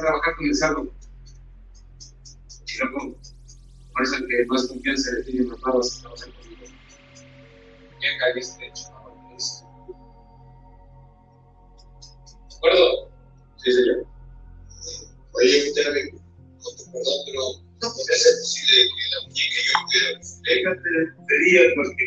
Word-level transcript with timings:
a 0.00 0.06
trabajar 0.06 0.36
con 0.36 0.46
el 0.46 0.54
saldo. 0.54 0.92
Chiroco, 2.64 3.16
por 3.92 4.02
eso 4.02 4.16
que 4.26 4.46
no 4.46 4.56
es 4.56 4.66
confianza 4.66 5.10
de 5.12 5.22
ti 5.24 5.32
y 5.36 5.40
no 5.40 5.56
vas 5.56 5.98
a 5.98 6.00
trabajar 6.00 6.32
conmigo. 6.34 6.64
Ya 8.00 8.18
caíste, 8.18 8.72
chaval. 8.72 9.12
¿De 12.48 12.56
acuerdo? 12.56 13.10
Sí, 13.58 13.72
señor. 13.72 14.06
Oye, 15.32 15.68
usted 15.68 15.84
perdón, 15.84 16.20
pero 17.26 17.42
no 17.80 17.88
podría 17.94 18.18
ser 18.18 18.32
posible 18.40 18.88
que 18.88 19.04
la 19.10 19.18
muñeca 19.26 19.56
y 19.56 19.64
yo 19.66 19.72
pudiera. 19.84 20.08
Déjate 20.44 20.88
de 21.28 21.36
día 21.44 21.62
porque 21.76 22.04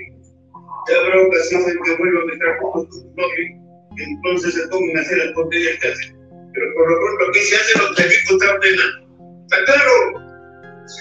ya 0.90 0.96
habrá 1.00 1.28
ocasiones 1.28 1.68
en 1.68 1.84
que 1.84 1.98
vuelva 1.98 2.22
a 2.22 2.26
meter 2.26 2.50
con 2.62 2.90
tu 2.90 2.98
novio 3.16 3.64
entonces 3.98 4.54
se 4.54 4.68
pongan 4.68 4.98
a 4.98 5.02
hacer 5.02 5.18
las 5.18 5.34
tonterías 5.36 5.80
que 5.80 5.88
hacen. 5.88 6.23
Pero 6.54 6.74
por 6.74 6.90
lo 6.90 7.00
pronto 7.00 7.26
aquí 7.30 7.40
se 7.40 7.56
hacen 7.56 7.82
los 7.82 7.96
delitos 7.96 8.40
de 8.40 8.48
pena. 8.62 8.84
¿Está 9.44 9.66
claro? 9.66 9.94
Sí, 10.88 11.00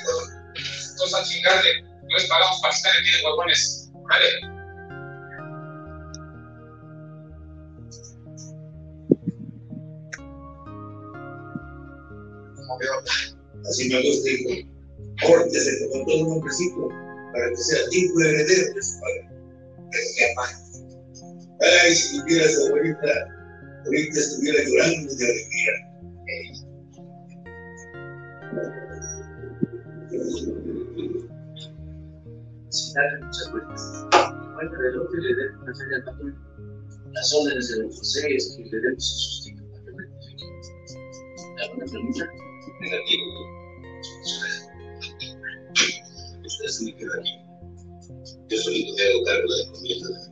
Entonces 0.93 1.15
a 1.15 1.25
chingarle, 1.25 1.83
no 1.83 2.17
les 2.17 2.27
pagamos 2.27 2.61
para 2.63 2.75
estar 2.75 2.93
aquí 2.99 3.11
de 3.11 3.25
huevones. 3.25 3.91
¿Vale? 4.09 4.53
Así 13.69 13.89
me 13.89 14.03
gusta, 14.03 14.31
hijo. 14.31 14.69
Córtese 15.27 15.89
con 15.91 16.05
todo 16.05 16.17
un 16.17 16.33
hombrecito 16.33 16.89
para 17.33 17.49
que 17.51 17.57
sea 17.57 17.79
hijo 17.93 18.21
heredero 18.21 18.75
de 18.75 18.83
su 18.83 19.01
padre. 19.01 19.29
Que 19.91 19.99
se 19.99 20.35
Ay, 21.85 21.95
si 21.95 22.23
viviera 22.23 22.51
su 22.51 22.67
abuelita, 22.67 23.42
ahorita 23.85 24.19
estuviera 24.19 24.59
llorando 24.65 25.15
de 25.15 25.25
alegría. 25.25 25.75
Sin 32.71 32.95
darle 32.95 33.27
muchas 33.27 33.51
vueltas. 33.51 34.07
Del 34.63 34.99
otro 34.99 35.21
le 35.21 35.35
den 35.35 35.57
una 35.57 35.75
feria 35.75 35.97
al 35.97 36.05
patrón. 36.05 36.35
Las 37.13 37.35
órdenes 37.35 37.69
de 37.69 37.83
don 37.83 37.91
José 37.91 38.35
es 38.35 38.57
que 38.57 38.65
le 38.65 38.81
demos 38.81 39.05
su 39.05 39.15
sustento 39.19 39.65
para 39.71 39.85
que 39.85 39.91
rectifique. 39.91 40.47
¿Alguna 41.63 41.87
pregunta? 41.87 42.29
Negativo. 42.81 43.27
Usted 46.47 46.67
se 46.69 46.85
me 46.85 46.97
queda 46.97 47.15
aquí. 47.19 47.33
Yo 48.49 48.59
solito 48.59 48.95
te 48.95 49.03
hago 49.09 49.25
cargo 49.25 49.49
de 49.53 49.57
la 49.57 49.63
encomienda 49.65 50.09
de 50.09 50.32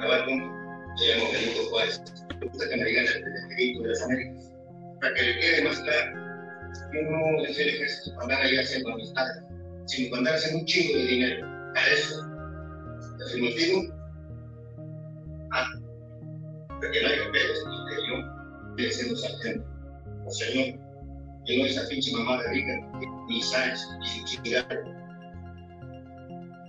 acabar 0.00 0.24
con 0.24 0.38
le 0.96 1.14
llamo 1.14 1.32
Benito 1.32 1.70
Juárez. 1.70 2.02
Me 2.40 2.46
gusta 2.46 2.68
que 2.68 2.76
me 2.76 2.84
digan 2.84 3.06
el 3.06 3.48
grito 3.54 3.82
de 3.82 3.88
las 3.88 4.02
Américas. 4.02 4.52
Para 5.00 5.14
que 5.14 5.22
le 5.22 5.40
quede 5.40 5.64
más 5.64 5.80
claro, 5.80 6.12
yo 6.92 7.02
no 7.02 7.42
dejé 7.42 7.62
el 7.62 7.68
ejército 7.68 8.14
para 8.16 8.22
andar 8.24 8.42
ahí 8.42 8.56
haciendo 8.58 8.92
amistades, 8.92 9.44
sino 9.86 10.10
para 10.10 10.18
andar 10.18 10.34
haciendo 10.34 10.60
un 10.60 10.66
chingo 10.66 10.98
de 10.98 11.04
dinero. 11.04 11.46
A 11.76 11.86
eso. 11.92 12.26
¿Te 13.18 13.36
el 13.36 13.42
motivo? 13.42 13.94
Ah, 15.52 15.66
porque 16.80 17.02
no 17.02 17.08
hay 17.08 17.18
papeles, 17.18 17.64
que 17.88 18.08
yo 18.08 18.14
estoy 18.70 18.92
siendo 18.92 19.16
sargento. 19.16 19.66
O 20.26 20.30
señor, 20.30 20.78
yo 21.46 21.58
no 21.58 21.66
esa 21.66 21.88
pinche 21.88 22.12
mamá 22.12 22.42
de 22.42 22.48
rica, 22.50 22.72
ni 23.28 23.42
Sáenz, 23.42 23.80
ni 24.00 24.06
su 24.06 24.24
chingada. 24.24 24.68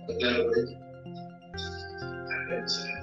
¿Está 0.08 0.18
claro, 0.18 0.44
güey? 0.48 0.82
¿Qué 2.48 3.01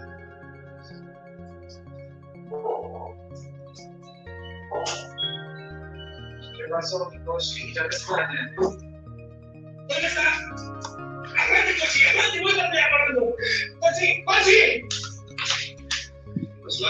pasó, 6.70 7.12
Hitoshi? 7.14 7.74
Ya 7.74 7.88
te 7.90 7.96
extrañé. 7.96 8.56
¿Dónde 8.58 10.08
está? 10.08 10.22
¡Aguante, 11.38 11.80
Cochi! 11.80 12.06
¡Aguante! 12.06 12.42
¡Vuélvate 12.42 12.80
a 12.80 12.90
verlo! 12.90 13.36
¡Cochi! 13.80 14.24
¡Cochi! 14.24 14.82
¿Pasó 16.64 16.88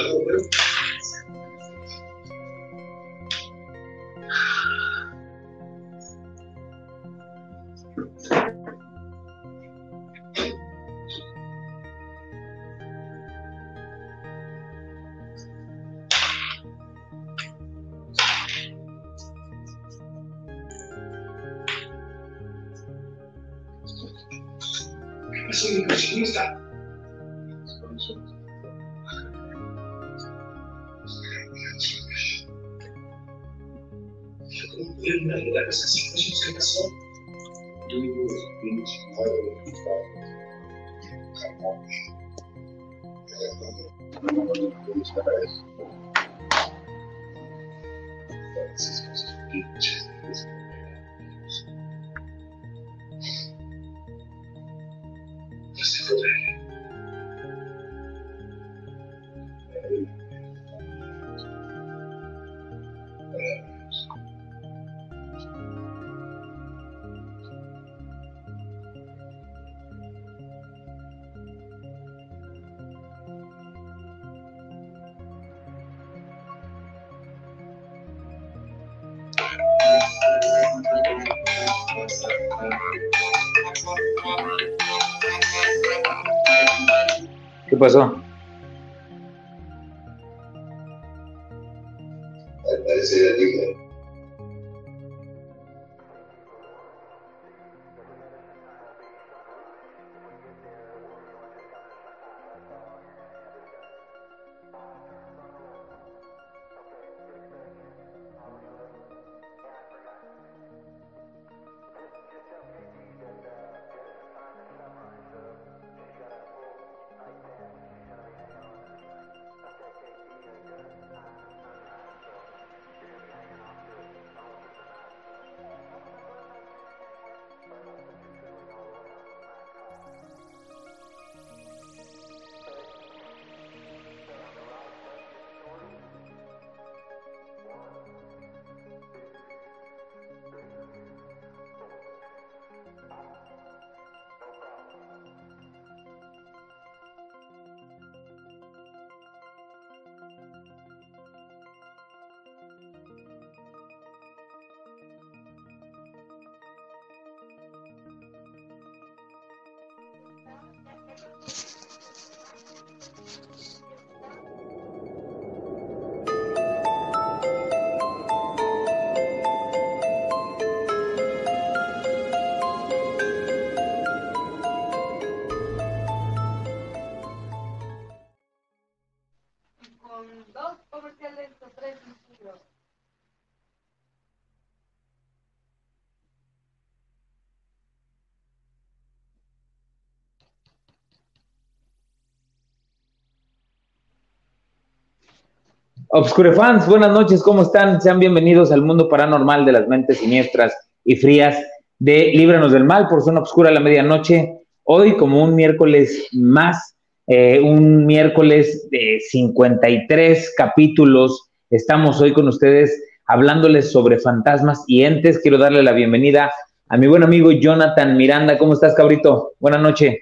Obscure 196.11 196.53
fans, 196.53 196.87
buenas 196.87 197.11
noches, 197.11 197.43
¿cómo 197.43 197.61
están? 197.61 198.01
Sean 198.01 198.17
bienvenidos 198.19 198.71
al 198.71 198.81
mundo 198.81 199.07
paranormal 199.07 199.63
de 199.63 199.73
las 199.73 199.87
mentes 199.87 200.17
siniestras 200.17 200.73
y 201.05 201.15
frías 201.17 201.55
de 201.99 202.31
Líbranos 202.33 202.71
del 202.71 202.83
Mal 202.83 203.07
por 203.07 203.21
Zona 203.21 203.41
Obscura 203.41 203.69
a 203.69 203.73
la 203.73 203.79
medianoche. 203.79 204.55
Hoy, 204.85 205.15
como 205.17 205.43
un 205.43 205.53
miércoles 205.53 206.29
más, 206.31 206.95
eh, 207.27 207.59
un 207.59 208.07
miércoles 208.07 208.89
de 208.89 209.19
53 209.29 210.55
capítulos, 210.57 211.51
estamos 211.69 212.19
hoy 212.19 212.33
con 212.33 212.47
ustedes 212.47 212.99
hablándoles 213.27 213.91
sobre 213.91 214.17
fantasmas 214.17 214.83
y 214.87 215.03
entes. 215.03 215.37
Quiero 215.43 215.59
darle 215.59 215.83
la 215.83 215.91
bienvenida 215.91 216.51
a 216.87 216.97
mi 216.97 217.05
buen 217.05 217.21
amigo 217.21 217.51
Jonathan 217.51 218.17
Miranda. 218.17 218.57
¿Cómo 218.57 218.73
estás, 218.73 218.95
cabrito? 218.95 219.51
Buenas 219.59 219.83
noches. 219.83 220.17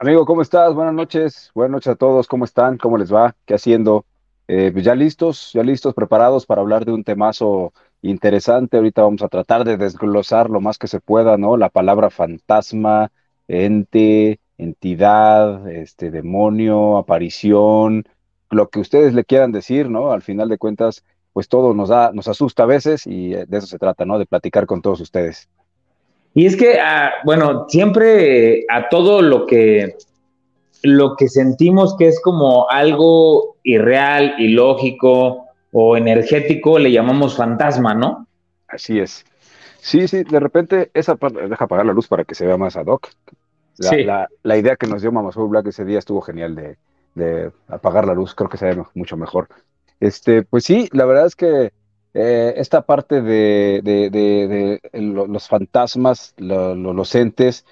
Amigo, 0.00 0.26
¿cómo 0.26 0.42
estás? 0.42 0.74
Buenas 0.74 0.94
noches. 0.94 1.52
Buenas 1.54 1.74
noches 1.74 1.92
a 1.92 1.94
todos. 1.94 2.26
¿Cómo 2.26 2.44
están? 2.44 2.76
¿Cómo 2.76 2.98
les 2.98 3.14
va? 3.14 3.36
¿Qué 3.46 3.54
haciendo? 3.54 4.04
Eh, 4.48 4.70
pues 4.72 4.84
ya 4.84 4.94
listos, 4.94 5.52
ya 5.52 5.62
listos, 5.62 5.94
preparados 5.94 6.46
para 6.46 6.62
hablar 6.62 6.86
de 6.86 6.92
un 6.92 7.04
temazo 7.04 7.74
interesante. 8.00 8.78
Ahorita 8.78 9.02
vamos 9.02 9.22
a 9.22 9.28
tratar 9.28 9.64
de 9.64 9.76
desglosar 9.76 10.48
lo 10.48 10.60
más 10.62 10.78
que 10.78 10.86
se 10.88 11.00
pueda, 11.00 11.36
¿no? 11.36 11.58
La 11.58 11.68
palabra 11.68 12.08
fantasma, 12.08 13.12
ente, 13.46 14.40
entidad, 14.56 15.68
este, 15.68 16.10
demonio, 16.10 16.96
aparición, 16.96 18.04
lo 18.50 18.70
que 18.70 18.80
ustedes 18.80 19.12
le 19.12 19.24
quieran 19.24 19.52
decir, 19.52 19.90
¿no? 19.90 20.12
Al 20.12 20.22
final 20.22 20.48
de 20.48 20.56
cuentas, 20.56 21.04
pues 21.34 21.48
todo 21.48 21.74
nos 21.74 21.90
da, 21.90 22.10
nos 22.14 22.26
asusta 22.26 22.62
a 22.62 22.66
veces 22.66 23.06
y 23.06 23.30
de 23.30 23.58
eso 23.58 23.66
se 23.66 23.78
trata, 23.78 24.06
¿no? 24.06 24.18
De 24.18 24.24
platicar 24.24 24.64
con 24.64 24.80
todos 24.80 25.00
ustedes. 25.00 25.48
Y 26.32 26.46
es 26.46 26.56
que, 26.56 26.78
ah, 26.80 27.10
bueno, 27.24 27.66
siempre 27.68 28.64
a 28.70 28.88
todo 28.88 29.20
lo 29.20 29.44
que 29.44 29.96
lo 30.82 31.16
que 31.16 31.28
sentimos 31.28 31.96
que 31.96 32.08
es 32.08 32.20
como 32.20 32.68
algo 32.70 33.56
irreal, 33.62 34.34
ilógico 34.38 35.46
o 35.72 35.96
energético, 35.96 36.78
le 36.78 36.92
llamamos 36.92 37.36
fantasma, 37.36 37.94
¿no? 37.94 38.26
Así 38.68 38.98
es. 38.98 39.24
Sí, 39.80 40.08
sí, 40.08 40.24
de 40.24 40.40
repente 40.40 40.90
esa 40.94 41.16
parte, 41.16 41.48
deja 41.48 41.64
apagar 41.64 41.86
la 41.86 41.92
luz 41.92 42.08
para 42.08 42.24
que 42.24 42.34
se 42.34 42.46
vea 42.46 42.56
más 42.56 42.76
ad 42.76 42.86
hoc. 42.86 43.08
La, 43.78 43.90
sí. 43.90 44.04
la, 44.42 44.56
idea 44.56 44.76
que 44.76 44.88
nos 44.88 45.02
dio 45.02 45.12
Mama 45.12 45.30
Black 45.34 45.68
ese 45.68 45.84
día 45.84 46.00
estuvo 46.00 46.20
genial 46.20 46.56
de, 46.56 46.76
de, 47.14 47.52
apagar 47.68 48.06
la 48.06 48.14
luz, 48.14 48.34
creo 48.34 48.50
que 48.50 48.56
se 48.56 48.66
ve 48.66 48.82
mucho 48.94 49.16
mejor. 49.16 49.48
Este, 50.00 50.42
pues 50.42 50.64
sí, 50.64 50.88
la 50.92 51.04
verdad 51.04 51.26
es 51.26 51.36
que 51.36 51.72
eh, 52.14 52.54
esta 52.56 52.82
parte 52.82 53.22
de, 53.22 53.80
de, 53.84 54.10
de, 54.10 54.80
de 54.92 55.00
los 55.00 55.46
fantasmas, 55.46 56.34
lo, 56.38 56.74
lo, 56.74 56.92
los 56.92 57.14
entes, 57.14 57.64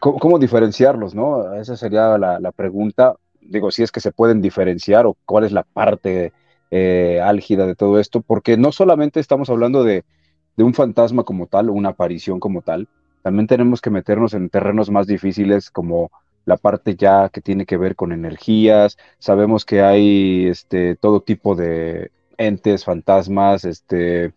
¿Cómo, 0.00 0.38
diferenciarlos, 0.38 1.14
no? 1.14 1.54
Esa 1.54 1.76
sería 1.76 2.16
la, 2.18 2.52
pregunta. 2.52 3.16
Digo, 3.40 3.70
si 3.72 3.82
es 3.82 3.90
que 3.90 4.00
se 4.00 4.12
pueden 4.12 4.40
diferenciar 4.40 5.06
o 5.06 5.16
cuál 5.24 5.44
es 5.44 5.52
la 5.52 5.64
parte 5.64 6.32
eh, 6.70 7.20
álgida 7.20 7.66
de 7.66 7.74
todo 7.74 7.98
esto, 7.98 8.20
porque 8.20 8.56
no 8.56 8.70
solamente 8.70 9.18
estamos 9.18 9.50
hablando 9.50 9.82
de, 9.82 10.04
un 10.56 10.74
fantasma 10.74 11.24
como 11.24 11.46
tal, 11.46 11.70
una 11.70 11.90
aparición 11.90 12.40
como 12.40 12.62
tal, 12.62 12.88
también 13.22 13.46
tenemos 13.46 13.80
que 13.80 13.90
meternos 13.90 14.34
en 14.34 14.50
terrenos 14.50 14.90
más 14.90 15.06
difíciles 15.06 15.70
como 15.70 16.10
la 16.44 16.56
parte 16.56 16.94
ya 16.96 17.28
que 17.28 17.40
tiene 17.40 17.66
que 17.66 17.76
ver 17.76 17.96
con 17.96 18.12
energías. 18.12 18.98
Sabemos 19.18 19.64
que 19.64 19.82
hay 19.82 20.46
este, 20.46 20.96
todo 20.96 21.20
tipo 21.20 21.54
de 21.54 22.10
entes, 22.36 22.84
fantasmas, 22.84 23.64
este, 23.64 24.32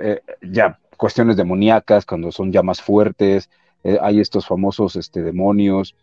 eh, 0.00 0.20
ya 0.42 0.78
cuestiones 0.96 1.36
demoníacas 1.36 2.04
cuando 2.04 2.32
son 2.32 2.52
ya 2.52 2.62
más 2.62 2.82
fuertes. 2.82 3.48
Eh, 3.84 3.98
hay 4.00 4.20
estos 4.20 4.46
famosos 4.46 4.96
este, 4.96 5.22
demonios. 5.22 5.94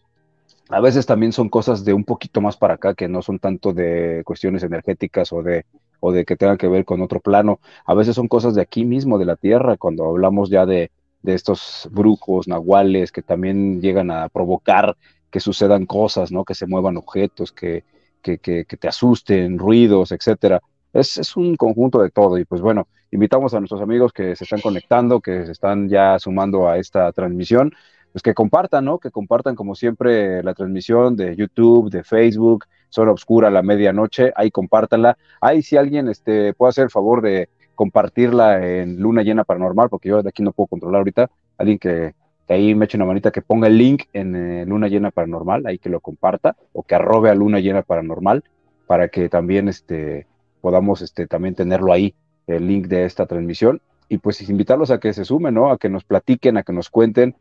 A 0.70 0.79
veces 0.79 1.05
también 1.05 1.32
son 1.32 1.50
cosas 1.50 1.86
de 1.86 1.94
un 1.94 2.03
poquito 2.03 2.41
más 2.41 2.58
para 2.58 2.75
acá, 2.75 2.94
que 2.94 3.08
no 3.08 3.22
son 3.22 3.39
tanto 3.39 3.74
de 3.74 4.24
cuestiones 4.25 4.63
energéticas 4.63 5.32
o 5.32 5.44
de, 5.44 5.65
o 6.00 6.12
de 6.12 6.25
que 6.25 6.36
tengan 6.36 6.58
que 6.58 6.67
ver 6.67 6.86
con 6.86 7.01
otro 7.01 7.20
plano. 7.20 7.60
A 7.86 7.94
veces 7.94 8.15
son 8.15 8.27
cosas 8.27 8.55
de 8.55 8.62
aquí 8.62 8.86
mismo, 8.86 9.17
de 9.17 9.25
la 9.25 9.36
tierra, 9.36 9.77
cuando 9.77 10.05
hablamos 10.05 10.50
ya 10.50 10.65
de, 10.65 10.91
de 11.22 11.34
estos 11.34 11.88
brujos, 11.91 12.48
nahuales, 12.48 13.12
que 13.12 13.22
también 13.22 13.82
llegan 13.82 14.10
a 14.12 14.29
provocar 14.29 14.98
que 15.29 15.39
sucedan 15.39 15.86
cosas, 15.86 16.32
¿no? 16.32 16.46
Que 16.46 16.55
se 16.55 16.65
muevan 16.65 16.98
objetos, 16.98 17.51
que, 17.51 17.84
que, 18.22 18.38
que, 18.39 18.65
que 18.65 18.77
te 18.77 18.88
asusten, 18.88 19.60
ruidos, 19.60 20.12
etcétera 20.12 20.62
es, 20.96 21.36
un 21.36 21.56
conjunto 21.56 22.02
de 22.02 22.10
todo. 22.10 22.38
Y 22.38 22.46
pues 22.46 22.62
bueno, 22.62 22.88
invitamos 23.12 23.54
a 23.54 23.60
nuestros 23.60 23.82
amigos 23.82 24.14
que 24.14 24.36
se 24.36 24.46
están 24.46 24.62
conectando, 24.62 25.22
que 25.22 25.46
se 25.46 25.52
están 25.52 25.90
ya 25.90 26.18
sumando 26.20 26.68
a 26.70 26.78
esta 26.78 27.12
transmisión, 27.12 27.74
pues 28.12 28.24
que 28.24 28.34
compartan, 28.34 28.86
¿no? 28.86 29.00
Que 29.00 29.12
compartan 29.12 29.56
como 29.56 29.75
siempre 29.75 30.42
la 30.42 30.54
transmisión 30.54 31.16
de 31.18 31.36
YouTube, 31.36 31.92
de 31.92 32.04
Facebook, 32.04 32.66
Zona 32.90 33.12
Obscura 33.12 33.50
la 33.50 33.62
medianoche, 33.62 34.32
ahí 34.36 34.52
compártanla. 34.52 35.18
Ahí 35.42 35.62
si 35.62 35.75
alguien 35.75 36.08
este, 36.08 36.54
puede 36.54 36.70
hacer 36.70 36.86
el 36.86 36.92
favor 36.92 37.22
de 37.22 37.50
compartirla 37.75 38.66
en 38.66 39.02
Luna 39.02 39.22
Llena 39.22 39.44
Paranormal, 39.44 39.90
porque 39.90 40.10
yo 40.10 40.24
de 40.24 40.30
aquí 40.30 40.42
no 40.42 40.54
puedo 40.54 40.68
controlar 40.68 41.00
ahorita, 41.00 41.30
alguien 41.58 41.78
que, 41.78 42.16
ahí 42.48 42.74
me 42.74 42.86
eche 42.86 42.96
una 42.96 43.06
manita 43.06 43.32
que 43.32 43.42
ponga 43.42 43.68
el 43.68 43.78
link 43.78 44.04
en 44.14 44.36
eh, 44.36 44.66
Luna 44.66 44.88
Llena 44.88 45.12
Paranormal, 45.12 45.66
ahí 45.66 45.78
que 45.78 45.90
lo 45.90 46.00
comparta, 46.00 46.56
o 46.72 46.84
que 46.84 46.96
arrobe 46.96 47.30
a 47.30 47.36
Luna 47.36 47.60
Llena 47.60 47.82
Paranormal, 47.82 48.46
para 48.88 49.10
que 49.10 49.28
también 49.28 49.68
este, 49.68 50.25
podamos 50.65 51.03
este, 51.03 51.27
también 51.27 51.53
tenerlo 51.53 51.93
ahí, 51.93 52.15
el 52.48 52.67
link 52.67 52.88
de 52.88 53.05
esta 53.05 53.27
transmisión. 53.27 53.81
Y 54.10 54.17
pues 54.17 54.41
invitarlos 54.50 54.89
a 54.89 55.00
que 55.00 55.13
se 55.13 55.24
sumen, 55.24 55.53
¿no? 55.53 55.69
A 55.69 55.77
que 55.77 55.89
nos 55.89 56.03
platiquen, 56.03 56.57
a 56.57 56.63
que 56.63 56.74
nos 56.74 56.89
cuenten 56.89 57.36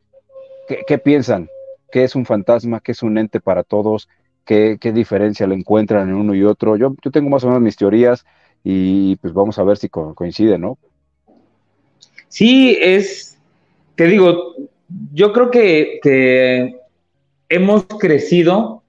qué, 0.87 0.99
piensan, 0.99 1.49
qué 1.91 2.05
es 2.05 2.15
un 2.17 2.27
fantasma, 2.27 2.81
qué 2.81 2.93
es 2.93 3.03
un 3.03 3.17
ente 3.17 3.41
para 3.41 3.63
todos, 3.63 4.11
qué, 4.45 4.77
qué 4.79 4.93
diferencia 4.93 5.47
le 5.47 5.55
encuentran 5.55 6.11
en 6.11 6.17
uno 6.17 6.35
y 6.35 6.45
otro. 6.45 6.77
Yo, 6.77 6.95
yo 7.03 7.11
tengo 7.11 7.31
más 7.31 7.43
o 7.45 7.47
menos 7.47 7.63
mis 7.63 7.77
teorías 7.77 8.27
y 8.63 9.17
pues 9.17 9.33
vamos 9.33 9.59
a 9.59 9.65
ver 9.65 9.79
si 9.79 9.89
co 9.89 10.15
coincide, 10.15 10.59
¿no? 10.59 10.77
Sí, 12.29 12.77
es, 12.79 13.39
te 13.95 14.07
digo, 14.07 14.55
yo 15.15 15.33
creo 15.33 15.51
que 15.51 16.79
hemos 17.49 17.87
crecido 17.87 18.84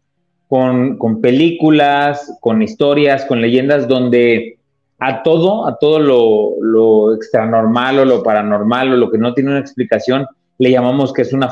con, 0.55 0.97
con 0.97 1.19
películas, 1.19 2.38
con 2.39 2.62
historias, 2.62 3.25
con 3.25 3.41
leyendas 3.41 3.89
donde 3.89 4.57
a 5.00 5.21
todo, 5.21 5.67
a 5.67 5.77
todo 5.77 6.00
lo, 6.00 6.51
lo 6.62 7.13
extranormal 7.13 8.00
o 8.00 8.05
lo 8.05 8.24
paranormal 8.24 8.93
o 8.93 8.95
lo 8.95 9.12
que 9.12 9.17
no 9.17 9.33
tiene 9.33 9.50
una 9.50 9.59
explicación, 9.59 10.25
le 10.57 10.71
llamamos 10.71 11.12
que 11.12 11.24
es, 11.24 11.33
una 11.33 11.51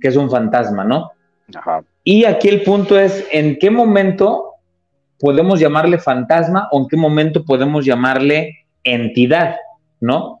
que 0.00 0.08
es 0.08 0.16
un 0.16 0.28
fantasma, 0.28 0.82
¿no? 0.82 1.12
Y 2.02 2.24
aquí 2.24 2.48
el 2.48 2.64
punto 2.64 2.98
es, 2.98 3.24
¿en 3.30 3.56
qué 3.60 3.70
momento 3.70 4.54
podemos 5.20 5.60
llamarle 5.60 5.98
fantasma 5.98 6.68
o 6.72 6.80
en 6.80 6.88
qué 6.88 6.96
momento 6.96 7.44
podemos 7.44 7.84
llamarle 7.84 8.66
entidad, 8.82 9.58
¿no? 10.00 10.40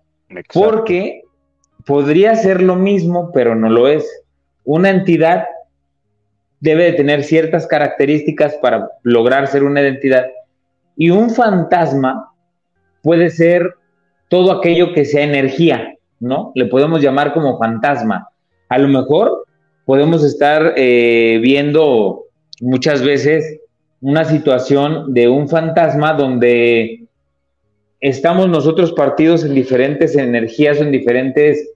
Porque 0.52 1.22
podría 1.86 2.34
ser 2.34 2.60
lo 2.60 2.74
mismo, 2.74 3.30
pero 3.32 3.54
no 3.54 3.70
lo 3.70 3.86
es. 3.86 4.04
Una 4.64 4.90
entidad 4.90 5.44
debe 6.60 6.84
de 6.84 6.92
tener 6.92 7.24
ciertas 7.24 7.66
características 7.66 8.54
para 8.56 8.90
lograr 9.02 9.46
ser 9.48 9.64
una 9.64 9.80
identidad 9.80 10.26
y 10.96 11.10
un 11.10 11.30
fantasma 11.30 12.32
puede 13.02 13.30
ser 13.30 13.74
todo 14.28 14.52
aquello 14.52 14.92
que 14.92 15.04
sea 15.04 15.24
energía, 15.24 15.94
¿no? 16.20 16.52
Le 16.54 16.66
podemos 16.66 17.00
llamar 17.00 17.32
como 17.32 17.58
fantasma. 17.58 18.28
A 18.68 18.78
lo 18.78 18.88
mejor 18.88 19.46
podemos 19.86 20.22
estar 20.22 20.74
eh, 20.76 21.40
viendo 21.42 22.26
muchas 22.60 23.02
veces 23.02 23.60
una 24.00 24.24
situación 24.24 25.12
de 25.14 25.28
un 25.28 25.48
fantasma 25.48 26.12
donde 26.12 27.04
estamos 28.00 28.48
nosotros 28.48 28.92
partidos 28.92 29.44
en 29.44 29.54
diferentes 29.54 30.16
energías 30.16 30.80
en 30.80 30.92
diferentes 30.92 31.72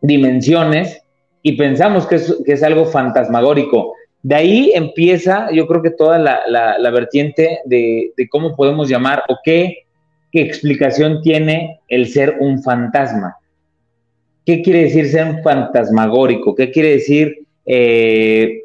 dimensiones 0.00 1.03
y 1.46 1.52
pensamos 1.52 2.06
que 2.06 2.16
es, 2.16 2.62
algo 2.62 2.86
fantasmagórico. 2.86 3.92
De 4.22 4.34
ahí 4.34 4.72
empieza, 4.74 5.50
yo 5.52 5.66
creo 5.66 5.82
que 5.82 5.90
toda 5.90 6.18
la, 6.18 6.90
vertiente 6.90 7.60
de, 7.66 8.12
de, 8.16 8.28
cómo 8.30 8.56
podemos 8.56 8.88
llamar 8.88 9.22
o 9.28 9.36
qué, 9.44 9.84
qué 10.32 10.40
explicación 10.40 11.20
tiene 11.20 11.80
el 11.88 12.08
ser 12.08 12.38
un 12.40 12.62
fantasma. 12.62 13.36
¿Qué 14.46 14.62
quiere 14.62 14.84
decir 14.84 15.06
ser 15.10 15.26
un 15.26 15.42
fantasmagórico? 15.42 16.54
¿Qué 16.54 16.70
quiere 16.70 16.92
decir 16.92 17.44
eh, 17.66 18.62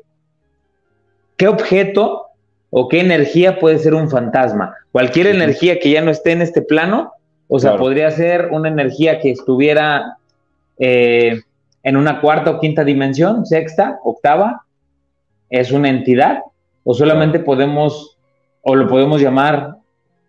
qué 1.35 1.49
objeto 1.49 2.27
o 2.69 2.87
qué 2.87 3.01
energía 3.01 3.59
puede 3.59 3.79
ser 3.79 3.93
un 3.93 4.09
fantasma? 4.09 4.73
Cualquier 4.93 5.27
energía 5.27 5.79
que 5.79 5.91
ya 5.91 6.01
no 6.01 6.11
esté 6.11 6.31
en 6.31 6.43
este 6.43 6.61
plano, 6.61 7.11
o 7.49 7.59
sea, 7.59 7.75
podría 7.75 8.09
ser 8.11 8.47
una 8.51 8.69
energía 8.69 9.19
que 9.19 9.31
estuviera 9.31 10.17
eh, 10.77 11.41
en 11.83 11.97
una 11.97 12.21
cuarta 12.21 12.51
o 12.51 12.59
quinta 12.59 12.83
dimensión, 12.83 13.45
sexta, 13.45 13.99
octava, 14.03 14.65
es 15.49 15.71
una 15.71 15.89
entidad, 15.89 16.39
o 16.83 16.93
solamente 16.93 17.39
podemos, 17.39 18.17
o 18.61 18.75
lo 18.75 18.87
podemos 18.87 19.21
llamar 19.21 19.75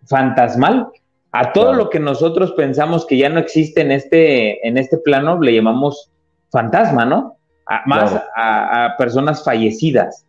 fantasmal. 0.07 0.87
A 1.31 1.53
todo 1.53 1.73
lo 1.73 1.89
que 1.89 1.99
nosotros 1.99 2.51
pensamos 2.53 3.05
que 3.05 3.17
ya 3.17 3.29
no 3.29 3.39
existe 3.39 3.81
en 3.81 3.91
este, 3.91 4.67
en 4.67 4.77
este 4.77 4.97
plano, 4.97 5.39
le 5.39 5.55
llamamos 5.55 6.11
fantasma, 6.49 7.05
¿no? 7.05 7.37
más 7.85 8.21
a, 8.35 8.95
personas 8.97 9.43
fallecidas. 9.43 10.25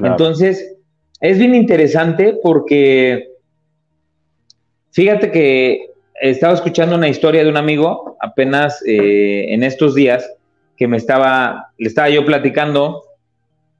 Entonces, 0.00 0.76
es 1.20 1.38
bien 1.38 1.54
interesante 1.54 2.38
porque, 2.42 3.30
fíjate 4.90 5.30
que 5.30 5.90
estaba 6.20 6.54
escuchando 6.54 6.96
una 6.96 7.08
historia 7.08 7.42
de 7.44 7.50
un 7.50 7.56
amigo 7.56 8.16
apenas 8.20 8.82
eh, 8.86 9.46
en 9.54 9.62
estos 9.62 9.94
días 9.94 10.28
que 10.82 10.88
me 10.88 10.96
estaba, 10.96 11.68
le 11.78 11.86
estaba 11.86 12.10
yo 12.10 12.26
platicando 12.26 13.04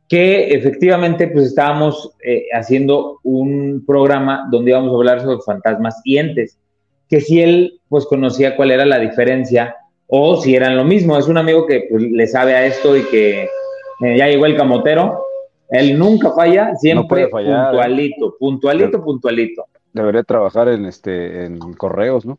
que 0.08 0.54
efectivamente 0.54 1.26
pues 1.26 1.46
estábamos 1.46 2.12
eh, 2.24 2.44
haciendo 2.52 3.18
un 3.24 3.82
programa 3.84 4.46
donde 4.52 4.70
íbamos 4.70 4.92
a 4.92 4.94
hablar 4.94 5.20
sobre 5.20 5.42
fantasmas 5.44 6.00
y 6.04 6.18
entes 6.18 6.60
que 7.08 7.20
si 7.20 7.42
él 7.42 7.80
pues 7.88 8.06
conocía 8.06 8.54
cuál 8.54 8.70
era 8.70 8.86
la 8.86 9.00
diferencia 9.00 9.74
o 10.06 10.40
si 10.40 10.54
eran 10.54 10.76
lo 10.76 10.84
mismo. 10.84 11.18
Es 11.18 11.26
un 11.26 11.38
amigo 11.38 11.66
que 11.66 11.88
pues, 11.90 12.04
le 12.04 12.26
sabe 12.28 12.54
a 12.54 12.66
esto 12.66 12.96
y 12.96 13.02
que 13.06 13.42
eh, 13.42 14.16
ya 14.16 14.28
llegó 14.28 14.46
el 14.46 14.56
camotero. 14.56 15.24
Él 15.70 15.98
nunca 15.98 16.30
falla, 16.30 16.76
siempre 16.76 17.26
puntualito, 17.26 18.28
¿eh? 18.28 18.32
puntualito, 18.38 19.02
puntualito. 19.02 19.64
Debería 19.92 20.22
trabajar 20.22 20.68
en 20.68 20.86
este 20.86 21.46
en 21.46 21.58
correos, 21.72 22.24
¿no? 22.24 22.38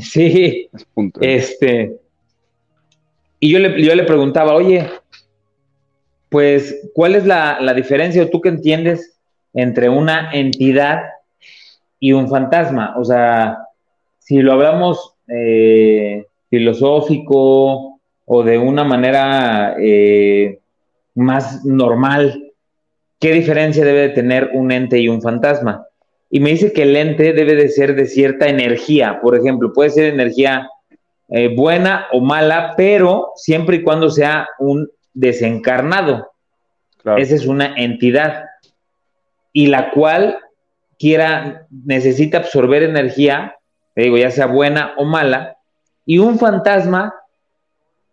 Sí. 0.00 0.68
este. 1.20 2.00
Y 3.40 3.50
yo 3.50 3.58
le, 3.58 3.82
yo 3.82 3.94
le 3.94 4.04
preguntaba, 4.04 4.54
oye, 4.54 4.86
pues, 6.28 6.88
¿cuál 6.94 7.16
es 7.16 7.26
la, 7.26 7.58
la 7.60 7.74
diferencia 7.74 8.22
o 8.22 8.28
tú 8.28 8.40
qué 8.40 8.50
entiendes 8.50 9.18
entre 9.54 9.88
una 9.88 10.30
entidad 10.32 11.00
y 11.98 12.12
un 12.12 12.28
fantasma? 12.28 12.94
O 12.98 13.04
sea, 13.04 13.58
si 14.18 14.42
lo 14.42 14.52
hablamos 14.52 15.14
eh, 15.26 16.26
filosófico 16.50 17.98
o 18.26 18.42
de 18.44 18.58
una 18.58 18.84
manera 18.84 19.74
eh, 19.80 20.60
más 21.14 21.64
normal, 21.64 22.52
¿qué 23.18 23.32
diferencia 23.32 23.84
debe 23.84 24.02
de 24.02 24.08
tener 24.10 24.50
un 24.52 24.70
ente 24.70 24.98
y 25.00 25.08
un 25.08 25.22
fantasma? 25.22 25.86
Y 26.30 26.40
me 26.40 26.50
dice 26.50 26.72
que 26.72 26.82
el 26.82 26.94
ente 26.94 27.32
debe 27.32 27.56
de 27.56 27.68
ser 27.70 27.96
de 27.96 28.06
cierta 28.06 28.48
energía, 28.48 29.18
por 29.20 29.36
ejemplo, 29.36 29.72
puede 29.72 29.90
ser 29.90 30.04
energía 30.12 30.68
eh, 31.30 31.54
buena 31.54 32.06
o 32.12 32.20
mala, 32.20 32.74
pero 32.76 33.32
siempre 33.36 33.76
y 33.76 33.82
cuando 33.82 34.10
sea 34.10 34.48
un 34.58 34.90
desencarnado. 35.12 36.30
Esa 37.16 37.34
es 37.34 37.46
una 37.46 37.74
entidad 37.76 38.44
y 39.52 39.66
la 39.68 39.90
cual 39.90 40.38
quiera, 40.98 41.66
necesita 41.70 42.38
absorber 42.38 42.82
energía 42.82 43.56
digo, 44.02 44.16
ya 44.16 44.30
sea 44.30 44.46
buena 44.46 44.94
o 44.96 45.04
mala, 45.04 45.56
y 46.04 46.18
un 46.18 46.38
fantasma, 46.38 47.14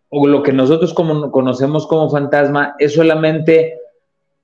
o 0.10 0.28
lo 0.28 0.44
que 0.44 0.54
nosotros 0.54 0.94
como, 0.94 1.32
conocemos 1.32 1.88
como 1.88 2.10
fantasma, 2.10 2.76
es 2.80 2.94
solamente 2.94 3.78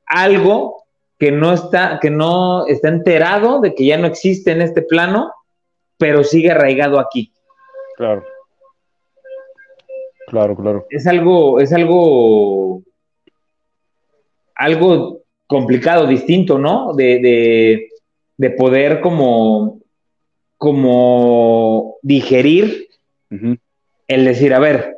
algo 0.06 0.84
que 1.20 1.32
no 1.32 1.53
está, 1.53 2.00
que 2.01 2.10
no 2.10 2.65
está 2.68 2.89
enterado 2.89 3.62
de 3.62 3.74
que 3.75 3.86
ya 3.86 3.98
no 3.98 4.08
existe 4.08 4.51
en 4.51 4.62
este 4.62 4.82
plano, 4.82 5.32
pero 5.98 6.24
sigue 6.24 6.51
arraigado 6.51 7.00
aquí. 7.00 7.32
Claro. 7.96 8.24
Claro, 10.33 10.55
claro. 10.55 10.87
Es 10.89 11.05
algo, 11.05 11.59
es 11.59 11.71
algo, 11.71 12.81
algo 14.55 15.21
complicado, 15.45 16.07
distinto, 16.07 16.57
¿no? 16.57 16.95
De, 16.95 17.19
de, 17.19 17.89
de 18.37 18.49
poder 18.49 18.99
como 18.99 19.77
como 20.57 21.97
digerir 22.01 22.87
el 24.07 24.25
decir, 24.25 24.55
a 24.55 24.59
ver, 24.59 24.95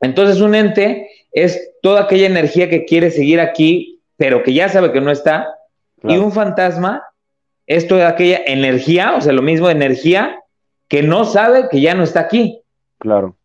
entonces 0.00 0.40
un 0.40 0.54
ente 0.54 1.08
es 1.32 1.72
toda 1.82 2.02
aquella 2.02 2.26
energía 2.26 2.68
que 2.68 2.84
quiere 2.84 3.10
seguir 3.10 3.40
aquí, 3.40 4.00
pero 4.16 4.44
que 4.44 4.52
ya 4.52 4.68
sabe 4.68 4.92
que 4.92 5.00
no 5.00 5.10
está, 5.10 5.48
y 6.04 6.18
un 6.18 6.30
fantasma 6.30 7.02
es 7.66 7.88
toda 7.88 8.06
aquella 8.06 8.42
energía, 8.46 9.14
o 9.16 9.20
sea, 9.22 9.32
lo 9.32 9.42
mismo 9.42 9.70
energía, 9.70 10.38
que 10.86 11.02
no 11.02 11.24
sabe 11.24 11.68
que 11.68 11.80
ya 11.80 11.94
no 11.94 12.04
está 12.04 12.20
aquí. 12.20 12.60
Claro. 12.98 13.36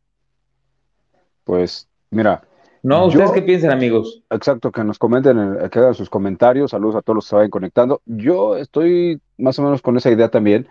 Pues, 1.45 1.87
mira. 2.09 2.43
No, 2.83 3.05
¿ustedes 3.05 3.31
qué 3.31 3.41
piensan, 3.41 3.71
amigos? 3.71 4.21
Exacto, 4.29 4.71
que 4.71 4.83
nos 4.83 4.99
comenten, 4.99 5.57
que 5.71 5.79
hagan 5.79 5.95
sus 5.95 6.09
comentarios. 6.09 6.71
Saludos 6.71 6.97
a 6.97 7.01
todos 7.01 7.15
los 7.15 7.25
que 7.25 7.29
se 7.29 7.35
vayan 7.35 7.49
conectando. 7.49 8.01
Yo 8.05 8.57
estoy 8.57 9.21
más 9.37 9.57
o 9.57 9.63
menos 9.63 9.81
con 9.81 9.97
esa 9.97 10.11
idea 10.11 10.29
también. 10.29 10.67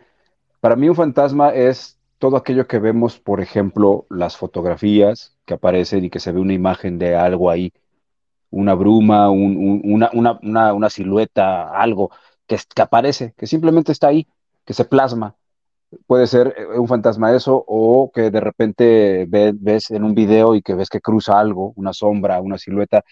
Para 0.61 0.77
mí 0.77 0.89
un 0.89 0.95
fantasma 0.95 1.51
es 1.51 1.99
todo 2.19 2.37
aquello 2.37 2.67
que 2.67 2.79
vemos, 2.79 3.19
por 3.19 3.41
ejemplo, 3.41 4.07
las 4.11 4.37
fotografías 4.37 5.37
que 5.45 5.55
aparecen 5.55 6.05
y 6.05 6.11
que 6.11 6.21
se 6.21 6.33
ve 6.33 6.41
una 6.41 6.53
imagen 6.53 6.99
de 6.99 7.17
algo 7.17 7.51
ahí, 7.51 7.73
una 8.51 8.75
bruma, 8.75 9.29
una, 9.31 10.11
una, 10.13 10.91
silueta, 10.91 11.69
algo 11.71 12.11
que, 12.47 12.59
que, 12.75 12.83
aparece, 12.83 13.35
que 13.37 13.47
simplemente 13.47 13.93
está 13.93 14.09
ahí, 14.09 14.27
que 14.65 14.73
se 14.73 14.85
plasma. 14.85 15.35
Puede 16.07 16.27
ser 16.27 16.55
eh, 16.57 16.79
un 16.79 16.89
fantasma 16.89 17.35
eso 17.35 17.65
o 17.67 18.11
que 18.13 18.31
de 18.31 18.41
repente 18.41 19.27
ves 19.29 19.91
en 19.91 20.05
un 20.05 20.15
video 20.15 20.55
y 20.55 20.63
que 20.63 20.75
ves 20.75 20.89
que 20.89 21.01
cruza 21.01 21.39
algo, 21.39 21.73
una 21.77 21.93
sombra, 21.93 22.41
una 22.41 22.59
silueta. 22.59 23.05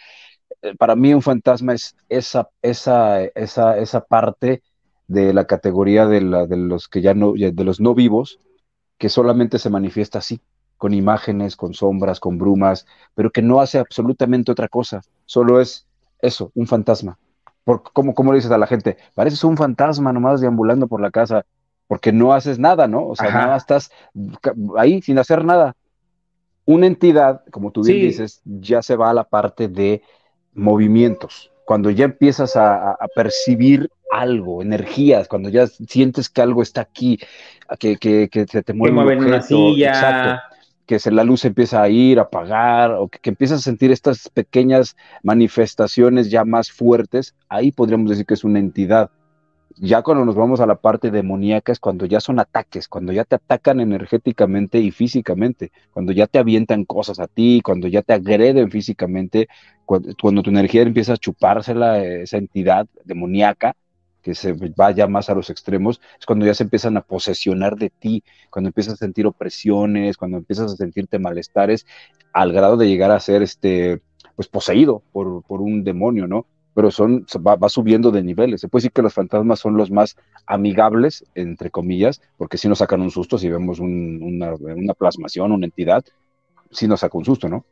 Eh, 0.62 0.74
para 0.76 0.96
mí 0.96 1.14
un 1.14 1.22
fantasma 1.22 1.74
es 1.74 1.96
esa, 2.08 2.48
esa, 2.62 3.22
esa, 3.24 3.78
esa 3.78 4.00
parte 4.04 4.62
de 5.08 5.32
la 5.34 5.46
categoría 5.46 6.06
de, 6.06 6.20
la, 6.22 6.46
de 6.46 6.56
los 6.56 6.88
que 6.88 7.02
ya 7.02 7.14
no, 7.14 7.32
de 7.34 7.64
los 7.64 7.80
no 7.80 7.94
vivos, 7.94 8.38
que 8.98 9.08
solamente 9.08 9.58
se 9.58 9.70
manifiesta 9.70 10.18
así, 10.18 10.40
con 10.78 10.94
imágenes, 10.94 11.56
con 11.56 11.74
sombras, 11.74 12.20
con 12.20 12.38
brumas, 12.38 12.86
pero 13.14 13.30
que 13.30 13.42
no 13.42 13.60
hace 13.60 13.78
absolutamente 13.78 14.52
otra 14.52 14.68
cosa, 14.68 15.02
solo 15.26 15.60
es 15.60 15.86
eso, 16.20 16.50
un 16.54 16.66
fantasma. 16.66 17.18
Por, 17.64 17.82
¿cómo, 17.92 18.14
¿Cómo 18.14 18.32
le 18.32 18.38
dices 18.38 18.50
a 18.50 18.58
la 18.58 18.66
gente? 18.66 18.96
Pareces 19.14 19.44
un 19.44 19.56
fantasma 19.56 20.12
nomás 20.12 20.40
deambulando 20.40 20.88
por 20.88 21.00
la 21.00 21.10
casa, 21.10 21.44
porque 21.92 22.10
no 22.10 22.32
haces 22.32 22.58
nada, 22.58 22.88
¿no? 22.88 23.06
O 23.06 23.14
sea, 23.14 23.30
nada 23.30 23.54
estás 23.54 23.90
ahí 24.78 25.02
sin 25.02 25.18
hacer 25.18 25.44
nada. 25.44 25.76
Una 26.64 26.86
entidad, 26.86 27.42
como 27.50 27.70
tú 27.70 27.82
bien 27.82 28.00
dices, 28.00 28.40
ya 28.46 28.80
se 28.80 28.96
va 28.96 29.10
a 29.10 29.12
la 29.12 29.24
parte 29.24 29.68
de 29.68 30.00
movimientos 30.54 31.52
cuando 31.66 31.90
ya 31.90 32.06
empiezas 32.06 32.56
a, 32.56 32.96
percibir 33.14 33.90
algo, 34.10 34.62
energías, 34.62 35.28
cuando 35.28 35.50
ya 35.50 35.66
sientes 35.66 36.30
que 36.30 36.40
algo 36.40 36.62
está 36.62 36.80
aquí, 36.80 37.18
que, 37.78 37.98
que, 37.98 38.30
que 38.30 38.46
se 38.46 38.62
te 38.62 38.72
mueve, 38.72 39.18
una 39.18 39.42
silla. 39.42 40.44
que 40.86 40.98
se, 40.98 41.10
la 41.10 41.24
luz 41.24 41.44
empieza 41.44 41.82
a 41.82 41.90
ir, 41.90 42.18
a 42.18 42.22
apagar, 42.22 42.92
o 42.92 43.08
que, 43.08 43.18
que, 43.18 43.28
empiezas 43.28 43.58
a 43.58 43.64
sentir 43.64 43.92
estas 43.92 44.30
pequeñas 44.30 44.96
manifestaciones 45.22 46.30
ya 46.30 46.46
más 46.46 46.72
fuertes, 46.72 47.34
ahí 47.50 47.70
podríamos 47.70 48.08
decir 48.08 48.24
que 48.24 48.32
es 48.32 48.44
una 48.44 48.60
entidad. 48.60 49.10
Ya 49.76 50.02
cuando 50.02 50.24
nos 50.24 50.34
vamos 50.34 50.60
a 50.60 50.66
la 50.66 50.76
parte 50.76 51.10
demoníaca 51.10 51.72
es 51.72 51.80
cuando 51.80 52.06
ya 52.06 52.20
son 52.20 52.38
ataques, 52.38 52.88
cuando 52.88 53.12
ya 53.12 53.24
te 53.24 53.36
atacan 53.36 53.80
energéticamente 53.80 54.78
y 54.78 54.90
físicamente, 54.90 55.72
cuando 55.92 56.12
ya 56.12 56.26
te 56.26 56.38
avientan 56.38 56.84
cosas 56.84 57.18
a 57.20 57.26
ti, 57.26 57.60
cuando 57.64 57.88
ya 57.88 58.02
te 58.02 58.12
agreden 58.12 58.70
físicamente, 58.70 59.48
cuando, 59.84 60.42
tu 60.42 60.50
energía 60.50 60.82
empieza 60.82 61.14
a 61.14 61.16
chupársela, 61.16 62.02
esa 62.02 62.38
entidad 62.38 62.86
demoníaca, 63.04 63.76
que 64.22 64.34
se 64.34 64.52
vaya 64.76 65.06
más 65.08 65.28
a 65.28 65.34
los 65.34 65.50
extremos, 65.50 66.00
es 66.18 66.26
cuando 66.26 66.46
ya 66.46 66.54
se 66.54 66.62
empiezan 66.62 66.96
a 66.96 67.02
posesionar 67.02 67.76
de 67.76 67.90
ti, 67.90 68.22
cuando 68.50 68.68
empiezas 68.68 68.94
a 68.94 68.96
sentir 68.96 69.26
opresiones, 69.26 70.16
cuando 70.16 70.38
empiezas 70.38 70.72
a 70.72 70.76
sentirte 70.76 71.18
malestares, 71.18 71.86
al 72.32 72.52
grado 72.52 72.76
de 72.76 72.88
llegar 72.88 73.10
a 73.10 73.20
ser 73.20 73.42
este, 73.42 74.00
pues 74.36 74.48
poseído 74.48 75.02
por, 75.12 75.42
por 75.42 75.60
un 75.60 75.84
demonio, 75.84 76.26
¿no? 76.26 76.46
Pero 76.74 76.90
son, 76.90 77.26
va, 77.46 77.68
subiendo 77.68 78.10
de 78.10 78.22
niveles. 78.22 78.60
Se 78.60 78.68
puede 78.68 78.82
decir 78.82 78.92
que 78.92 79.02
los 79.02 79.14
fantasmas 79.14 79.60
son 79.60 79.76
los 79.76 79.90
más 79.90 80.16
amigables, 80.46 81.24
entre 81.34 81.70
comillas, 81.70 82.20
porque 82.36 82.58
si 82.58 82.68
nos 82.68 82.78
sacan 82.78 83.02
un 83.02 83.10
susto, 83.10 83.38
si 83.38 83.48
vemos 83.48 83.78
una, 83.78 84.54
plasmación, 84.98 85.52
una 85.52 85.66
entidad, 85.66 86.04
sí 86.70 86.88
nos 86.88 87.00
saca 87.00 87.18
un 87.18 87.24
susto, 87.24 87.48
¿no? 87.48 87.64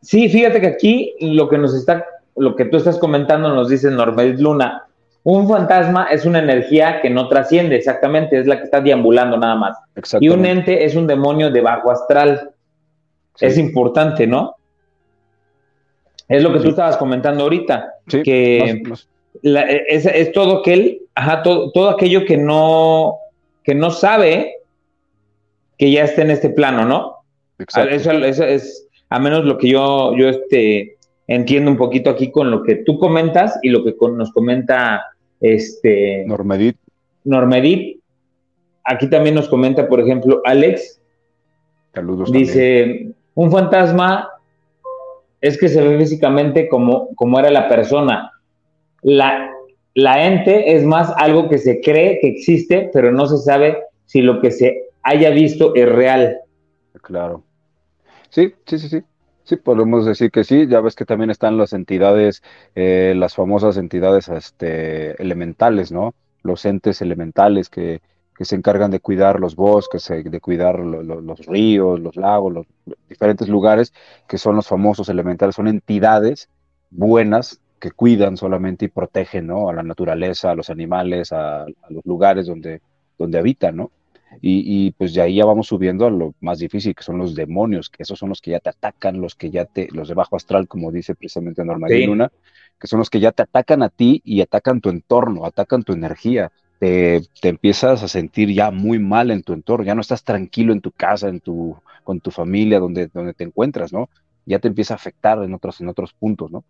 Sí, 0.00 0.28
fíjate 0.28 0.60
que 0.60 0.66
aquí 0.66 1.14
lo 1.20 1.48
que 1.48 1.58
nos 1.58 1.74
está, 1.74 2.04
lo 2.36 2.56
que 2.56 2.66
tú 2.66 2.76
estás 2.76 2.98
comentando 2.98 3.54
nos 3.54 3.68
dice 3.68 3.90
Norbert 3.90 4.38
Luna, 4.38 4.86
un 5.22 5.48
fantasma 5.48 6.04
es 6.10 6.26
una 6.26 6.40
energía 6.40 7.00
que 7.00 7.08
no 7.08 7.28
trasciende, 7.28 7.76
exactamente, 7.76 8.38
es 8.38 8.46
la 8.46 8.58
que 8.58 8.64
está 8.64 8.82
deambulando 8.82 9.38
nada 9.38 9.56
más. 9.56 9.78
Y 10.20 10.28
un 10.28 10.44
ente 10.44 10.84
es 10.84 10.94
un 10.94 11.06
demonio 11.06 11.50
de 11.50 11.62
bajo 11.62 11.90
astral. 11.90 12.50
Es 13.40 13.56
importante, 13.56 14.26
¿no? 14.26 14.56
Es 16.28 16.42
lo 16.42 16.52
que 16.52 16.60
tú 16.60 16.70
estabas 16.70 16.96
comentando 16.96 17.44
ahorita, 17.44 17.94
que 18.08 18.82
es, 19.42 20.32
todo 20.32 20.60
aquel, 20.60 21.02
ajá, 21.14 21.42
todo, 21.42 21.70
todo, 21.72 21.90
aquello 21.90 22.24
que 22.24 22.36
no, 22.36 23.18
que 23.62 23.74
no 23.74 23.90
sabe 23.90 24.56
que 25.76 25.90
ya 25.90 26.04
está 26.04 26.22
en 26.22 26.30
este 26.30 26.50
plano, 26.50 26.84
¿no? 26.84 27.16
Exacto. 27.58 27.94
Eso, 27.94 28.12
es 28.44 28.88
a 29.10 29.18
menos 29.18 29.44
lo 29.44 29.58
que 29.58 29.68
yo, 29.68 30.16
yo 30.16 30.28
este, 30.28 30.96
entiendo 31.26 31.70
un 31.70 31.76
poquito 31.76 32.10
aquí 32.10 32.30
con 32.30 32.50
lo 32.50 32.62
que 32.62 32.76
tú 32.76 32.98
comentas 32.98 33.58
y 33.62 33.68
lo 33.68 33.84
que 33.84 33.94
nos 34.12 34.32
comenta 34.32 35.04
este 35.40 36.24
Normedit. 36.26 36.76
Normedit. 37.24 38.00
Aquí 38.84 39.08
también 39.08 39.34
nos 39.34 39.48
comenta, 39.48 39.88
por 39.88 40.00
ejemplo, 40.00 40.42
Alex. 40.44 41.00
Saludos. 41.94 42.32
Dice, 42.32 43.12
un 43.34 43.50
fantasma 43.50 44.28
es 45.44 45.58
que 45.58 45.68
se 45.68 45.86
ve 45.86 45.98
físicamente 45.98 46.68
como, 46.70 47.14
como 47.16 47.38
era 47.38 47.50
la 47.50 47.68
persona. 47.68 48.32
La, 49.02 49.50
la 49.92 50.26
ente 50.26 50.74
es 50.74 50.84
más 50.84 51.12
algo 51.18 51.50
que 51.50 51.58
se 51.58 51.82
cree 51.82 52.18
que 52.18 52.28
existe, 52.28 52.88
pero 52.94 53.12
no 53.12 53.26
se 53.26 53.36
sabe 53.36 53.76
si 54.06 54.22
lo 54.22 54.40
que 54.40 54.50
se 54.50 54.84
haya 55.02 55.28
visto 55.28 55.74
es 55.74 55.86
real. 55.86 56.38
Claro. 57.02 57.44
Sí, 58.30 58.54
sí, 58.64 58.78
sí, 58.78 58.88
sí. 58.88 59.02
Sí, 59.42 59.56
podemos 59.56 60.06
decir 60.06 60.30
que 60.30 60.44
sí. 60.44 60.66
Ya 60.66 60.80
ves 60.80 60.94
que 60.94 61.04
también 61.04 61.28
están 61.28 61.58
las 61.58 61.74
entidades, 61.74 62.42
eh, 62.74 63.12
las 63.14 63.34
famosas 63.34 63.76
entidades 63.76 64.30
este, 64.30 65.20
elementales, 65.20 65.92
¿no? 65.92 66.14
Los 66.42 66.64
entes 66.64 67.02
elementales 67.02 67.68
que, 67.68 68.00
que 68.36 68.44
se 68.44 68.56
encargan 68.56 68.90
de 68.90 69.00
cuidar 69.00 69.38
los 69.38 69.54
bosques, 69.54 70.08
de 70.08 70.40
cuidar 70.40 70.80
los 70.80 71.46
ríos, 71.46 72.00
los 72.00 72.16
lagos, 72.16 72.52
los 72.52 72.66
diferentes 73.08 73.48
lugares, 73.48 73.92
que 74.28 74.38
son 74.38 74.56
los 74.56 74.66
famosos 74.66 75.08
elementales, 75.08 75.54
son 75.54 75.68
entidades 75.68 76.48
buenas 76.90 77.60
que 77.78 77.90
cuidan 77.90 78.36
solamente 78.36 78.86
y 78.86 78.88
protegen 78.88 79.46
¿no? 79.46 79.68
a 79.68 79.72
la 79.72 79.82
naturaleza, 79.82 80.50
a 80.50 80.54
los 80.54 80.70
animales, 80.70 81.32
a, 81.32 81.66
los 81.90 82.04
lugares 82.04 82.46
donde, 82.46 82.80
donde 83.18 83.38
habitan, 83.38 83.76
¿no? 83.76 83.90
Y, 84.40 84.90
pues 84.92 85.14
de 85.14 85.22
ahí 85.22 85.36
ya 85.36 85.44
vamos 85.44 85.68
subiendo 85.68 86.06
a 86.06 86.10
lo 86.10 86.34
más 86.40 86.58
difícil, 86.58 86.92
que 86.94 87.04
son 87.04 87.18
los 87.18 87.36
demonios, 87.36 87.88
que 87.88 88.02
esos 88.02 88.18
son 88.18 88.30
los 88.30 88.40
que 88.40 88.50
ya 88.50 88.58
te 88.58 88.70
atacan, 88.70 89.20
los 89.20 89.36
que 89.36 89.48
ya 89.48 89.64
te, 89.64 89.88
los 89.92 90.08
de 90.08 90.14
bajo 90.14 90.34
astral, 90.34 90.66
como 90.66 90.90
dice 90.90 91.14
precisamente 91.14 91.64
Norma 91.64 91.86
Luna, 91.88 92.32
que 92.80 92.88
son 92.88 92.98
los 92.98 93.10
que 93.10 93.20
ya 93.20 93.30
te 93.30 93.42
atacan 93.42 93.84
a 93.84 93.90
ti 93.90 94.20
y 94.24 94.40
atacan 94.40 94.80
tu 94.80 94.90
entorno, 94.90 95.46
atacan 95.46 95.84
tu 95.84 95.92
energía, 95.92 96.50
te, 96.84 97.48
empiezas 97.48 98.02
a 98.02 98.08
sentir 98.08 98.52
ya 98.52 98.70
muy 98.70 98.98
mal 98.98 99.30
en 99.30 99.42
tu 99.42 99.52
entorno, 99.52 99.86
ya 99.86 99.94
no 99.94 100.00
estás 100.00 100.24
tranquilo 100.24 100.72
en 100.72 100.80
tu 100.80 100.90
casa, 100.90 101.28
en 101.28 101.40
tu, 101.40 101.76
con 102.02 102.20
tu 102.20 102.30
familia, 102.30 102.78
donde, 102.78 103.08
donde 103.08 103.32
te 103.32 103.44
encuentras, 103.44 103.92
¿no? 103.92 104.08
Ya 104.46 104.58
te 104.58 104.68
empieza 104.68 104.94
a 104.94 104.96
afectar 104.96 105.42
en 105.42 105.54
otros, 105.54 105.80
en 105.80 105.88
otros 105.88 106.12
puntos, 106.12 106.50
¿no? 106.50 106.64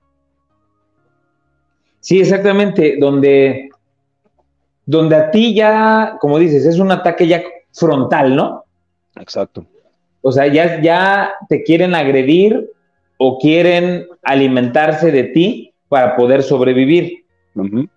Sí, 2.01 2.21
exactamente, 2.21 2.97
donde, 3.01 3.71
donde 4.87 5.17
a 5.17 5.31
ti 5.31 5.55
ya, 5.55 6.17
como 6.21 6.39
dices, 6.39 6.67
es 6.67 6.79
un 6.79 6.93
ataque 6.93 7.27
ya 7.27 7.43
frontal, 7.73 8.37
¿no? 8.37 8.65
Exacto. 9.17 9.67
O 10.21 10.31
sea, 10.31 10.47
ya, 10.47 10.81
ya 10.81 11.33
te 11.49 11.63
quieren 11.63 11.95
agredir 11.95 12.71
o 13.17 13.39
quieren 13.39 14.07
alimentarse 14.23 15.11
de 15.11 15.25
ti 15.25 15.73
para 15.89 16.15
poder 16.15 16.43
sobrevivir. 16.43 17.25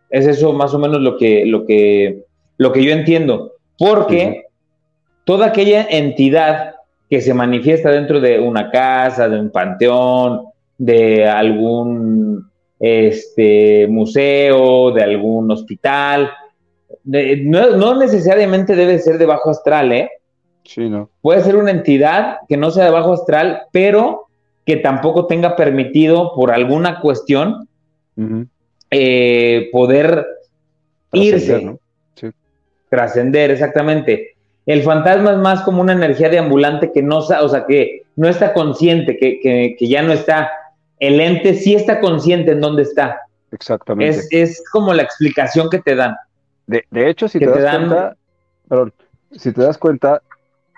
Es 0.10 0.26
eso 0.26 0.54
más 0.54 0.74
o 0.74 0.80
menos 0.80 1.02
lo 1.02 1.18
que, 1.18 1.46
lo 1.46 1.66
que, 1.66 2.24
lo 2.58 2.72
que 2.72 2.84
yo 2.84 2.92
entiendo. 2.92 3.54
Porque 3.78 4.46
toda 5.26 5.48
aquella 5.48 5.86
entidad 5.90 6.76
que 7.10 7.22
se 7.22 7.34
manifiesta 7.34 7.92
dentro 7.92 8.20
de 8.20 8.40
una 8.40 8.70
casa, 8.72 9.30
de 9.30 9.40
un 9.40 9.50
panteón, 9.50 10.44
de 10.78 11.28
algún 11.28 12.50
este, 12.80 13.88
museo, 13.88 14.92
de 14.92 15.04
algún 15.04 15.50
hospital, 15.52 16.32
no, 17.04 17.96
necesariamente 17.96 18.76
debe 18.76 19.00
ser 19.00 19.18
de 19.18 19.26
bajo 19.26 19.50
astral, 19.50 19.92
¿eh? 19.92 20.10
Sí, 20.64 20.90
no. 20.90 21.10
Puede 21.22 21.42
ser 21.42 21.56
una 21.56 21.72
entidad 21.72 22.40
que 22.50 22.58
no 22.58 22.72
sea 22.72 22.86
de 22.86 22.92
bajo 22.92 23.14
astral, 23.14 23.64
pero 23.72 24.28
que 24.66 24.76
tampoco 24.76 25.28
tenga 25.28 25.56
permitido 25.56 26.34
por 26.36 26.52
alguna 26.52 27.00
cuestión 27.00 27.70
eh, 28.92 29.70
poder 29.72 30.26
irse, 31.12 31.78
trascender, 32.90 33.52
exactamente. 33.52 34.36
El 34.66 34.84
fantasma 34.84 35.32
es 35.32 35.38
más 35.38 35.62
como 35.62 35.82
una 35.82 35.94
energía 35.94 36.30
de 36.30 36.40
ambulante 36.40 36.92
que 36.92 37.02
no, 37.02 37.20
o 37.20 37.50
sea, 37.50 37.66
que 37.66 38.04
no 38.16 38.28
está 38.28 38.54
consciente, 38.54 39.18
que, 39.18 39.78
ya 39.80 40.02
no 40.02 40.12
está. 40.12 40.52
El 41.00 41.22
ente 41.22 41.54
sí 41.54 41.76
está 41.76 42.00
consciente 42.00 42.52
en 42.52 42.62
dónde 42.62 42.84
está. 42.84 43.22
Exactamente. 43.52 44.28
Es, 44.32 44.64
como 44.72 44.94
la 44.94 45.04
explicación 45.04 45.70
que 45.70 45.80
te 45.80 45.96
dan. 45.96 46.16
De, 46.66 46.84
hecho, 46.92 47.30
si 47.30 47.40
te, 47.40 47.46
das 47.46 47.78
cuenta, 47.78 48.18
si 49.32 49.54
te 49.54 49.62
das 49.62 49.78
cuenta, 49.78 50.22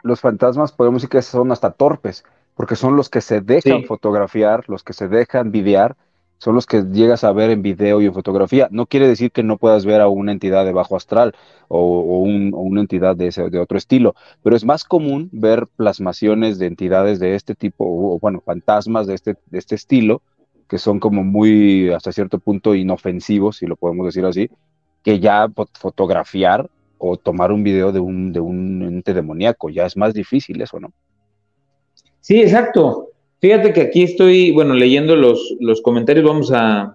los 0.03 0.19
fantasmas 0.19 0.71
podemos 0.71 1.01
decir 1.01 1.09
que 1.09 1.21
son 1.23 1.51
hasta 1.51 1.71
torpes, 1.71 2.23
porque 2.53 2.75
son 2.75 2.95
los 2.95 3.09
que 3.09 3.21
se 3.21 3.41
dejan 3.41 3.85
fotografiar, 3.85 4.65
los 4.67 4.83
que 4.83 4.93
se 4.93 5.07
dejan 5.07 5.51
videar, 5.51 5.95
son 6.39 6.55
los 6.55 6.65
que 6.65 6.83
llegas 6.91 7.23
a 7.23 7.33
ver 7.33 7.49
en 7.49 7.61
video 7.61 8.01
y 8.01 8.05
en 8.05 8.13
fotografía. 8.13 8.69
No 8.71 8.85
quiere 8.85 9.07
decir 9.07 9.31
que 9.31 9.43
no 9.43 9.57
puedas 9.57 9.85
ver 9.85 10.01
a 10.01 10.07
una 10.07 10.31
entidad 10.31 10.65
de 10.65 10.71
bajo 10.71 10.95
astral 10.95 11.35
o, 11.67 12.21
una 12.23 12.81
entidad 12.81 13.15
de, 13.15 13.27
ese, 13.27 13.49
de 13.49 13.59
otro 13.59 13.77
estilo, 13.77 14.15
pero 14.41 14.55
es 14.55 14.65
más 14.65 14.85
común 14.85 15.29
ver 15.31 15.67
plasmaciones 15.75 16.57
de 16.57 16.67
entidades 16.67 17.19
de 17.19 17.35
este 17.35 17.55
tipo, 17.55 17.85
o 17.85 18.19
bueno, 18.19 18.41
fantasmas 18.41 19.05
de 19.05 19.15
este, 19.15 19.35
de 19.47 19.59
este 19.59 19.75
estilo, 19.75 20.21
que 20.67 20.77
son 20.77 20.99
como 20.99 21.23
muy, 21.23 21.91
hasta 21.91 22.11
cierto 22.11 22.39
punto, 22.39 22.73
inofensivos, 22.73 23.57
si 23.57 23.65
lo 23.65 23.75
podemos 23.75 24.05
decir 24.05 24.25
así, 24.25 24.49
que 25.03 25.19
ya 25.19 25.47
fotografiar 25.73 26.69
o 26.97 27.17
tomar 27.17 27.51
un 27.51 27.63
video 27.63 27.91
de 27.91 27.99
un, 27.99 28.31
de 28.31 28.39
un 28.39 28.83
ente 28.83 29.13
demoníaco. 29.13 29.69
Ya 29.69 29.85
es 29.85 29.97
más 29.97 30.13
difícil 30.13 30.61
eso, 30.61 30.79
¿no? 30.79 30.91
Sí, 32.21 32.41
exacto. 32.41 33.08
Fíjate 33.41 33.71
que 33.71 33.81
aquí 33.81 34.03
estoy, 34.03 34.51
bueno, 34.51 34.73
leyendo 34.73 35.15
los, 35.15 35.55
los 35.59 35.81
comentarios, 35.81 36.25
vamos 36.25 36.51
a... 36.53 36.93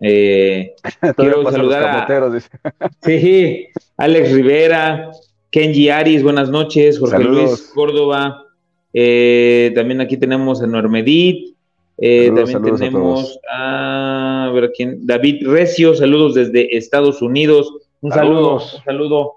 Eh, 0.00 0.74
quiero 1.16 1.50
saludar 1.50 1.84
a... 1.84 2.40
sí, 3.02 3.66
Alex 3.96 4.32
Rivera, 4.32 5.10
Kenji 5.50 5.90
Aris, 5.90 6.22
buenas 6.22 6.50
noches, 6.50 6.98
Jorge 6.98 7.22
Luis 7.22 7.70
Córdoba, 7.74 8.44
eh, 8.92 9.72
también 9.74 10.00
aquí 10.00 10.16
tenemos 10.16 10.62
a 10.62 10.66
Normedit, 10.66 11.54
eh, 11.98 12.32
también 12.34 12.76
tenemos 12.76 13.38
a, 13.52 14.50
ver, 14.54 14.72
¿quién? 14.74 15.06
David 15.06 15.46
Recio, 15.46 15.94
saludos 15.94 16.34
desde 16.34 16.76
Estados 16.76 17.22
Unidos, 17.22 17.72
un 18.00 18.10
saludo, 18.10 18.54
un 18.54 18.84
saludo, 18.84 19.32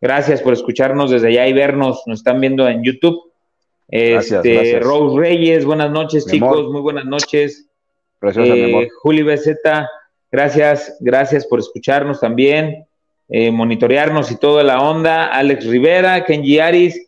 gracias 0.00 0.40
por 0.40 0.52
escucharnos 0.52 1.10
desde 1.10 1.28
allá 1.28 1.48
y 1.48 1.52
vernos, 1.52 2.02
nos 2.06 2.20
están 2.20 2.40
viendo 2.40 2.68
en 2.68 2.84
YouTube. 2.84 3.32
Este, 3.88 4.80
Rose 4.80 5.18
Reyes, 5.18 5.64
buenas 5.64 5.90
noches, 5.90 6.26
chicos, 6.26 6.70
muy 6.70 6.80
buenas 6.80 7.04
noches. 7.04 7.68
Preciosa, 8.18 8.52
mi 8.52 8.64
amor. 8.64 8.88
Juli 9.02 9.22
BZ, 9.22 9.58
gracias, 10.30 10.96
gracias 11.00 11.46
por 11.46 11.60
escucharnos 11.60 12.20
también, 12.20 12.86
monitorearnos 13.28 14.30
y 14.32 14.36
toda 14.36 14.64
la 14.64 14.80
onda. 14.80 15.26
Alex 15.26 15.66
Rivera, 15.66 16.24
Kenji 16.24 16.58
Aris, 16.58 17.00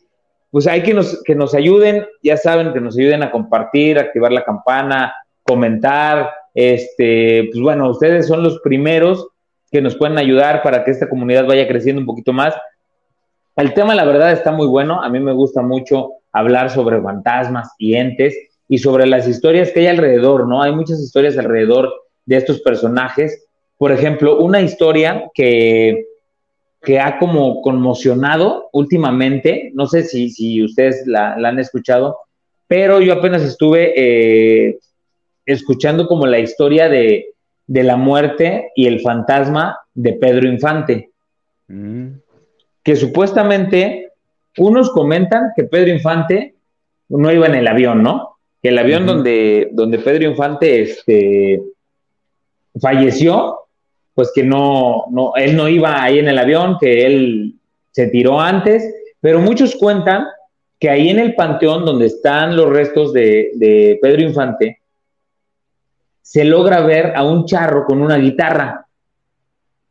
pues 0.51 0.67
hay 0.67 0.83
que 0.83 0.95
nos, 0.95 1.23
que 1.25 1.35
nos 1.35 1.55
ayuden, 1.55 2.07
ya 2.23 2.37
saben, 2.37 2.73
que 2.73 2.81
nos 2.81 2.97
ayuden 2.97 3.23
a 3.23 3.31
compartir, 3.31 3.99
activar 3.99 4.31
la 4.31 4.45
campana, 4.45 5.14
comentar, 5.43 6.31
este, 6.55 7.49
pues 7.51 7.61
bueno, 7.61 7.91
ustedes 7.91 8.27
son 8.27 8.43
los 8.43 8.61
primeros 8.61 9.29
que 9.71 9.83
nos 9.83 9.97
pueden 9.97 10.19
ayudar 10.19 10.62
para 10.62 10.85
que 10.85 10.91
esta 10.91 11.09
comunidad 11.09 11.47
vaya 11.47 11.69
creciendo 11.69 12.01
un 12.01 12.07
poquito 12.07 12.33
más. 12.33 12.55
El 13.57 13.75
tema, 13.75 13.95
la 13.95 14.05
verdad, 14.05 14.33
está 14.33 14.53
muy 14.53 14.67
bueno. 14.67 15.03
A 15.03 15.09
mí 15.09 15.19
me 15.19 15.33
gusta 15.33 15.62
mucho 15.62 16.12
hablar 16.33 16.71
sobre 16.71 17.01
fantasmas 17.01 17.71
y 17.79 17.95
entes 17.95 18.37
y 18.69 18.79
sobre 18.79 19.07
las 19.07 19.27
historias 19.27 19.71
que 19.71 19.81
hay 19.81 19.87
alrededor, 19.87 20.47
¿no? 20.47 20.62
Hay 20.62 20.73
muchas 20.73 21.01
historias 21.01 21.38
alrededor 21.38 21.93
de 22.27 22.37
estos 22.37 22.61
personajes. 22.61 23.47
Por 23.77 23.93
ejemplo, 23.93 24.38
una 24.38 24.61
historia 24.61 25.25
que 25.35 26.05
que 26.83 27.01
ha 27.01 27.19
como 27.19 27.61
conmocionado 27.61 28.69
últimamente, 28.73 29.73
no 29.75 29.87
sé 29.87 30.05
si, 30.05 30.31
si 30.31 30.62
ustedes 30.62 31.07
la, 31.07 31.35
han 31.35 31.59
escuchado, 31.59 32.19
pero 32.67 33.01
yo 33.01 33.14
apenas 33.14 33.43
estuve 33.43 33.95
eh, 33.97 34.79
escuchando 35.45 36.07
como 36.07 36.27
la 36.27 36.38
historia 36.38 36.88
de, 36.88 37.35
la 37.67 37.97
muerte 37.97 38.71
y 38.75 38.87
el 38.87 39.01
fantasma 39.01 39.79
de 39.93 40.14
Pedro 40.14 40.49
Infante, 40.49 41.11
mm. 41.67 42.07
que 42.83 42.97
supuestamente 42.97 44.08
unos 44.59 44.90
comentan 44.90 45.53
que 45.57 45.64
Pedro 45.64 45.90
Infante 45.90 46.55
no 47.09 47.33
iba 47.33 47.47
en 47.47 47.55
el 47.55 47.66
avión, 47.66 48.03
¿no? 48.03 48.37
Que 48.62 48.68
el 48.68 48.79
avión 48.79 49.07
donde, 49.07 49.71
donde 49.73 49.99
Pedro 49.99 50.25
Infante 50.25 50.83
este, 50.83 51.62
falleció 52.81 53.59
pues 54.18 54.33
que 54.35 54.42
no, 54.42 55.05
no, 55.11 55.33
él 55.37 55.57
no 55.57 55.68
iba 55.68 56.03
ahí 56.03 56.18
en 56.18 56.27
el 56.27 56.40
avión, 56.40 56.77
que 56.81 57.07
él 57.07 57.55
se 57.92 58.09
tiró 58.09 58.40
antes, 58.40 58.92
pero 59.21 59.38
muchos 59.38 59.77
cuentan 59.77 60.27
que 60.81 60.90
ahí 60.90 61.09
en 61.09 61.21
el 61.21 61.37
panteón 61.37 61.85
donde 61.85 62.07
están 62.07 62.57
los 62.57 62.68
restos 62.68 63.12
de, 63.12 63.97
Pedro 64.03 64.23
Infante, 64.23 64.81
se 66.21 66.44
logra 66.44 66.81
ver 66.81 67.14
a 67.14 67.23
un 67.23 67.44
charro 67.44 67.85
con 67.85 68.03
una 68.03 68.16
guitarra, 68.16 68.88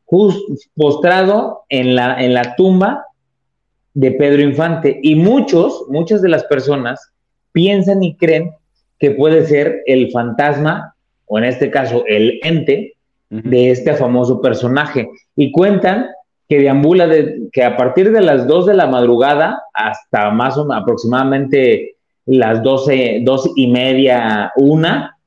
justo 0.04 0.42
postrado 0.76 1.64
en 1.70 1.96
la, 1.96 2.22
en 2.22 2.34
la 2.34 2.54
tumba 2.58 3.07
de 3.98 4.12
Pedro 4.12 4.44
Infante. 4.44 5.00
Y 5.02 5.16
muchos, 5.16 5.86
muchas 5.90 6.22
de 6.22 6.30
las 6.30 6.44
personas 6.44 7.12
piensan 7.52 8.04
y 8.04 8.16
creen 8.16 8.52
que 9.00 9.12
puede 9.12 9.48
ser 9.48 9.82
el 9.88 10.12
fantasma, 10.12 10.94
o 11.26 11.40
en 11.40 11.46
este 11.46 11.72
caso 11.72 12.04
el 12.08 12.40
ente, 12.44 12.94
de 13.30 13.72
este 13.72 13.96
famoso 13.96 14.40
personaje. 14.40 15.10
Y 15.36 15.52
cuentan 15.52 16.08
que 16.48 16.60
deambula 16.60 17.08
de, 17.08 17.50
que 17.52 17.64
a 17.64 17.76
partir 17.76 18.12
de 18.12 18.22
las 18.22 18.48
2 18.48 18.68
de 18.68 18.74
la 18.76 18.86
madrugada 18.86 19.64
hasta 19.74 20.30
más 20.30 20.58
o 20.58 20.66
menos 20.66 20.84
aproximadamente 20.84 21.96
las 22.26 22.62
12, 22.62 23.22
dos 23.24 23.52
y 23.56 23.68
media, 23.68 24.52
una, 24.58 25.18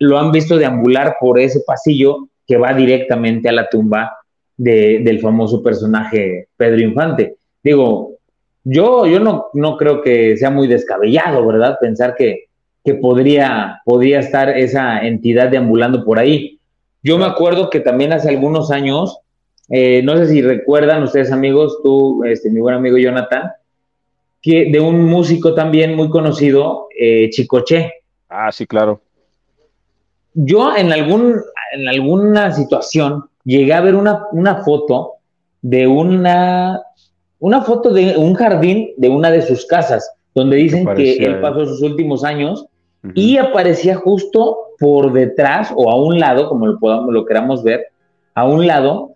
lo 0.00 0.18
han 0.18 0.32
visto 0.32 0.56
deambular 0.56 1.16
por 1.20 1.38
ese 1.38 1.60
pasillo 1.64 2.28
que 2.46 2.56
va 2.56 2.74
directamente 2.74 3.48
a 3.48 3.52
la 3.52 3.68
tumba 3.68 4.12
del 4.56 5.20
famoso 5.20 5.62
personaje 5.62 6.48
Pedro 6.56 6.80
Infante. 6.80 7.37
Digo, 7.62 8.16
yo, 8.64 9.06
yo 9.06 9.20
no, 9.20 9.46
no 9.54 9.76
creo 9.76 10.02
que 10.02 10.36
sea 10.36 10.50
muy 10.50 10.66
descabellado, 10.66 11.46
¿verdad? 11.46 11.78
Pensar 11.80 12.14
que, 12.14 12.48
que 12.84 12.94
podría, 12.94 13.82
podría 13.84 14.20
estar 14.20 14.48
esa 14.50 15.00
entidad 15.06 15.50
deambulando 15.50 16.04
por 16.04 16.18
ahí. 16.18 16.58
Yo 17.02 17.18
me 17.18 17.26
acuerdo 17.26 17.70
que 17.70 17.80
también 17.80 18.12
hace 18.12 18.28
algunos 18.28 18.70
años, 18.70 19.18
eh, 19.68 20.02
no 20.02 20.16
sé 20.16 20.28
si 20.28 20.42
recuerdan 20.42 21.02
ustedes 21.02 21.30
amigos, 21.30 21.80
tú, 21.82 22.24
este, 22.24 22.50
mi 22.50 22.60
buen 22.60 22.74
amigo 22.74 22.96
Jonathan, 22.96 23.52
que 24.40 24.70
de 24.70 24.80
un 24.80 25.04
músico 25.04 25.54
también 25.54 25.94
muy 25.94 26.10
conocido, 26.10 26.88
eh, 26.98 27.28
Chicoche. 27.30 27.92
Ah, 28.28 28.50
sí, 28.52 28.66
claro. 28.66 29.00
Yo 30.34 30.76
en, 30.76 30.92
algún, 30.92 31.34
en 31.72 31.88
alguna 31.88 32.52
situación 32.52 33.24
llegué 33.44 33.72
a 33.72 33.80
ver 33.80 33.96
una, 33.96 34.62
foto 34.64 35.14
de 35.62 35.86
una, 35.86 36.80
una 37.40 37.62
foto 37.62 37.92
de 37.92 38.16
un 38.16 38.34
jardín 38.34 38.90
de 38.96 39.08
una 39.08 39.30
de 39.30 39.42
sus 39.42 39.66
casas, 39.66 40.10
donde 40.34 40.56
dicen 40.56 40.86
que 40.94 41.16
él 41.16 41.40
pasó 41.40 41.66
sus 41.66 41.82
últimos 41.82 42.24
años 42.24 42.66
y 43.14 43.36
aparecía 43.36 43.96
justo 43.96 44.58
por 44.78 45.12
detrás 45.12 45.72
o 45.74 45.90
a 45.90 45.96
un 45.96 46.18
lado, 46.18 46.48
como 46.48 46.66
lo, 46.66 46.78
podamos, 46.78 47.12
lo 47.12 47.24
queramos 47.24 47.62
ver, 47.62 47.86
a 48.34 48.46
un 48.46 48.66
lado 48.66 49.12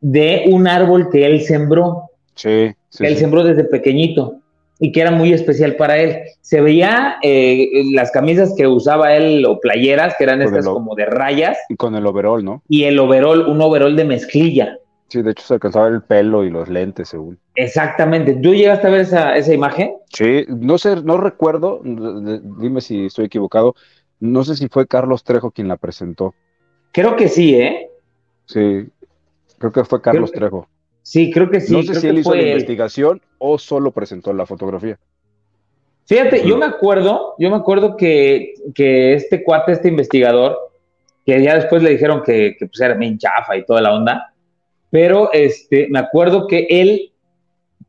de 0.00 0.44
un 0.48 0.66
árbol 0.66 1.08
que 1.10 1.26
él 1.26 1.40
sembró. 1.42 2.10
Sí, 2.34 2.72
que 2.98 3.06
él 3.06 3.16
sembró 3.16 3.42
desde 3.42 3.64
pequeñito 3.64 4.40
y 4.78 4.92
que 4.92 5.00
era 5.00 5.10
muy 5.10 5.32
especial 5.32 5.76
para 5.76 5.98
él. 5.98 6.18
Se 6.40 6.60
veía 6.60 7.16
eh, 7.22 7.82
las 7.92 8.10
camisas 8.10 8.54
que 8.56 8.66
usaba 8.66 9.14
él 9.14 9.44
o 9.46 9.58
playeras, 9.58 10.14
que 10.18 10.24
eran 10.24 10.42
estas 10.42 10.66
como 10.66 10.94
de 10.94 11.06
rayas. 11.06 11.58
Y 11.68 11.76
con 11.76 11.94
el 11.94 12.06
overol, 12.06 12.44
¿no? 12.44 12.62
Y 12.68 12.84
el 12.84 12.98
overol, 12.98 13.46
un 13.48 13.60
overol 13.60 13.96
de 13.96 14.04
mezclilla. 14.04 14.78
Sí, 15.08 15.22
de 15.22 15.30
hecho 15.30 15.44
se 15.44 15.54
alcanzaba 15.54 15.88
el 15.88 16.02
pelo 16.02 16.42
y 16.44 16.50
los 16.50 16.68
lentes, 16.68 17.08
según. 17.08 17.38
Exactamente. 17.54 18.34
¿Tú 18.34 18.54
llegaste 18.54 18.88
a 18.88 18.90
ver 18.90 19.00
esa, 19.02 19.36
esa 19.36 19.54
imagen? 19.54 19.94
Sí, 20.12 20.44
no 20.48 20.78
sé, 20.78 20.96
no 21.02 21.16
recuerdo, 21.16 21.80
dime 21.82 22.80
si 22.80 23.06
estoy 23.06 23.26
equivocado. 23.26 23.74
No 24.18 24.44
sé 24.44 24.56
si 24.56 24.68
fue 24.68 24.86
Carlos 24.86 25.22
Trejo 25.22 25.50
quien 25.50 25.68
la 25.68 25.76
presentó. 25.76 26.34
Creo 26.90 27.14
que 27.14 27.28
sí, 27.28 27.54
¿eh? 27.54 27.90
Sí, 28.46 28.88
creo 29.58 29.72
que 29.72 29.84
fue 29.84 30.00
Carlos 30.00 30.32
Trejo. 30.32 30.68
Sí, 31.02 31.30
creo 31.30 31.50
que 31.50 31.60
sí. 31.60 31.72
No 31.72 31.82
sé 31.82 32.00
si 32.00 32.08
él 32.08 32.18
hizo 32.18 32.34
la 32.34 32.42
investigación 32.42 33.22
o 33.38 33.58
solo 33.58 33.92
presentó 33.92 34.32
la 34.32 34.44
fotografía. 34.46 34.98
Fíjate, 36.06 36.46
yo 36.46 36.56
me 36.56 36.66
acuerdo, 36.66 37.34
yo 37.38 37.50
me 37.50 37.56
acuerdo 37.56 37.96
que, 37.96 38.54
que, 38.74 39.14
este 39.14 39.42
cuate, 39.42 39.72
este 39.72 39.88
investigador, 39.88 40.56
que 41.24 41.42
ya 41.42 41.56
después 41.56 41.82
le 41.82 41.90
dijeron 41.90 42.22
que, 42.24 42.56
que 42.58 42.66
pues 42.66 42.80
era 42.80 42.94
bien 42.94 43.18
chafa 43.18 43.56
y 43.56 43.64
toda 43.64 43.80
la 43.82 43.94
onda, 43.94 44.32
pero 44.96 45.30
este, 45.34 45.88
me 45.90 45.98
acuerdo 45.98 46.46
que 46.46 46.66
él, 46.70 47.12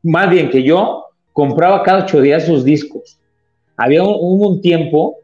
más 0.02 0.28
bien 0.28 0.50
que 0.50 0.62
yo, 0.62 1.06
compraba 1.32 1.82
cada 1.82 2.04
ocho 2.04 2.20
días 2.20 2.44
sus 2.44 2.66
discos. 2.66 3.18
Había 3.78 4.02
un, 4.02 4.42
un 4.46 4.60
tiempo 4.60 5.16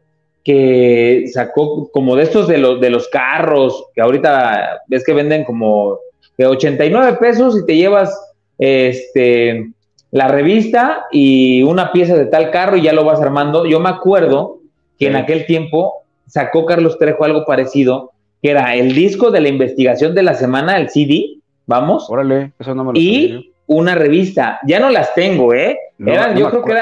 que 0.43 1.25
sacó 1.31 1.91
como 1.91 2.15
de 2.15 2.23
estos 2.23 2.47
de 2.47 2.57
los, 2.57 2.81
de 2.81 2.89
los 2.89 3.07
carros, 3.09 3.85
que 3.93 4.01
ahorita 4.01 4.81
ves 4.87 5.03
que 5.05 5.13
venden 5.13 5.43
como 5.43 5.99
de 6.39 6.47
89 6.47 7.19
pesos 7.19 7.55
y 7.55 7.63
te 7.67 7.77
llevas 7.77 8.19
este, 8.57 9.71
la 10.09 10.27
revista 10.27 11.05
y 11.11 11.61
una 11.61 11.91
pieza 11.91 12.17
de 12.17 12.25
tal 12.25 12.49
carro 12.49 12.77
y 12.77 12.81
ya 12.81 12.93
lo 12.93 13.05
vas 13.05 13.21
armando. 13.21 13.67
Yo 13.67 13.79
me 13.79 13.89
acuerdo 13.89 14.57
que 14.97 15.05
en 15.05 15.17
aquel 15.17 15.45
tiempo 15.45 15.93
sacó 16.25 16.65
Carlos 16.65 16.97
Trejo 16.97 17.25
algo 17.25 17.45
parecido, 17.45 18.09
que 18.41 18.49
era 18.49 18.73
el 18.73 18.95
disco 18.95 19.29
de 19.29 19.41
la 19.41 19.49
investigación 19.49 20.15
de 20.15 20.23
la 20.23 20.33
semana, 20.33 20.77
el 20.77 20.89
CD, 20.89 21.34
vamos. 21.65 22.09
Órale, 22.09 22.53
eso 22.59 22.75
no 22.75 22.83
me 22.83 22.93
lo 22.93 22.99
Y 22.99 23.53
una 23.67 23.95
revista. 23.95 24.59
Ya 24.67 24.79
no 24.79 24.89
las 24.89 25.13
tengo, 25.13 25.53
¿eh? 25.53 25.77
eran, 25.99 26.37
yo 26.37 26.49
creo 26.49 26.63
que 26.63 26.73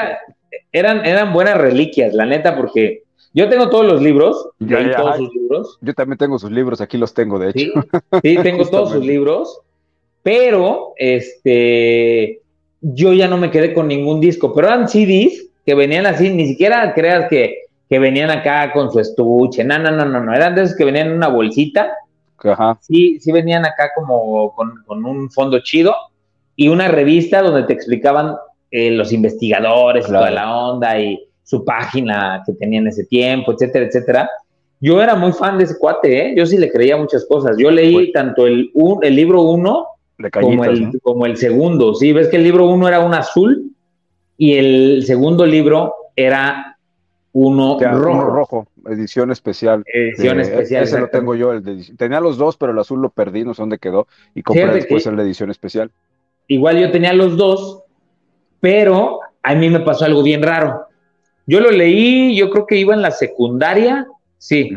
eran, 0.72 1.04
eran 1.04 1.32
buenas 1.32 1.58
reliquias, 1.58 2.14
la 2.14 2.26
neta, 2.26 2.56
porque 2.56 3.04
yo 3.32 3.48
tengo 3.48 3.68
todos 3.68 3.84
los 3.84 4.02
libros, 4.02 4.48
todos 4.58 5.16
sus 5.16 5.34
libros. 5.34 5.78
Yo 5.80 5.94
también 5.94 6.18
tengo 6.18 6.38
sus 6.38 6.50
libros, 6.50 6.80
aquí 6.80 6.98
los 6.98 7.14
tengo, 7.14 7.38
de 7.38 7.50
hecho. 7.50 7.72
Sí, 8.22 8.38
tengo 8.42 8.64
todos 8.70 8.92
sus 8.92 9.04
libros, 9.04 9.60
pero 10.22 10.92
este, 10.96 12.40
yo 12.80 13.12
ya 13.12 13.26
no 13.26 13.36
me 13.36 13.50
quedé 13.50 13.74
con 13.74 13.88
ningún 13.88 14.20
disco, 14.20 14.54
pero 14.54 14.68
eran 14.68 14.88
CDs 14.88 15.48
que 15.66 15.74
venían 15.74 16.06
así, 16.06 16.30
ni 16.30 16.46
siquiera 16.46 16.94
creas 16.94 17.28
que, 17.28 17.62
que 17.88 17.98
venían 17.98 18.30
acá 18.30 18.72
con 18.72 18.92
su 18.92 19.00
estuche, 19.00 19.64
no, 19.64 19.78
no, 19.78 19.90
no, 19.90 20.04
no, 20.04 20.22
no, 20.22 20.32
eran 20.32 20.54
de 20.54 20.62
esos 20.62 20.76
que 20.76 20.84
venían 20.84 21.08
en 21.08 21.14
una 21.14 21.28
bolsita. 21.28 21.92
Ajá. 22.44 22.78
Sí, 22.80 23.18
sí 23.20 23.32
venían 23.32 23.64
acá 23.64 23.90
como 23.94 24.54
con, 24.54 25.04
un 25.04 25.30
fondo 25.30 25.58
chido 25.60 25.94
y 26.56 26.68
una 26.68 26.88
revista 26.88 27.42
donde 27.42 27.64
te 27.64 27.72
explicaban 27.72 28.36
eh, 28.70 28.90
los 28.90 29.12
investigadores 29.12 30.06
y 30.06 30.12
toda 30.12 30.30
la 30.30 30.56
onda 30.56 31.00
y 31.00 31.26
su 31.42 31.64
página 31.64 32.42
que 32.46 32.52
tenía 32.54 32.80
en 32.80 32.88
ese 32.88 33.04
tiempo, 33.04 33.52
etcétera, 33.52 33.86
etcétera. 33.86 34.30
Yo 34.80 35.02
era 35.02 35.14
muy 35.14 35.32
fan 35.32 35.58
de 35.58 35.64
ese 35.64 35.78
cuate, 35.78 36.26
¿eh? 36.26 36.34
yo 36.36 36.44
sí 36.44 36.58
le 36.58 36.70
creía 36.70 36.96
muchas 36.96 37.24
cosas. 37.26 37.56
Yo 37.58 37.70
leí 37.70 37.94
pues 37.94 38.12
tanto 38.12 38.46
el, 38.46 38.70
el 39.02 39.16
libro 39.16 39.42
uno 39.42 39.86
como, 40.32 40.64
el, 40.64 41.00
como 41.02 41.26
el 41.26 41.36
segundo. 41.36 41.94
Sí, 41.94 42.12
ves 42.12 42.28
que 42.28 42.36
el 42.36 42.44
libro 42.44 42.66
uno 42.66 42.86
era 42.88 43.00
un 43.00 43.14
azul 43.14 43.70
y 44.36 44.54
el 44.54 45.04
segundo 45.06 45.46
libro 45.46 45.94
era 46.16 46.73
uno 47.34 47.76
rojo. 47.80 48.24
rojo, 48.24 48.68
edición 48.86 49.32
especial. 49.32 49.82
Edición 49.92 50.38
especial. 50.38 50.84
Ese 50.84 51.00
lo 51.00 51.08
tengo 51.08 51.34
yo. 51.34 51.52
El 51.52 51.96
tenía 51.96 52.20
los 52.20 52.38
dos, 52.38 52.56
pero 52.56 52.70
el 52.70 52.78
azul 52.78 53.02
lo 53.02 53.10
perdí, 53.10 53.44
no 53.44 53.54
sé 53.54 53.62
dónde 53.62 53.78
quedó. 53.78 54.06
Y 54.36 54.42
compré 54.42 54.72
después 54.72 55.04
el 55.06 55.16
de 55.16 55.24
edición 55.24 55.50
especial. 55.50 55.90
Igual 56.46 56.78
yo 56.78 56.92
tenía 56.92 57.12
los 57.12 57.36
dos, 57.36 57.82
pero 58.60 59.18
a 59.42 59.54
mí 59.56 59.68
me 59.68 59.80
pasó 59.80 60.04
algo 60.04 60.22
bien 60.22 60.44
raro. 60.44 60.86
Yo 61.44 61.58
lo 61.58 61.72
leí, 61.72 62.36
yo 62.36 62.50
creo 62.50 62.66
que 62.66 62.76
iba 62.76 62.94
en 62.94 63.02
la 63.02 63.10
secundaria, 63.10 64.06
sí. 64.38 64.70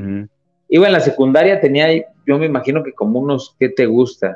iba 0.67 0.87
en 0.87 0.93
la 0.93 0.99
secundaria, 0.99 1.61
tenía, 1.61 1.89
yo 2.25 2.39
me 2.39 2.47
imagino 2.47 2.83
que 2.83 2.91
como 2.91 3.19
unos, 3.19 3.55
¿qué 3.59 3.69
te 3.69 3.85
gusta? 3.85 4.35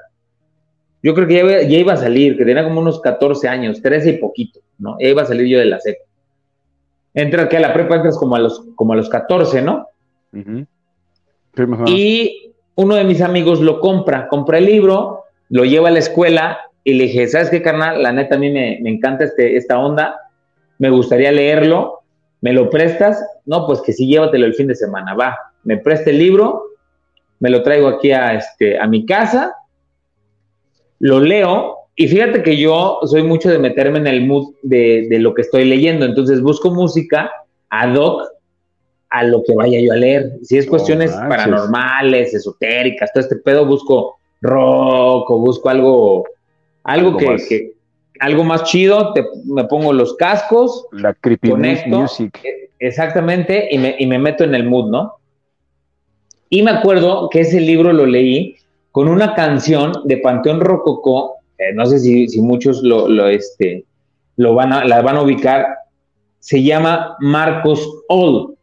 Yo 1.02 1.16
creo 1.16 1.28
que 1.28 1.68
ya, 1.68 1.78
iba 1.80 1.94
a 1.94 1.98
salir, 1.98 2.38
que 2.38 2.46
tenía 2.46 2.64
como 2.64 2.82
unos 2.82 3.02
14 3.02 3.48
años, 3.48 3.82
13 3.82 4.12
y 4.12 4.18
poquito, 4.20 4.60
¿no? 4.78 4.96
Ya 5.00 5.08
iba 5.08 5.24
a 5.24 5.26
salir 5.26 5.48
yo 5.48 5.58
de 5.58 5.66
la 5.66 5.80
seco. 5.80 6.06
Entra 7.14 7.50
que 7.50 7.58
a 7.58 7.60
la 7.60 7.74
prepa 7.74 7.96
entras 7.96 8.18
como 8.18 8.36
a 8.36 8.40
los, 8.40 8.64
como 8.76 8.94
a 8.94 8.96
los 8.96 9.10
14, 9.10 9.62
¿no? 9.62 9.88
y 11.88 12.54
uno 12.76 12.96
de 12.96 13.04
mis 13.04 13.22
amigos 13.22 13.60
lo 13.60 13.80
compra, 13.80 14.28
compra 14.30 14.58
el 14.60 14.66
libro, 14.66 15.26
lo 15.50 15.66
lleva 15.66 15.90
a 15.90 15.92
la 15.92 16.00
escuela 16.00 16.60
y 16.84 16.94
le 16.94 17.04
dije, 17.04 17.28
¿sabes 17.28 17.50
qué, 17.50 17.62
carnal? 17.62 18.02
La 18.02 18.14
neta 18.14 18.36
a 18.36 18.40
mí 18.40 18.50
me, 18.50 18.80
me 18.82 18.90
encanta 18.90 19.26
este, 19.26 19.58
esta 19.58 19.78
onda, 19.78 20.16
me 20.78 20.90
gustaría 20.90 21.32
leerlo, 21.32 22.02
¿me 22.40 22.54
lo 22.54 22.70
prestas? 22.70 23.24
No, 23.46 23.68
pues 23.68 23.82
que 23.82 23.94
sí, 23.94 24.08
llévatelo 24.08 24.46
el 24.46 24.56
fin 24.56 24.68
de 24.68 24.76
semana, 24.76 25.14
va, 25.14 25.38
me 25.64 25.78
presta 25.78 26.10
el 26.10 26.18
libro, 26.18 26.64
me 27.40 27.50
lo 27.50 27.62
traigo 27.64 27.88
aquí 27.88 28.12
a, 28.12 28.34
este, 28.36 28.80
a 28.80 28.88
mi 28.88 29.06
casa, 29.06 29.56
lo 31.00 31.20
leo 31.20 31.81
y 31.96 32.08
fíjate 32.08 32.42
que 32.42 32.58
yo 32.58 33.00
soy 33.06 33.24
mucho 33.24 33.50
de 33.50 33.60
meterme 33.60 34.00
en 34.00 34.08
el 34.08 34.26
mood 34.26 34.54
de, 34.64 35.08
lo 35.20 35.34
que 35.34 35.42
estoy 35.42 35.66
leyendo, 35.66 36.06
entonces 36.06 36.42
busco 36.42 36.72
música 36.72 37.32
ad 37.70 37.96
hoc 37.96 38.28
a 39.10 39.24
lo 39.24 39.44
que 39.44 39.54
vaya 39.54 39.80
yo 39.82 39.92
a 39.92 39.98
leer. 39.98 40.32
Si 40.42 40.58
es 40.58 40.66
cuestiones 40.68 41.12
paranormales, 41.12 42.34
esotéricas, 42.34 43.12
todo 43.14 43.22
este 43.22 43.36
pedo, 43.36 43.66
busco 43.66 44.16
rock 44.42 45.30
o 45.30 45.38
busco 45.38 45.70
algo, 45.70 46.26
algo, 46.84 47.18
que, 47.18 47.74
algo 48.20 48.44
más 48.46 48.64
chido, 48.64 49.14
me 49.46 49.66
pongo 49.66 49.92
los 49.92 50.16
cascos, 50.16 50.88
la 50.94 51.14
creepy 51.14 51.54
music. 51.88 52.40
E, 52.44 52.70
exactamente, 52.80 53.68
y 53.70 53.78
me, 53.78 53.96
y 54.00 54.06
me 54.06 54.18
meto 54.18 54.46
en 54.46 54.56
el 54.56 54.64
mood, 54.64 54.90
¿no? 54.90 55.16
Y 56.50 56.64
me 56.64 56.72
acuerdo 56.72 57.30
que 57.30 57.42
ese 57.42 57.60
libro 57.60 57.94
lo 57.94 58.06
leí 58.06 58.56
con 58.92 59.08
una 59.08 59.36
canción 59.36 59.94
de 60.06 60.18
Panteón 60.18 60.60
Rococó, 60.60 61.41
eh, 61.62 61.74
no 61.74 61.86
sé 61.86 62.00
si, 62.00 62.42
muchos 62.42 62.82
lo, 62.82 63.08
lo, 63.08 63.28
este, 63.28 63.86
lo 64.36 64.56
van 64.56 64.74
a, 64.74 64.84
la 64.84 65.02
van 65.04 65.18
a 65.18 65.22
ubicar, 65.22 65.68
se 66.40 66.64
llama 66.64 67.18
Marcos 67.20 67.88
All. 68.10 68.56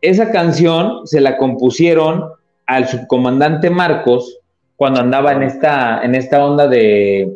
Esa 0.00 0.30
canción 0.30 1.06
se 1.06 1.20
la 1.20 1.36
compusieron 1.36 2.30
al 2.66 2.88
subcomandante 2.88 3.68
Marcos 3.68 4.38
cuando 4.76 5.00
andaba 5.00 5.32
en 5.32 5.42
esta, 5.42 6.02
en 6.02 6.14
esta 6.14 6.42
onda 6.42 6.66
de, 6.66 7.30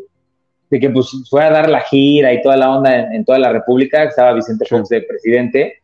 de 0.71 0.81
que 0.81 0.89
pues, 0.89 1.11
fue 1.29 1.45
a 1.45 1.51
dar 1.51 1.69
la 1.69 1.81
gira 1.81 2.33
y 2.33 2.41
toda 2.41 2.57
la 2.57 2.71
onda 2.71 3.15
en, 3.15 3.25
toda 3.27 3.39
la 3.39 3.53
República, 3.53 4.05
estaba 4.05 4.33
Vicente 4.33 4.65
Fox 4.65 4.89
de 4.89 5.03
presidente, 5.03 5.83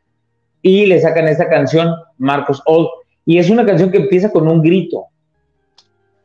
y 0.62 0.86
le 0.86 0.98
sacan 0.98 1.28
esta 1.28 1.48
canción, 1.48 1.94
Marcos 2.16 2.62
Old, 2.64 2.88
y 3.26 3.38
es 3.38 3.50
una 3.50 3.66
canción 3.66 3.90
que 3.90 3.98
empieza 3.98 4.30
con 4.32 4.48
un 4.48 4.62
grito 4.62 5.08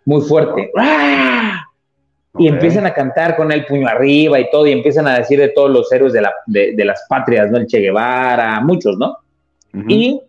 muy 0.05 0.21
fuerte. 0.21 0.71
¡Ah! 0.77 1.68
Y 2.37 2.47
empiezan 2.47 2.85
a 2.85 2.93
cantar 2.93 3.35
con 3.35 3.51
el 3.51 3.65
puño 3.65 3.87
arriba 3.87 4.39
y 4.39 4.49
todo, 4.51 4.67
y 4.67 4.71
empiezan 4.71 5.07
a 5.07 5.17
decir 5.17 5.39
de 5.39 5.49
todos 5.49 5.71
los 5.71 5.91
héroes 5.91 6.13
de, 6.13 6.21
la, 6.21 6.33
de, 6.45 6.85
las 6.85 7.05
patrias, 7.09 7.49
¿no? 7.49 7.57
El 7.57 7.65
Che 7.65 7.79
Guevara, 7.79 8.61
muchos, 8.61 8.97
¿no? 8.97 9.17
Y 9.87 10.21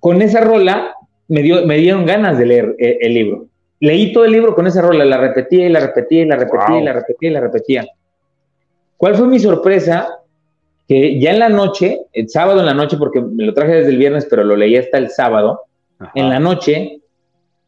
con 0.00 0.22
esa 0.22 0.40
rola 0.40 0.94
me, 1.28 1.42
dio, 1.42 1.66
me 1.66 1.76
dieron 1.78 2.06
ganas 2.06 2.38
de 2.38 2.46
leer 2.46 2.76
eh, 2.78 2.98
el, 3.00 3.14
libro. 3.14 3.46
Leí 3.80 4.12
todo 4.12 4.24
el 4.24 4.32
libro 4.32 4.54
con 4.54 4.66
esa 4.66 4.82
rola, 4.82 5.04
la 5.04 5.18
repetía 5.18 5.66
y 5.66 5.68
la 5.68 5.80
repetía 5.80 6.22
y 6.22 6.26
la 6.26 6.36
repetía 6.36 6.80
y 6.80 6.84
la 6.84 6.92
repetía 6.92 7.30
y 7.30 7.32
la 7.32 7.40
repetía. 7.40 7.86
¿Cuál 8.96 9.14
fue 9.14 9.26
mi 9.28 9.38
sorpresa? 9.38 10.08
Que 10.86 11.20
ya 11.20 11.32
en 11.32 11.38
la 11.38 11.48
noche, 11.48 12.00
el 12.12 12.28
sábado 12.28 12.60
en 12.60 12.66
la 12.66 12.74
noche, 12.74 12.96
porque 12.96 13.20
me 13.20 13.44
lo 13.44 13.52
traje 13.54 13.74
desde 13.74 13.90
el 13.90 13.98
viernes, 13.98 14.26
pero 14.28 14.42
lo 14.42 14.56
leí 14.56 14.76
hasta 14.76 14.98
el 14.98 15.10
sábado, 15.10 15.62
en 16.14 16.28
la 16.28 16.38
noche 16.38 17.00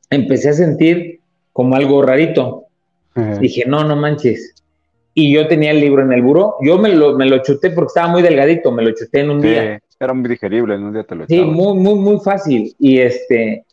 empecé 0.09 0.51
a 0.51 0.55
sentir 0.55 1.21
como 1.53 1.77
algo 1.77 2.03
rarito. 2.03 2.60
Dije, 3.15 3.65
no, 3.67 3.85
no 3.85 3.97
manches. 3.97 4.55
Y 5.15 5.33
yo 5.35 5.49
tenía 5.49 5.73
el 5.73 5.81
libro 5.81 6.03
en 6.03 6.13
el 6.13 6.23
buró. 6.23 6.57
Yo 6.63 6.79
me 6.79 6.95
lo, 6.95 7.17
me 7.17 7.27
lo 7.27 7.43
chuté 7.43 7.71
porque 7.71 7.89
estaba 7.89 8.09
muy 8.09 8.23
delgadito, 8.23 8.71
me 8.71 8.83
lo 8.83 8.93
chuté 8.95 9.21
en 9.21 9.31
un 9.31 9.41
día. 9.41 9.81
Era 9.99 10.15
muy 10.15 10.29
digerible, 10.29 10.77
en 10.77 10.85
un 10.85 10.93
día 10.95 11.03
te 11.05 11.15
lo 11.15 11.27
Sí, 11.27 11.41
muy, 11.43 11.77
muy, 11.77 11.95
muy 11.97 12.21
fácil. 12.21 12.75
Y 12.79 12.99
este, 12.99 13.67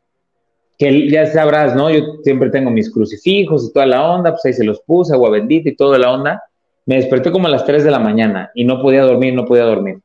que 0.78 1.10
ya 1.10 1.26
sabrás, 1.28 1.76
¿no? 1.76 1.89
Yo 1.89 2.17
siempre 2.23 2.50
tengo 2.50 2.69
mis 2.69 2.91
crucifijos 2.91 3.69
y 3.69 3.73
toda 3.73 3.86
la 3.86 4.12
onda, 4.12 4.32
pues 4.32 4.45
ahí 4.45 4.54
se 4.54 4.63
los 4.63 4.82
puse, 4.82 5.13
agua 5.13 5.30
bendita 5.30 5.69
y 5.69 5.76
toda 5.76 5.97
la 5.97 6.12
onda. 6.12 6.43
Me 6.86 6.95
desperté 6.95 7.32
como 7.32 7.47
a 7.47 7.52
las 7.52 7.65
3 7.65 7.84
de 7.84 7.91
la 7.91 8.00
mañana 8.00 8.52
y 8.54 8.65
no 8.65 8.82
podía 8.82 9.04
dormir, 9.04 9.34
no 9.34 9.45
podía 9.45 9.63
dormir. 9.63 10.00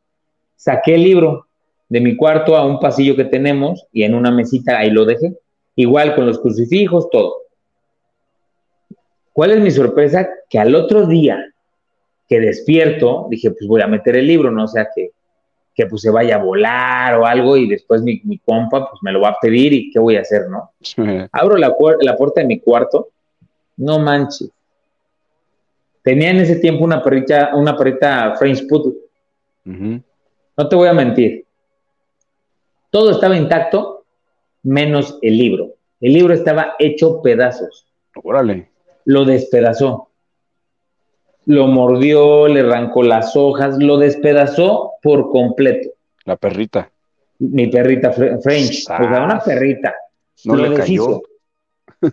Saqué 0.56 0.94
el 0.94 1.02
libro 1.02 1.46
de 1.88 2.00
mi 2.00 2.16
cuarto 2.16 2.56
a 2.56 2.64
un 2.64 2.80
pasillo 2.80 3.16
que 3.16 3.24
tenemos 3.24 3.86
y 3.92 4.04
en 4.04 4.14
una 4.14 4.30
mesita 4.30 4.78
ahí 4.78 4.90
lo 4.90 5.04
dejé. 5.04 5.34
Igual 5.76 6.14
con 6.14 6.26
los 6.26 6.38
crucifijos, 6.38 7.10
todo. 7.10 7.41
¿Cuál 9.32 9.52
es 9.52 9.60
mi 9.60 9.70
sorpresa? 9.70 10.28
Que 10.48 10.58
al 10.58 10.74
otro 10.74 11.06
día 11.06 11.52
que 12.28 12.40
despierto, 12.40 13.26
dije, 13.30 13.50
pues 13.50 13.66
voy 13.66 13.82
a 13.82 13.86
meter 13.86 14.16
el 14.16 14.26
libro, 14.26 14.50
no 14.50 14.64
o 14.64 14.68
sea 14.68 14.88
que, 14.94 15.10
que 15.74 15.86
pues 15.86 16.02
se 16.02 16.10
vaya 16.10 16.36
a 16.36 16.42
volar 16.42 17.18
o 17.18 17.26
algo 17.26 17.56
y 17.56 17.68
después 17.68 18.02
mi, 18.02 18.20
mi, 18.24 18.38
compa 18.38 18.88
pues 18.88 19.02
me 19.02 19.12
lo 19.12 19.20
va 19.20 19.30
a 19.30 19.38
pedir 19.40 19.72
y 19.72 19.90
qué 19.90 19.98
voy 19.98 20.16
a 20.16 20.20
hacer, 20.20 20.48
¿no? 20.48 20.72
Abro 21.32 21.56
la, 21.56 21.74
la 22.00 22.16
puerta 22.16 22.40
de 22.40 22.46
mi 22.46 22.60
cuarto, 22.60 23.10
no 23.76 23.98
manches. 23.98 24.50
Tenía 26.02 26.30
en 26.30 26.38
ese 26.38 26.56
tiempo 26.56 26.84
una 26.84 27.02
perrita, 27.02 27.50
una 27.54 27.76
perrita 27.76 28.34
French 28.36 28.66
Poodle. 28.66 28.94
No 29.64 30.68
te 30.68 30.76
voy 30.76 30.88
a 30.88 30.94
mentir. 30.94 31.44
Todo 32.90 33.12
estaba 33.12 33.36
intacto, 33.36 34.04
menos 34.62 35.18
el 35.22 35.38
libro. 35.38 35.74
El 36.00 36.12
libro 36.12 36.34
estaba 36.34 36.74
hecho 36.78 37.22
pedazos. 37.22 37.86
Órale. 38.22 38.71
Lo 39.04 39.24
despedazó. 39.24 40.08
Lo 41.46 41.66
mordió, 41.66 42.46
le 42.46 42.60
arrancó 42.60 43.02
las 43.02 43.34
hojas, 43.34 43.78
lo 43.78 43.98
despedazó 43.98 44.92
por 45.02 45.30
completo. 45.30 45.90
La 46.24 46.36
perrita. 46.36 46.90
Mi 47.38 47.66
perrita 47.66 48.12
French. 48.12 48.84
O 48.88 49.04
sea, 49.04 49.24
una 49.24 49.40
perrita. 49.40 49.94
No 50.44 50.56
le 50.56 50.74
cayó. 50.74 51.22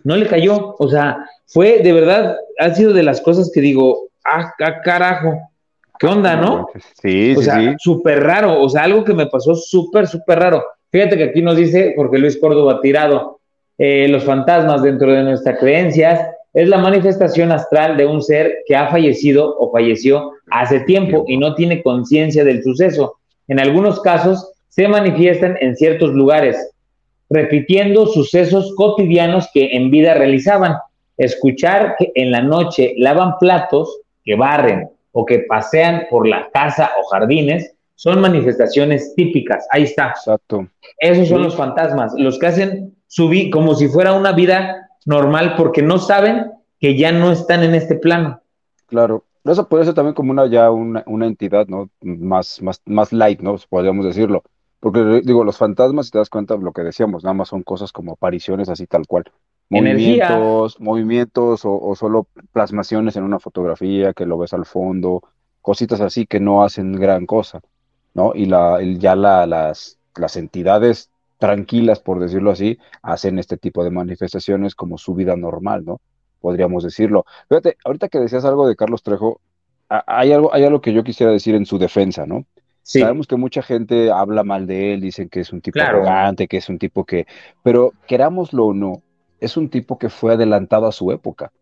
No 0.04 0.16
le 0.16 0.28
cayó. 0.28 0.76
O 0.78 0.88
sea, 0.88 1.26
fue 1.46 1.80
de 1.80 1.92
verdad, 1.92 2.36
ha 2.60 2.72
sido 2.72 2.92
de 2.92 3.02
las 3.02 3.20
cosas 3.20 3.50
que 3.52 3.60
digo, 3.60 4.10
ah, 4.24 4.54
carajo. 4.84 5.36
¿Qué 5.98 6.06
onda, 6.06 6.36
no? 6.36 6.68
Sí, 7.02 7.34
o 7.36 7.42
sea, 7.42 7.74
súper 7.76 8.22
raro. 8.22 8.62
O 8.62 8.68
sea, 8.68 8.84
algo 8.84 9.04
que 9.04 9.14
me 9.14 9.26
pasó 9.26 9.56
súper, 9.56 10.06
súper 10.06 10.38
raro. 10.38 10.64
Fíjate 10.92 11.16
que 11.16 11.24
aquí 11.24 11.42
nos 11.42 11.56
dice, 11.56 11.92
porque 11.96 12.18
Luis 12.18 12.38
Córdoba 12.38 12.80
tirado, 12.80 13.40
eh, 13.76 14.06
los 14.08 14.24
fantasmas 14.24 14.82
dentro 14.82 15.12
de 15.12 15.24
nuestras 15.24 15.58
creencias 15.58 16.24
es 16.52 16.68
la 16.68 16.78
manifestación 16.78 17.52
astral 17.52 17.96
de 17.96 18.06
un 18.06 18.22
ser 18.22 18.58
que 18.66 18.76
ha 18.76 18.90
fallecido 18.90 19.56
o 19.58 19.70
falleció 19.70 20.32
hace 20.50 20.80
tiempo 20.80 21.24
y 21.28 21.36
no 21.36 21.54
tiene 21.54 21.82
conciencia 21.82 22.44
del 22.44 22.62
suceso. 22.62 23.16
En 23.48 23.60
algunos 23.60 24.00
casos 24.00 24.52
se 24.68 24.88
manifiestan 24.88 25.56
en 25.60 25.76
ciertos 25.76 26.10
lugares, 26.10 26.72
repitiendo 27.28 28.06
sucesos 28.06 28.74
cotidianos 28.76 29.48
que 29.52 29.70
en 29.72 29.90
vida 29.90 30.14
realizaban. 30.14 30.76
Escuchar 31.16 31.96
que 31.98 32.10
en 32.14 32.32
la 32.32 32.40
noche 32.40 32.94
lavan 32.96 33.34
platos, 33.38 34.00
que 34.24 34.34
barren 34.34 34.88
o 35.12 35.24
que 35.24 35.40
pasean 35.40 36.04
por 36.10 36.26
la 36.26 36.48
casa 36.50 36.92
o 37.00 37.06
jardines, 37.08 37.74
son 37.94 38.20
manifestaciones 38.20 39.14
típicas. 39.14 39.66
Ahí 39.70 39.82
está. 39.82 40.14
Exacto. 40.16 40.66
Esos 40.98 41.28
son 41.28 41.42
los 41.42 41.54
fantasmas, 41.54 42.14
los 42.16 42.38
que 42.38 42.46
hacen 42.46 42.94
subir 43.06 43.50
como 43.50 43.74
si 43.74 43.88
fuera 43.88 44.14
una 44.14 44.32
vida 44.32 44.79
normal 45.04 45.54
porque 45.56 45.82
no 45.82 45.98
saben 45.98 46.52
que 46.78 46.96
ya 46.96 47.12
no 47.12 47.30
están 47.30 47.62
en 47.62 47.74
este 47.74 47.94
plano. 47.96 48.40
Claro. 48.86 49.24
Eso 49.44 49.68
puede 49.68 49.84
ser 49.84 49.94
también 49.94 50.14
como 50.14 50.32
una 50.32 50.46
ya 50.46 50.70
una, 50.70 51.26
entidad, 51.26 51.66
¿no? 51.66 51.88
Más, 52.02 52.60
más, 52.60 52.82
más 52.84 53.12
light, 53.12 53.40
¿no? 53.40 53.56
Podríamos 53.68 54.04
decirlo. 54.04 54.42
Porque 54.80 55.22
digo, 55.24 55.44
los 55.44 55.56
fantasmas, 55.56 56.06
si 56.06 56.12
te 56.12 56.18
das 56.18 56.30
cuenta, 56.30 56.56
lo 56.56 56.72
que 56.72 56.82
decíamos, 56.82 57.24
nada 57.24 57.34
más 57.34 57.48
son 57.48 57.62
cosas 57.62 57.92
como 57.92 58.12
apariciones 58.12 58.68
así 58.68 58.86
tal 58.86 59.06
cual. 59.06 59.24
Movimientos, 59.70 60.80
movimientos 60.80 61.64
o, 61.64 61.80
o, 61.80 61.94
solo 61.94 62.26
plasmaciones 62.52 63.16
en 63.16 63.24
una 63.24 63.38
fotografía 63.38 64.12
que 64.12 64.26
lo 64.26 64.36
ves 64.36 64.52
al 64.52 64.66
fondo, 64.66 65.22
cositas 65.62 66.00
así 66.00 66.26
que 66.26 66.40
no 66.40 66.62
hacen 66.64 66.92
gran 66.92 67.24
cosa. 67.24 67.60
¿no? 68.14 68.32
Y 68.34 68.46
la, 68.46 68.80
ya 68.82 69.14
las, 69.16 69.98
las 70.16 70.36
entidades 70.36 71.09
tranquilas, 71.40 71.98
por 71.98 72.20
decirlo 72.20 72.52
así, 72.52 72.78
hacen 73.02 73.38
este 73.38 73.56
tipo 73.56 73.82
de 73.82 73.90
manifestaciones 73.90 74.76
como 74.76 74.98
su 74.98 75.14
vida 75.14 75.34
normal, 75.34 75.84
¿no? 75.84 76.00
Podríamos 76.40 76.84
decirlo. 76.84 77.24
Fíjate, 77.48 77.76
ahorita 77.84 78.08
que 78.08 78.20
decías 78.20 78.44
algo 78.44 78.68
de 78.68 78.76
Carlos 78.76 79.02
Trejo, 79.02 79.40
hay 79.88 80.32
algo, 80.32 80.54
hay 80.54 80.64
algo 80.64 80.80
que 80.80 80.92
yo 80.92 81.02
quisiera 81.02 81.32
decir 81.32 81.54
en 81.54 81.66
su 81.66 81.78
defensa, 81.78 82.26
¿no? 82.26 82.46
Sabemos 82.82 83.26
que 83.26 83.36
mucha 83.36 83.62
gente 83.62 84.10
habla 84.10 84.42
mal 84.42 84.66
de 84.66 84.94
él, 84.94 85.00
dicen 85.00 85.28
que 85.28 85.40
es 85.40 85.52
un 85.52 85.60
tipo 85.60 85.80
arrogante, 85.80 86.48
que 86.48 86.56
es 86.56 86.68
un 86.68 86.78
tipo 86.78 87.04
que, 87.04 87.26
pero 87.62 87.92
querámoslo 88.06 88.66
o 88.66 88.74
no, 88.74 89.02
es 89.38 89.56
un 89.56 89.68
tipo 89.68 89.98
que 89.98 90.08
fue 90.08 90.34
adelantado 90.34 90.86
a 90.86 90.92
su 90.92 91.12
época. 91.12 91.52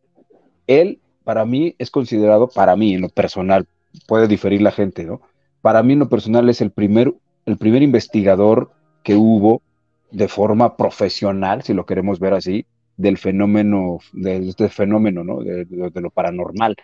Él, 0.67 1.01
para 1.25 1.45
mí, 1.45 1.75
es 1.79 1.91
considerado, 1.91 2.49
para 2.49 2.77
mí, 2.77 2.95
en 2.95 3.03
lo 3.03 3.09
personal, 3.09 3.67
puede 4.07 4.29
diferir 4.29 4.62
la 4.62 4.71
gente, 4.71 5.05
¿no? 5.05 5.21
para 5.61 5.83
mí 5.83 5.95
en 5.95 5.99
lo 5.99 6.09
personal 6.09 6.49
es 6.49 6.61
el 6.61 6.71
primer, 6.71 7.14
el 7.47 7.57
primer 7.57 7.83
investigador 7.83 8.71
que 9.03 9.17
hubo 9.17 9.62
de 10.11 10.29
forma 10.29 10.77
profesional, 10.77 11.62
si 11.62 11.75
lo 11.75 11.87
queremos 11.87 12.21
ver 12.21 12.35
así, 12.35 12.66
del 12.99 13.16
fenómeno, 13.16 13.99
de 14.12 14.49
este 14.49 14.68
fenómeno, 14.68 15.23
¿no? 15.23 15.40
De, 15.40 15.66
lo 15.94 16.11
paranormal, 16.11 16.77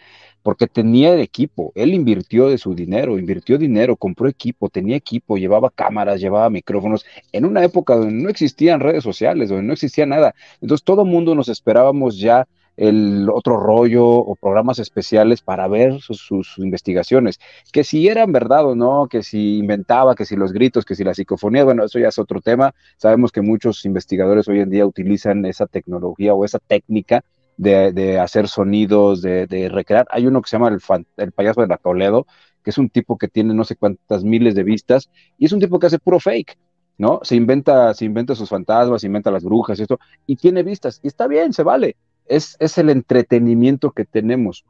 porque 0.43 0.69
tenía 0.69 1.21
equipo, 1.21 1.73
él 1.75 1.93
invirtió 1.93 2.49
de 2.49 2.57
su 2.57 2.75
dinero, 2.75 3.19
invirtió 3.19 3.59
dinero, 3.59 3.97
compró 3.97 4.29
equipo, 4.29 4.69
tenía 4.69 4.97
equipo, 4.97 5.37
llevaba 5.37 5.71
cámaras, 5.71 6.21
llevaba 6.21 6.51
micrófonos, 6.51 7.05
en 7.33 7.45
una 7.45 7.65
época 7.65 7.97
donde 7.97 8.23
no 8.23 8.29
existían 8.29 8.81
redes 8.81 9.03
sociales, 9.03 9.49
donde 9.49 9.65
no 9.65 9.73
existía 9.73 10.07
nada. 10.07 10.35
Entonces 10.61 10.85
todo 10.85 11.05
mundo 11.05 11.35
nos 11.35 11.49
esperábamos 11.49 12.17
ya 12.19 12.47
el 12.77 13.29
otro 13.31 13.57
rollo 13.57 14.07
o 14.07 14.35
programas 14.37 14.79
especiales 14.79 15.43
para 15.43 15.69
ver 15.69 16.01
sus, 16.01 16.59
investigaciones. 16.59 17.39
Que 17.73 17.85
si 17.85 18.09
eran 18.09 18.33
verdad 18.33 18.67
o 18.67 18.75
no, 18.75 19.07
que 19.09 19.23
si 19.23 19.59
inventaba, 19.59 20.15
que 20.15 20.25
si 20.25 20.37
los 20.37 20.53
gritos, 20.53 20.85
que 20.85 20.95
si 20.95 21.05
la 21.05 21.15
psicofonía, 21.15 21.65
bueno, 21.65 21.85
eso 21.85 21.99
ya 21.99 22.09
es 22.09 22.19
otro 22.19 22.41
tema. 22.41 22.75
Sabemos 22.97 23.33
que 23.33 23.43
muchos 23.43 23.85
investigadores 23.85 24.49
hoy 24.49 24.61
en 24.61 24.71
día 24.71 24.87
utilizan 24.87 25.45
esa 25.47 25.67
tecnología 25.67 26.35
o 26.35 26.45
esa 26.45 26.59
técnica 26.59 27.25
de, 27.57 28.19
hacer 28.19 28.49
sonidos, 28.49 29.23
de, 29.23 29.69
recrear. 29.73 30.07
Hay 30.11 30.27
uno 30.27 30.43
que 30.43 30.49
se 30.49 30.57
llama 30.57 30.69
el, 30.69 30.81
el 31.17 31.33
payaso 31.33 31.61
de 31.61 31.69
la 31.69 31.77
Toledo, 31.77 32.27
que 32.63 32.71
es 32.71 32.79
un 32.79 32.89
tipo 32.89 33.19
que 33.19 33.29
tiene 33.29 33.55
no 33.55 33.65
sé 33.65 33.77
cuántas 33.77 34.25
miles 34.25 34.55
de 34.55 34.65
vistas 34.65 35.11
y 35.39 35.47
es 35.47 35.53
un 35.53 35.61
tipo 35.61 35.79
que 35.79 35.87
hace 35.87 35.99
puro 35.99 36.19
fake. 36.19 36.57
¿no? 36.97 37.21
Se 37.23 37.37
inventa, 37.37 37.93
se 37.95 38.05
inventa 38.05 38.35
sus 38.35 38.49
fantasmas, 38.49 39.01
se 39.01 39.07
inventa 39.07 39.31
las 39.31 39.45
brujas 39.45 39.79
y 39.79 39.83
esto, 39.83 39.99
y 40.27 40.37
tiene 40.37 40.63
vistas, 40.63 41.01
y 41.03 41.09
está 41.09 41.27
bien, 41.27 41.53
se 41.53 41.63
vale, 41.63 41.97
es, 42.27 42.79
el 42.79 42.91
entretenimiento 42.91 43.91
que 43.93 44.05
tenemos 44.05 44.65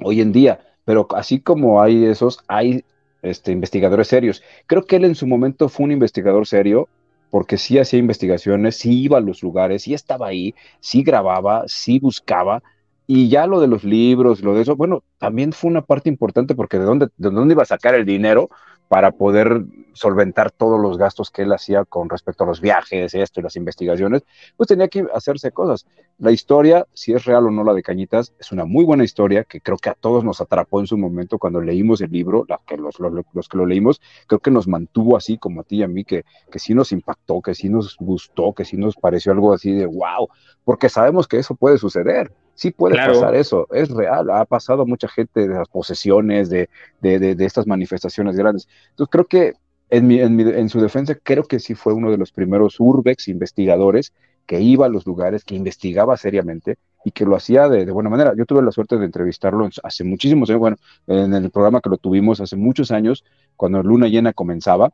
hoy 0.00 0.20
en 0.20 0.32
día, 0.32 0.60
pero 0.84 1.06
así 1.14 1.40
como 1.40 1.82
hay 1.82 2.04
esos, 2.04 2.40
hay 2.48 2.84
este, 3.22 3.52
investigadores 3.52 4.08
serios. 4.08 4.42
Creo 4.66 4.84
que 4.84 4.96
él 4.96 5.04
en 5.04 5.14
su 5.14 5.26
momento 5.26 5.68
fue 5.68 5.84
un 5.84 5.92
investigador 5.92 6.46
serio, 6.46 6.88
porque 7.30 7.58
sí 7.58 7.78
hacía 7.78 7.98
investigaciones, 7.98 8.76
sí 8.76 9.02
iba 9.02 9.18
a 9.18 9.20
los 9.20 9.42
lugares, 9.42 9.82
sí 9.82 9.94
estaba 9.94 10.28
ahí, 10.28 10.54
sí 10.80 11.02
grababa, 11.02 11.64
sí 11.66 11.98
buscaba, 11.98 12.62
y 13.06 13.28
ya 13.28 13.46
lo 13.46 13.60
de 13.60 13.68
los 13.68 13.84
libros, 13.84 14.40
lo 14.40 14.54
de 14.54 14.62
eso, 14.62 14.74
bueno, 14.74 15.04
también 15.18 15.52
fue 15.52 15.70
una 15.70 15.82
parte 15.82 16.08
importante 16.08 16.54
porque 16.54 16.78
de 16.78 16.84
dónde, 16.84 17.06
de 17.16 17.30
dónde 17.30 17.54
iba 17.54 17.62
a 17.62 17.66
sacar 17.66 17.94
el 17.94 18.04
dinero 18.04 18.50
para 18.88 19.12
poder 19.12 19.64
solventar 19.96 20.50
todos 20.50 20.80
los 20.80 20.98
gastos 20.98 21.30
que 21.30 21.42
él 21.42 21.52
hacía 21.52 21.84
con 21.84 22.08
respecto 22.08 22.44
a 22.44 22.46
los 22.46 22.60
viajes, 22.60 23.14
esto 23.14 23.40
y 23.40 23.42
las 23.42 23.56
investigaciones, 23.56 24.24
pues 24.56 24.68
tenía 24.68 24.88
que 24.88 25.06
hacerse 25.12 25.50
cosas. 25.50 25.86
La 26.18 26.30
historia, 26.30 26.86
si 26.92 27.12
es 27.12 27.24
real 27.24 27.46
o 27.46 27.50
no 27.50 27.64
la 27.64 27.72
de 27.72 27.82
Cañitas, 27.82 28.34
es 28.38 28.52
una 28.52 28.66
muy 28.66 28.84
buena 28.84 29.04
historia 29.04 29.44
que 29.44 29.60
creo 29.60 29.78
que 29.78 29.88
a 29.88 29.94
todos 29.94 30.22
nos 30.22 30.40
atrapó 30.40 30.80
en 30.80 30.86
su 30.86 30.98
momento 30.98 31.38
cuando 31.38 31.60
leímos 31.60 32.00
el 32.02 32.10
libro, 32.10 32.44
los, 32.76 33.00
los, 33.00 33.48
que 33.48 33.56
lo 33.56 33.66
leímos, 33.66 34.00
creo 34.26 34.38
que 34.38 34.50
nos 34.50 34.68
mantuvo 34.68 35.16
así 35.16 35.38
como 35.38 35.62
a 35.62 35.64
ti 35.64 35.76
y 35.76 35.82
a 35.82 35.88
mí, 35.88 36.04
que, 36.04 36.24
que 36.50 36.58
sí 36.58 36.74
nos 36.74 36.92
impactó, 36.92 37.40
que 37.40 37.54
sí 37.54 37.68
nos 37.68 37.96
gustó, 37.96 38.52
que 38.52 38.64
sí 38.64 38.76
nos 38.76 38.96
pareció 38.96 39.32
algo 39.32 39.52
así 39.52 39.72
de 39.72 39.86
wow, 39.86 40.28
porque 40.64 40.88
sabemos 40.88 41.26
que 41.26 41.38
eso 41.38 41.54
puede 41.54 41.78
suceder. 41.78 42.30
Sí 42.56 42.72
puede 42.72 42.96
pasar 42.96 43.36
eso, 43.36 43.68
es 43.70 43.90
real, 43.90 44.30
ha 44.30 44.44
pasado 44.46 44.82
a 44.82 44.86
mucha 44.86 45.08
gente 45.08 45.46
de 45.46 45.54
las 45.54 45.68
posesiones, 45.68 46.50
de, 46.50 46.68
de, 47.00 47.18
de, 47.18 47.34
de 47.34 47.44
estas 47.44 47.66
manifestaciones 47.66 48.34
grandes. 48.34 48.66
Entonces 48.90 49.10
creo 49.12 49.26
que 49.26 49.52
en, 49.90 50.10
en, 50.10 50.68
su 50.68 50.80
defensa, 50.80 51.14
creo 51.14 51.44
que 51.44 51.60
sí 51.60 51.74
fue 51.74 51.92
uno 51.92 52.10
de 52.10 52.18
los 52.18 52.32
primeros 52.32 52.80
urbex 52.80 53.28
investigadores 53.28 54.12
que 54.46 54.60
iba 54.60 54.86
a 54.86 54.88
los 54.88 55.06
lugares, 55.06 55.44
que 55.44 55.54
investigaba 55.54 56.16
seriamente 56.16 56.78
y 57.04 57.12
que 57.12 57.24
lo 57.24 57.36
hacía 57.36 57.68
de, 57.68 57.90
buena 57.90 58.10
manera. 58.10 58.32
Yo 58.36 58.46
tuve 58.46 58.62
la 58.62 58.72
suerte 58.72 58.96
de 58.96 59.04
entrevistarlo 59.04 59.68
hace 59.82 60.04
muchísimos 60.04 60.50
años, 60.50 60.60
bueno, 60.60 60.76
en 61.06 61.34
el 61.34 61.50
programa 61.50 61.80
que 61.80 61.90
lo 61.90 61.98
tuvimos 61.98 62.40
hace 62.40 62.56
muchos 62.56 62.90
años, 62.90 63.24
cuando 63.56 63.82
Luna 63.82 64.08
Llena 64.08 64.32
comenzaba, 64.32 64.92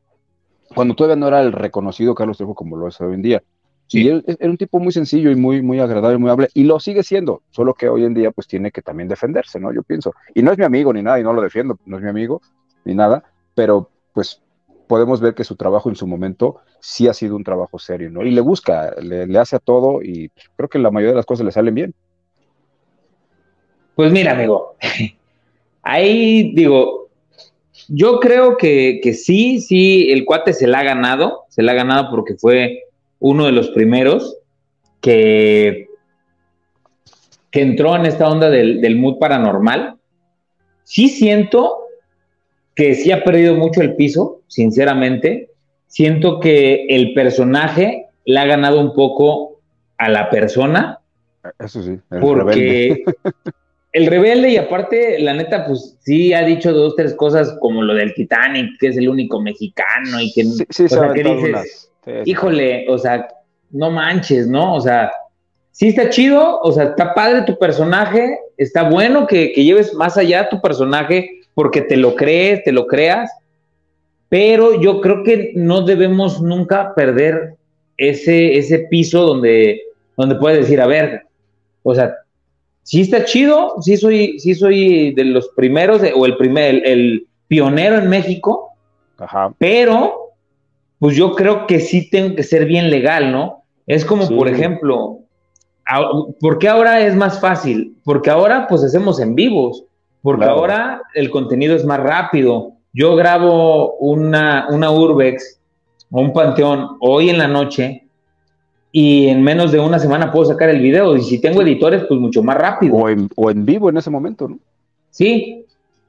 cuando 0.75 0.94
todavía 0.94 1.16
no 1.16 1.29
era 1.29 1.40
el 1.40 1.53
reconocido 1.53 2.14
Carlos 2.14 2.38
Trejo 2.38 2.55
como 2.55 2.77
lo 2.77 2.88
es 2.88 3.01
hoy 3.01 3.14
en 3.14 3.22
día. 3.22 3.42
Y 3.92 4.09
él 4.09 4.24
era 4.26 4.50
un 4.50 4.57
tipo 4.57 4.78
muy 4.78 4.92
sencillo 4.92 5.31
y 5.31 5.37
muy, 5.37 5.61
muy 5.62 5.81
agradable, 5.81 6.18
muy 6.18 6.31
amable, 6.31 6.48
y 6.55 6.64
lo 6.64 6.81
sigue 6.81 7.02
siendo, 7.02 7.42
solo 7.50 7.74
que 7.74 7.88
hoy 7.88 8.05
en 8.05 8.14
día 8.14 8.31
pues 8.31 8.46
tiene 8.46 8.70
que 8.70 8.83
también 8.83 9.09
defenderse, 9.09 9.61
¿no? 9.61 9.72
Yo 9.72 9.83
pienso. 9.83 10.14
Y 10.35 10.42
no 10.42 10.52
es 10.52 10.59
mi 10.59 10.64
amigo 10.64 10.92
ni 10.92 11.02
nada, 11.02 11.20
y 11.20 11.22
no 11.22 11.33
lo 11.33 11.42
defiendo, 11.42 11.78
no 11.85 11.96
es 11.98 12.02
mi 12.02 12.09
amigo 12.09 12.40
ni 12.85 12.94
nada, 12.94 13.24
pero 13.55 13.90
pues 14.12 14.42
podemos 14.87 15.20
ver 15.20 15.35
que 15.35 15.44
su 15.44 15.57
trabajo 15.57 15.88
en 15.88 15.96
su 15.96 16.07
momento 16.07 16.61
sí 16.81 17.09
ha 17.09 17.14
sido 17.14 17.37
un 17.37 17.44
trabajo 17.44 17.78
serio, 17.78 18.11
¿no? 18.11 18.22
Y 18.24 18.31
le 18.31 18.40
busca, 18.40 18.94
le, 19.00 19.38
hace 19.38 19.57
a 19.57 19.59
todo 19.59 20.02
y 20.02 20.31
creo 20.57 20.68
que 20.68 20.78
la 20.78 20.90
mayoría 20.90 21.12
de 21.12 21.16
las 21.16 21.26
cosas 21.26 21.46
le 21.46 21.52
salen 21.52 21.74
bien. 21.74 21.94
Pues 23.94 24.11
mira, 24.11 24.33
amigo, 24.33 24.76
ahí 25.83 26.55
digo, 26.55 27.09
yo 27.88 28.20
creo 28.20 28.57
que, 28.57 29.00
que, 29.02 29.14
sí, 29.14 29.61
sí, 29.61 30.11
el 30.11 30.24
cuate 30.24 30.52
se 30.52 30.66
la 30.66 30.81
ha 30.81 30.85
ganado, 30.85 31.44
se 31.48 31.62
la 31.62 31.72
ha 31.72 31.76
ganado 31.76 32.11
porque 32.11 32.35
fue 32.35 32.83
uno 33.23 33.47
de 33.47 33.53
los 33.53 33.71
primeros 33.71 34.37
que, 35.01 35.87
que 37.51 37.63
entró 37.63 37.95
en 37.97 38.05
esta 38.05 38.29
onda 38.29 38.51
del, 38.51 38.81
del 38.81 38.97
mood 38.97 39.19
paranormal. 39.19 39.97
Sí 40.83 41.09
siento 41.09 41.79
que 42.75 42.95
sí 42.95 43.13
ha 43.13 43.23
perdido 43.23 43.55
mucho 43.55 43.81
el 43.81 43.95
piso, 43.95 44.41
sinceramente. 44.49 45.51
Siento 45.87 46.41
que 46.41 46.87
el 46.89 47.15
personaje 47.15 48.07
le 48.25 48.41
ha 48.41 48.45
ganado 48.45 48.81
un 48.81 48.93
poco 48.93 49.61
a 49.99 50.09
la 50.09 50.29
persona. 50.29 50.99
Eso 51.61 51.81
sí, 51.83 51.99
el 52.11 52.21
porque 52.21 53.05
el 53.93 54.07
rebelde 54.07 54.51
y 54.51 54.57
aparte, 54.57 55.21
la 55.21 55.35
neta, 55.35 55.65
pues 55.65 55.97
sí 56.01 56.33
ha 56.33 56.45
dicho 56.45 56.73
dos, 56.73 56.97
tres 56.97 57.15
cosas 57.15 57.57
como 57.61 57.83
lo 57.83 57.95
del 57.95 58.15
Titanic, 58.15 58.79
que 58.81 58.89
es 58.89 58.97
el 58.97 59.09
único 59.09 59.41
mexicano 59.41 60.21
y 60.21 60.33
que, 60.33 60.45
sí, 60.45 60.85
o 60.85 60.89
sea, 60.89 61.13
que 61.13 61.23
dices, 61.23 61.82
híjole, 62.25 62.87
o 62.88 62.99
sea, 62.99 63.29
no 63.71 63.91
manches, 63.91 64.47
¿no? 64.47 64.75
O 64.75 64.81
sea, 64.81 65.11
sí 65.71 65.88
está 65.88 66.11
chido, 66.11 66.61
o 66.61 66.73
sea, 66.73 66.85
está 66.85 67.15
padre 67.15 67.43
tu 67.43 67.59
personaje, 67.59 68.38
está 68.57 68.88
bueno 68.88 69.27
que, 69.27 69.53
que 69.53 69.65
lleves 69.65 69.95
más 69.95 70.17
allá 70.17 70.49
tu 70.49 70.61
personaje 70.61 71.41
porque 71.55 71.83
te 71.83 71.97
lo 71.97 72.15
crees, 72.15 72.65
te 72.65 72.73
lo 72.73 72.87
creas, 72.87 73.31
pero 74.29 74.81
yo 74.81 75.01
creo 75.01 75.23
que 75.23 75.53
no 75.55 75.83
debemos 75.83 76.41
nunca 76.41 76.95
perder 76.95 77.57
ese, 77.97 78.57
ese 78.57 78.81
piso 78.91 79.23
donde, 79.23 79.83
donde 80.17 80.37
puedes 80.37 80.61
decir, 80.61 80.81
a 80.81 80.87
ver, 80.87 81.23
o 81.83 81.95
sea, 81.95 82.15
sí 82.83 83.03
está 83.03 83.25
chido, 83.25 83.77
sí 83.81 83.97
soy, 83.97 84.38
sí 84.38 84.55
soy 84.55 85.12
de 85.15 85.25
los 85.25 85.49
primeros, 85.49 86.01
o 86.15 86.27
el 86.27 86.37
primer, 86.37 86.87
el, 86.87 87.27
pionero 87.49 87.99
en 87.99 88.09
México, 88.09 88.71
pero 89.59 90.22
pues 91.03 91.17
yo 91.17 91.33
creo 91.33 91.67
que 91.67 91.81
sí 91.81 92.09
tengo 92.09 92.37
que 92.37 92.45
ser 92.45 92.65
bien 92.65 92.88
legal, 92.88 93.33
¿no? 93.33 93.65
Es 93.88 94.05
como, 94.05 94.29
por 94.29 94.47
ejemplo, 94.47 95.19
¿por 96.38 96.61
qué 96.61 96.69
ahora 96.69 97.01
es 97.01 97.17
más 97.17 97.41
fácil? 97.41 97.97
Porque 98.05 98.31
ahora 98.31 98.69
pues 98.69 98.85
hacemos 98.85 99.19
en 99.19 99.35
vivos. 99.35 99.83
Porque 100.23 100.45
ahora 100.45 101.03
el 101.15 101.29
contenido 101.29 101.75
es 101.75 101.85
más 101.85 101.99
rápido. 101.99 102.75
Yo 102.93 103.17
grabo 103.17 103.97
una, 103.97 104.69
una 104.71 104.93
Urbex 104.93 105.59
o 106.12 106.21
un 106.21 106.33
Panteón 106.33 106.91
hoy 107.01 107.31
en 107.31 107.38
la 107.38 107.49
noche 107.49 108.07
y 108.93 109.27
en 109.27 109.43
menos 109.43 109.73
de 109.73 109.81
una 109.81 109.99
semana 109.99 110.31
puedo 110.31 110.45
sacar 110.45 110.69
el 110.69 110.81
video. 110.81 111.17
Y 111.17 111.23
si 111.23 111.41
tengo 111.41 111.62
editores, 111.62 112.05
pues 112.05 112.21
mucho 112.21 112.45
más 112.45 112.57
rápido. 112.57 112.95
O 112.95 113.09
en, 113.09 113.29
o 113.35 113.51
en 113.51 113.67
vivo 113.67 113.91
en 113.91 113.97
ese 113.97 114.09
momento, 114.09 114.47
¿no? 114.47 114.61
Sí, 115.11 115.62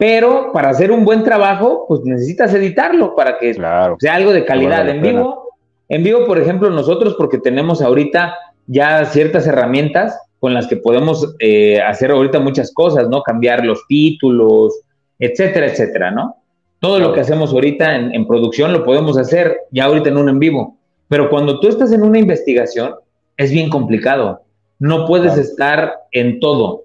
pero 0.05 0.51
para 0.51 0.67
hacer 0.67 0.91
un 0.91 1.05
buen 1.05 1.23
trabajo, 1.23 1.85
pues 1.87 2.01
necesitas 2.03 2.53
editarlo 2.53 3.15
para 3.15 3.37
que 3.37 3.53
sea 3.53 4.15
algo 4.15 4.33
de 4.33 4.43
calidad. 4.43 4.89
en 4.89 5.01
vivo, 5.01 5.51
en 5.87 6.03
vivo, 6.03 6.25
por 6.25 6.37
ejemplo, 6.37 6.69
nosotros, 6.69 7.15
porque 7.17 7.37
tenemos 7.37 7.81
ahorita 7.81 8.35
ya 8.67 9.05
ciertas 9.05 9.47
herramientas, 9.47 10.19
con 10.41 10.53
las 10.53 10.67
que 10.67 10.75
podemos 10.75 11.33
eh, 11.39 11.81
hacer 11.81 12.11
ahorita 12.11 12.41
muchas 12.41 12.73
cosas, 12.73 13.07
¿no? 13.07 13.23
Cambiar 13.23 13.65
los 13.65 13.87
títulos, 13.87 14.77
etcétera, 15.19 15.67
etcétera, 15.67 16.11
¿no? 16.11 16.35
Todo 16.79 16.99
lo 16.99 17.13
que 17.13 17.21
hacemos 17.21 17.53
ahorita 17.53 17.95
en, 17.95 18.27
producción 18.27 18.73
lo 18.73 18.83
podemos 18.83 19.17
hacer 19.17 19.55
ya 19.71 19.85
ahorita 19.85 20.09
en 20.09 20.17
un 20.17 20.27
en 20.27 20.37
vivo. 20.37 20.75
Pero 21.07 21.29
cuando 21.29 21.61
tú 21.61 21.69
estás 21.69 21.93
en 21.93 22.03
una 22.03 22.19
investigación, 22.19 22.95
es 23.37 23.51
bien 23.53 23.69
complicado. 23.69 24.41
No 24.79 25.05
puedes 25.05 25.37
estar 25.37 25.93
en 26.11 26.41
todo. 26.41 26.83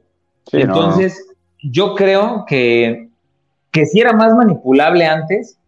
Entonces, 0.53 1.26
yo 1.61 1.97
creo 1.97 2.45
que, 2.47 3.07
que 3.71 3.87
sí 3.87 4.01
era 4.01 4.12
más 4.12 4.35
manipulable 4.35 5.05
antes, 5.07 5.59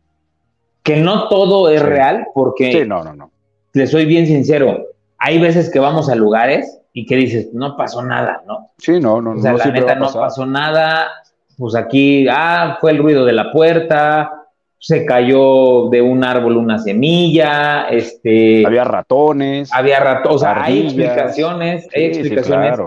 que 0.82 0.96
no 0.96 1.28
todo 1.28 1.68
es 1.70 1.82
real, 1.82 2.26
porque. 2.34 2.72
Sí, 2.72 2.84
no, 2.86 3.04
no, 3.04 3.14
no. 3.14 3.30
Le 3.72 3.86
soy 3.86 4.04
bien 4.06 4.26
sincero. 4.26 4.86
Hay 5.18 5.38
veces 5.40 5.70
que 5.70 5.78
vamos 5.78 6.08
a 6.08 6.14
lugares 6.14 6.80
y 6.92 7.06
que 7.06 7.16
dices, 7.16 7.50
no 7.52 7.76
pasó 7.76 8.02
nada, 8.02 8.42
¿no? 8.46 8.70
Sí, 8.78 8.98
no, 9.00 9.20
no, 9.20 9.32
o 9.32 9.38
sea, 9.38 9.52
la 9.52 9.66
neta 9.66 9.94
no 9.94 10.12
pasó 10.12 10.46
nada, 10.46 11.08
pues 11.56 11.74
aquí, 11.74 12.26
ah, 12.28 12.78
fue 12.80 12.92
el 12.92 12.98
ruido 12.98 13.24
de 13.24 13.32
la 13.32 13.52
puerta, 13.52 14.32
se 14.78 15.04
cayó 15.04 15.88
de 15.90 16.00
un 16.00 16.24
árbol 16.24 16.56
una 16.56 16.78
semilla, 16.78 17.88
este... 17.90 18.66
Había 18.66 18.84
ratones. 18.84 19.70
Había 19.72 20.00
ratones, 20.00 20.36
o 20.36 20.38
sea, 20.38 20.64
hay 20.64 20.80
explicaciones, 20.80 21.86
hay 21.94 22.04
explicaciones. 22.06 22.80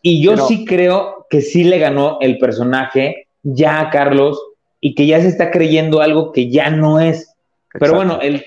Y 0.00 0.22
yo 0.22 0.36
sí 0.36 0.64
creo 0.64 1.26
que 1.28 1.40
sí 1.40 1.64
le 1.64 1.78
ganó 1.78 2.18
el 2.20 2.38
personaje 2.38 3.28
ya 3.42 3.90
Carlos 3.90 4.40
y 4.80 4.94
que 4.94 5.06
ya 5.06 5.20
se 5.20 5.28
está 5.28 5.50
creyendo 5.50 6.00
algo 6.00 6.32
que 6.32 6.50
ya 6.50 6.70
no 6.70 7.00
es. 7.00 7.34
Pero 7.72 7.94
bueno, 7.94 8.18
el, 8.20 8.42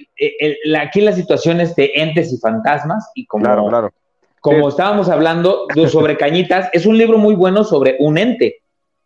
aquí 0.75 1.01
la 1.01 1.13
situación 1.13 1.61
es 1.61 1.75
de 1.75 1.91
entes 1.95 2.33
y 2.33 2.37
fantasmas 2.37 3.09
y 3.15 3.25
como, 3.25 3.45
claro, 3.45 3.67
claro. 3.67 3.93
como 4.41 4.67
estábamos 4.67 5.07
hablando 5.09 5.67
sobre 5.87 6.17
Cañitas, 6.17 6.69
es 6.73 6.85
un 6.85 6.97
libro 6.97 7.17
muy 7.17 7.35
bueno 7.35 7.63
sobre 7.63 7.95
un 7.99 8.17
ente. 8.17 8.57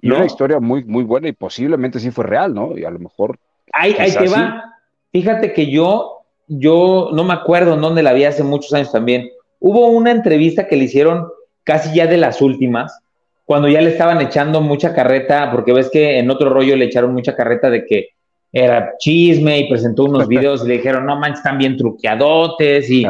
Y 0.02 0.12
una 0.12 0.26
historia 0.26 0.60
muy, 0.60 0.84
muy 0.84 1.04
buena 1.04 1.28
y 1.28 1.34
posiblemente 1.34 2.00
sí 2.00 2.12
fue 2.12 2.26
real, 2.26 2.54
¿no? 2.54 2.78
Y 2.78 2.86
a 2.86 2.92
lo 2.92 3.00
mejor... 3.00 3.38
Ahí, 3.74 3.96
ahí 4.00 4.12
te 4.12 4.28
va. 4.28 4.76
Fíjate 5.12 5.54
que 5.54 5.70
yo, 5.70 6.22
yo 6.48 7.10
no 7.14 7.24
me 7.24 7.34
acuerdo 7.34 7.74
en 7.74 7.82
dónde 7.82 8.04
la 8.04 8.14
vi 8.14 8.24
hace 8.24 8.44
muchos 8.44 8.74
años 8.74 8.92
también. 8.92 9.30
Hubo 9.60 9.88
una 9.88 10.12
entrevista 10.12 10.68
que 10.68 10.78
le 10.78 10.86
hicieron 10.86 11.28
casi 11.64 11.96
ya 11.96 12.08
de 12.08 12.18
las 12.18 12.42
últimas, 12.42 13.00
cuando 13.48 13.70
ya 13.70 13.80
le 13.80 13.92
estaban 13.92 14.20
echando 14.20 14.60
mucha 14.60 14.94
carreta, 14.94 15.50
porque 15.50 15.72
ves 15.72 15.90
que 15.90 16.20
en 16.20 16.30
otro 16.30 16.50
rollo 16.50 16.76
le 16.76 16.84
echaron 16.84 17.14
mucha 17.14 17.34
carreta 17.34 17.70
de 17.70 17.86
que 17.86 18.10
era 18.52 18.96
chisme 19.00 19.60
y 19.60 19.70
presentó 19.70 20.04
unos 20.04 20.28
videos 20.28 20.66
y 20.66 20.68
le 20.68 20.74
dijeron, 20.76 21.06
no 21.06 21.16
manches, 21.16 21.40
están 21.40 21.58
bien 21.58 21.78
truqueadotes 21.78 22.90
y, 22.90 23.06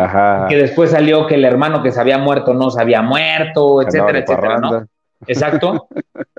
que 0.47 0.55
después 0.55 0.91
salió 0.91 1.25
que 1.25 1.33
el 1.33 1.43
hermano 1.43 1.81
que 1.81 1.91
se 1.91 1.99
había 1.99 2.19
muerto 2.19 2.53
no 2.53 2.69
se 2.69 2.79
había 2.79 3.01
muerto, 3.01 3.81
etcétera, 3.81 4.19
etcétera, 4.19 4.59
¿no? 4.59 4.85
Exacto. 5.25 5.87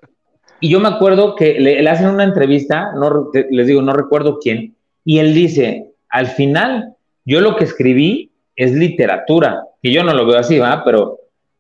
y 0.60 0.68
yo 0.68 0.78
me 0.78 0.90
acuerdo 0.90 1.34
que 1.34 1.58
le, 1.58 1.82
le, 1.82 1.90
hacen 1.90 2.08
una 2.08 2.22
entrevista, 2.22 2.92
no, 2.94 3.32
les 3.50 3.66
digo, 3.66 3.82
no 3.82 3.92
recuerdo 3.92 4.38
quién, 4.40 4.76
y 5.04 5.18
él 5.18 5.34
dice, 5.34 5.90
al 6.08 6.28
final, 6.28 6.94
yo 7.24 7.40
lo 7.40 7.56
que 7.56 7.64
escribí 7.64 8.30
es 8.54 8.70
literatura, 8.74 9.64
que 9.82 9.90
yo 9.90 10.04
no 10.04 10.14
lo 10.14 10.24
veo 10.24 10.38
así, 10.38 10.56
¿va? 10.60 10.84
Pero 10.84 11.18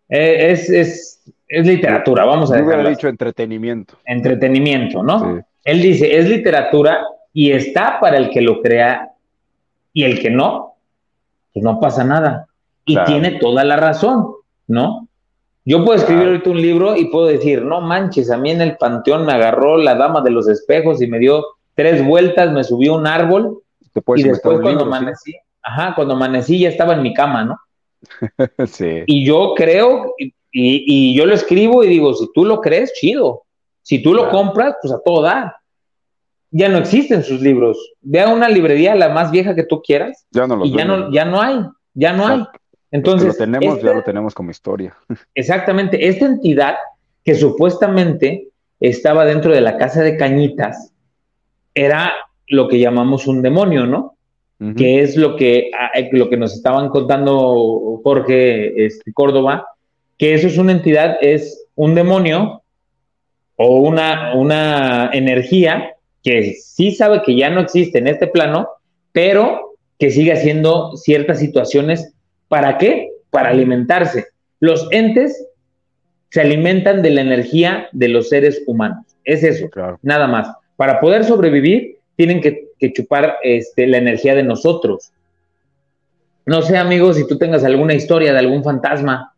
eh, 0.08 0.52
es, 0.52 0.70
es, 0.70 1.17
es, 1.48 1.66
literatura, 1.66 2.24
vamos 2.24 2.50
a 2.50 2.54
decirlo. 2.54 2.74
hubiera 2.74 2.90
dicho 2.90 3.08
entretenimiento. 3.08 3.94
Entretenimiento, 4.04 5.02
¿no? 5.02 5.42
Él 5.64 5.82
dice, 5.82 6.16
es 6.16 6.28
literatura 6.28 7.04
y 7.32 7.52
está 7.52 8.00
para 8.00 8.16
el 8.16 8.30
que 8.30 8.40
lo 8.40 8.62
crea 8.62 9.10
y 9.92 10.04
el 10.04 10.20
que 10.20 10.30
no, 10.30 10.74
pues 11.52 11.64
no 11.64 11.80
pasa 11.80 12.04
nada. 12.04 12.46
Y 12.84 12.96
tiene 13.04 13.32
toda 13.32 13.64
la 13.64 13.76
razón, 13.76 14.28
¿no? 14.66 15.08
Yo 15.64 15.84
puedo 15.84 15.98
escribir 15.98 16.28
ahorita 16.28 16.50
un 16.50 16.62
libro 16.62 16.96
y 16.96 17.10
puedo 17.10 17.26
decir, 17.26 17.62
no 17.62 17.82
manches, 17.82 18.30
a 18.30 18.38
mí 18.38 18.50
en 18.50 18.62
el 18.62 18.78
panteón 18.78 19.26
me 19.26 19.34
agarró 19.34 19.76
la 19.76 19.94
dama 19.94 20.22
de 20.22 20.30
los 20.30 20.48
espejos 20.48 21.02
y 21.02 21.06
me 21.06 21.18
dio 21.18 21.44
tres 21.74 22.02
vueltas, 22.06 22.50
me 22.52 22.64
subió 22.64 22.94
un 22.94 23.06
árbol 23.06 23.62
y 24.16 24.22
después 24.22 24.60
cuando 24.62 24.84
amanecí, 24.84 25.36
ajá, 25.62 25.94
cuando 25.94 26.14
amanecí 26.14 26.60
ya 26.60 26.70
estaba 26.70 26.94
en 26.94 27.02
mi 27.02 27.12
cama, 27.12 27.44
¿no? 27.44 27.58
sí. 28.66 29.02
Y 29.06 29.26
yo 29.26 29.52
creo, 29.54 30.14
y, 30.60 31.14
yo 31.14 31.26
lo 31.26 31.34
escribo 31.34 31.84
y 31.84 31.88
digo, 31.88 32.14
si 32.14 32.28
tú 32.32 32.44
lo 32.44 32.60
crees, 32.60 32.92
chido. 32.94 33.42
Si 33.82 34.02
tú 34.02 34.14
lo 34.14 34.28
compras, 34.30 34.76
pues 34.82 34.92
a 34.92 35.00
todo 35.02 35.22
dar. 35.22 35.54
Ya 36.50 36.68
no 36.68 36.78
existen 36.78 37.22
sus 37.22 37.40
libros. 37.40 37.78
Ve 38.00 38.20
a 38.20 38.32
una 38.32 38.48
librería, 38.48 38.94
la 38.94 39.10
más 39.10 39.30
vieja 39.30 39.54
que 39.54 39.64
tú 39.64 39.82
quieras, 39.82 40.26
ya 40.30 40.46
no 40.46 40.64
y 40.64 40.72
ya 40.72 40.84
no, 40.84 41.12
ya 41.12 41.24
no 41.24 41.40
hay, 41.40 41.60
ya 41.94 42.12
no 42.12 42.26
hay. 42.26 42.44
Entonces, 42.90 43.28
lo 43.28 43.34
tenemos, 43.34 43.82
ya 43.82 43.92
lo 43.92 44.02
tenemos 44.02 44.34
como 44.34 44.50
historia. 44.50 44.96
Exactamente. 45.34 46.08
Esta 46.08 46.26
entidad 46.26 46.76
que 47.24 47.34
supuestamente 47.34 48.48
estaba 48.80 49.24
dentro 49.24 49.52
de 49.52 49.60
la 49.60 49.76
casa 49.76 50.02
de 50.02 50.16
Cañitas 50.16 50.92
era 51.74 52.14
lo 52.48 52.68
que 52.68 52.78
llamamos 52.78 53.26
un 53.26 53.42
demonio, 53.42 53.86
¿no? 53.86 54.14
Que 54.76 55.02
es 55.02 55.16
lo 55.16 55.36
que, 55.36 55.70
ah, 55.78 55.92
lo 56.10 56.28
que 56.28 56.36
nos 56.36 56.52
estaban 56.52 56.88
contando 56.88 58.00
Jorge 58.02 58.86
este, 58.86 59.12
Córdoba, 59.12 59.68
que 60.18 60.34
eso 60.34 60.48
es 60.48 60.58
una 60.58 60.72
entidad, 60.72 61.16
es 61.20 61.66
un 61.74 61.94
demonio 61.94 62.62
o 63.56 63.78
una, 63.78 64.34
una 64.34 65.10
energía 65.12 65.94
que 66.22 66.54
sí 66.54 66.90
sabe 66.92 67.22
que 67.22 67.36
ya 67.36 67.50
no 67.50 67.60
existe 67.60 67.98
en 67.98 68.08
este 68.08 68.26
plano, 68.26 68.68
pero 69.12 69.76
que 69.98 70.10
sigue 70.10 70.32
haciendo 70.32 70.96
ciertas 70.96 71.38
situaciones. 71.38 72.12
¿Para 72.48 72.78
qué? 72.78 73.10
Para 73.30 73.50
alimentarse. 73.50 74.26
Los 74.60 74.88
entes 74.90 75.46
se 76.30 76.40
alimentan 76.40 77.02
de 77.02 77.10
la 77.10 77.20
energía 77.20 77.88
de 77.92 78.08
los 78.08 78.28
seres 78.28 78.62
humanos. 78.66 79.04
Es 79.24 79.42
eso, 79.42 79.68
nada 80.02 80.26
más. 80.26 80.48
Para 80.76 81.00
poder 81.00 81.24
sobrevivir, 81.24 81.98
tienen 82.16 82.40
que, 82.40 82.68
chupar 82.92 83.36
este, 83.42 83.86
la 83.86 83.98
energía 83.98 84.34
de 84.34 84.42
nosotros. 84.42 85.10
No 86.46 86.62
sé, 86.62 86.76
amigos, 86.76 87.16
si 87.16 87.26
tú 87.26 87.36
tengas 87.36 87.64
alguna 87.64 87.94
historia 87.94 88.32
de 88.32 88.38
algún 88.38 88.62
fantasma. 88.62 89.34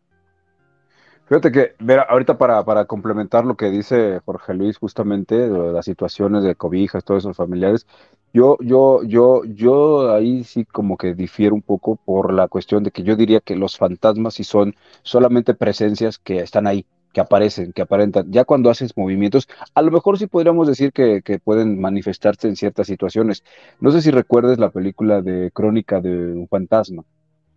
Fíjate 1.31 1.53
que, 1.53 1.75
ver, 1.79 2.01
ahorita 2.09 2.37
para, 2.37 2.65
para, 2.65 2.83
complementar 2.83 3.45
lo 3.45 3.55
que 3.55 3.69
dice 3.69 4.19
Jorge 4.25 4.53
Luis, 4.53 4.77
justamente, 4.77 5.47
las 5.47 5.85
situaciones 5.85 6.43
de 6.43 6.55
cobijas, 6.55 7.05
todos 7.05 7.23
esos 7.23 7.37
familiares, 7.37 7.87
yo, 8.33 8.57
yo, 8.59 9.01
yo, 9.03 9.45
yo 9.45 10.13
ahí 10.13 10.43
sí 10.43 10.65
como 10.65 10.97
que 10.97 11.13
difiero 11.13 11.55
un 11.55 11.61
poco 11.61 11.95
por 11.95 12.33
la 12.33 12.49
cuestión 12.49 12.83
de 12.83 12.91
que 12.91 13.03
yo 13.03 13.15
diría 13.15 13.39
que 13.39 13.55
los 13.55 13.77
fantasmas 13.77 14.33
sí 14.33 14.43
son 14.43 14.75
solamente 15.03 15.53
presencias 15.53 16.17
que 16.17 16.39
están 16.39 16.67
ahí, 16.67 16.85
que 17.13 17.21
aparecen, 17.21 17.71
que 17.71 17.83
aparentan. 17.83 18.29
Ya 18.29 18.43
cuando 18.43 18.69
haces 18.69 18.97
movimientos, 18.97 19.47
a 19.73 19.81
lo 19.81 19.91
mejor 19.91 20.19
sí 20.19 20.27
podríamos 20.27 20.67
decir 20.67 20.91
que, 20.91 21.21
pueden 21.41 21.79
manifestarse 21.79 22.49
en 22.49 22.57
ciertas 22.57 22.87
situaciones. 22.87 23.45
No 23.79 23.91
sé 23.91 24.01
si 24.01 24.11
recuerdes 24.11 24.59
la 24.59 24.69
película 24.69 25.21
de 25.21 25.49
Crónica 25.51 26.01
de 26.01 26.09
un 26.09 26.49
fantasma. 26.49 27.05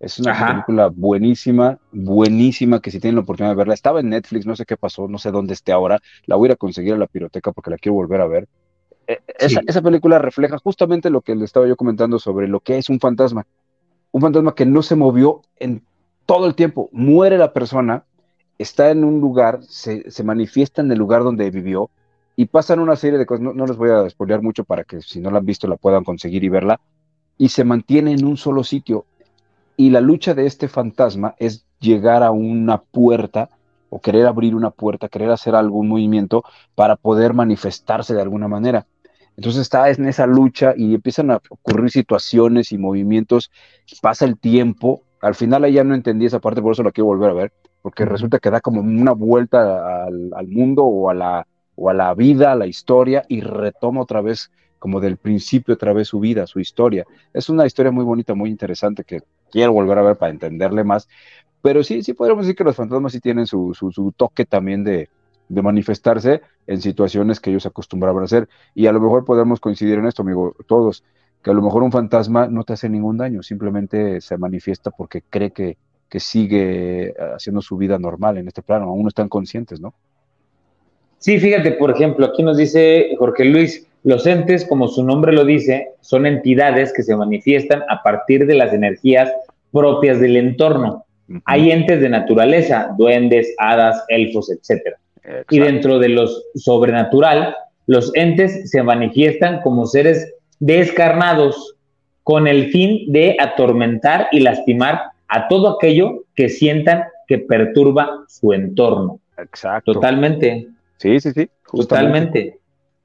Es 0.01 0.19
una 0.19 0.49
película 0.49 0.89
buenísima, 0.89 1.79
buenísima, 1.93 2.81
que 2.81 2.91
si 2.91 3.01
tienen 3.01 3.15
la 3.17 3.23
oportunidad 3.23 3.53
de 3.53 3.57
verla, 3.57 3.75
estaba 3.75 4.01
en 4.01 4.11
Netflix, 4.11 4.45
no 4.45 4.57
sé 4.57 4.67
qué 4.67 4.77
pasó, 4.77 5.09
no 5.09 5.19
sé 5.19 5.31
dónde 5.31 5.55
esté 5.55 5.73
ahora, 5.73 6.01
la 6.27 6.37
voy 6.37 6.47
a 6.47 6.49
ir 6.49 6.53
a 6.53 6.57
conseguir 6.57 6.95
a 6.95 6.99
la 6.99 7.07
piroteca 7.07 7.53
porque 7.53 7.71
la 7.71 7.79
quiero 7.79 7.95
volver 7.95 8.21
a 8.21 8.27
ver. 8.27 8.49
E, 9.07 9.21
esa, 9.39 9.61
esa 9.67 9.83
película 9.83 10.19
refleja 10.19 10.59
justamente 10.59 11.11
lo 11.11 11.23
que 11.23 11.35
le 11.35 11.45
estaba 11.45 11.67
yo 11.67 11.77
comentando 11.77 12.19
sobre 12.19 12.49
lo 12.49 12.61
que 12.61 12.77
es 12.77 12.91
un 12.91 13.01
fantasma. 13.01 13.47
Un 14.13 14.21
fantasma 14.21 14.55
que 14.55 14.67
no 14.67 14.83
se 14.83 14.97
movió 14.97 15.43
en 15.57 15.83
todo 16.27 16.47
el 16.47 16.55
tiempo. 16.55 16.89
Muere 16.93 17.39
la 17.39 17.53
persona, 17.53 18.05
está 18.59 18.91
en 18.91 19.05
un 19.05 19.21
lugar, 19.21 19.61
se, 19.63 20.05
manifiesta 20.23 20.83
en 20.83 20.91
el 20.93 20.99
lugar 20.99 21.23
donde 21.23 21.51
vivió 21.51 21.91
y 22.37 22.47
pasan 22.47 22.81
una 22.81 22.97
serie 22.97 23.19
de 23.19 23.27
cosas, 23.27 23.43
no, 23.43 23.67
les 23.67 23.77
voy 23.77 23.91
a 23.91 24.09
spoilear 24.09 24.43
mucho 24.43 24.65
para 24.65 24.85
que 24.85 25.01
si 25.01 25.21
no 25.21 25.31
la 25.31 25.39
han 25.39 25.47
visto 25.47 25.69
la 25.69 25.77
puedan 25.77 26.05
conseguir 26.05 26.43
y 26.43 26.49
verla, 26.49 26.81
y 27.39 27.49
se 27.49 27.65
mantiene 27.65 28.13
en 28.13 28.25
un 28.25 28.37
solo 28.37 28.65
sitio. 28.65 29.07
Y 29.77 29.91
la 29.91 30.01
lucha 30.01 30.35
de 30.35 30.47
este 30.47 30.69
fantasma 30.69 31.35
es 31.39 31.67
llegar 31.81 32.23
a 32.23 32.31
una 32.31 32.81
puerta 32.81 33.49
o 33.91 34.01
querer 34.01 34.27
abrir 34.27 34.55
una 34.55 34.71
puerta, 34.71 35.09
querer 35.09 35.31
hacer 35.31 35.55
algún 35.55 35.89
movimiento 35.89 36.43
para 36.75 36.97
poder 36.97 37.35
manifestarse 37.35 38.15
de 38.15 38.23
alguna 38.23 38.49
manera. 38.49 38.87
Entonces 39.37 39.63
está 39.63 39.89
en 39.91 40.07
esa 40.07 40.27
lucha 40.27 40.75
y 40.77 40.95
empiezan 40.95 41.31
a 41.31 41.41
ocurrir 41.49 41.91
situaciones 41.91 42.73
y 42.73 42.79
movimientos, 42.79 43.51
pasa 44.01 44.25
el 44.25 44.39
tiempo, 44.39 45.03
al 45.21 45.35
final 45.35 45.71
ya 45.73 45.85
no 45.85 45.95
entendí 45.95 46.27
esa 46.27 46.41
parte, 46.41 46.63
por 46.63 46.73
eso 46.73 46.83
la 46.83 46.93
quiero 46.93 47.07
volver 47.07 47.31
a 47.31 47.35
ver, 47.35 47.53
porque 47.83 48.05
resulta 48.05 48.39
que 48.39 48.51
da 48.51 48.61
como 48.61 48.81
una 48.81 49.13
vuelta 49.13 50.07
al, 50.07 50.49
mundo 50.49 50.85
o 50.85 51.11
a, 51.11 51.15
la, 51.15 51.47
o 51.75 51.91
a 51.91 51.95
la 51.95 52.15
vida, 52.15 52.53
a 52.53 52.57
la 52.57 52.67
historia, 52.67 53.25
y 53.29 53.41
retoma 53.41 54.03
otra 54.03 54.21
vez, 54.21 54.51
como 54.79 55.01
del 55.01 55.17
principio, 55.17 55.75
otra 55.75 55.93
vez 55.93 56.09
su 56.09 56.21
vida, 56.21 56.47
su 56.47 56.61
historia. 56.61 57.05
Es 57.33 57.49
una 57.49 57.67
historia 57.67 57.91
muy 57.91 58.05
bonita, 58.05 58.35
muy 58.35 58.51
interesante, 58.51 59.03
que 59.05 59.23
quiero 59.55 59.73
volver 59.73 59.99
a 59.99 60.03
ver 60.03 60.17
para 60.17 60.33
entenderle 60.33 60.85
más. 60.85 61.09
Pero 61.63 61.83
sí, 61.83 62.03
sí 62.03 62.13
podríamos 62.13 62.45
decir 62.45 62.57
que 62.57 62.65
los 62.65 62.77
fantasmas 62.77 63.13
sí 63.13 63.21
tienen 63.21 63.47
su, 63.47 63.73
su, 63.75 64.13
toque 64.17 64.45
también 64.45 64.85
de, 64.85 65.09
manifestarse 65.49 66.43
en 66.67 66.83
situaciones 66.83 67.39
que 67.39 67.51
ellos 67.51 67.65
acostumbraban 67.65 68.23
a 68.23 68.25
hacer. 68.25 68.49
Y 68.75 68.87
a 68.87 68.93
lo 68.93 69.01
mejor 69.01 69.25
podemos 69.25 69.61
coincidir 69.61 69.99
en 69.99 70.07
esto, 70.07 70.23
amigo, 70.23 70.57
todos, 70.67 71.05
que 71.43 71.51
a 71.51 71.55
lo 71.55 71.63
mejor 71.63 71.83
un 71.83 71.93
fantasma 71.93 72.49
no 72.49 72.65
te 72.65 72.73
hace 72.73 72.89
ningún 72.89 73.17
daño, 73.17 73.43
simplemente 73.43 74.21
se 74.21 74.37
manifiesta 74.37 74.91
porque 74.91 75.23
cree 75.31 75.53
que 75.53 75.79
que 76.15 76.21
sigue 76.21 77.09
eh, 77.09 77.15
haciendo 77.35 77.61
su 77.61 77.77
vida 77.77 77.99
normal 77.99 78.39
en 78.39 78.47
este 78.47 78.63
plano, 78.63 78.85
aún 78.85 79.03
no 79.03 79.09
están 79.09 79.29
conscientes, 79.29 79.81
¿no? 79.81 79.95
Sí, 81.19 81.41
fíjate, 81.41 81.73
por 81.73 81.91
ejemplo, 81.91 82.25
aquí 82.25 82.45
nos 82.45 82.57
dice 82.57 83.17
Jorge 83.19 83.47
Luis, 83.47 83.85
los 84.05 84.27
entes, 84.27 84.67
como 84.67 84.87
su 84.89 85.03
nombre 85.03 85.33
lo 85.33 85.45
dice, 85.45 85.89
son 86.01 86.27
entidades 86.27 86.93
que 86.93 87.03
se 87.03 87.17
manifiestan 87.17 87.83
a 87.89 88.03
partir 88.03 88.47
de 88.47 88.55
las 88.55 88.73
energías 88.75 89.33
propias 89.73 90.21
del 90.21 90.37
entorno. 90.37 91.07
Hay 91.47 91.71
entes 91.71 92.03
de 92.03 92.11
naturaleza, 92.11 92.95
duendes, 92.99 93.55
hadas, 93.59 94.05
elfos, 94.09 94.51
etc. 94.51 94.95
Y 95.49 95.59
dentro 95.59 95.99
de 95.99 96.11
los 96.11 96.45
sobrenatural, 96.55 97.57
los 97.87 98.15
entes 98.15 98.71
se 98.71 98.83
manifiestan 98.83 99.63
como 99.63 99.87
seres 99.87 100.35
descarnados 100.61 101.75
con 102.23 102.47
el 102.47 102.71
fin 102.71 103.11
de 103.11 103.37
atormentar 103.41 104.29
y 104.33 104.41
lastimar 104.41 105.01
a 105.29 105.49
todo 105.49 105.77
aquello 105.77 106.25
que 106.35 106.51
sientan 106.51 107.05
que 107.27 107.39
perturba 107.39 108.25
su 108.29 108.53
entorno. 108.53 109.19
Exacto. 109.39 109.95
Totalmente. 109.95 110.69
Sí, 110.99 111.19
sí, 111.21 111.33
sí. 111.33 111.49
Totalmente. 111.73 112.59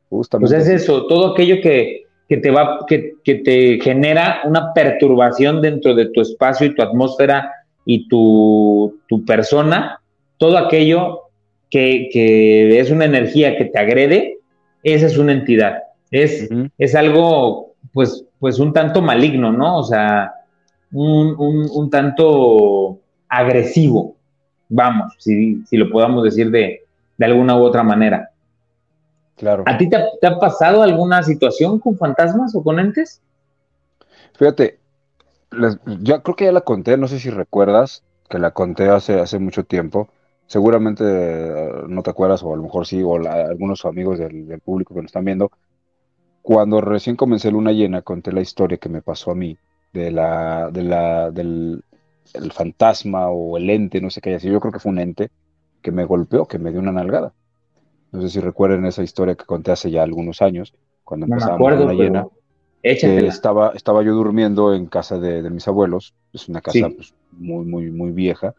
Justamente. 0.10 0.56
Pues 0.56 0.68
es 0.68 0.82
eso, 0.84 1.06
todo 1.06 1.34
aquello 1.34 1.62
que, 1.62 2.06
te 2.28 2.52
va, 2.52 2.86
que, 2.88 3.16
te 3.24 3.80
genera 3.82 4.42
una 4.46 4.74
perturbación 4.74 5.62
dentro 5.62 5.94
de 5.96 6.08
tu 6.08 6.22
espacio 6.22 6.68
y 6.68 6.76
tu 6.76 6.82
atmósfera 6.82 7.52
y 7.86 8.08
tu, 8.08 8.96
persona, 9.26 10.00
todo 10.38 10.58
aquello 10.58 11.22
que, 11.70 12.80
es 12.80 12.92
una 12.92 13.06
energía 13.06 13.58
que 13.58 13.66
te 13.66 13.80
agrede, 13.80 14.38
esa 14.84 15.06
es 15.06 15.18
una 15.18 15.34
entidad. 15.34 15.84
Es, 16.12 16.50
es 16.78 16.96
algo 16.96 17.74
pues, 17.94 18.26
pues 18.40 18.60
un 18.60 18.74
tanto 18.74 19.02
maligno, 19.02 19.52
¿no? 19.52 19.78
O 19.78 19.84
sea, 19.84 20.34
un, 20.92 21.36
un, 21.38 21.90
tanto 21.90 23.00
agresivo, 23.28 24.16
vamos, 24.70 25.14
si, 25.20 25.64
si, 25.66 25.78
lo 25.78 25.90
podamos 25.92 26.24
decir 26.24 26.50
de, 26.50 26.82
de 27.18 27.26
alguna 27.26 27.58
u 27.58 27.62
otra 27.62 27.84
manera. 27.84 28.30
Claro. 29.40 29.64
¿A 29.66 29.78
ti 29.78 29.90
te 29.90 30.28
ha, 30.28 30.38
pasado 30.38 30.84
alguna 30.84 31.24
situación 31.24 31.80
con 31.80 31.98
fantasmas 31.98 32.54
o 32.56 32.62
con 32.62 32.78
entes? 32.78 33.22
Fíjate, 34.34 34.80
ya 36.02 36.22
creo 36.22 36.36
que 36.36 36.44
ya 36.44 36.52
la 36.52 36.60
conté, 36.62 36.98
no 36.98 37.08
sé 37.08 37.20
si 37.20 37.30
recuerdas 37.30 38.04
que 38.30 38.38
la 38.38 38.52
conté 38.52 38.90
hace, 38.90 39.18
hace 39.18 39.40
mucho 39.40 39.64
tiempo. 39.64 40.10
Seguramente 40.46 41.06
eh, 41.06 41.72
no 41.88 42.04
te 42.04 42.10
acuerdas, 42.10 42.44
o 42.44 42.54
a 42.54 42.58
lo 42.58 42.64
mejor 42.64 42.86
sí, 42.86 43.02
o 43.02 43.16
algunos 43.16 43.86
amigos 43.86 44.20
del, 44.20 44.46
del, 44.46 44.60
público 44.60 44.94
que 44.94 45.02
nos 45.02 45.10
están 45.10 45.24
viendo. 45.24 45.52
Cuando 46.42 46.82
recién 46.82 47.16
comencé 47.16 47.50
Luna 47.50 47.72
Llena, 47.72 48.02
conté 48.02 48.34
la 48.34 48.42
historia 48.42 48.78
que 48.78 48.90
me 48.90 49.02
pasó 49.02 49.32
a 49.32 49.36
mí 49.36 49.58
de 49.94 50.12
la, 50.12 50.70
de 50.70 50.84
la, 50.84 51.32
del 51.32 51.82
el 52.34 52.52
fantasma 52.52 53.30
o 53.30 53.58
el 53.58 53.70
ente, 53.70 54.02
no 54.02 54.10
sé 54.10 54.20
qué 54.20 54.32
haya 54.32 54.40
sido. 54.42 54.54
Yo 54.54 54.60
creo 54.60 54.74
que 54.74 54.80
fue 54.80 54.92
un 54.92 55.00
ente 55.00 55.32
que 55.82 55.94
me 55.94 56.04
golpeó, 56.04 56.46
que 56.46 56.60
me 56.60 56.72
dio 56.72 56.82
una 56.82 56.92
nalgada. 56.92 57.34
No 58.12 58.22
sé 58.22 58.30
si 58.30 58.40
recuerden 58.40 58.86
esa 58.86 59.04
historia 59.04 59.36
que 59.36 59.46
conté 59.46 59.72
hace 59.72 59.92
ya 59.92 60.04
algunos 60.04 60.42
años, 60.42 60.74
cuando 61.04 61.28
no 61.28 61.36
empezamos 61.36 61.94
Llena. 61.94 62.28
estaba, 62.82 63.72
estaba 63.76 64.04
yo 64.04 64.14
durmiendo 64.14 64.74
en 64.74 64.86
casa 64.86 65.20
de, 65.20 65.48
mis 65.50 65.68
abuelos, 65.68 66.14
es 66.34 66.48
una 66.48 66.62
casa 66.62 66.90
pues, 66.96 67.14
muy, 67.32 67.66
muy, 67.66 67.92
muy 67.92 68.12
vieja, 68.12 68.54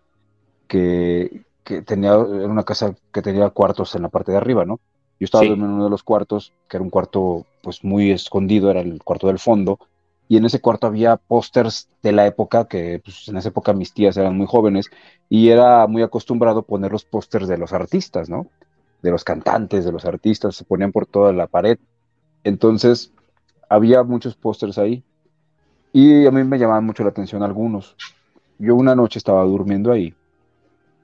que, 0.69 1.43
que 1.65 1.83
tenía, 1.83 2.11
era 2.11 2.49
una 2.49 2.65
casa 2.65 2.95
que 3.13 3.23
tenía 3.23 3.49
cuartos 3.51 3.95
en 3.95 4.03
la 4.03 4.09
parte 4.09 4.33
de 4.33 4.39
arriba, 4.39 4.65
¿no? 4.65 4.79
Yo 5.19 5.25
estaba 5.25 5.45
durmiendo 5.45 5.67
en 5.67 5.73
uno 5.73 5.85
de 5.85 5.91
los 5.91 6.03
cuartos, 6.03 6.53
que 6.69 6.77
era 6.77 6.85
un 6.85 6.91
cuarto 6.91 7.45
pues 7.63 7.85
muy 7.85 8.11
escondido, 8.11 8.71
era 8.71 8.81
el 8.81 9.03
cuarto 9.03 9.27
del 9.27 9.39
fondo, 9.39 9.79
y 10.29 10.37
en 10.37 10.45
ese 10.45 10.61
cuarto 10.61 10.87
había 10.87 11.17
pósters 11.17 11.89
de 12.03 12.13
la 12.13 12.27
época, 12.27 12.67
que 12.67 13.01
pues, 13.05 13.29
en 13.29 13.37
esa 13.37 13.49
época 13.49 13.73
mis 13.73 13.93
tías 13.93 14.17
eran 14.17 14.37
muy 14.37 14.47
jóvenes, 14.47 14.91
y 15.29 15.49
era 15.49 15.87
muy 15.89 16.03
acostumbrado 16.03 16.63
poner 16.63 16.93
los 16.93 17.05
pósters 17.05 17.49
de 17.49 17.59
los 17.59 17.73
artistas, 17.73 18.31
¿no? 18.31 18.47
De 19.03 19.11
los 19.11 19.25
cantantes, 19.25 19.85
de 19.85 19.93
los 19.93 20.05
artistas, 20.05 20.57
se 20.57 20.65
ponían 20.65 20.93
por 20.93 21.07
toda 21.07 21.33
la 21.33 21.47
pared. 21.47 21.79
Entonces, 22.45 23.13
había 23.69 24.03
muchos 24.03 24.35
pósters 24.35 24.79
ahí, 24.79 25.03
y 25.93 26.27
a 26.27 26.31
mí 26.31 26.45
me 26.45 26.59
llamaban 26.59 26.85
mucho 26.85 27.03
la 27.03 27.11
atención 27.11 27.43
algunos. 27.43 27.97
Yo 28.59 28.75
una 28.75 28.95
noche 28.95 29.19
estaba 29.19 29.43
durmiendo 29.45 29.91
ahí, 29.93 30.15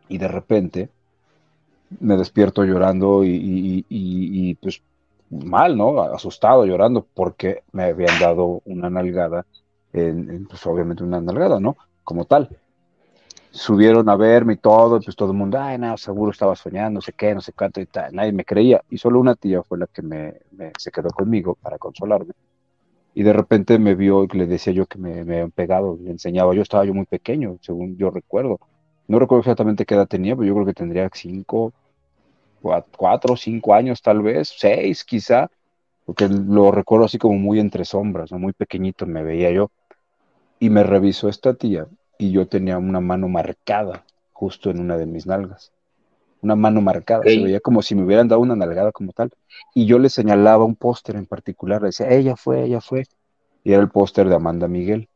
y 0.09 0.19
de 0.19 0.29
repente 0.29 0.89
me 2.01 2.17
despierto 2.17 2.65
llorando 2.65 3.23
y 3.25 4.59
pues 4.61 4.83
mal, 5.31 5.77
¿no? 5.77 6.01
Asustado, 6.03 6.65
llorando, 6.67 7.07
porque 7.15 7.63
me 7.73 7.85
habían 7.85 8.19
dado 8.21 8.63
una 8.65 8.91
nalgada, 8.91 9.47
en, 9.93 10.47
pues 10.47 10.65
obviamente 10.67 11.03
una 11.03 11.21
nalgada, 11.21 11.59
¿no? 11.59 11.77
Como 12.05 12.25
tal. 12.25 12.49
Subieron 13.57 14.07
a 14.11 14.17
verme 14.17 14.53
y 14.53 14.57
todo, 14.59 15.01
pues 15.01 15.17
todo 15.17 15.31
el 15.31 15.39
mundo, 15.39 15.59
ay, 15.59 15.79
no, 15.79 15.97
seguro 15.97 16.31
estaba 16.31 16.55
soñando, 16.55 16.99
no 16.99 17.01
sé 17.01 17.15
qué, 17.15 17.35
no 17.35 17.41
sé 17.41 17.55
cuánto 17.55 17.81
y 17.81 17.87
tal. 17.87 18.15
Nadie 18.15 18.31
me 18.33 18.45
creía. 18.45 18.83
Y 18.91 18.99
solo 18.99 19.19
una 19.19 19.35
tía 19.35 19.63
fue 19.63 19.79
la 19.79 19.87
que 19.87 20.03
me, 20.03 20.35
se 20.79 20.91
quedó 20.91 21.09
conmigo 21.09 21.57
para 21.63 21.79
consolarme. 21.79 22.35
Y 23.15 23.23
de 23.23 23.33
repente 23.33 23.79
me 23.79 23.95
vio 23.95 24.25
y 24.25 24.29
le 24.37 24.47
decía 24.47 24.75
yo 24.75 24.85
que 24.85 24.99
me, 24.99 25.25
me 25.25 25.37
habían 25.37 25.53
pegado, 25.53 25.99
le 25.99 26.11
enseñaba. 26.11 26.55
Yo 26.55 26.61
estaba 26.61 26.85
yo 26.85 26.93
muy 26.93 27.07
pequeño, 27.07 27.57
según 27.63 27.97
yo 27.97 28.11
recuerdo. 28.11 28.61
No 29.09 29.19
recuerdo 29.19 29.41
exactamente 29.41 29.87
qué 29.87 29.95
edad 29.95 30.07
tenía, 30.07 30.37
pero 30.37 30.47
yo 30.47 30.55
creo 30.55 30.67
que 30.67 30.75
tendría 30.75 31.09
cinco, 31.15 31.73
cuatro 32.61 33.35
o 33.35 33.37
cinco 33.39 33.73
años 33.73 34.03
tal 34.03 34.21
vez, 34.21 34.53
seis 34.55 35.03
quizá, 35.03 35.51
porque 36.05 36.29
lo 36.29 36.73
recuerdo 36.73 37.07
así 37.07 37.17
como 37.17 37.39
muy 37.39 37.59
entre 37.59 37.87
sombras, 37.87 38.33
muy 38.33 38.53
pequeñito 38.53 39.07
me 39.07 39.23
veía 39.23 39.51
yo. 39.51 39.71
Y 40.59 40.69
me 40.69 40.83
revisó 40.83 41.31
esta 41.31 41.55
tía 41.55 41.87
y 42.19 42.33
yo 42.33 42.47
tenía 42.47 42.79
una 42.79 43.01
mano 43.01 43.29
marcada 43.29 44.05
justo 44.33 44.71
en 44.71 44.81
una 44.81 44.97
de 44.97 45.07
mis 45.07 45.27
nalgas. 45.27 45.73
Una 46.43 46.55
mano 46.55 46.81
marcada, 46.81 47.23
se 47.25 47.43
veía 47.43 47.61
como 47.61 47.83
si 47.83 47.95
me 47.95 48.05
hubieran 48.05 48.29
dado 48.29 48.41
una 48.41 48.55
nalgada 48.55 48.93
como 48.93 49.13
tal. 49.13 49.33
Y 49.75 49.87
yo 49.87 49.99
le 49.99 50.11
señalaba 50.11 50.65
un 50.65 50.77
póster 50.77 51.17
en 51.17 51.27
particular, 51.27 51.81
le 51.81 51.89
decía, 51.89 52.09
ella 52.11 52.37
fue, 52.37 52.65
ella 52.65 52.81
fue. 52.81 53.05
Y 53.65 53.73
era 53.73 53.83
el 53.83 53.89
póster 53.89 54.29
de 54.29 54.35
Amanda 54.35 54.69
Miguel. 54.69 55.09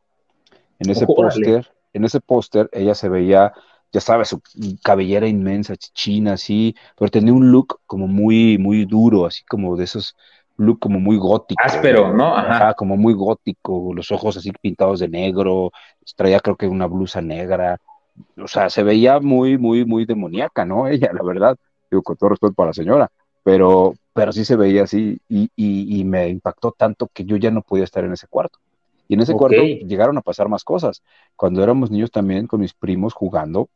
En 0.79 0.91
ese 0.91 1.07
póster, 1.07 1.71
en 1.93 2.05
ese 2.05 2.21
póster 2.21 2.69
ella 2.73 2.95
se 2.95 3.09
veía 3.09 3.53
ya 3.93 4.01
sabes, 4.01 4.29
su 4.29 4.41
cabellera 4.83 5.27
inmensa, 5.27 5.75
china, 5.77 6.35
así, 6.35 6.77
pero 6.97 7.11
tenía 7.11 7.33
un 7.33 7.51
look 7.51 7.81
como 7.87 8.07
muy, 8.07 8.57
muy 8.57 8.85
duro, 8.85 9.27
así 9.27 9.45
como 9.45 9.77
de 9.77 9.85
esos 9.85 10.17
look 10.57 10.79
como 10.79 11.01
muy 11.01 11.17
gótico. 11.17 11.63
Áspero, 11.65 12.13
¿no? 12.13 12.37
Ajá. 12.37 12.75
como 12.75 12.97
muy 12.97 13.15
gótico, 13.15 13.93
los 13.95 14.11
ojos 14.11 14.37
así 14.37 14.53
pintados 14.53 15.01
de 15.01 15.09
negro, 15.09 15.71
traía 16.17 16.41
creo 16.41 16.57
que 16.57 16.67
una 16.67 16.87
blusa 16.87 17.21
negra, 17.21 17.79
o 18.37 18.49
sea, 18.49 18.71
se 18.71 18.83
veía 18.83 19.21
muy, 19.21 19.59
muy, 19.59 19.85
muy 19.85 20.05
demoníaca, 20.05 20.65
¿no? 20.65 20.87
Ella, 20.89 21.11
la 21.13 21.23
verdad, 21.23 21.57
digo, 21.91 22.03
con 22.03 22.17
todo 22.17 22.31
respeto 22.31 22.55
para 22.55 22.69
la 22.69 22.75
señora, 22.75 23.11
pero, 23.43 23.95
pero 24.13 24.33
sí 24.33 24.45
se 24.45 24.57
veía 24.57 24.85
así 24.85 25.19
y, 25.29 25.51
y, 25.57 26.05
me 26.05 26.29
impactó 26.29 26.73
tanto 26.73 27.09
que 27.13 27.25
yo 27.25 27.37
ya 27.37 27.51
no 27.51 27.63
podía 27.63 27.85
estar 27.85 28.05
en 28.05 28.13
ese 28.13 28.27
cuarto. 28.27 28.59
Y 29.09 29.15
en 29.15 29.21
ese 29.21 29.33
cuarto 29.33 29.61
llegaron 29.61 30.17
a 30.19 30.21
pasar 30.21 30.49
más 30.49 30.63
cosas. 30.63 31.03
Cuando 31.35 31.65
éramos 31.65 31.91
niños 31.91 32.13
también 32.13 32.47
con 32.47 32.61
mis 32.61 32.75
primos 32.75 33.13
jugando, 33.13 33.69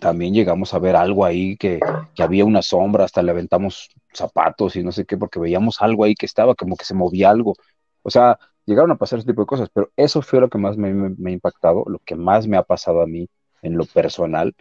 también 0.00 0.34
llegamos 0.34 0.74
a 0.74 0.78
ver 0.78 0.96
algo 0.96 1.24
ahí 1.24 1.56
que, 1.56 1.80
había 2.18 2.44
una 2.44 2.62
sombra, 2.62 3.04
hasta 3.04 3.22
le 3.22 3.30
aventamos 3.30 3.90
zapatos 4.12 4.76
y 4.76 4.82
no 4.82 4.92
sé 4.92 5.04
qué, 5.04 5.16
porque 5.16 5.40
veíamos 5.40 5.80
algo 5.80 6.04
ahí 6.04 6.14
que 6.14 6.26
estaba, 6.26 6.54
como 6.54 6.76
que 6.76 6.84
se 6.84 6.94
movía 6.94 7.30
algo. 7.30 7.54
O 8.02 8.10
sea, 8.10 8.38
llegaron 8.66 8.90
a 8.90 8.96
pasar 8.96 9.18
ese 9.18 9.28
tipo 9.28 9.42
de 9.42 9.46
cosas, 9.46 9.70
pero 9.72 9.90
eso 9.96 10.22
fue 10.22 10.40
lo 10.40 10.48
que 10.48 10.58
más 10.58 10.76
me, 10.76 10.88
ha 10.88 11.32
impactado, 11.32 11.84
lo 11.86 11.98
que 12.00 12.16
más 12.16 12.46
me 12.46 12.56
ha 12.56 12.62
pasado 12.62 13.02
a 13.02 13.06
mí 13.06 13.28
en 13.62 13.76
lo 13.76 13.86
personal, 13.86 14.54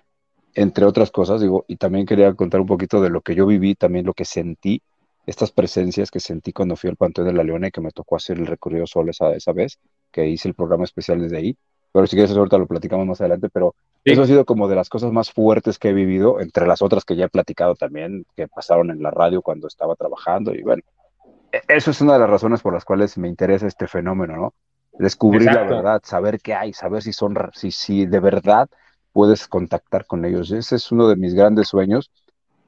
entre 0.55 0.85
otras 0.85 1.11
cosas, 1.11 1.41
digo, 1.41 1.65
y 1.67 1.75
también 1.77 2.05
quería 2.05 2.33
contar 2.33 2.61
un 2.61 2.67
poquito 2.67 3.01
de 3.01 3.09
lo 3.09 3.21
que 3.21 3.35
yo 3.35 3.45
viví, 3.45 3.75
también 3.75 4.05
lo 4.05 4.13
que 4.13 4.25
sentí, 4.25 4.81
estas 5.27 5.51
presencias 5.51 6.09
que 6.09 6.19
sentí 6.19 6.53
cuando 6.53 6.75
fui 6.75 6.89
al 6.89 6.95
Panteón 6.95 7.27
de 7.27 7.33
la 7.33 7.43
Leona 7.43 7.67
y 7.67 7.71
que 7.71 7.81
me 7.81 7.91
tocó 7.91 8.15
hacer 8.15 8.37
el 8.39 8.47
recorrido 8.47 8.87
solo 8.87 9.11
esa, 9.11 9.33
esa 9.33 9.51
vez, 9.51 9.77
que 10.11 10.27
hice 10.27 10.47
el 10.47 10.55
programa 10.55 10.85
especial 10.85 11.21
desde 11.21 11.37
ahí. 11.37 11.57
Pero 11.91 12.07
si 12.07 12.15
quieres, 12.15 12.35
ahorita 12.35 12.57
lo 12.57 12.67
platicamos 12.67 13.05
más 13.05 13.21
adelante, 13.21 13.49
pero 13.49 13.75
eso 14.03 14.21
ha 14.21 14.27
sido 14.27 14.45
como 14.45 14.67
de 14.67 14.75
las 14.75 14.89
cosas 14.89 15.11
más 15.11 15.31
fuertes 15.31 15.79
que 15.79 15.89
he 15.89 15.93
vivido, 15.93 16.39
entre 16.39 16.67
las 16.67 16.81
otras 16.81 17.03
que 17.03 17.15
ya 17.15 17.25
he 17.25 17.29
platicado 17.29 17.75
también, 17.75 18.25
que 18.35 18.47
pasaron 18.47 18.91
en 18.91 19.01
la 19.01 19.11
radio 19.11 19.41
cuando 19.41 19.67
estaba 19.67 19.95
trabajando. 19.95 20.53
Y 20.53 20.61
bueno, 20.61 20.83
e-, 21.51 21.61
eso 21.67 21.91
es 21.91 22.01
una 22.01 22.13
de 22.13 22.19
las 22.19 22.29
razones 22.29 22.61
por 22.61 22.73
las 22.73 22.85
cuales 22.85 23.17
me 23.17 23.27
interesa 23.27 23.67
este 23.67 23.87
fenómeno, 23.87 24.35
¿no? 24.35 24.53
Descubrir 24.97 25.51
la 25.51 25.63
verdad, 25.63 26.01
saber 26.03 26.39
qué 26.39 26.55
hay, 26.55 26.73
saber 26.73 27.03
si 27.03 27.13
son, 27.13 27.35
si, 27.53 27.71
si 27.71 28.05
de 28.05 28.19
verdad 28.19 28.67
puedes 29.13 29.47
contactar 29.47 30.05
con 30.05 30.25
ellos. 30.25 30.51
Ese 30.51 30.75
es 30.75 30.91
uno 30.91 31.07
de 31.07 31.15
mis 31.15 31.33
grandes 31.33 31.67
sueños 31.67 32.11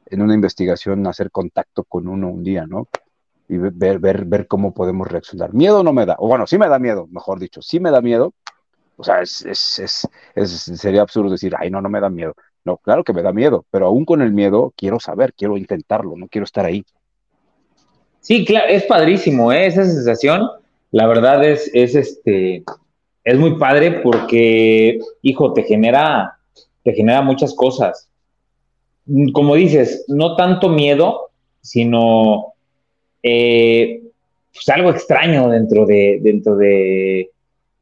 en 0.08 0.22
una 0.22 0.34
investigación, 0.34 1.06
hacer 1.08 1.32
contacto 1.32 1.84
con 1.84 2.08
uno 2.08 2.30
un 2.30 2.44
día, 2.44 2.66
¿no? 2.68 2.88
Y 3.48 3.58
ver, 3.58 4.00
ver, 4.00 4.26
ver 4.26 4.48
cómo 4.48 4.74
podemos 4.74 5.08
reaccionar. 5.08 5.54
Miedo 5.54 5.84
no 5.84 5.94
me 5.94 6.06
da, 6.06 6.16
o 6.20 6.28
bueno, 6.28 6.46
sí 6.46 6.58
me 6.58 6.68
da 6.68 6.80
miedo, 6.80 7.08
mejor 7.08 7.40
dicho, 7.40 7.62
sí 7.62 7.80
me 7.80 7.92
da 7.92 8.02
miedo, 8.02 8.34
o 9.00 9.04
sea, 9.04 9.22
es, 9.22 10.08
sería 10.36 11.02
absurdo 11.02 11.32
decir, 11.32 11.54
ay, 11.58 11.72
no, 11.72 11.80
no 11.82 11.88
me 11.88 12.02
da 12.02 12.10
miedo. 12.10 12.36
No, 12.66 12.76
claro 12.76 13.06
que 13.06 13.14
me 13.14 13.22
da 13.22 13.32
miedo, 13.32 13.66
pero 13.72 13.88
aún 13.88 14.04
con 14.04 14.22
el 14.22 14.34
miedo 14.34 14.74
quiero 14.76 15.00
saber, 15.00 15.34
quiero 15.34 15.56
intentarlo, 15.56 16.18
no 16.18 16.28
quiero 16.28 16.44
estar 16.44 16.66
ahí. 16.66 16.84
Sí, 18.20 18.44
claro, 18.44 18.68
es 18.68 18.84
padrísimo, 18.84 19.54
¿eh? 19.54 19.68
esa 19.68 19.86
sensación. 19.86 20.50
La 20.92 21.08
verdad 21.08 21.42
es, 21.46 21.72
es 21.74 21.96
este, 21.96 22.66
es 23.24 23.38
muy 23.38 23.58
padre 23.58 24.02
porque, 24.04 25.00
hijo, 25.22 25.54
te 25.54 25.64
genera, 25.64 26.38
te 26.84 26.92
genera 26.92 27.22
muchas 27.22 27.56
cosas. 27.56 28.10
Como 29.32 29.56
dices, 29.56 30.04
no 30.10 30.36
tanto 30.36 30.68
miedo, 30.68 31.30
sino 31.62 32.54
eh, 33.24 34.02
pues 34.54 34.68
algo 34.68 34.90
extraño 34.90 35.48
dentro 35.48 35.86
de, 35.86 36.20
dentro 36.22 36.58
de, 36.58 37.32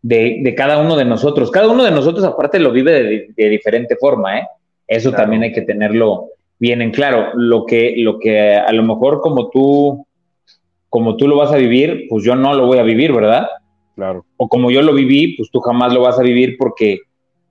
de, 0.07 0.53
cada 0.55 0.79
uno 0.79 0.95
de 0.95 1.05
nosotros. 1.05 1.51
Cada 1.51 1.67
uno 1.67 1.83
de 1.83 1.91
nosotros 1.91 2.23
aparte 2.23 2.59
lo 2.59 2.71
vive 2.71 3.33
de, 3.35 3.49
diferente 3.49 3.95
forma, 3.97 4.39
¿eh? 4.39 4.47
Eso 4.87 5.11
también 5.11 5.43
hay 5.43 5.51
que 5.51 5.63
tenerlo 5.63 6.29
bien 6.59 6.81
en 6.81 6.91
claro. 6.91 7.31
Lo 7.33 7.65
que, 7.65 7.95
lo 7.97 8.17
que 8.19 8.55
a 8.55 8.71
lo 8.71 8.83
mejor 8.83 9.19
como 9.19 9.49
tú, 9.49 10.05
como 10.89 11.17
tú 11.17 11.27
lo 11.27 11.35
vas 11.35 11.51
a 11.51 11.57
vivir, 11.57 12.07
pues 12.09 12.23
yo 12.23 12.35
no 12.35 12.53
lo 12.53 12.67
voy 12.67 12.77
a 12.77 12.83
vivir, 12.83 13.11
¿verdad? 13.11 13.47
Claro. 13.95 14.25
O 14.37 14.47
como 14.47 14.71
yo 14.71 14.81
lo 14.81 14.93
viví, 14.93 15.35
pues 15.35 15.51
tú 15.51 15.59
jamás 15.59 15.93
lo 15.93 16.01
vas 16.01 16.17
a 16.19 16.23
vivir 16.23 16.55
porque 16.57 16.99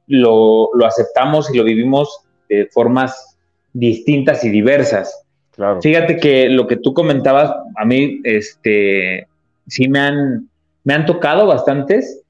lo, 0.06 0.70
lo 0.72 0.86
aceptamos 0.86 1.52
y 1.52 1.58
lo 1.58 1.64
vivimos 1.64 2.20
de 2.48 2.66
formas 2.72 3.36
distintas 3.74 4.44
y 4.44 4.48
diversas. 4.48 5.24
Claro. 5.50 5.82
Fíjate 5.82 6.16
que 6.16 6.48
lo 6.48 6.66
que 6.66 6.76
tú 6.76 6.94
comentabas, 6.94 7.52
a 7.76 7.84
mí, 7.84 8.20
este, 8.24 9.26
sí 9.66 9.88
me 9.88 9.98
han, 9.98 10.48
me 10.84 10.94
han 10.94 11.04
tocado 11.04 11.46
bastantes 11.46 12.22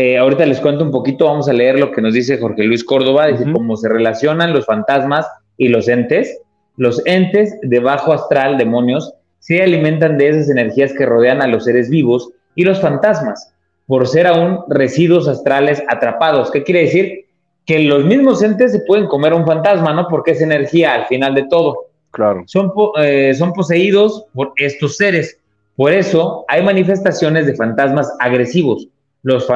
eh, 0.00 0.16
ahorita 0.16 0.46
les 0.46 0.60
cuento 0.60 0.84
un 0.84 0.92
poquito, 0.92 1.24
vamos 1.24 1.48
a 1.48 1.52
leer 1.52 1.76
lo 1.80 1.90
que 1.90 2.00
nos 2.00 2.14
dice 2.14 2.38
Jorge 2.38 2.62
Luis 2.62 2.84
Córdoba, 2.84 3.26
dice 3.26 3.50
cómo 3.52 3.76
se 3.76 3.88
relacionan 3.88 4.52
los 4.52 4.64
fantasmas 4.64 5.26
y 5.56 5.66
los 5.66 5.88
entes. 5.88 6.40
Los 6.76 7.04
entes 7.04 7.58
de 7.62 7.80
bajo 7.80 8.12
astral, 8.12 8.58
demonios, 8.58 9.12
se 9.40 9.60
alimentan 9.60 10.16
de 10.16 10.28
esas 10.28 10.50
energías 10.50 10.92
que 10.92 11.04
rodean 11.04 11.42
a 11.42 11.48
los 11.48 11.64
seres 11.64 11.90
vivos 11.90 12.30
y 12.54 12.62
los 12.62 12.80
fantasmas, 12.80 13.52
por 13.88 14.06
ser 14.06 14.28
aún 14.28 14.60
residuos 14.68 15.26
astrales 15.26 15.82
atrapados. 15.88 16.52
¿Qué 16.52 16.62
quiere 16.62 16.82
decir? 16.82 17.24
Que 17.66 17.80
los 17.80 18.04
mismos 18.04 18.40
entes 18.44 18.70
se 18.70 18.80
pueden 18.86 19.08
comer 19.08 19.34
un 19.34 19.46
fantasma, 19.46 19.92
¿no? 19.92 20.06
Porque 20.06 20.30
es 20.30 20.40
energía 20.40 20.94
al 20.94 21.06
final 21.06 21.34
de 21.34 21.48
todo. 21.50 21.86
Claro. 22.12 22.44
Son, 22.46 22.72
eh, 23.00 23.34
son 23.34 23.52
poseídos 23.52 24.26
por 24.32 24.52
estos 24.58 24.96
seres. 24.96 25.40
Por 25.74 25.92
eso 25.92 26.44
hay 26.46 26.62
manifestaciones 26.62 27.46
de 27.46 27.56
fantasmas 27.56 28.08
agresivos, 28.20 28.86
los, 29.28 29.46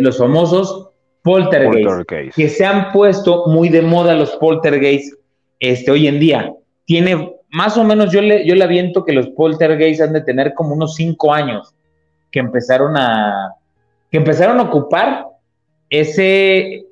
los 0.00 0.18
famosos 0.18 0.90
poltergeist, 1.22 2.08
que 2.36 2.48
se 2.48 2.64
han 2.64 2.92
puesto 2.92 3.46
muy 3.48 3.68
de 3.68 3.82
moda 3.82 4.14
los 4.14 4.30
poltergeist 4.36 5.14
este, 5.58 5.90
hoy 5.90 6.06
en 6.06 6.20
día. 6.20 6.52
Tiene 6.84 7.34
más 7.50 7.76
o 7.76 7.82
menos, 7.82 8.12
yo 8.12 8.20
le, 8.20 8.46
yo 8.46 8.54
le 8.54 8.62
aviento 8.62 9.04
que 9.04 9.12
los 9.12 9.28
poltergeist 9.30 10.00
han 10.00 10.12
de 10.12 10.20
tener 10.20 10.54
como 10.54 10.74
unos 10.74 10.94
cinco 10.94 11.34
años 11.34 11.74
que 12.30 12.38
empezaron 12.38 12.96
a, 12.96 13.54
que 14.10 14.18
empezaron 14.18 14.60
a 14.60 14.62
ocupar 14.62 15.26
ese, 15.90 16.84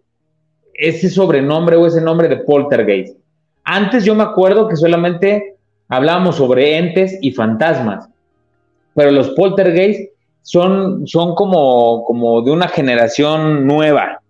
ese 0.72 1.08
sobrenombre 1.10 1.76
o 1.76 1.86
ese 1.86 2.00
nombre 2.00 2.26
de 2.26 2.38
poltergeist. 2.38 3.16
Antes 3.62 4.04
yo 4.04 4.16
me 4.16 4.24
acuerdo 4.24 4.66
que 4.66 4.74
solamente 4.74 5.54
hablábamos 5.88 6.36
sobre 6.36 6.76
entes 6.76 7.16
y 7.22 7.30
fantasmas, 7.30 8.08
pero 8.94 9.12
los 9.12 9.30
poltergeist 9.30 10.13
son, 10.44 11.06
son 11.06 11.34
como, 11.34 12.04
como 12.04 12.42
de 12.42 12.52
una 12.52 12.68
generación 12.68 13.66
nueva. 13.66 14.20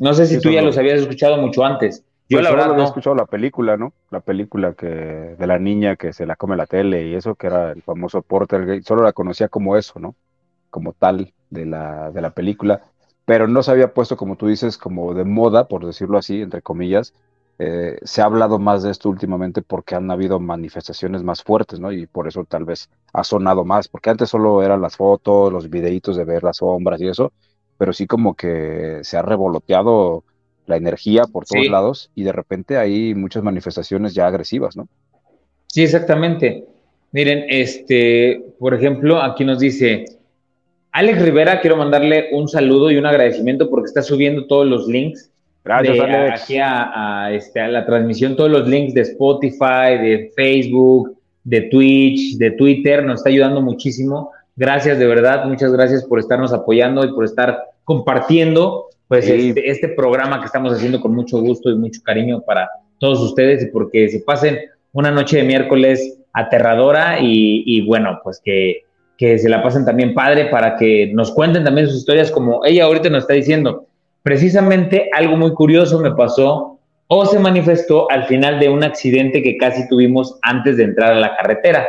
No 0.00 0.12
sé 0.14 0.26
si 0.26 0.40
tú 0.40 0.50
ya 0.50 0.62
los 0.62 0.76
habías 0.76 1.00
escuchado 1.00 1.38
mucho 1.38 1.64
antes. 1.64 2.04
Yo 2.28 2.38
pues 2.38 2.44
la 2.44 2.50
verdad 2.50 2.66
no 2.66 2.72
había 2.72 2.84
escuchado 2.86 3.14
la 3.14 3.26
película, 3.26 3.76
¿no? 3.76 3.92
La 4.10 4.18
película 4.18 4.72
que 4.72 4.86
de 4.86 5.46
la 5.46 5.60
niña 5.60 5.94
que 5.94 6.12
se 6.12 6.26
la 6.26 6.34
come 6.34 6.56
la 6.56 6.66
tele 6.66 7.06
y 7.06 7.14
eso 7.14 7.36
que 7.36 7.46
era 7.46 7.70
el 7.70 7.82
famoso 7.82 8.22
Poltergeist, 8.22 8.88
solo 8.88 9.04
la 9.04 9.12
conocía 9.12 9.48
como 9.48 9.76
eso, 9.76 10.00
¿no? 10.00 10.16
Como 10.70 10.92
tal 10.92 11.32
de 11.50 11.66
la 11.66 12.10
de 12.10 12.20
la 12.20 12.30
película, 12.30 12.82
pero 13.24 13.46
no 13.46 13.62
se 13.62 13.70
había 13.70 13.94
puesto 13.94 14.16
como 14.16 14.34
tú 14.34 14.48
dices 14.48 14.76
como 14.76 15.14
de 15.14 15.24
moda, 15.24 15.68
por 15.68 15.86
decirlo 15.86 16.18
así, 16.18 16.42
entre 16.42 16.62
comillas, 16.62 17.14
eh, 17.58 17.98
se 18.02 18.20
ha 18.20 18.24
hablado 18.24 18.58
más 18.58 18.82
de 18.82 18.90
esto 18.90 19.08
últimamente 19.08 19.62
porque 19.62 19.94
han 19.94 20.10
habido 20.10 20.40
manifestaciones 20.40 21.22
más 21.22 21.42
fuertes, 21.42 21.78
¿no? 21.78 21.92
Y 21.92 22.06
por 22.06 22.26
eso 22.26 22.44
tal 22.44 22.64
vez 22.64 22.88
ha 23.12 23.22
sonado 23.22 23.64
más, 23.64 23.88
porque 23.88 24.10
antes 24.10 24.28
solo 24.28 24.62
eran 24.62 24.80
las 24.80 24.96
fotos, 24.96 25.52
los 25.52 25.70
videitos 25.70 26.16
de 26.16 26.24
ver 26.24 26.42
las 26.42 26.56
sombras 26.56 27.00
y 27.00 27.08
eso, 27.08 27.32
pero 27.78 27.92
sí 27.92 28.06
como 28.06 28.34
que 28.34 29.00
se 29.02 29.16
ha 29.16 29.22
revoloteado 29.22 30.24
la 30.66 30.76
energía 30.76 31.24
por 31.24 31.44
todos 31.44 31.66
lados 31.68 32.10
y 32.14 32.24
de 32.24 32.32
repente 32.32 32.76
hay 32.76 33.14
muchas 33.14 33.42
manifestaciones 33.42 34.14
ya 34.14 34.26
agresivas, 34.26 34.76
¿no? 34.76 34.88
Sí, 35.66 35.82
exactamente. 35.82 36.64
Miren, 37.12 37.44
este, 37.48 38.42
por 38.58 38.74
ejemplo, 38.74 39.22
aquí 39.22 39.44
nos 39.44 39.60
dice 39.60 40.04
Alex 40.90 41.22
Rivera, 41.22 41.60
quiero 41.60 41.76
mandarle 41.76 42.30
un 42.32 42.48
saludo 42.48 42.90
y 42.90 42.96
un 42.96 43.06
agradecimiento 43.06 43.70
porque 43.70 43.86
está 43.86 44.02
subiendo 44.02 44.46
todos 44.46 44.66
los 44.66 44.88
links 44.88 45.30
Gracias, 45.64 45.98
Aquí 45.98 46.58
a, 46.60 47.30
este, 47.32 47.58
a, 47.58 47.68
la 47.68 47.86
transmisión, 47.86 48.36
todos 48.36 48.50
los 48.50 48.68
links 48.68 48.92
de 48.92 49.00
Spotify, 49.00 49.96
de 49.98 50.30
Facebook, 50.36 51.16
de 51.42 51.62
Twitch, 51.62 52.36
de 52.36 52.50
Twitter, 52.50 53.02
nos 53.02 53.20
está 53.20 53.30
ayudando 53.30 53.62
muchísimo. 53.62 54.30
Gracias, 54.56 54.98
de 54.98 55.06
verdad, 55.06 55.46
muchas 55.46 55.72
gracias 55.72 56.04
por 56.04 56.18
estarnos 56.18 56.52
apoyando 56.52 57.02
y 57.04 57.12
por 57.14 57.24
estar 57.24 57.58
compartiendo 57.84 58.88
pues 59.08 59.28
este, 59.28 59.70
este, 59.70 59.88
programa 59.88 60.40
que 60.40 60.46
estamos 60.46 60.72
haciendo 60.72 61.00
con 61.00 61.14
mucho 61.14 61.40
gusto 61.40 61.70
y 61.70 61.76
mucho 61.76 62.00
cariño 62.02 62.42
para 62.42 62.68
todos 62.98 63.20
ustedes 63.20 63.62
y 63.62 63.66
porque 63.66 64.08
se 64.08 64.20
pasen 64.20 64.58
una 64.92 65.10
noche 65.10 65.38
de 65.38 65.44
miércoles 65.44 66.18
aterradora 66.32 67.20
y, 67.20 67.62
y 67.66 67.86
bueno, 67.86 68.20
pues 68.22 68.40
que, 68.42 68.82
que 69.16 69.38
se 69.38 69.48
la 69.48 69.62
pasen 69.62 69.84
también 69.84 70.14
padre 70.14 70.46
para 70.46 70.76
que 70.76 71.10
nos 71.14 71.30
cuenten 71.32 71.64
también 71.64 71.86
sus 71.86 71.98
historias 71.98 72.30
como 72.30 72.64
ella 72.64 72.84
ahorita 72.84 73.10
nos 73.10 73.24
está 73.24 73.34
diciendo 73.34 73.86
precisamente 74.24 75.10
algo 75.12 75.36
muy 75.36 75.52
curioso 75.52 76.00
me 76.00 76.10
pasó 76.12 76.78
o 77.06 77.26
se 77.26 77.38
manifestó 77.38 78.10
al 78.10 78.24
final 78.24 78.58
de 78.58 78.70
un 78.70 78.82
accidente 78.82 79.42
que 79.42 79.58
casi 79.58 79.86
tuvimos 79.86 80.38
antes 80.42 80.78
de 80.78 80.84
entrar 80.84 81.12
a 81.12 81.20
la 81.20 81.36
carretera. 81.36 81.86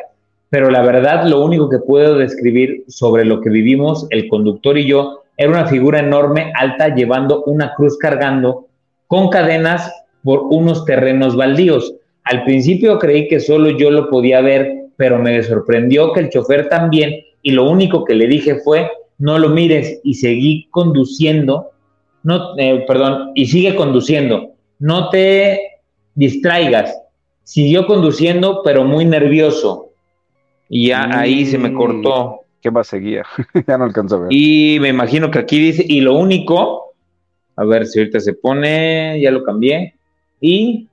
Pero 0.49 0.69
la 0.69 0.83
verdad, 0.83 1.25
lo 1.25 1.43
único 1.43 1.69
que 1.69 1.79
puedo 1.79 2.17
describir 2.17 2.83
sobre 2.89 3.23
lo 3.23 3.39
que 3.39 3.49
vivimos 3.49 4.05
el 4.09 4.27
conductor 4.27 4.77
y 4.77 4.85
yo 4.85 5.21
era 5.37 5.49
una 5.49 5.65
figura 5.67 5.99
enorme, 5.99 6.51
alta, 6.55 6.93
llevando 6.93 7.43
una 7.45 7.73
cruz 7.73 7.97
cargando 7.97 8.67
con 9.07 9.29
cadenas 9.29 9.89
por 10.21 10.41
unos 10.49 10.83
terrenos 10.83 11.37
baldíos. 11.37 11.95
Al 12.25 12.43
principio 12.43 12.99
creí 12.99 13.29
que 13.29 13.39
solo 13.39 13.69
yo 13.69 13.91
lo 13.91 14.09
podía 14.09 14.41
ver, 14.41 14.87
pero 14.97 15.19
me 15.19 15.41
sorprendió 15.41 16.11
que 16.11 16.19
el 16.19 16.29
chofer 16.29 16.67
también, 16.67 17.21
y 17.41 17.51
lo 17.51 17.69
único 17.69 18.03
que 18.03 18.15
le 18.15 18.27
dije 18.27 18.55
fue, 18.55 18.89
no 19.19 19.39
lo 19.39 19.49
mires, 19.49 20.01
y 20.03 20.15
seguí 20.15 20.67
conduciendo 20.71 21.71
no, 22.25 22.57
eh, 22.57 22.83
perdón, 22.87 23.33
y 23.35 23.45
sigue 23.45 23.75
conduciendo. 23.75 24.55
No 24.79 25.09
te 25.09 25.79
distraigas. 26.15 26.97
Siguió 27.43 27.85
conduciendo, 27.85 28.61
pero 28.63 28.83
muy 28.83 29.05
nervioso. 29.05 29.91
Y 30.67 30.87
ya 30.87 31.07
ahí 31.19 31.45
se 31.45 31.59
me 31.59 31.71
cortó. 31.71 32.39
¿Qué 32.61 32.71
más 32.71 32.87
seguía? 32.87 33.23
ya 33.67 33.77
no 33.77 33.83
alcanzo 33.83 34.15
a 34.15 34.19
ver. 34.21 34.29
Y 34.31 34.79
me 34.81 34.89
imagino 34.89 35.29
que 35.29 35.37
aquí 35.37 35.59
dice, 35.59 35.85
y 35.87 36.01
lo 36.01 36.15
único, 36.15 36.95
a 37.57 37.63
ver 37.63 37.85
si 37.85 37.99
ahorita 37.99 38.19
se 38.19 38.33
pone, 38.33 39.21
ya 39.21 39.29
lo 39.29 39.43
cambié. 39.43 39.93
Y 40.41 40.87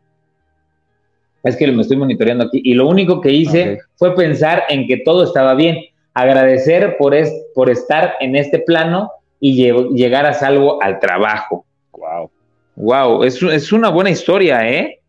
es 1.45 1.57
que 1.57 1.67
me 1.73 1.81
estoy 1.81 1.97
monitoreando 1.97 2.45
aquí. 2.45 2.61
Y 2.63 2.75
lo 2.75 2.87
único 2.89 3.23
que 3.23 3.33
hice 3.33 3.79
fue 3.97 4.15
pensar 4.15 4.65
en 4.69 4.87
que 4.87 4.99
todo 4.99 5.25
estaba 5.25 5.55
bien. 5.55 5.79
Agradecer 6.13 6.99
por, 6.99 7.15
es, 7.15 7.33
por 7.55 7.71
estar 7.71 8.17
en 8.21 8.37
este 8.37 8.59
plano 8.59 9.11
y 9.45 9.73
llegar 9.97 10.25
a 10.25 10.35
salvo 10.35 10.81
al 10.81 11.01
trabajo. 11.01 11.67
Wow. 11.91 12.31
Wow, 12.77 13.25
es, 13.25 13.43
es 13.43 13.73
una 13.73 13.89
buena 13.89 14.09
historia, 14.09 14.71
¿eh? 14.71 15.01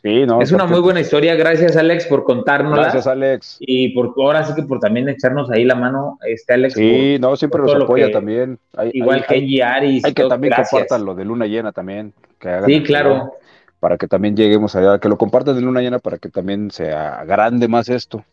Sí, 0.00 0.24
no. 0.24 0.40
Es 0.40 0.52
una 0.52 0.64
muy 0.64 0.78
buena 0.78 1.00
historia. 1.00 1.34
Gracias, 1.34 1.76
Alex, 1.76 2.06
por 2.06 2.22
contárnosla. 2.22 2.84
Gracias, 2.84 3.08
Alex. 3.08 3.56
Y 3.58 3.88
por 3.88 4.14
ahora 4.16 4.44
sí 4.44 4.54
que 4.54 4.62
por 4.62 4.78
también 4.78 5.08
echarnos 5.08 5.50
ahí 5.50 5.64
la 5.64 5.74
mano, 5.74 6.18
este 6.24 6.54
Alex. 6.54 6.74
Sí, 6.74 7.18
no, 7.20 7.34
siempre 7.34 7.62
nos 7.62 7.74
apoya 7.74 8.12
también. 8.12 8.60
igual 8.92 9.26
que 9.26 9.34
Kenji 9.34 9.60
Aris. 9.60 10.04
Hay 10.04 10.14
que 10.14 10.24
también 10.24 10.54
compartan 10.54 11.04
lo 11.04 11.16
de 11.16 11.24
Luna 11.24 11.46
Llena 11.46 11.72
también. 11.72 12.14
Que 12.38 12.60
sí, 12.64 12.82
claro. 12.84 13.34
para 13.80 13.98
que 13.98 14.06
también 14.06 14.36
lleguemos 14.36 14.76
allá, 14.76 15.00
que 15.00 15.08
lo 15.08 15.18
compartan 15.18 15.56
de 15.56 15.62
Luna 15.62 15.80
Llena 15.80 15.98
para 15.98 16.18
que 16.18 16.28
también 16.28 16.70
sea 16.70 17.24
grande 17.24 17.66
más 17.66 17.88
esto. 17.88 18.24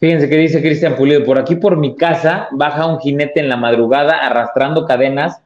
Fíjense 0.00 0.30
que 0.30 0.36
dice 0.38 0.62
Cristian 0.62 0.96
Pulido, 0.96 1.24
por 1.24 1.38
aquí 1.38 1.56
por 1.56 1.76
mi 1.76 1.94
casa 1.94 2.48
baja 2.52 2.86
un 2.86 2.98
jinete 3.00 3.38
en 3.40 3.50
la 3.50 3.58
madrugada 3.58 4.14
arrastrando 4.26 4.86
cadenas. 4.86 5.42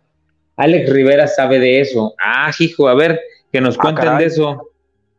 Alex 0.56 0.92
Rivera 0.92 1.26
sabe 1.26 1.58
de 1.58 1.80
eso. 1.80 2.14
Ah, 2.24 2.52
hijo, 2.56 2.86
a 2.86 2.94
ver, 2.94 3.20
que 3.50 3.60
nos 3.60 3.76
ah, 3.76 3.82
cuenten 3.82 4.16
de 4.18 4.26
eso. 4.26 4.70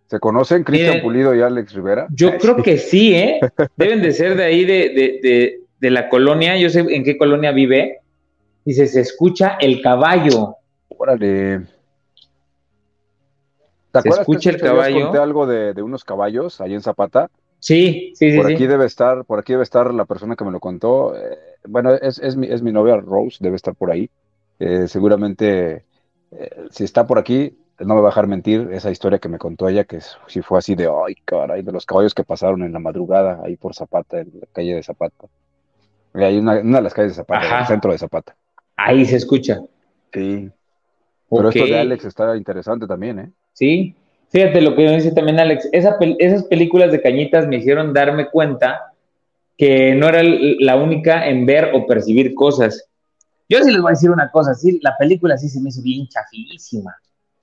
¿Se 0.08 0.20
conocen 0.20 0.64
Cristian 0.64 1.02
Pulido 1.02 1.36
y 1.36 1.42
Alex 1.42 1.74
Rivera? 1.74 2.08
Yo 2.12 2.38
creo 2.40 2.56
que 2.64 2.78
sí, 2.78 3.14
¿eh? 3.14 3.42
Deben 3.76 4.02
de 4.02 4.14
ser 4.14 4.38
de 4.38 4.46
ahí 4.46 4.64
de, 4.64 5.60
de, 5.80 5.92
la 5.92 6.08
colonia. 6.08 6.56
Yo 6.58 6.70
sé 6.70 6.86
en 6.88 7.04
qué 7.04 7.18
colonia 7.18 7.52
vive. 7.52 8.00
Dice, 8.64 8.88
se 8.88 9.02
escucha 9.02 9.58
el 9.60 9.82
caballo. 9.82 10.56
Órale. 10.88 11.62
¿Te 13.92 14.02
se 14.02 14.10
escucha 14.10 14.50
el 14.50 14.62
caballo. 14.62 15.04
conté 15.04 15.18
algo 15.18 15.46
de, 15.46 15.74
de 15.74 15.82
unos 15.82 16.06
caballos 16.06 16.62
ahí 16.62 16.74
en 16.74 16.82
Zapata? 16.82 17.30
Sí, 17.66 18.14
sí, 18.14 18.32
sí. 18.32 18.38
Por 18.38 18.46
aquí 18.46 18.68
debe 18.68 18.86
estar, 18.86 19.26
por 19.26 19.40
aquí 19.40 19.54
debe 19.54 19.64
estar 19.64 19.92
la 19.92 20.06
persona 20.06 20.36
que 20.36 20.46
me 20.46 20.52
lo 20.52 20.60
contó. 20.60 21.16
Eh, 21.16 21.36
bueno, 21.68 21.96
es, 21.96 22.20
es, 22.20 22.38
mi, 22.38 22.46
es 22.46 22.62
mi 22.62 22.72
novia 22.72 22.96
Rose, 22.98 23.40
debe 23.40 23.56
estar 23.56 23.74
por 23.74 23.90
ahí. 23.90 24.08
Eh, 24.60 24.88
seguramente, 24.88 25.84
eh, 26.30 26.66
si 26.70 26.84
está 26.84 27.08
por 27.08 27.18
aquí, 27.18 27.58
no 27.80 27.96
me 27.96 28.02
va 28.02 28.10
a 28.10 28.12
dejar 28.12 28.28
mentir 28.28 28.70
esa 28.72 28.92
historia 28.92 29.18
que 29.18 29.30
me 29.30 29.40
contó 29.40 29.68
ella, 29.68 29.84
que 29.84 29.98
si 30.28 30.44
fue 30.44 30.60
así 30.60 30.76
de, 30.76 30.88
ay, 31.08 31.16
caray, 31.26 31.64
de 31.64 31.72
los 31.72 31.88
caballos 31.88 32.14
que 32.14 32.24
pasaron 32.24 32.62
en 32.62 32.72
la 32.72 32.78
madrugada 32.78 33.42
ahí 33.44 33.56
por 33.56 33.74
Zapata, 33.74 34.20
en 34.20 34.32
la 34.40 34.48
calle 34.54 34.76
de 34.76 34.84
Zapata. 34.84 35.26
Hay 36.14 36.38
una, 36.38 36.60
una 36.60 36.78
de 36.78 36.84
las 36.84 36.94
calles 36.94 37.14
de 37.14 37.16
Zapata, 37.16 37.48
en 37.48 37.62
el 37.62 37.66
centro 37.66 37.92
de 37.94 37.98
Zapata. 37.98 38.36
Ahí 38.76 39.06
se 39.06 39.16
escucha. 39.16 39.60
Sí. 40.14 40.52
Pero 41.32 41.50
esto 41.50 41.66
de 41.66 41.80
Alex 41.80 42.06
está 42.06 42.38
interesante 42.38 42.86
también, 42.86 43.18
¿eh? 43.18 43.32
Sí, 43.54 43.96
Fíjate 44.30 44.62
lo 44.62 44.76
que 44.76 44.90
dice 44.90 45.12
también 45.12 45.40
Alex, 45.40 45.70
esas 45.72 46.44
películas 46.46 46.92
de 46.92 47.02
cañitas 47.02 47.48
me 47.48 47.58
hicieron 47.58 47.94
darme 47.94 48.30
cuenta 48.30 48.92
que 49.58 49.96
no 49.96 50.08
era 50.10 50.22
la 50.24 50.76
única 50.76 51.28
en 51.28 51.46
ver 51.46 51.72
o 51.74 51.86
percibir 51.86 52.34
cosas. 52.36 52.90
Yo 53.48 53.60
sí 53.62 53.72
les 53.72 53.82
voy 53.82 53.90
a 53.90 53.92
decir 53.92 54.10
una 54.10 54.30
cosa, 54.32 54.54
sí, 54.54 54.80
la 54.82 54.98
película 54.98 55.38
sí 55.38 55.50
se 55.50 55.62
me 55.62 55.70
hizo 55.70 55.82
bien 55.82 56.08
chafísima. 56.08 56.96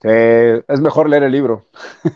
es 0.02 0.80
mejor 0.80 1.08
leer 1.08 1.22
el 1.22 1.32
libro. 1.32 1.66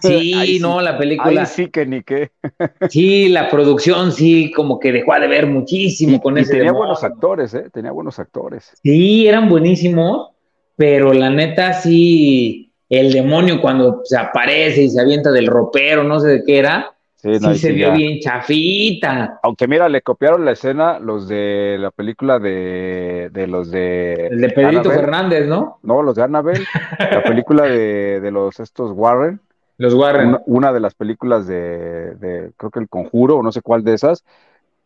Sí, 0.03 0.59
no, 0.61 0.81
la 0.81 0.99
película. 0.99 1.43
Ahí 1.43 1.47
sí 1.47 1.69
que 1.69 1.87
ni 1.87 2.03
qué. 2.03 2.33
sí, 2.91 3.29
la 3.29 3.49
producción 3.49 4.13
sí, 4.13 4.51
como 4.51 4.81
que 4.81 4.93
dejó 4.93 5.15
de 5.15 5.29
ver 5.29 5.47
muchísimo 5.47 6.21
con 6.21 6.37
ese. 6.37 6.57
Tenía 6.57 6.73
buenos 6.73 7.05
actores, 7.05 7.55
¿eh? 7.55 7.71
Tenía 7.73 7.93
buenos 7.93 8.19
actores. 8.19 8.73
Sí, 8.83 9.29
eran 9.29 9.49
buenísimos, 9.49 10.33
pero 10.75 11.13
la 11.13 11.31
neta 11.31 11.73
sí 11.73 12.66
el 12.89 13.13
demonio 13.13 13.61
cuando 13.61 14.03
se 14.05 14.17
aparece 14.17 14.83
y 14.83 14.91
se 14.91 15.01
avienta 15.01 15.31
del 15.33 15.47
ropero, 15.47 16.05
no 16.05 16.21
sé 16.21 16.29
de 16.29 16.45
qué 16.45 16.59
era, 16.59 16.97
Sí, 17.35 17.59
se 17.59 17.73
vio 17.73 17.93
bien 17.93 18.21
chafita. 18.21 19.41
Aunque 19.43 19.67
mira, 19.67 19.89
le 19.89 20.03
copiaron 20.03 20.45
la 20.45 20.53
escena 20.53 20.99
los 21.01 21.27
de 21.27 21.77
la 21.79 21.91
película 21.91 22.39
de, 22.39 23.31
de 23.33 23.47
los 23.47 23.71
de... 23.71 24.29
El 24.31 24.41
de 24.41 24.51
Pedrito 24.51 24.91
Fernández, 24.91 25.47
¿no? 25.47 25.79
No, 25.83 26.03
los 26.03 26.15
de 26.15 26.23
Annabelle. 26.23 26.65
la 26.99 27.23
película 27.25 27.65
de, 27.65 28.21
de, 28.21 28.31
los 28.31 28.61
estos 28.61 28.93
Warren. 28.93 29.41
Los 29.79 29.95
Warren. 29.95 30.39
Una, 30.47 30.73
de 30.73 30.81
las 30.81 30.95
películas 30.95 31.47
de, 31.47 32.15
de, 32.17 32.53
creo 32.57 32.71
que 32.71 32.81
El 32.81 32.89
Conjuro, 32.89 33.39
o 33.39 33.43
no 33.43 33.51
sé 33.51 33.61
cuál 33.61 33.83
de 33.83 33.95
esas. 33.95 34.25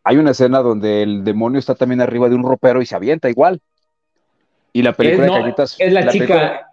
Hay 0.03 0.17
una 0.17 0.31
escena 0.31 0.59
donde 0.59 1.03
el 1.03 1.23
demonio 1.23 1.59
está 1.59 1.75
también 1.75 2.01
arriba 2.01 2.27
de 2.27 2.35
un 2.35 2.43
ropero 2.43 2.81
y 2.81 2.87
se 2.87 2.95
avienta 2.95 3.29
igual. 3.29 3.61
Y 4.73 4.81
la 4.81 4.93
película 4.93 5.27
es, 5.27 5.31
de 5.31 5.39
Cañitas... 5.39 5.75
Es 5.77 5.93
la, 5.93 6.07
chica... 6.07 6.70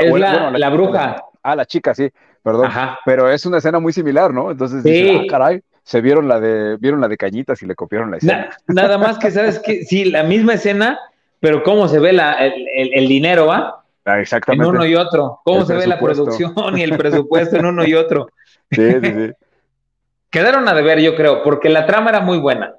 es 0.00 0.20
la, 0.20 0.50
la, 0.50 0.70
bruja. 0.70 1.24
Ah, 1.42 1.56
la 1.56 1.64
chica, 1.64 1.94
sí 1.94 2.10
perdón. 2.42 2.70
Pero 3.04 3.30
es 3.30 3.46
una 3.46 3.58
escena 3.58 3.78
muy 3.78 3.92
similar, 3.92 4.32
¿no? 4.32 4.50
Entonces, 4.50 4.84
ah, 4.84 5.24
caray, 5.28 5.60
se 5.82 6.00
vieron 6.00 6.28
la 6.28 6.40
de, 6.40 6.76
vieron 6.76 7.00
la 7.00 7.08
de 7.08 7.16
cañitas 7.16 7.62
y 7.62 7.66
le 7.66 7.74
copiaron 7.74 8.10
la 8.10 8.18
escena. 8.18 8.50
nada 8.68 8.98
más 8.98 9.18
que 9.18 9.30
sabes 9.30 9.58
que 9.58 9.84
sí, 9.84 10.04
la 10.04 10.22
misma 10.22 10.54
escena, 10.54 10.98
pero 11.40 11.62
cómo 11.62 11.88
se 11.88 11.98
ve 11.98 12.12
la, 12.12 12.32
el, 12.34 13.08
dinero, 13.08 13.46
¿va? 13.46 13.82
Ah, 14.04 14.20
exactamente. 14.20 14.64
En 14.64 14.74
uno 14.74 14.86
y 14.86 14.94
otro. 14.94 15.40
Cómo 15.44 15.64
se 15.64 15.74
ve 15.74 15.86
la 15.86 15.98
producción 15.98 16.78
y 16.78 16.82
el 16.82 16.96
presupuesto 16.98 17.56
en 17.56 17.66
uno 17.66 17.84
y 17.86 17.94
otro. 17.94 18.28
Sí, 18.70 18.90
sí, 18.92 19.00
sí. 19.02 19.32
Quedaron 20.30 20.68
a 20.68 20.74
deber, 20.74 21.00
yo 21.00 21.16
creo, 21.16 21.42
porque 21.42 21.68
la 21.68 21.86
trama 21.86 22.10
era 22.10 22.20
muy 22.20 22.38
buena, 22.38 22.74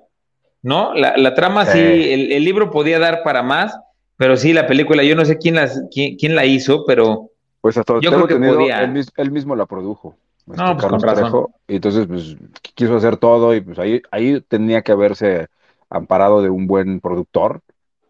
¿no? 0.61 0.93
La, 0.93 1.33
trama 1.33 1.65
sí, 1.65 1.79
el, 1.79 2.45
libro 2.45 2.71
podía 2.71 2.97
dar 2.97 3.23
para 3.23 3.43
más, 3.43 3.77
pero 4.21 4.37
sí, 4.37 4.53
la 4.53 4.67
película, 4.67 5.01
yo 5.01 5.15
no 5.15 5.25
sé 5.25 5.39
quién, 5.39 5.55
las, 5.55 5.81
quién 5.89 6.35
la 6.35 6.45
hizo, 6.45 6.85
pero 6.85 7.31
pues 7.59 7.75
hasta 7.75 7.99
Yo 7.99 8.11
creo 8.11 8.27
que 8.27 8.35
podía. 8.35 8.81
Él, 9.17 9.31
mismo 9.31 9.55
la 9.55 9.65
produjo. 9.65 10.15
Este, 10.47 10.61
no, 10.61 10.77
pues 10.77 10.85
con 10.85 11.01
razón. 11.01 11.47
y 11.67 11.77
entonces, 11.77 12.05
pues, 12.05 12.37
quiso 12.75 12.97
hacer 12.97 13.17
todo 13.17 13.55
y 13.55 13.61
pues 13.61 13.79
ahí, 13.79 13.99
ahí 14.11 14.39
tenía 14.47 14.83
que 14.83 14.91
haberse 14.91 15.47
amparado 15.89 16.43
de 16.43 16.51
un 16.51 16.67
buen 16.67 16.99
productor, 16.99 17.61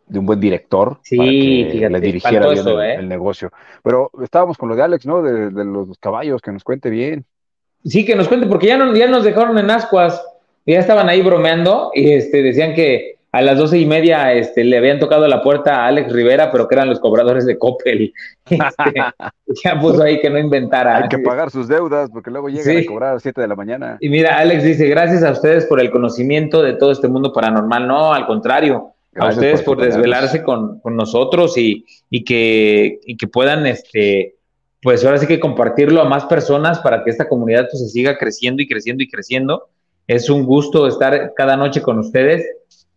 de 0.06 0.20
un 0.20 0.26
buen 0.26 0.42
director 0.42 1.00
sí, 1.02 1.16
que 1.72 1.90
le 1.90 2.02
dirigiera 2.02 2.50
bien 2.50 2.68
¿eh? 2.68 2.96
el, 2.96 3.08
negocio. 3.08 3.50
Pero 3.82 4.12
estábamos 4.22 4.58
con 4.58 4.68
lo 4.68 4.76
de 4.76 4.84
Alex, 4.84 5.06
¿no? 5.06 5.22
De, 5.22 5.64
los 5.64 5.98
caballos, 5.98 6.42
que 6.42 6.52
nos 6.52 6.66
cuente 6.66 6.90
bien. 6.90 7.24
Sí, 7.86 8.04
que 8.04 8.18
nos 8.18 8.28
cuente, 8.28 8.48
porque 8.48 8.68
ya, 8.68 8.78
no, 8.78 8.94
ya 8.94 9.08
nos 9.08 9.24
dejaron 9.24 9.58
en 9.58 9.72
ascuas, 9.72 10.22
ya 10.66 10.78
estaban 10.78 11.08
ahí 11.08 11.22
bromeando 11.22 11.92
y 11.94 12.12
este, 12.12 12.44
decían 12.44 12.74
que 12.74 13.21
a 13.34 13.42
las 13.42 13.58
doce 13.58 13.80
y 13.80 13.86
media 13.86 14.34
este, 14.34 14.64
le 14.64 14.78
habían 14.78 15.00
tocado 15.00 15.26
la 15.28 15.42
puerta 15.42 15.84
a 15.84 15.88
Alex 15.88 16.12
Rivera, 16.12 16.52
pero 16.52 16.68
que 16.68 16.76
eran 16.76 16.90
los 16.90 17.00
cobradores 17.00 17.46
de 17.46 17.58
Coppel. 17.58 18.14
Este, 18.52 19.02
ya 19.64 19.80
puso 19.80 20.04
ahí 20.04 20.20
que 20.20 20.30
no 20.30 20.38
inventara. 20.38 20.98
Hay 20.98 21.08
que 21.08 21.20
pagar 21.20 21.52
sus 21.52 21.70
deudas 21.70 22.10
porque 22.12 22.30
luego 22.30 22.50
llegan 22.50 22.78
a 22.78 22.86
cobrar 22.86 23.10
a 23.12 23.14
las 23.14 23.22
7 23.22 23.40
de 23.40 23.48
la 23.48 23.56
mañana. 23.56 23.98
Y 24.02 24.10
mira, 24.10 24.38
Alex 24.38 24.64
dice, 24.64 24.90
gracias 24.90 25.24
a 25.24 25.32
ustedes 25.32 25.66
por 25.68 25.80
el 25.80 25.90
conocimiento 25.90 26.62
de 26.62 26.74
todo 26.74 26.92
este 26.92 27.08
mundo 27.08 27.32
paranormal. 27.32 27.88
No, 27.88 28.14
al 28.14 28.26
contrario, 28.26 28.94
a 29.16 29.30
ustedes 29.30 29.62
por, 29.62 29.80
desvelarse 29.80 30.44
con, 30.44 30.82
con, 30.82 30.98
nosotros 30.98 31.58
y, 31.58 31.86
y, 32.10 32.26
que, 32.26 33.00
y 33.06 33.16
que 33.16 33.28
puedan, 33.28 33.66
este, 33.66 34.36
pues 34.82 35.06
ahora 35.06 35.18
sí 35.18 35.28
que 35.28 35.40
compartirlo 35.40 36.02
a 36.02 36.06
más 36.06 36.26
personas 36.26 36.80
para 36.80 37.06
que 37.06 37.10
esta 37.10 37.30
comunidad 37.30 37.70
pues, 37.72 37.84
se 37.84 37.90
siga 37.90 38.18
creciendo 38.18 38.62
y 38.62 38.68
creciendo 38.68 39.02
y 39.02 39.10
creciendo. 39.10 39.70
Es 40.08 40.30
un 40.30 40.46
gusto 40.46 40.88
estar 40.88 41.34
cada 41.38 41.56
noche 41.56 41.82
con 41.82 42.00
ustedes 42.00 42.46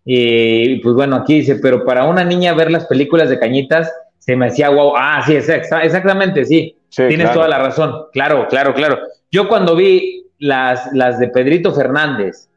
y 0.04 0.76
pues 0.80 0.94
bueno, 0.94 1.16
aquí 1.16 1.36
dice, 1.36 1.56
pero 1.56 1.84
para 1.84 2.04
una 2.04 2.24
niña 2.24 2.52
ver 2.52 2.70
las 2.70 2.86
películas 2.86 3.30
de 3.30 3.38
Cañitas 3.38 3.92
se 4.18 4.36
me 4.36 4.46
hacía 4.46 4.70
wow. 4.70 4.94
Ah, 4.96 5.22
sí, 5.24 5.34
exactamente, 5.34 6.44
sí. 6.44 6.76
Tienes 6.88 7.32
toda 7.32 7.48
la 7.48 7.58
razón. 7.58 8.06
Claro, 8.12 8.46
claro, 8.48 8.72
claro. 8.72 8.98
Yo 9.30 9.48
cuando 9.48 9.74
vi 9.74 10.26
las, 10.38 10.92
las 10.92 11.18
de 11.18 11.28
Pedrito 11.28 11.72
Fernández, 11.72 12.48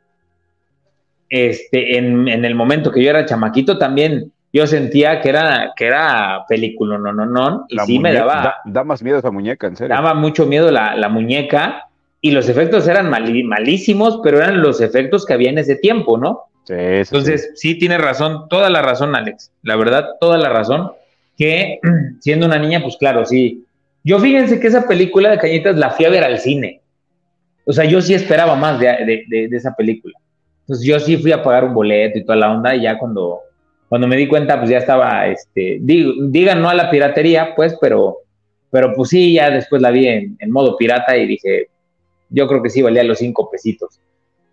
este, 1.30 1.98
en, 1.98 2.28
el 2.28 2.56
momento 2.56 2.92
que 2.92 3.04
yo 3.04 3.10
era 3.10 3.26
chamaquito, 3.26 3.78
también 3.78 4.32
yo 4.54 4.68
sentía 4.68 5.20
que 5.22 5.30
era, 5.30 5.74
que 5.76 5.88
era 5.88 6.46
película, 6.48 6.98
no, 6.98 7.12
no, 7.12 7.26
no, 7.26 7.66
y 7.68 7.80
sí 7.80 8.00
me 8.00 8.14
daba. 8.14 8.58
Da, 8.64 8.84
más 8.84 9.04
miedo 9.04 9.20
esa 9.20 9.32
muñeca, 9.32 9.68
en 9.68 9.76
serio. 9.76 9.96
Daba 9.96 10.14
mucho 10.14 10.46
miedo 10.46 10.72
la, 10.72 10.96
la 10.96 11.10
muñeca, 11.10 11.88
y 12.22 12.32
los 12.32 12.50
efectos 12.50 12.88
eran 12.88 13.10
malísimos, 13.10 14.20
pero 14.24 14.38
eran 14.38 14.62
los 14.62 14.82
efectos 14.82 15.26
que 15.26 15.34
había 15.34 15.50
en 15.50 15.58
ese 15.58 15.76
tiempo, 15.76 16.18
¿no? 16.18 16.44
Entonces, 16.70 17.52
sí. 17.56 17.76
tiene 17.76 17.98
razón, 17.98 18.48
toda 18.50 18.70
la 18.70 18.82
razón, 18.82 19.16
Alex. 19.16 19.52
La 19.64 19.76
verdad, 19.76 20.06
toda 20.20 20.38
la 20.38 20.50
razón. 20.50 20.92
Que 21.38 21.80
siendo 22.20 22.46
una 22.46 22.60
niña, 22.60 22.82
pues 22.82 22.98
claro, 22.98 23.26
sí. 23.26 23.64
Yo 24.04 24.20
fíjense 24.20 24.60
que 24.60 24.68
esa 24.68 24.88
película 24.88 25.30
de 25.30 25.38
Cañitas 25.38 25.78
la 25.78 25.92
fui 25.92 26.06
a 26.06 26.10
ver 26.10 26.24
al 26.24 26.40
cine. 26.40 26.82
O 27.66 27.74
sea, 27.74 27.86
yo 27.86 28.02
sí 28.02 28.14
esperaba 28.14 28.56
más 28.56 28.80
de, 28.80 29.50
esa 29.52 29.76
película. 29.76 30.18
Entonces, 30.62 30.86
yo 30.86 31.00
sí 31.00 31.18
fui 31.18 31.32
a 31.32 31.44
pagar 31.44 31.66
un 31.66 31.74
boleto 31.74 32.18
y 32.18 32.24
toda 32.24 32.38
la 32.38 32.52
onda. 32.52 32.76
Y 32.76 32.84
ya 32.84 32.98
cuando, 32.98 33.42
cuando 33.90 34.08
me 34.08 34.16
di 34.16 34.28
cuenta, 34.28 34.58
pues 34.58 34.70
ya 34.70 34.78
estaba, 34.78 35.28
este, 35.28 35.80
digan 35.82 36.62
no 36.62 36.70
a 36.70 36.74
la 36.74 36.90
piratería, 36.90 37.54
pues, 37.56 37.78
pero, 37.82 38.20
pero 38.72 38.94
pues 38.94 39.10
sí, 39.10 39.34
ya 39.34 39.50
después 39.50 39.82
la 39.82 39.92
vi 39.92 40.08
en, 40.08 40.38
modo 40.50 40.78
pirata 40.78 41.18
y 41.18 41.28
dije, 41.28 41.68
yo 42.30 42.48
creo 42.48 42.64
que 42.64 42.70
sí 42.70 42.82
valía 42.82 43.04
los 43.04 43.20
cinco 43.20 43.50
pesitos. 43.50 44.00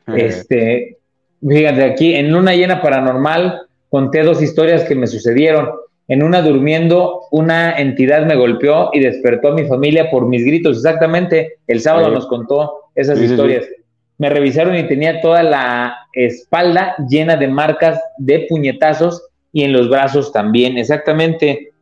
Este, 0.07 0.99
Fíjate, 1.47 1.84
aquí 1.84 2.14
en 2.14 2.34
una 2.34 2.55
llena 2.55 2.80
paranormal 2.80 3.62
conté 3.90 4.22
dos 4.22 4.42
historias 4.42 4.84
que 4.84 4.95
me 4.95 5.07
sucedieron. 5.07 5.70
En 6.09 6.22
una 6.22 6.42
durmiendo, 6.42 7.22
una 7.30 7.78
entidad 7.78 8.26
me 8.26 8.36
golpeó 8.36 8.90
y 8.92 9.01
despertó 9.01 9.49
a 9.49 9.55
mi 9.55 9.64
familia 9.64 10.11
por 10.11 10.26
mis 10.26 10.45
gritos. 10.45 10.76
Exactamente, 10.78 11.59
el 11.66 11.80
sábado 11.80 12.11
nos 12.11 12.26
contó 12.26 12.90
esas 12.95 13.20
historias. 13.20 13.64
Me 14.18 14.30
revisaron 14.30 14.76
y 14.76 14.86
tenía 14.86 15.20
toda 15.20 15.42
la 15.42 15.97
espalda 16.12 16.95
llena 17.09 17.36
de 17.36 17.49
marcas 17.49 18.01
de 18.18 18.47
puñetazos 18.49 19.26
y 19.53 19.62
en 19.62 19.72
los 19.72 19.88
brazos 19.88 20.32
también. 20.32 20.78
Exactamente. 20.78 21.72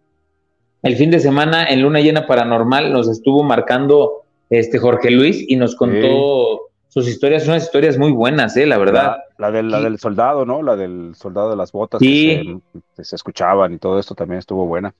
El 0.82 0.96
fin 0.96 1.10
de 1.10 1.20
semana 1.20 1.66
en 1.66 1.82
Luna 1.82 2.00
Llena 2.00 2.26
Paranormal 2.26 2.92
nos 2.92 3.08
estuvo 3.08 3.42
marcando 3.42 4.22
este 4.50 4.78
Jorge 4.78 5.10
Luis 5.10 5.44
y 5.46 5.56
nos 5.56 5.76
contó 5.76 6.71
sus 6.92 7.08
historias 7.08 7.44
son 7.44 7.56
historias 7.56 7.96
muy 7.96 8.12
buenas, 8.12 8.54
¿eh? 8.58 8.66
La 8.66 8.76
verdad. 8.76 9.16
La, 9.38 9.50
del, 9.50 9.70
la 9.70 9.80
del 9.80 9.98
soldado, 9.98 10.44
¿no? 10.44 10.62
La 10.62 10.76
del 10.76 11.14
soldado 11.16 11.48
de 11.48 11.56
las 11.56 11.72
botas 11.72 12.00
sí. 12.00 12.60
que, 12.94 13.02
se, 13.02 13.16
escuchaban 13.16 13.72
y 13.72 13.78
todo 13.78 13.98
esto 13.98 14.14
también 14.14 14.40
estuvo 14.40 14.66
buena. 14.66 14.92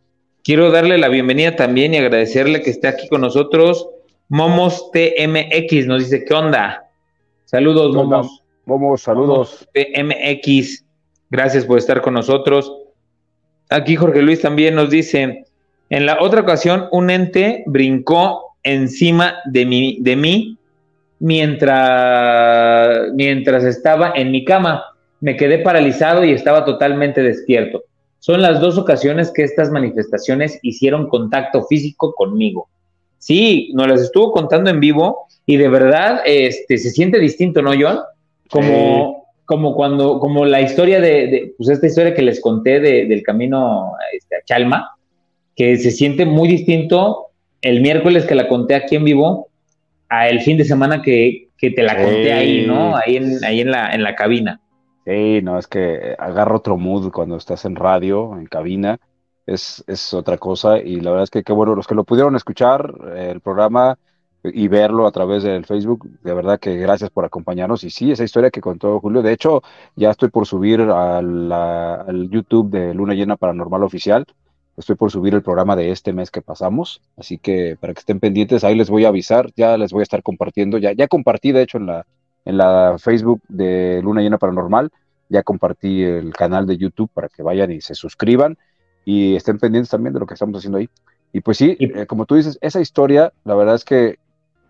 Quiero 0.43 0.71
darle 0.71 0.97
la 0.97 1.09
bienvenida 1.09 1.55
también 1.55 1.93
y 1.93 1.99
agradecerle 1.99 2.63
que 2.63 2.71
esté 2.71 2.89
aquí 2.89 3.09
con 3.11 3.21
nosotros. 3.21 3.91
Momos 4.31 4.91
TMX 4.91 5.87
nos 5.87 5.99
dice, 5.99 6.25
¿qué 6.25 6.33
onda? 6.33 6.89
Saludos, 7.45 7.95
Momos. 7.95 8.43
Momos, 8.65 9.03
saludos. 9.03 9.69
TMX, 9.75 10.87
gracias 11.29 11.67
por 11.67 11.77
estar 11.77 12.01
con 12.01 12.15
nosotros. 12.15 12.73
Aquí 13.69 13.97
Jorge 13.97 14.23
Luis 14.23 14.41
también 14.41 14.77
nos 14.77 14.89
dice, 14.89 15.45
en 15.91 16.07
la 16.07 16.23
otra 16.23 16.41
ocasión 16.41 16.89
un 16.91 17.11
ente 17.11 17.65
brincó 17.67 18.57
encima 18.63 19.35
de 19.45 19.67
mí, 19.67 19.99
de 20.01 20.17
mí 20.17 20.59
mientras, 21.23 23.13
mientras 23.15 23.65
estaba 23.65 24.13
en 24.17 24.33
mi 24.33 24.45
cama. 24.45 24.85
Me 25.21 25.37
quedé 25.37 25.59
paralizado 25.59 26.25
y 26.25 26.33
estaba 26.33 26.65
totalmente 26.65 27.23
despierto. 27.23 27.85
Son 28.19 28.43
las 28.43 28.61
dos 28.61 28.77
ocasiones 28.77 29.31
que 29.33 29.45
estas 29.45 29.71
manifestaciones 29.71 30.59
hicieron 30.63 31.09
contacto 31.09 31.65
físico 31.65 32.13
conmigo. 32.15 32.69
Sí, 33.19 33.71
nos 33.75 33.87
las 33.87 34.01
estuvo 34.01 34.33
contando 34.33 34.69
en 34.69 34.81
vivo 34.81 35.27
y 35.47 35.57
de 35.59 35.69
verdad 35.69 36.23
este, 36.25 36.77
se 36.77 36.91
siente 36.91 37.21
distinto, 37.21 37.63
¿no, 37.63 37.71
John? 37.81 38.01
Como, 38.51 39.29
como 39.45 39.77
cuando, 39.77 40.19
como 40.19 40.45
la 40.45 40.61
historia 40.61 41.01
de, 41.01 41.55
pues 41.57 41.69
esta 41.69 41.87
historia 41.87 42.15
que 42.15 42.23
les 42.23 42.41
conté 42.41 42.81
del 42.81 43.23
camino 43.23 43.93
este, 44.13 44.37
a 44.37 44.43
Chalma, 44.45 44.91
que 45.55 45.77
se 45.77 45.93
siente 45.93 46.27
muy 46.27 46.49
distinto 46.49 47.29
el 47.61 47.81
miércoles 47.81 48.25
que 48.25 48.35
la 48.35 48.49
conté 48.49 48.75
aquí 48.75 48.97
en 48.97 49.05
vivo 49.05 49.52
a 50.13 50.29
el 50.29 50.43
fin 50.43 50.59
de 50.59 50.65
semana 50.65 51.01
que, 51.01 51.49
te 51.59 51.83
la 51.83 51.97
conté 51.97 52.33
ahí, 52.33 52.67
¿no? 52.67 52.95
Ahí 52.97 53.17
en, 53.17 53.43
ahí 53.45 53.61
en 53.61 53.71
la, 53.71 53.93
en 53.93 54.03
la 54.03 54.15
cabina. 54.15 54.61
Sí, 55.07 55.41
no, 55.43 55.59
es 55.59 55.67
que 55.67 56.15
agarra 56.19 56.57
otro 56.57 56.77
mood 56.77 57.11
cuando 57.11 57.37
estás 57.37 57.65
en 57.65 57.77
radio, 57.77 58.37
en 58.37 58.45
cabina, 58.47 58.99
es, 59.47 59.83
es 59.87 60.13
otra 60.13 60.37
cosa 60.37 60.79
y 60.79 61.01
la 61.01 61.11
verdad 61.11 61.25
es 61.25 61.31
que 61.31 61.43
qué 61.43 61.53
bueno, 61.55 61.75
los 61.75 61.87
que 61.87 61.95
lo 61.95 62.05
pudieron 62.05 62.37
escuchar, 62.37 62.93
el 63.17 63.41
programa 63.41 63.99
y 64.45 64.69
verlo 64.69 65.07
a 65.07 65.13
través 65.13 65.45
del 65.45 65.65
Facebook, 65.65 66.07
de 66.21 66.35
verdad 66.35 66.61
que 66.61 66.77
gracias 66.77 67.09
por 67.09 67.25
acompañarnos 67.25 67.83
y 67.85 67.91
sí, 67.91 68.13
esa 68.13 68.25
historia 68.25 68.51
que 68.51 68.61
contó 68.61 69.01
Julio, 69.01 69.23
de 69.23 69.33
hecho 69.33 69.63
ya 69.97 70.11
estoy 70.11 70.29
por 70.29 70.47
subir 70.47 70.83
al, 70.83 71.51
al 71.51 72.29
YouTube 72.29 72.71
de 72.71 72.93
Luna 72.93 73.15
Llena 73.15 73.37
Paranormal 73.37 73.83
Oficial, 73.83 74.27
Estoy 74.77 74.97
por 74.97 75.11
subir 75.11 75.35
el 75.35 75.43
programa 75.43 75.77
de 75.77 75.91
este 75.91 76.13
mes 76.13 76.31
que 76.31 76.41
pasamos, 76.41 77.03
así 77.17 77.39
que 77.39 77.77
para 77.79 77.93
que 77.93 78.01
estén 78.01 78.21
pendientes, 78.21 78.65
ahí 78.65 78.75
les 78.75 78.89
voy 78.89 79.05
a 79.05 79.09
avisar, 79.09 79.51
ya 79.55 79.77
les 79.77 79.93
voy 79.93 80.01
a 80.01 80.03
estar 80.05 80.23
compartiendo, 80.23 80.79
ya, 80.79 80.93
ya 80.93 81.09
compartí 81.09 81.53
de 81.53 81.63
hecho 81.63 81.79
en 81.79 81.87
la, 81.87 82.07
en 82.45 82.57
la 82.57 82.97
Facebook 82.99 83.43
de 83.49 84.01
Luna 84.03 84.23
Llena 84.23 84.39
Paranormal, 84.39 84.91
ya 85.29 85.43
compartí 85.43 86.03
el 86.03 86.33
canal 86.33 86.67
de 86.67 86.79
YouTube 86.79 87.11
para 87.13 87.29
que 87.29 87.43
vayan 87.43 87.71
y 87.71 87.81
se 87.81 87.95
suscriban 87.95 88.57
y 89.05 89.37
estén 89.37 89.59
pendientes 89.59 89.91
también 89.91 90.15
de 90.15 90.21
lo 90.21 90.27
que 90.27 90.35
estamos 90.35 90.57
haciendo 90.57 90.79
ahí. 90.79 90.89
Y 91.33 91.41
pues 91.41 91.57
sí, 91.57 91.77
eh, 91.79 92.07
como 92.07 92.27
tú 92.27 92.35
dices, 92.35 92.59
esa 92.61 92.81
historia, 92.81 93.33
la 93.45 93.55
verdad 93.55 93.75
es 93.75 93.85
que 93.85 94.19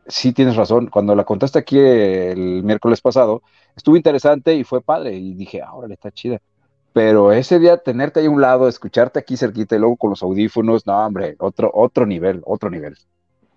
sí 0.06 0.32
tienes 0.32 0.56
razón. 0.56 0.86
Cuando 0.88 1.14
la 1.14 1.24
contaste 1.24 1.58
aquí 1.58 1.78
el 1.78 2.62
miércoles 2.62 3.00
pasado, 3.00 3.42
estuvo 3.76 3.96
interesante 3.96 4.54
y 4.54 4.64
fue 4.64 4.80
padre. 4.80 5.14
Y 5.14 5.34
dije, 5.34 5.60
ahora 5.60 5.88
le 5.88 5.94
está 5.94 6.10
chida. 6.12 6.40
Pero 6.92 7.32
ese 7.32 7.58
día 7.58 7.78
tenerte 7.78 8.20
ahí 8.20 8.26
a 8.26 8.30
un 8.30 8.40
lado, 8.40 8.68
escucharte 8.68 9.18
aquí 9.18 9.36
cerquita 9.36 9.76
y 9.76 9.78
luego 9.78 9.96
con 9.96 10.10
los 10.10 10.22
audífonos, 10.22 10.86
no, 10.86 11.06
hombre, 11.06 11.36
otro, 11.38 11.70
otro 11.72 12.04
nivel, 12.04 12.42
otro 12.44 12.68
nivel. 12.68 12.96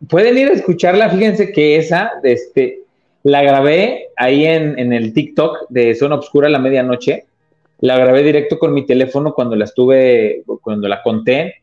Pueden 0.07 0.37
ir 0.37 0.49
a 0.49 0.53
escucharla, 0.53 1.09
fíjense 1.09 1.51
que 1.51 1.77
esa, 1.77 2.11
este, 2.23 2.81
la 3.23 3.43
grabé 3.43 4.09
ahí 4.15 4.45
en, 4.45 4.77
en 4.79 4.93
el 4.93 5.13
TikTok 5.13 5.67
de 5.69 5.95
Zona 5.95 6.15
Obscura 6.15 6.47
a 6.47 6.51
la 6.51 6.59
medianoche. 6.59 7.25
La 7.79 7.97
grabé 7.97 8.23
directo 8.23 8.57
con 8.57 8.73
mi 8.73 8.85
teléfono 8.85 9.33
cuando 9.33 9.55
la 9.55 9.65
estuve, 9.65 10.43
cuando 10.61 10.87
la 10.87 11.01
conté. 11.03 11.55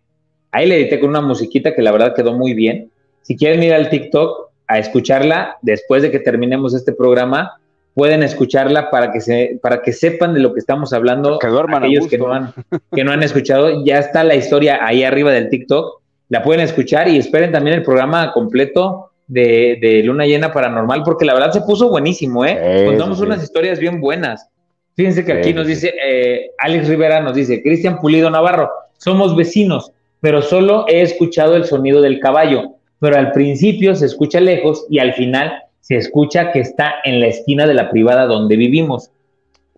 Ahí 0.50 0.66
le 0.66 0.76
edité 0.76 1.00
con 1.00 1.10
una 1.10 1.22
musiquita 1.22 1.74
que 1.74 1.82
la 1.82 1.92
verdad 1.92 2.14
quedó 2.14 2.34
muy 2.34 2.52
bien. 2.52 2.90
Si 3.22 3.36
quieren 3.36 3.62
ir 3.62 3.72
al 3.72 3.88
TikTok 3.88 4.50
a 4.66 4.78
escucharla 4.78 5.56
después 5.62 6.02
de 6.02 6.10
que 6.10 6.18
terminemos 6.18 6.74
este 6.74 6.92
programa, 6.92 7.60
pueden 7.94 8.22
escucharla 8.22 8.90
para 8.90 9.12
que 9.12 9.20
se 9.20 9.58
para 9.62 9.82
que 9.82 9.92
sepan 9.92 10.34
de 10.34 10.40
lo 10.40 10.52
que 10.52 10.60
estamos 10.60 10.92
hablando. 10.92 11.38
Que 11.38 11.48
duerman 11.48 11.84
aquellos 11.84 12.08
que 12.08 12.18
no 12.18 12.32
han 12.32 12.52
que 12.92 13.04
no 13.04 13.12
han 13.12 13.22
escuchado, 13.22 13.84
ya 13.84 13.98
está 13.98 14.24
la 14.24 14.34
historia 14.34 14.84
ahí 14.84 15.04
arriba 15.04 15.32
del 15.32 15.48
TikTok. 15.48 16.00
La 16.28 16.42
pueden 16.42 16.62
escuchar 16.62 17.08
y 17.08 17.18
esperen 17.18 17.52
también 17.52 17.76
el 17.76 17.82
programa 17.82 18.32
completo 18.32 19.10
de, 19.26 20.02
Luna 20.04 20.26
Llena 20.26 20.52
Paranormal, 20.52 21.02
porque 21.04 21.24
la 21.24 21.34
verdad 21.34 21.52
se 21.52 21.60
puso 21.62 21.88
buenísimo, 21.88 22.44
¿eh? 22.44 22.84
Contamos 22.86 23.20
unas 23.20 23.42
historias 23.42 23.78
bien 23.78 24.00
buenas. 24.00 24.48
Fíjense 24.94 25.24
que 25.24 25.32
aquí 25.32 25.54
nos 25.54 25.66
dice, 25.66 25.94
eh, 26.04 26.50
Alex 26.58 26.88
Rivera 26.88 27.20
nos 27.20 27.34
dice, 27.34 27.62
Cristian 27.62 27.98
Pulido 27.98 28.30
Navarro, 28.30 28.70
somos 28.98 29.34
vecinos, 29.34 29.90
pero 30.20 30.42
solo 30.42 30.84
he 30.88 31.00
escuchado 31.00 31.56
el 31.56 31.64
sonido 31.64 32.02
del 32.02 32.20
caballo, 32.20 32.74
pero 33.00 33.16
al 33.16 33.32
principio 33.32 33.94
se 33.94 34.06
escucha 34.06 34.38
lejos 34.38 34.86
y 34.90 34.98
al 34.98 35.14
final 35.14 35.62
se 35.82 35.96
escucha 35.96 36.52
que 36.52 36.60
está 36.60 36.94
en 37.04 37.20
la 37.20 37.26
esquina 37.26 37.66
de 37.66 37.74
la 37.74 37.90
privada 37.90 38.26
donde 38.26 38.56
vivimos. 38.56 39.10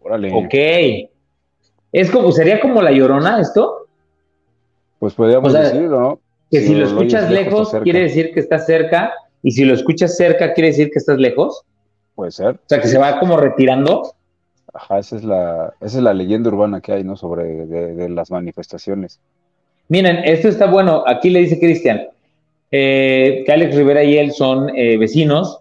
Órale. 0.02 0.30
Ok. 0.32 1.11
Es 1.92 2.11
como, 2.11 2.30
¿sería 2.30 2.61
como 2.61 2.82
la 2.82 2.92
llorona 2.92 3.40
esto? 3.40 3.86
Pues 4.98 5.14
podríamos 5.14 5.52
decirlo, 5.52 6.00
¿no? 6.00 6.20
Que 6.50 6.61
si, 6.61 6.74
lo 6.74 6.86
escuchas 6.86 7.30
lejos, 7.30 7.74
quiere 7.82 8.00
decir 8.00 8.32
que 8.32 8.40
está 8.40 8.59
cerca, 8.59 9.14
y 9.42 9.52
si 9.52 9.64
lo 9.64 9.74
escuchas 9.74 10.16
cerca, 10.16 10.52
quiere 10.52 10.68
decir 10.68 10.90
que 10.90 10.98
estás 10.98 11.18
lejos. 11.18 11.64
Puede 12.14 12.32
ser. 12.32 12.48
O 12.48 12.59
sea, 12.66 12.80
que 12.80 12.88
se 12.88 12.98
va 12.98 13.18
como 13.18 13.38
retirando. 13.38 14.14
Ajá, 14.74 14.98
esa 14.98 15.16
es 15.16 15.24
la, 15.24 15.74
esa 15.80 15.98
es 15.98 16.02
la 16.02 16.12
leyenda 16.12 16.50
urbana 16.50 16.80
que 16.80 16.92
hay, 16.92 17.02
¿no? 17.02 17.16
Sobre 17.16 17.66
de, 17.66 18.09
las 18.11 18.30
manifestaciones. 18.30 19.20
Miren, 19.88 20.18
esto 20.24 20.48
está 20.48 20.66
bueno. 20.66 21.02
Aquí 21.07 21.30
le 21.30 21.40
dice 21.40 21.59
Cristian 21.59 22.09
eh, 22.70 23.42
que 23.46 23.52
Alex 23.52 23.74
Rivera 23.74 24.05
y 24.05 24.18
él 24.18 24.32
son 24.32 24.68
eh, 24.76 24.98
vecinos 24.98 25.61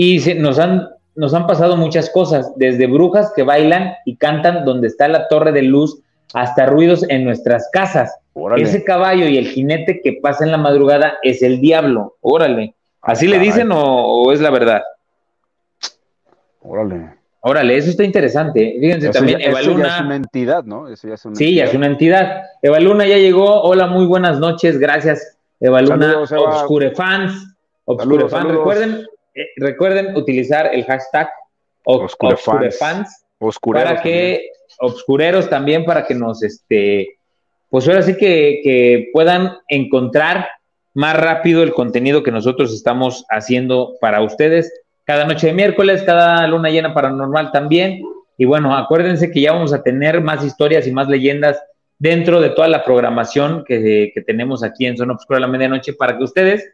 y 0.00 0.20
nos, 0.36 0.60
han, 0.60 0.90
nos 1.16 1.34
han 1.34 1.48
pasado 1.48 1.76
muchas 1.76 2.08
cosas, 2.10 2.52
desde 2.54 2.86
brujas 2.86 3.32
que 3.34 3.42
bailan 3.42 3.94
y 4.04 4.14
cantan 4.14 4.64
donde 4.64 4.86
está 4.86 5.08
la 5.08 5.26
torre 5.26 5.50
de 5.50 5.62
luz 5.62 6.00
hasta 6.34 6.66
ruidos 6.66 7.04
en 7.08 7.24
nuestras 7.24 7.68
casas. 7.72 8.16
Ese 8.58 8.84
caballo 8.84 9.26
y 9.26 9.38
el 9.38 9.48
jinete 9.48 10.00
que 10.00 10.20
pasa 10.22 10.44
en 10.44 10.52
la 10.52 10.56
madrugada 10.56 11.14
es 11.24 11.42
el 11.42 11.60
diablo. 11.60 12.14
Órale. 12.20 12.76
¿Así 13.02 13.26
le 13.26 13.40
dicen 13.40 13.70
o, 13.72 14.30
es 14.30 14.40
la 14.40 14.50
verdad? 14.50 14.82
Órale. 16.62 17.14
Órale, 17.40 17.76
eso 17.76 17.90
está 17.90 18.04
interesante. 18.04 18.76
Fíjense 18.78 19.10
también, 19.10 19.40
ya, 19.40 19.46
Evaluna. 19.46 19.88
ya 19.88 19.96
es 19.96 20.04
una 20.04 20.16
entidad, 20.16 20.62
¿no? 20.62 20.86
Eso 20.86 21.08
ya 21.08 21.14
es 21.14 21.24
una 21.24 21.34
sí, 21.34 21.56
ya 21.56 21.64
es 21.64 21.74
una 21.74 21.86
entidad. 21.86 22.42
Evaluna 22.62 23.04
ya 23.04 23.18
llegó. 23.18 23.62
Hola, 23.62 23.88
muy 23.88 24.06
buenas 24.06 24.38
noches. 24.38 24.78
Gracias, 24.78 25.36
Evaluna. 25.58 26.20
Obscure 26.20 26.92
Fans. 26.92 27.56
Obscure 27.84 28.28
Fans. 28.28 28.48
Recuerden, 28.48 29.08
eh, 29.38 29.50
recuerden 29.56 30.16
utilizar 30.16 30.74
el 30.74 30.84
hashtag 30.84 31.30
ObscureFans 31.84 33.24
para 33.72 34.02
que 34.02 34.50
obscureros 34.80 35.48
también 35.48 35.84
para 35.84 36.04
que 36.04 36.14
nos 36.14 36.42
este 36.42 37.18
pues 37.70 37.86
ahora 37.86 38.02
sí 38.02 38.16
que, 38.16 38.60
que, 38.64 39.10
puedan 39.12 39.58
encontrar 39.68 40.48
más 40.94 41.16
rápido 41.16 41.62
el 41.62 41.72
contenido 41.72 42.22
que 42.22 42.32
nosotros 42.32 42.72
estamos 42.72 43.26
haciendo 43.28 43.94
para 44.00 44.22
ustedes. 44.22 44.72
Cada 45.04 45.26
noche 45.26 45.48
de 45.48 45.52
miércoles, 45.52 46.02
cada 46.02 46.46
luna 46.46 46.70
llena 46.70 46.94
paranormal 46.94 47.52
también. 47.52 48.02
Y 48.38 48.46
bueno, 48.46 48.74
acuérdense 48.74 49.30
que 49.30 49.42
ya 49.42 49.52
vamos 49.52 49.74
a 49.74 49.82
tener 49.82 50.22
más 50.22 50.42
historias 50.42 50.86
y 50.86 50.92
más 50.92 51.08
leyendas 51.08 51.62
dentro 51.98 52.40
de 52.40 52.50
toda 52.50 52.68
la 52.68 52.84
programación 52.84 53.64
que, 53.66 54.12
que 54.14 54.22
tenemos 54.22 54.62
aquí 54.62 54.86
en 54.86 54.96
Zona 54.96 55.12
Obscura 55.12 55.36
a 55.36 55.40
la 55.40 55.48
Medianoche 55.48 55.92
para 55.92 56.16
que 56.16 56.24
ustedes 56.24 56.72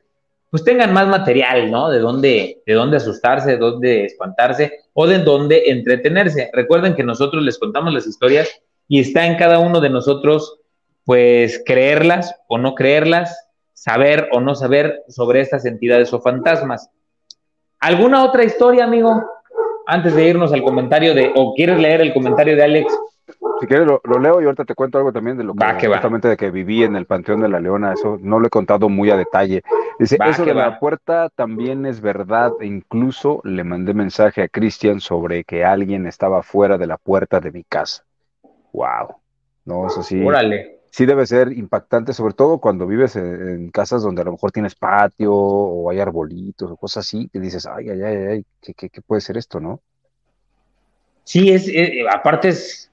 pues 0.54 0.62
tengan 0.62 0.92
más 0.92 1.08
material, 1.08 1.68
¿no? 1.68 1.90
De 1.90 1.98
dónde, 1.98 2.62
de 2.64 2.74
dónde 2.74 2.98
asustarse, 2.98 3.50
de 3.50 3.56
dónde 3.56 4.04
espantarse 4.04 4.84
o 4.92 5.04
de 5.08 5.18
dónde 5.18 5.64
entretenerse. 5.66 6.48
Recuerden 6.52 6.94
que 6.94 7.02
nosotros 7.02 7.42
les 7.42 7.58
contamos 7.58 7.92
las 7.92 8.06
historias 8.06 8.48
y 8.86 9.00
está 9.00 9.26
en 9.26 9.36
cada 9.36 9.58
uno 9.58 9.80
de 9.80 9.90
nosotros, 9.90 10.60
pues, 11.04 11.60
creerlas 11.66 12.36
o 12.46 12.58
no 12.58 12.76
creerlas, 12.76 13.36
saber 13.72 14.28
o 14.30 14.40
no 14.40 14.54
saber 14.54 15.02
sobre 15.08 15.40
estas 15.40 15.66
entidades 15.66 16.12
o 16.12 16.20
fantasmas. 16.20 16.88
¿Alguna 17.80 18.22
otra 18.22 18.44
historia, 18.44 18.84
amigo? 18.84 19.24
Antes 19.88 20.14
de 20.14 20.28
irnos 20.28 20.52
al 20.52 20.62
comentario 20.62 21.14
de, 21.14 21.32
o 21.34 21.52
quieres 21.56 21.80
leer 21.80 22.00
el 22.00 22.14
comentario 22.14 22.54
de 22.54 22.62
Alex 22.62 22.96
si 23.60 23.66
quieres 23.66 23.86
lo, 23.86 24.00
leo 24.18 24.40
y 24.40 24.44
ahorita 24.44 24.64
te 24.64 24.74
cuento 24.74 24.98
algo 24.98 25.12
también 25.12 25.36
de 25.36 25.44
lo 25.44 25.54
que, 25.54 25.88
justamente 25.88 26.28
de 26.28 26.36
que 26.36 26.50
viví 26.50 26.82
en 26.82 26.96
el 26.96 27.06
Panteón 27.06 27.40
de 27.40 27.48
la 27.48 27.60
Leona, 27.60 27.92
eso 27.92 28.18
no 28.20 28.40
lo 28.40 28.46
he 28.46 28.50
contado 28.50 28.88
muy 28.88 29.10
a 29.10 29.16
detalle. 29.16 29.62
Dice, 29.98 30.18
eso 30.26 30.44
de 30.44 30.54
la 30.54 30.78
puerta 30.78 31.28
también 31.34 31.86
es 31.86 32.00
verdad, 32.00 32.52
e 32.60 32.66
incluso 32.66 33.40
le 33.44 33.64
mandé 33.64 33.94
mensaje 33.94 34.42
a 34.42 34.48
Cristian 34.48 35.00
sobre 35.00 35.44
que 35.44 35.64
alguien 35.64 36.06
estaba 36.06 36.42
fuera 36.42 36.78
de 36.78 36.86
la 36.86 36.96
puerta 36.96 37.40
de 37.40 37.52
mi 37.52 37.64
casa. 37.64 38.04
Wow. 38.72 39.16
No, 39.64 39.86
eso 39.86 40.02
sí. 40.02 40.22
Órale. 40.22 40.80
Sí 40.90 41.06
debe 41.06 41.26
ser 41.26 41.52
impactante, 41.52 42.12
sobre 42.12 42.34
todo 42.34 42.58
cuando 42.58 42.86
vives 42.86 43.16
en, 43.16 43.70
casas 43.70 44.02
donde 44.02 44.22
a 44.22 44.24
lo 44.24 44.32
mejor 44.32 44.52
tienes 44.52 44.76
patio 44.76 45.32
o 45.34 45.90
hay 45.90 45.98
arbolitos 45.98 46.70
o 46.70 46.76
cosas 46.76 47.04
así, 47.04 47.28
y 47.32 47.38
dices, 47.40 47.66
ay, 47.66 47.90
ay, 47.90 48.02
ay, 48.02 48.16
ay 48.16 48.46
¿qué, 48.60 48.88
qué, 48.88 49.00
puede 49.00 49.20
ser 49.20 49.36
esto, 49.36 49.58
no? 49.58 49.80
Sí, 51.24 51.50
es, 51.50 51.66
eh, 51.68 52.04
aparte 52.08 52.48
es, 52.48 52.92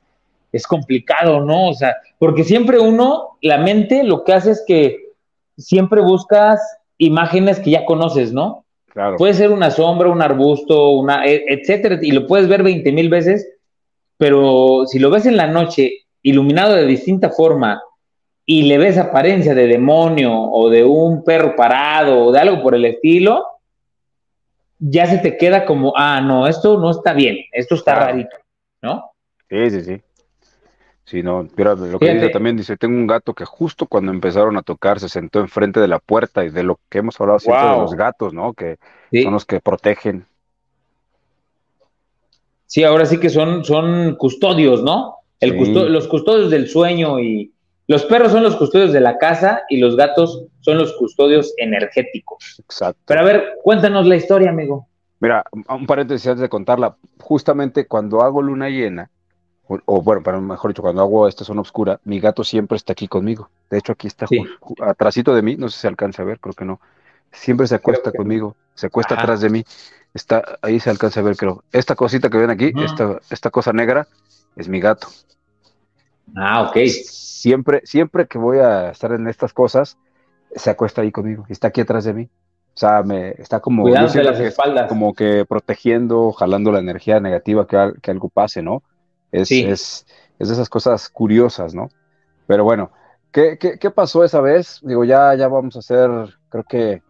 es 0.51 0.67
complicado, 0.67 1.41
¿no? 1.41 1.69
O 1.69 1.73
sea, 1.73 1.95
porque 2.19 2.43
siempre 2.43 2.79
uno, 2.79 3.37
la 3.41 3.57
mente 3.57 4.03
lo 4.03 4.23
que 4.23 4.33
hace 4.33 4.51
es 4.51 4.63
que 4.67 5.11
siempre 5.57 6.01
buscas 6.01 6.59
imágenes 6.97 7.59
que 7.59 7.71
ya 7.71 7.85
conoces, 7.85 8.33
¿no? 8.33 8.65
Claro. 8.87 9.15
Puede 9.17 9.33
ser 9.33 9.51
una 9.51 9.71
sombra, 9.71 10.09
un 10.09 10.21
arbusto, 10.21 10.89
una, 10.89 11.25
e, 11.25 11.45
etcétera, 11.47 11.99
y 12.01 12.11
lo 12.11 12.27
puedes 12.27 12.47
ver 12.47 12.63
20 12.63 12.91
mil 12.91 13.09
veces, 13.09 13.47
pero 14.17 14.83
si 14.85 14.99
lo 14.99 15.09
ves 15.09 15.25
en 15.25 15.37
la 15.37 15.47
noche, 15.47 16.05
iluminado 16.21 16.75
de 16.75 16.85
distinta 16.85 17.29
forma, 17.29 17.81
y 18.45 18.63
le 18.63 18.77
ves 18.77 18.97
apariencia 18.97 19.55
de 19.55 19.67
demonio 19.67 20.33
o 20.33 20.69
de 20.69 20.83
un 20.83 21.23
perro 21.23 21.55
parado 21.55 22.25
o 22.25 22.31
de 22.31 22.39
algo 22.39 22.61
por 22.61 22.75
el 22.75 22.85
estilo, 22.85 23.45
ya 24.77 25.05
se 25.05 25.19
te 25.19 25.37
queda 25.37 25.65
como, 25.65 25.93
ah, 25.95 26.19
no, 26.21 26.47
esto 26.47 26.77
no 26.77 26.91
está 26.91 27.13
bien, 27.13 27.37
esto 27.51 27.75
está 27.75 27.95
rarito, 27.95 28.35
¿no? 28.81 29.11
Sí, 29.47 29.69
sí, 29.69 29.81
sí. 29.83 30.01
Sí, 31.05 31.23
no, 31.23 31.47
pero 31.55 31.75
lo 31.75 31.99
que 31.99 32.13
dice 32.13 32.29
también 32.29 32.55
dice, 32.55 32.77
tengo 32.77 32.95
un 32.95 33.07
gato 33.07 33.33
que 33.33 33.43
justo 33.43 33.85
cuando 33.85 34.11
empezaron 34.11 34.55
a 34.57 34.61
tocar 34.61 34.99
se 34.99 35.09
sentó 35.09 35.39
enfrente 35.39 35.79
de 35.79 35.87
la 35.87 35.99
puerta 35.99 36.45
y 36.45 36.49
de 36.49 36.63
lo 36.63 36.79
que 36.89 36.99
hemos 36.99 37.19
hablado 37.19 37.39
siempre 37.39 37.69
de 37.69 37.77
los 37.77 37.95
gatos, 37.95 38.33
¿no? 38.33 38.53
Que 38.53 38.77
son 39.11 39.33
los 39.33 39.45
que 39.45 39.59
protegen. 39.59 40.25
Sí, 42.65 42.83
ahora 42.83 43.05
sí 43.05 43.19
que 43.19 43.29
son, 43.29 43.65
son 43.65 44.15
custodios, 44.15 44.83
¿no? 44.83 45.17
El 45.41 45.91
los 45.91 46.07
custodios 46.07 46.51
del 46.51 46.69
sueño 46.69 47.19
y 47.19 47.51
los 47.87 48.05
perros 48.05 48.31
son 48.31 48.43
los 48.43 48.55
custodios 48.55 48.93
de 48.93 49.01
la 49.01 49.17
casa 49.17 49.63
y 49.67 49.77
los 49.77 49.97
gatos 49.97 50.45
son 50.61 50.77
los 50.77 50.93
custodios 50.93 51.53
energéticos. 51.57 52.61
Exacto. 52.63 53.01
Pero 53.05 53.19
a 53.19 53.23
ver, 53.23 53.55
cuéntanos 53.63 54.05
la 54.05 54.15
historia, 54.15 54.51
amigo. 54.51 54.87
Mira, 55.19 55.43
un 55.51 55.85
paréntesis 55.85 56.27
antes 56.27 56.41
de 56.41 56.49
contarla. 56.49 56.95
Justamente 57.19 57.87
cuando 57.87 58.21
hago 58.21 58.41
luna 58.41 58.69
llena, 58.69 59.09
o, 59.85 60.01
bueno, 60.01 60.23
para 60.23 60.39
mejor 60.39 60.71
dicho, 60.71 60.81
cuando 60.81 61.01
hago 61.01 61.27
esta 61.27 61.45
zona 61.45 61.61
oscura, 61.61 61.99
mi 62.03 62.19
gato 62.19 62.43
siempre 62.43 62.75
está 62.75 62.93
aquí 62.93 63.07
conmigo. 63.07 63.49
De 63.69 63.77
hecho, 63.77 63.93
aquí 63.93 64.07
está 64.07 64.25
atrásito 64.81 65.33
de 65.33 65.41
mí, 65.41 65.55
no 65.55 65.69
sé 65.69 65.75
si 65.75 65.81
se 65.81 65.87
alcanza 65.87 66.23
a 66.23 66.25
ver, 66.25 66.39
creo 66.39 66.53
que 66.53 66.65
no. 66.65 66.79
Siempre 67.31 67.67
se 67.67 67.75
acuesta 67.75 68.11
conmigo, 68.11 68.55
se 68.75 68.87
acuesta 68.87 69.15
atrás 69.15 69.41
de 69.41 69.49
mí. 69.49 69.63
Está, 70.13 70.43
ahí 70.61 70.79
se 70.79 70.89
alcanza 70.89 71.21
a 71.21 71.23
ver, 71.23 71.37
creo. 71.37 71.63
Esta 71.71 71.95
cosita 71.95 72.29
que 72.29 72.37
ven 72.37 72.49
aquí, 72.49 72.73
esta, 72.83 73.19
esta 73.29 73.49
cosa 73.49 73.71
negra, 73.71 74.07
es 74.55 74.67
mi 74.67 74.79
gato. 74.81 75.07
Ah, 76.35 76.63
ok. 76.63 76.77
Siempre, 76.87 77.81
siempre 77.85 78.27
que 78.27 78.37
voy 78.37 78.59
a 78.59 78.91
estar 78.91 79.11
en 79.13 79.27
estas 79.27 79.53
cosas, 79.53 79.97
se 80.55 80.69
acuesta 80.69 81.01
ahí 81.01 81.11
conmigo, 81.11 81.45
está 81.47 81.69
aquí 81.69 81.81
atrás 81.81 82.03
de 82.03 82.13
mí. 82.13 82.29
O 82.73 82.77
sea, 82.77 83.03
me 83.03 83.31
está 83.31 83.59
como, 83.59 83.87
las 83.87 84.15
espaldas. 84.15 84.87
como 84.87 85.13
que 85.13 85.45
protegiendo, 85.47 86.31
jalando 86.31 86.71
la 86.71 86.79
energía 86.79 87.19
negativa 87.19 87.67
que, 87.67 87.93
que 88.01 88.11
algo 88.11 88.29
pase, 88.29 88.61
¿no? 88.61 88.81
Es, 89.31 89.51
es, 89.51 90.05
es, 90.39 90.47
de 90.47 90.53
esas 90.53 90.69
cosas 90.69 91.09
curiosas, 91.09 91.73
¿no? 91.73 91.89
Pero 92.47 92.63
bueno, 92.63 92.91
¿qué, 93.31 93.57
qué, 93.57 93.77
qué 93.79 93.91
pasó 93.91 94.23
esa 94.23 94.41
vez? 94.41 94.79
Digo, 94.83 95.05
ya, 95.05 95.33
ya 95.35 95.47
vamos 95.47 95.75
a 95.75 95.79
hacer, 95.79 96.09
creo 96.49 96.63
que 96.63 97.01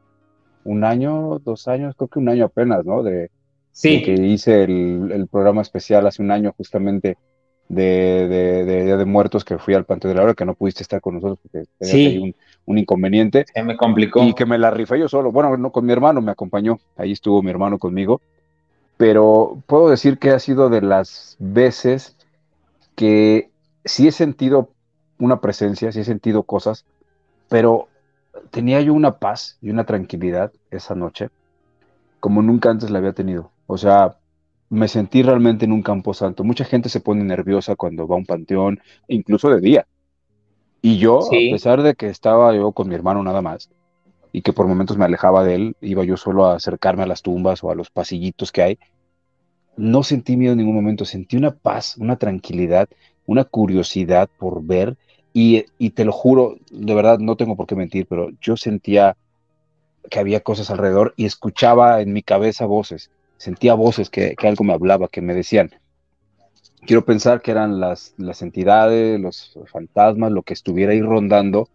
un 0.63 0.83
año, 0.83 1.39
dos 1.39 1.67
años, 1.67 1.95
creo 1.95 2.07
que 2.07 2.19
un 2.19 2.29
año 2.29 2.45
apenas, 2.45 2.85
¿no? 2.85 3.03
De, 3.03 3.31
sí. 3.71 4.03
que 4.03 4.13
hice 4.13 4.63
el, 4.63 5.27
programa 5.31 5.61
especial 5.61 6.05
hace 6.07 6.21
un 6.21 6.31
año 6.31 6.53
justamente 6.55 7.17
de, 7.69 8.27
de, 8.27 8.97
de, 8.97 9.05
Muertos 9.05 9.45
que 9.45 9.57
fui 9.57 9.73
al 9.73 9.85
Panteón 9.85 10.11
de 10.11 10.17
la 10.17 10.23
Hora, 10.23 10.33
que 10.33 10.45
no 10.45 10.55
pudiste 10.55 10.83
estar 10.83 10.99
con 10.99 11.15
nosotros 11.15 11.39
porque 11.41 11.67
sí. 11.79 12.17
un, 12.17 12.35
un, 12.65 12.77
inconveniente. 12.77 13.45
Se 13.53 13.63
me 13.63 13.77
complicó. 13.77 14.23
Y 14.23 14.33
que 14.33 14.45
me 14.45 14.57
la 14.57 14.71
rifé 14.71 14.99
yo 14.99 15.07
solo. 15.07 15.31
Bueno, 15.31 15.55
no 15.57 15.71
con 15.71 15.85
mi 15.85 15.93
hermano, 15.93 16.21
me 16.21 16.31
acompañó. 16.31 16.79
Ahí 16.97 17.13
estuvo 17.13 17.41
mi 17.41 17.49
hermano 17.49 17.79
conmigo. 17.79 18.21
Pero 19.01 19.63
puedo 19.65 19.89
decir 19.89 20.19
que 20.19 20.29
ha 20.29 20.37
sido 20.37 20.69
de 20.69 20.83
las 20.83 21.35
veces 21.39 22.15
que 22.93 23.49
sí 23.83 24.07
he 24.07 24.11
sentido 24.11 24.69
una 25.17 25.41
presencia, 25.41 25.91
sí 25.91 26.01
he 26.01 26.03
sentido 26.03 26.43
cosas, 26.43 26.85
pero 27.49 27.87
tenía 28.51 28.79
yo 28.79 28.93
una 28.93 29.17
paz 29.17 29.57
y 29.59 29.71
una 29.71 29.85
tranquilidad 29.85 30.51
esa 30.69 30.93
noche 30.93 31.29
como 32.19 32.43
nunca 32.43 32.69
antes 32.69 32.91
la 32.91 32.99
había 32.99 33.13
tenido. 33.13 33.49
O 33.65 33.79
sea, 33.79 34.17
me 34.69 34.87
sentí 34.87 35.23
realmente 35.23 35.65
en 35.65 35.71
un 35.71 35.81
campo 35.81 36.13
santo. 36.13 36.43
Mucha 36.43 36.63
gente 36.63 36.87
se 36.87 36.99
pone 36.99 37.23
nerviosa 37.23 37.75
cuando 37.75 38.07
va 38.07 38.17
a 38.17 38.19
un 38.19 38.27
panteón, 38.27 38.81
incluso 39.07 39.49
de 39.49 39.61
día. 39.61 39.87
Y 40.83 40.99
yo, 40.99 41.21
a 41.25 41.29
pesar 41.31 41.81
de 41.81 41.95
que 41.95 42.05
estaba 42.05 42.55
yo 42.55 42.71
con 42.71 42.87
mi 42.87 42.93
hermano 42.93 43.23
nada 43.23 43.41
más, 43.41 43.71
y 44.31 44.41
que 44.41 44.53
por 44.53 44.67
momentos 44.67 44.97
me 44.97 45.05
alejaba 45.05 45.43
de 45.43 45.55
él, 45.55 45.75
iba 45.81 46.03
yo 46.03 46.17
solo 46.17 46.45
a 46.45 46.55
acercarme 46.55 47.03
a 47.03 47.07
las 47.07 47.21
tumbas 47.21 47.63
o 47.63 47.71
a 47.71 47.75
los 47.75 47.89
pasillitos 47.89 48.51
que 48.51 48.61
hay, 48.61 48.79
no 49.77 50.03
sentí 50.03 50.37
miedo 50.37 50.53
en 50.53 50.59
ningún 50.59 50.75
momento, 50.75 51.05
sentí 51.05 51.37
una 51.37 51.51
paz, 51.51 51.97
una 51.97 52.17
tranquilidad, 52.17 52.89
una 53.25 53.45
curiosidad 53.45 54.29
por 54.37 54.63
ver 54.63 54.97
y, 55.33 55.63
te 55.91 56.05
lo 56.05 56.11
juro, 56.11 56.57
de 56.69 56.93
verdad 56.93 57.19
no 57.19 57.37
tengo 57.37 57.55
por 57.55 57.65
qué 57.65 57.75
mentir, 57.75 58.05
pero 58.07 58.29
yo 58.41 58.57
sentía 58.57 59.15
que 60.09 60.19
había 60.19 60.41
cosas 60.41 60.69
alrededor 60.69 61.13
y 61.15 61.25
escuchaba 61.25 62.01
en 62.01 62.11
mi 62.11 62.21
cabeza 62.21 62.65
voces, 62.65 63.11
sentía 63.37 63.73
voces 63.73 64.09
que, 64.09 64.35
algo 64.43 64.63
me 64.63 64.73
hablaba, 64.73 65.07
que 65.07 65.21
me 65.21 65.33
decían, 65.33 65.71
quiero 66.85 67.05
pensar 67.05 67.41
que 67.41 67.51
eran 67.51 67.79
las, 67.79 68.13
las 68.17 68.41
entidades, 68.41 69.19
los 69.19 69.57
fantasmas, 69.71 70.31
lo 70.31 70.43
que 70.43 70.53
estuviera 70.53 70.91
ahí 70.91 71.01
rondando, 71.01 71.69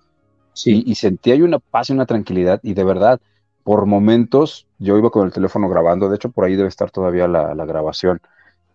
sí. 0.57 0.83
y, 0.87 0.95
sentía 0.97 1.35
yo 1.37 1.45
una 1.45 1.59
paz 1.59 1.91
y 1.91 1.93
una 1.93 2.07
tranquilidad, 2.07 2.61
y 2.63 2.75
de 2.75 2.85
verdad, 2.85 3.21
por 3.63 3.87
momentos, 3.87 4.67
yo 4.79 4.97
iba 4.99 5.11
con 5.11 5.27
el 5.27 5.33
teléfono 5.33 5.69
grabando, 5.69 6.09
de 6.09 6.17
hecho 6.17 6.31
por 6.31 6.45
ahí 6.45 6.57
debe 6.57 6.69
estar 6.69 6.91
todavía 6.91 7.29
la, 7.29 7.55
grabación 7.67 8.21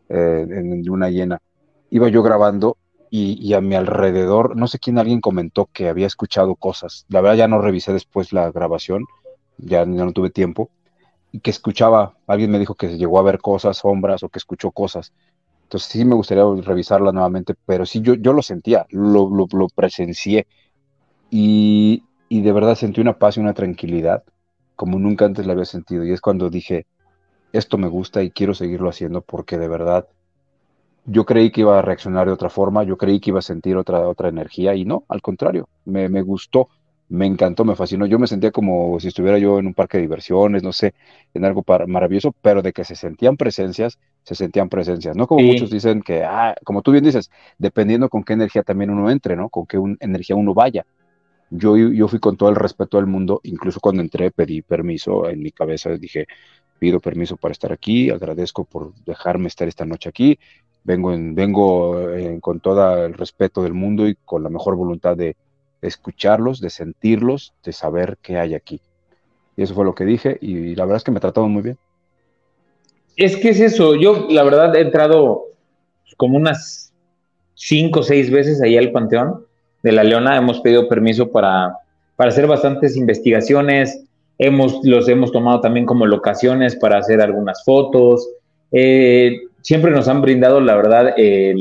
eh, 0.09 0.45
en 0.49 0.83
luna 0.85 1.09
llena, 1.09 1.41
iba 1.89 2.07
yo 2.09 2.23
grabando 2.23 2.77
y, 3.13 3.53
a 3.53 3.59
mi 3.59 3.75
alrededor, 3.75 4.55
no 4.55 4.67
sé 4.67 4.79
quién 4.79 4.97
alguien 4.97 5.19
comentó 5.19 5.69
que 5.73 5.89
había 5.89 6.07
escuchado 6.07 6.55
cosas. 6.55 7.05
La 7.09 7.19
verdad 7.19 7.35
ya 7.39 7.47
no 7.49 7.61
revisé 7.61 7.91
después 7.91 8.31
la 8.31 8.49
grabación, 8.51 9.05
ya, 9.57 9.85
no 9.85 10.13
tuve 10.13 10.29
tiempo, 10.29 10.69
y 11.33 11.41
que 11.41 11.51
escuchaba, 11.51 12.13
alguien 12.25 12.51
me 12.51 12.59
dijo 12.59 12.75
que 12.75 12.97
llegó 12.97 13.19
a 13.19 13.23
ver 13.23 13.39
cosas, 13.39 13.77
sombras 13.79 14.23
o 14.23 14.29
que 14.29 14.39
escuchó 14.39 14.71
cosas. 14.71 15.11
Entonces 15.63 15.89
sí 15.89 16.05
me 16.05 16.15
gustaría 16.15 16.45
revisarla 16.63 17.11
nuevamente, 17.11 17.53
pero 17.65 17.85
sí 17.85 18.01
yo, 18.01 18.15
lo 18.15 18.41
sentía, 18.41 18.85
lo, 18.89 19.47
presencié 19.75 20.47
y, 21.31 22.03
y 22.29 22.41
de 22.41 22.51
verdad 22.51 22.75
sentí 22.75 23.01
una 23.01 23.17
paz 23.17 23.37
y 23.37 23.39
una 23.39 23.53
tranquilidad 23.53 24.23
como 24.75 24.99
nunca 24.99 25.25
antes 25.25 25.45
la 25.45 25.53
había 25.53 25.65
sentido. 25.65 26.03
Y 26.03 26.11
es 26.11 26.21
cuando 26.21 26.49
dije, 26.49 26.85
esto 27.53 27.77
me 27.77 27.87
gusta 27.87 28.23
y 28.23 28.31
quiero 28.31 28.53
seguirlo 28.53 28.89
haciendo 28.89 29.21
porque 29.21 29.57
de 29.57 29.67
verdad 29.67 30.07
yo 31.05 31.25
creí 31.25 31.51
que 31.51 31.61
iba 31.61 31.77
a 31.77 31.81
reaccionar 31.81 32.27
de 32.27 32.33
otra 32.33 32.49
forma, 32.49 32.83
yo 32.83 32.97
creí 32.97 33.19
que 33.19 33.31
iba 33.31 33.39
a 33.39 33.43
sentir 33.43 33.77
otra, 33.77 34.07
otra 34.07 34.29
energía 34.29 34.75
y 34.75 34.85
no, 34.85 35.03
al 35.07 35.21
contrario, 35.21 35.67
me, 35.85 36.09
me 36.09 36.21
gustó, 36.21 36.69
me 37.09 37.25
encantó, 37.25 37.65
me 37.65 37.75
fascinó. 37.75 38.05
Yo 38.05 38.17
me 38.17 38.25
sentía 38.25 38.51
como 38.51 38.99
si 38.99 39.09
estuviera 39.09 39.37
yo 39.37 39.59
en 39.59 39.67
un 39.67 39.73
parque 39.73 39.97
de 39.97 40.03
diversiones, 40.03 40.63
no 40.63 40.71
sé, 40.71 40.93
en 41.33 41.43
algo 41.43 41.63
maravilloso, 41.87 42.33
pero 42.41 42.61
de 42.61 42.71
que 42.71 42.83
se 42.83 42.95
sentían 42.95 43.35
presencias, 43.37 43.99
se 44.23 44.33
sentían 44.33 44.69
presencias, 44.69 45.15
¿no? 45.17 45.27
Como 45.27 45.43
muchos 45.43 45.69
dicen 45.69 46.01
que, 46.01 46.23
ah, 46.23 46.55
como 46.63 46.81
tú 46.81 46.91
bien 46.91 47.03
dices, 47.03 47.29
dependiendo 47.57 48.07
con 48.09 48.23
qué 48.23 48.33
energía 48.33 48.63
también 48.63 48.89
uno 48.89 49.11
entre, 49.11 49.35
¿no? 49.35 49.49
Con 49.49 49.65
qué 49.65 49.77
energía 49.99 50.35
uno 50.35 50.53
vaya. 50.53 50.85
Yo, 51.53 51.77
yo 51.77 52.07
fui 52.07 52.19
con 52.19 52.37
todo 52.37 52.49
el 52.49 52.55
respeto 52.55 52.97
del 52.97 53.07
mundo, 53.07 53.41
incluso 53.43 53.79
cuando 53.79 54.01
entré 54.01 54.31
pedí 54.31 54.61
permiso 54.61 55.29
en 55.29 55.41
mi 55.41 55.51
cabeza, 55.51 55.89
dije, 55.91 56.25
pido 56.79 56.99
permiso 56.99 57.37
para 57.37 57.51
estar 57.51 57.71
aquí, 57.71 58.09
agradezco 58.09 58.63
por 58.63 58.95
dejarme 59.05 59.49
estar 59.49 59.67
esta 59.67 59.85
noche 59.85 60.09
aquí, 60.09 60.39
vengo, 60.83 61.13
en, 61.13 61.35
vengo 61.35 62.09
eh, 62.09 62.39
con 62.41 62.59
todo 62.59 63.05
el 63.05 63.13
respeto 63.13 63.61
del 63.63 63.73
mundo 63.73 64.07
y 64.07 64.15
con 64.15 64.43
la 64.43 64.49
mejor 64.49 64.75
voluntad 64.75 65.17
de 65.17 65.35
escucharlos, 65.81 66.61
de 66.61 66.69
sentirlos, 66.69 67.53
de 67.63 67.73
saber 67.73 68.17
qué 68.21 68.37
hay 68.37 68.55
aquí. 68.55 68.81
Y 69.57 69.63
eso 69.63 69.73
fue 69.73 69.85
lo 69.85 69.93
que 69.93 70.05
dije 70.05 70.37
y 70.41 70.75
la 70.75 70.85
verdad 70.85 70.97
es 70.97 71.03
que 71.03 71.11
me 71.11 71.19
trataron 71.19 71.51
muy 71.51 71.63
bien. 71.63 71.77
Es 73.17 73.35
que 73.35 73.49
es 73.49 73.59
eso, 73.59 73.95
yo 73.95 74.27
la 74.29 74.43
verdad 74.43 74.75
he 74.75 74.81
entrado 74.81 75.47
como 76.17 76.37
unas 76.37 76.93
cinco 77.53 77.99
o 77.99 78.03
seis 78.03 78.31
veces 78.31 78.61
ahí 78.61 78.77
al 78.77 78.91
Panteón 78.91 79.45
de 79.83 79.91
la 79.91 80.03
Leona, 80.03 80.37
hemos 80.37 80.59
pedido 80.61 80.87
permiso 80.87 81.31
para, 81.31 81.75
para 82.15 82.29
hacer 82.29 82.47
bastantes 82.47 82.95
investigaciones, 82.95 84.03
hemos, 84.37 84.79
los 84.83 85.07
hemos 85.09 85.31
tomado 85.31 85.61
también 85.61 85.85
como 85.85 86.05
locaciones 86.05 86.75
para 86.75 86.97
hacer 86.97 87.21
algunas 87.21 87.63
fotos, 87.63 88.27
eh, 88.71 89.41
siempre 89.61 89.91
nos 89.91 90.07
han 90.07 90.21
brindado, 90.21 90.59
la 90.59 90.75
verdad, 90.75 91.13
eh, 91.17 91.53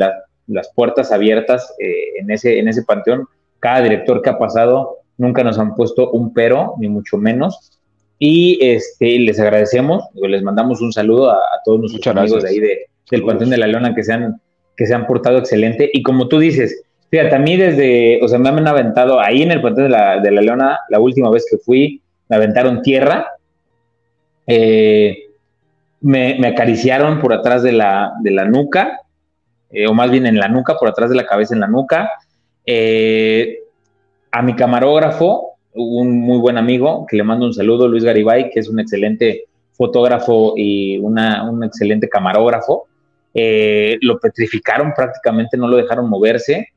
las 0.47 0.71
puertas 0.75 1.13
abiertas 1.13 1.75
eh, 1.79 2.21
en, 2.21 2.31
ese, 2.31 2.59
en 2.59 2.69
ese 2.69 2.83
panteón. 2.83 3.27
Cada 3.59 3.83
director 3.83 4.23
que 4.23 4.31
ha 4.31 4.39
pasado 4.39 4.99
nunca 5.19 5.45
nos 5.45 5.59
han 5.59 5.75
puesto 5.75 6.11
un 6.11 6.33
pero, 6.33 6.75
ni 6.79 6.89
mucho 6.89 7.19
menos. 7.19 7.79
Y 8.19 8.59
este, 8.61 9.19
les 9.19 9.39
agradecemos, 9.41 10.05
les 10.15 10.43
mandamos 10.43 10.81
un 10.81 10.93
saludo 10.93 11.31
a, 11.31 11.39
todos 11.65 11.81
nuestros 11.81 12.17
amigos 12.17 12.43
de 12.43 12.49
ahí 12.49 12.61
de, 12.61 12.87
del 13.11 13.25
Panteón 13.25 13.51
de 13.51 13.57
la 13.57 13.67
Leona 13.67 13.95
que 13.95 14.03
se, 14.03 14.13
han, 14.13 14.41
que 14.77 14.87
se 14.87 14.95
han 14.95 15.07
portado 15.07 15.39
excelente. 15.39 15.91
Y 15.93 16.03
como 16.03 16.29
tú 16.29 16.39
dices, 16.39 16.83
fíjate, 17.11 17.35
a 17.35 17.39
mí 17.39 17.57
desde, 17.57 18.21
o 18.23 18.29
sea, 18.29 18.39
me 18.39 18.49
han 18.49 18.67
aventado 18.67 19.21
ahí 19.21 19.43
en 19.43 19.53
el 19.53 19.61
Panteón 19.61 19.89
de 19.89 19.97
la, 19.97 20.21
de 20.21 20.31
la 20.31 20.41
Leona, 20.41 20.79
la 20.89 21.01
última 21.01 21.31
vez 21.31 21.45
que 21.51 21.59
fui, 21.59 22.01
me 22.29 22.37
aventaron 22.37 22.83
tierra. 22.83 23.27
Eh, 24.47 25.31
me, 26.01 26.47
acariciaron 26.47 27.21
por 27.21 27.33
atrás 27.33 27.63
de 27.63 27.73
la, 27.73 28.13
de 28.23 28.31
la 28.31 28.45
nuca, 28.45 29.01
eh, 29.71 29.87
o 29.87 29.95
más 29.95 30.11
bien 30.11 30.27
en 30.27 30.39
la 30.39 30.49
nuca, 30.49 30.77
por 30.77 30.89
atrás 30.89 31.11
de 31.11 31.17
la 31.17 31.27
cabeza 31.27 31.55
en 31.55 31.61
la 31.61 31.69
nuca. 31.69 32.11
Eh, 32.65 33.59
a 34.33 34.43
mi 34.43 34.55
camarógrafo, 34.55 35.57
un 35.75 36.21
muy 36.21 36.39
buen 36.39 36.57
amigo, 36.57 37.07
que 37.09 37.17
le 37.17 37.25
mando 37.25 37.47
un 37.47 37.55
saludo, 37.55 37.89
Luis 37.89 38.05
Garibay, 38.05 38.51
que 38.51 38.61
es 38.61 38.69
un 38.69 38.81
excelente 38.81 39.45
fotógrafo 39.73 40.55
y 40.57 40.99
un 40.99 41.65
excelente 41.65 42.09
camarógrafo. 42.09 42.87
Eh, 43.33 43.99
lo 44.03 44.19
petrificaron 44.19 44.93
prácticamente, 44.95 45.57
no 45.57 45.69
lo 45.69 45.77
dejaron 45.77 46.09
moverse. 46.09 46.69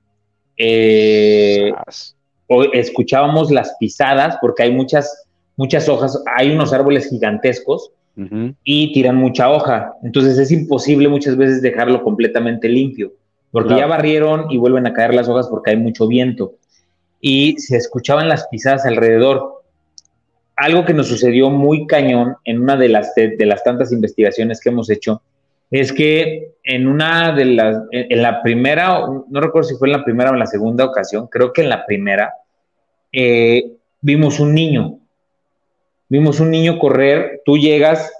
Escuchábamos 2.73 3.51
las 3.51 3.75
pisadas, 3.79 4.37
porque 4.41 4.63
hay 4.63 4.71
muchas, 4.71 5.25
muchas 5.55 5.89
hojas, 5.89 6.21
hay 6.35 6.51
unos 6.51 6.73
árboles 6.73 7.09
gigantescos 7.09 7.91
y 8.63 8.93
tiran 8.93 9.15
mucha 9.15 9.49
hoja. 9.49 9.93
Entonces 10.03 10.37
es 10.37 10.51
imposible 10.51 11.09
muchas 11.09 11.35
veces 11.35 11.61
dejarlo 11.61 12.03
completamente 12.03 12.69
limpio, 12.69 13.13
porque 13.51 13.75
ya 13.75 13.87
barrieron 13.87 14.51
y 14.51 14.57
vuelven 14.57 14.87
a 14.87 14.93
caer 14.93 15.13
las 15.13 15.27
hojas 15.27 15.47
porque 15.47 15.71
hay 15.71 15.77
mucho 15.77 16.07
viento. 16.07 16.53
Y 17.19 17.57
se 17.57 17.77
escuchaban 17.77 18.27
las 18.27 18.47
pisadas 18.47 18.85
alrededor. 18.85 19.63
Algo 20.55 20.85
que 20.85 20.93
nos 20.93 21.07
sucedió 21.07 21.49
muy 21.49 21.87
cañón 21.87 22.35
en 22.43 22.61
una 22.61 22.75
de 22.75 22.89
las, 22.89 23.15
de, 23.15 23.45
las 23.45 23.63
tantas 23.63 23.91
investigaciones 23.91 24.59
que 24.59 24.69
hemos 24.69 24.89
hecho 24.89 25.21
es 25.73 25.91
que 25.91 26.53
en 26.63 26.87
una 26.87 27.33
de 27.33 27.45
las, 27.45 27.83
en 27.91 28.21
la 28.21 28.41
primera, 28.41 29.01
no 29.29 29.41
recuerdo 29.41 29.67
si 29.67 29.75
fue 29.75 29.89
en 29.89 29.93
la 29.93 30.05
primera 30.05 30.29
o 30.29 30.33
en 30.33 30.39
la 30.39 30.45
segunda 30.45 30.85
ocasión, 30.85 31.27
creo 31.27 31.51
que 31.51 31.63
en 31.63 31.69
la 31.69 31.85
primera, 31.85 32.33
eh, 33.11 33.73
vimos 33.99 34.39
un 34.39 34.53
niño 34.53 34.99
vimos 36.13 36.39
un 36.39 36.51
niño 36.51 36.77
correr, 36.77 37.41
tú 37.43 37.57
llegas, 37.57 38.11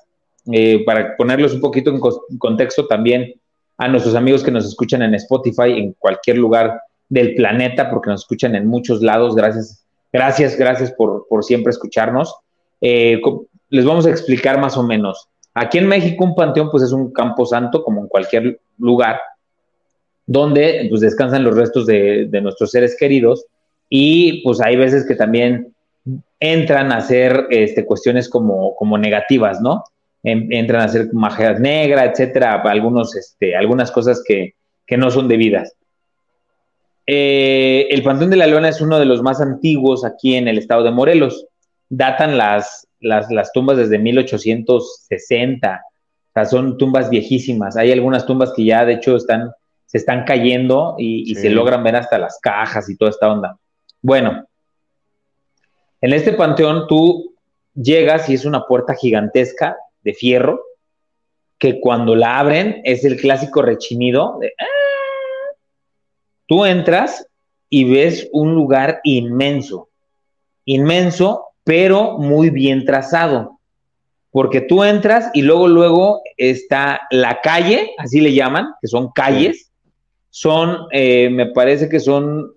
eh, 0.52 0.84
para 0.84 1.16
ponerlos 1.16 1.54
un 1.54 1.62
poquito 1.62 1.92
en, 1.92 2.00
contexto 2.40 2.88
también 2.88 3.36
a 3.78 3.88
nuestros 3.88 4.16
amigos 4.16 4.44
que 4.44 4.50
nos 4.50 4.66
escuchan 4.66 5.04
en 5.04 5.14
Spotify, 5.14 5.78
en 5.78 5.94
cualquier 6.00 6.38
lugar 6.40 6.82
del 7.08 7.36
planeta, 7.36 7.92
porque 7.92 8.10
nos 8.10 8.22
escuchan 8.22 8.56
en 8.56 8.66
muchos 8.66 9.04
lados, 9.04 9.36
gracias, 9.36 9.86
gracias, 10.12 10.58
gracias 10.58 10.92
por, 10.92 11.44
siempre 11.44 11.70
escucharnos. 11.70 12.36
Eh, 12.82 13.22
les 13.70 13.86
vamos 13.86 14.08
a 14.08 14.10
explicar 14.10 14.60
más 14.60 14.76
o 14.76 14.82
menos. 14.82 15.30
Aquí 15.54 15.78
en 15.78 15.88
México 15.88 16.24
un 16.24 16.36
panteón 16.36 16.70
pues 16.72 16.84
es 16.84 16.92
un 16.92 17.12
campo 17.12 17.46
santo, 17.46 17.84
como 17.84 18.02
en 18.02 18.08
cualquier 18.08 18.60
lugar, 18.78 19.20
donde 20.26 20.88
pues 20.90 21.02
descansan 21.02 21.44
los 21.44 21.56
restos 21.56 21.86
de, 21.86 22.28
nuestros 22.42 22.72
seres 22.72 22.96
queridos 22.98 23.46
y 23.90 24.42
pues 24.44 24.62
hay 24.62 24.76
veces 24.76 25.06
que 25.06 25.16
también 25.16 25.74
entran 26.40 26.92
a 26.92 26.98
hacer 26.98 27.48
este, 27.50 27.86
cuestiones 27.86 28.30
como, 28.30 28.76
como 28.76 28.98
negativas, 28.98 29.62
¿no? 29.62 29.84
entran 30.24 30.82
a 30.82 30.86
hacer 30.86 31.14
magia 31.14 31.54
negra, 31.54 32.06
etcétera, 32.06 32.62
algunos, 32.64 33.16
este, 33.16 33.56
algunas 33.56 33.92
cosas 33.92 34.24
que, 34.26 34.56
no 34.96 35.10
son 35.10 35.28
debidas. 35.28 35.74
Eh, 37.08 37.88
el 37.90 38.04
Panteón 38.04 38.30
de 38.30 38.38
la 38.38 38.46
Leona 38.46 38.70
es 38.70 38.80
uno 38.80 39.00
de 39.00 39.06
los 39.06 39.24
más 39.24 39.42
antiguos 39.42 40.06
aquí 40.06 40.36
en 40.36 40.48
el 40.48 40.60
estado 40.60 40.84
de 40.84 40.92
Morelos. 40.92 41.48
Datan 41.90 42.38
las, 42.38 42.88
las, 43.04 43.32
las 43.32 43.52
tumbas 43.52 43.78
desde 43.78 44.00
1860, 44.00 45.82
o 45.86 46.32
sea, 46.34 46.46
son 46.46 46.78
tumbas 46.78 47.10
viejísimas. 47.10 47.78
Hay 47.78 47.92
algunas 47.92 48.26
tumbas 48.26 48.54
que 48.56 48.66
ya 48.66 48.86
de 48.86 48.94
hecho 48.94 49.16
están, 49.16 49.52
se 49.86 50.00
están 50.00 50.24
cayendo 50.24 50.96
y, 50.98 51.36
se 51.36 51.50
logran 51.50 51.84
ver 51.84 51.96
hasta 51.96 52.18
las 52.18 52.40
cajas 52.42 52.90
y 52.90 52.98
toda 52.98 53.12
esta 53.12 53.32
onda. 53.32 53.58
Bueno, 54.02 54.48
en 56.02 56.14
este 56.14 56.34
panteón 56.34 56.88
tú 56.88 57.36
llegas 57.76 58.30
y 58.30 58.34
es 58.34 58.46
una 58.46 58.66
puerta 58.66 58.96
gigantesca 58.96 59.78
de 60.02 60.14
fierro 60.14 60.62
que 61.58 61.80
cuando 61.80 62.16
la 62.16 62.40
abren 62.40 62.82
es 62.84 63.06
el 63.06 63.18
clásico 63.18 63.62
rechinido 63.62 64.38
de... 64.40 64.54
Ah". 64.60 65.56
Tú 66.48 66.66
entras 66.66 67.28
y 67.70 67.86
ves 67.86 68.28
un 68.32 68.54
lugar 68.54 69.00
inmenso, 69.04 69.90
inmenso, 70.66 71.53
pero 71.64 72.18
muy 72.18 72.50
bien 72.50 72.86
trazado, 72.86 73.60
porque 74.32 74.62
tú 74.62 74.84
entras 74.84 75.30
y 75.34 75.44
luego, 75.44 75.68
luego 75.68 76.22
está 76.38 77.02
la 77.12 77.42
calle, 77.42 77.92
así 77.98 78.20
le 78.20 78.34
llaman, 78.34 78.74
que 78.82 78.88
son 78.88 79.12
calles, 79.12 79.72
son, 80.30 80.88
eh, 80.92 81.30
me 81.30 81.48
parece 81.48 81.90
que 81.90 82.00
son 82.00 82.54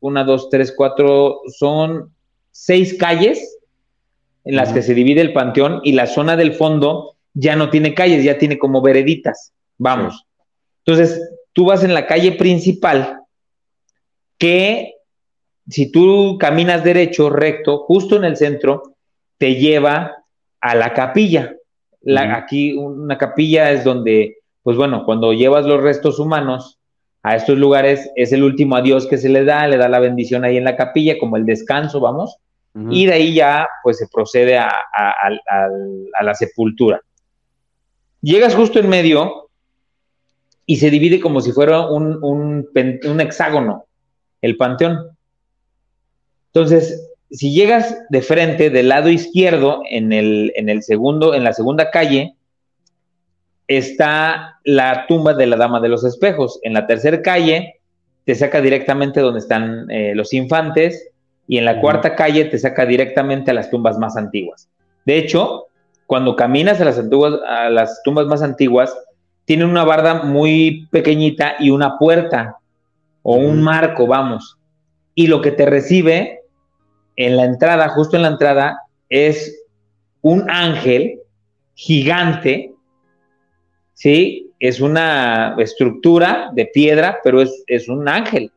una, 0.00 0.24
dos, 0.24 0.50
tres, 0.50 0.74
cuatro, 0.76 1.40
son 1.58 2.12
seis 2.50 2.96
calles 2.98 3.58
en 4.44 4.56
las 4.56 4.72
que 4.72 4.82
se 4.82 4.94
divide 4.94 5.22
el 5.22 5.32
panteón 5.32 5.80
y 5.82 5.92
la 5.92 6.06
zona 6.06 6.36
del 6.36 6.52
fondo 6.52 7.16
ya 7.34 7.56
no 7.56 7.70
tiene 7.70 7.94
calles, 7.94 8.22
ya 8.22 8.38
tiene 8.38 8.58
como 8.58 8.80
vereditas, 8.80 9.52
vamos. 9.78 10.24
Entonces, 10.84 11.20
tú 11.52 11.64
vas 11.64 11.82
en 11.82 11.94
la 11.94 12.06
calle 12.06 12.32
principal 12.32 13.20
que 14.38 14.95
si 15.68 15.90
tú 15.90 16.38
caminas 16.38 16.84
derecho, 16.84 17.30
recto, 17.30 17.78
justo 17.78 18.16
en 18.16 18.24
el 18.24 18.36
centro, 18.36 18.94
te 19.38 19.56
lleva 19.56 20.24
a 20.60 20.74
la 20.74 20.92
capilla. 20.94 21.54
Aquí 22.16 22.74
una 22.74 23.18
capilla 23.18 23.72
es 23.72 23.82
donde, 23.82 24.38
pues 24.62 24.76
bueno, 24.76 25.04
cuando 25.04 25.32
llevas 25.32 25.66
los 25.66 25.82
restos 25.82 26.20
humanos 26.20 26.78
a 27.22 27.34
estos 27.34 27.58
lugares, 27.58 28.10
es 28.14 28.32
el 28.32 28.44
último 28.44 28.76
adiós 28.76 29.06
que 29.08 29.18
se 29.18 29.28
le 29.28 29.44
da, 29.44 29.66
le 29.66 29.76
da 29.76 29.88
la 29.88 29.98
bendición 29.98 30.44
ahí 30.44 30.56
en 30.56 30.64
la 30.64 30.76
capilla, 30.76 31.18
como 31.18 31.36
el 31.36 31.44
descanso, 31.44 31.98
vamos, 32.00 32.36
y 32.90 33.06
de 33.06 33.14
ahí 33.14 33.34
ya, 33.34 33.66
pues 33.82 33.96
se 33.96 34.06
procede 34.06 34.58
a, 34.58 34.70
la 36.22 36.34
sepultura. 36.34 37.00
Llegas 38.20 38.54
justo 38.54 38.78
en 38.78 38.88
medio 38.88 39.48
y 40.66 40.76
se 40.76 40.90
divide 40.90 41.18
como 41.18 41.40
si 41.40 41.52
fuera 41.52 41.88
un, 41.88 42.18
un 42.22 43.20
hexágono, 43.20 43.86
el 44.42 44.58
panteón. 44.58 45.15
Entonces, 46.56 47.10
si 47.30 47.52
llegas 47.52 47.98
de 48.08 48.22
frente 48.22 48.70
del 48.70 48.88
lado 48.88 49.10
izquierdo, 49.10 49.82
en 49.90 50.10
el, 50.14 50.54
en 50.56 50.70
el 50.70 50.82
segundo, 50.82 51.34
en 51.34 51.44
la 51.44 51.52
segunda 51.52 51.90
calle, 51.90 52.34
está 53.68 54.58
la 54.64 55.04
tumba 55.06 55.34
de 55.34 55.46
la 55.46 55.58
Dama 55.58 55.80
de 55.80 55.90
los 55.90 56.02
Espejos. 56.02 56.58
En 56.62 56.72
la 56.72 56.86
tercera 56.86 57.20
calle 57.20 57.74
te 58.24 58.34
saca 58.34 58.62
directamente 58.62 59.20
donde 59.20 59.40
están 59.40 59.90
eh, 59.90 60.14
los 60.14 60.32
infantes 60.32 61.10
y 61.46 61.58
en 61.58 61.66
la 61.66 61.78
cuarta 61.78 62.16
calle 62.16 62.46
te 62.46 62.58
saca 62.58 62.86
directamente 62.86 63.50
a 63.50 63.54
las 63.54 63.68
tumbas 63.68 63.98
más 63.98 64.16
antiguas. 64.16 64.66
De 65.04 65.18
hecho, 65.18 65.66
cuando 66.06 66.36
caminas 66.36 66.80
a 66.80 66.86
las, 66.86 66.98
a 66.98 67.68
las 67.68 68.02
tumbas 68.02 68.24
más 68.28 68.40
antiguas, 68.40 68.96
tienen 69.44 69.68
una 69.68 69.84
barda 69.84 70.22
muy 70.22 70.88
pequeñita 70.90 71.56
y 71.58 71.68
una 71.68 71.98
puerta 71.98 72.56
o 73.22 73.34
un 73.34 73.60
marco, 73.60 74.06
vamos. 74.06 74.56
Y 75.14 75.26
lo 75.26 75.42
que 75.42 75.50
te 75.50 75.66
recibe 75.66 76.44
en 77.16 77.36
la 77.36 77.44
entrada, 77.44 77.88
justo 77.88 78.16
en 78.16 78.22
la 78.22 78.28
entrada, 78.28 78.80
es 79.08 79.62
un 80.20 80.50
ángel 80.50 81.20
gigante, 81.74 82.72
¿sí? 83.94 84.52
Es 84.58 84.80
una 84.80 85.54
estructura 85.58 86.50
de 86.54 86.66
piedra, 86.66 87.18
pero 87.22 87.42
es, 87.42 87.88
un 87.88 88.08
ángel. 88.08 88.50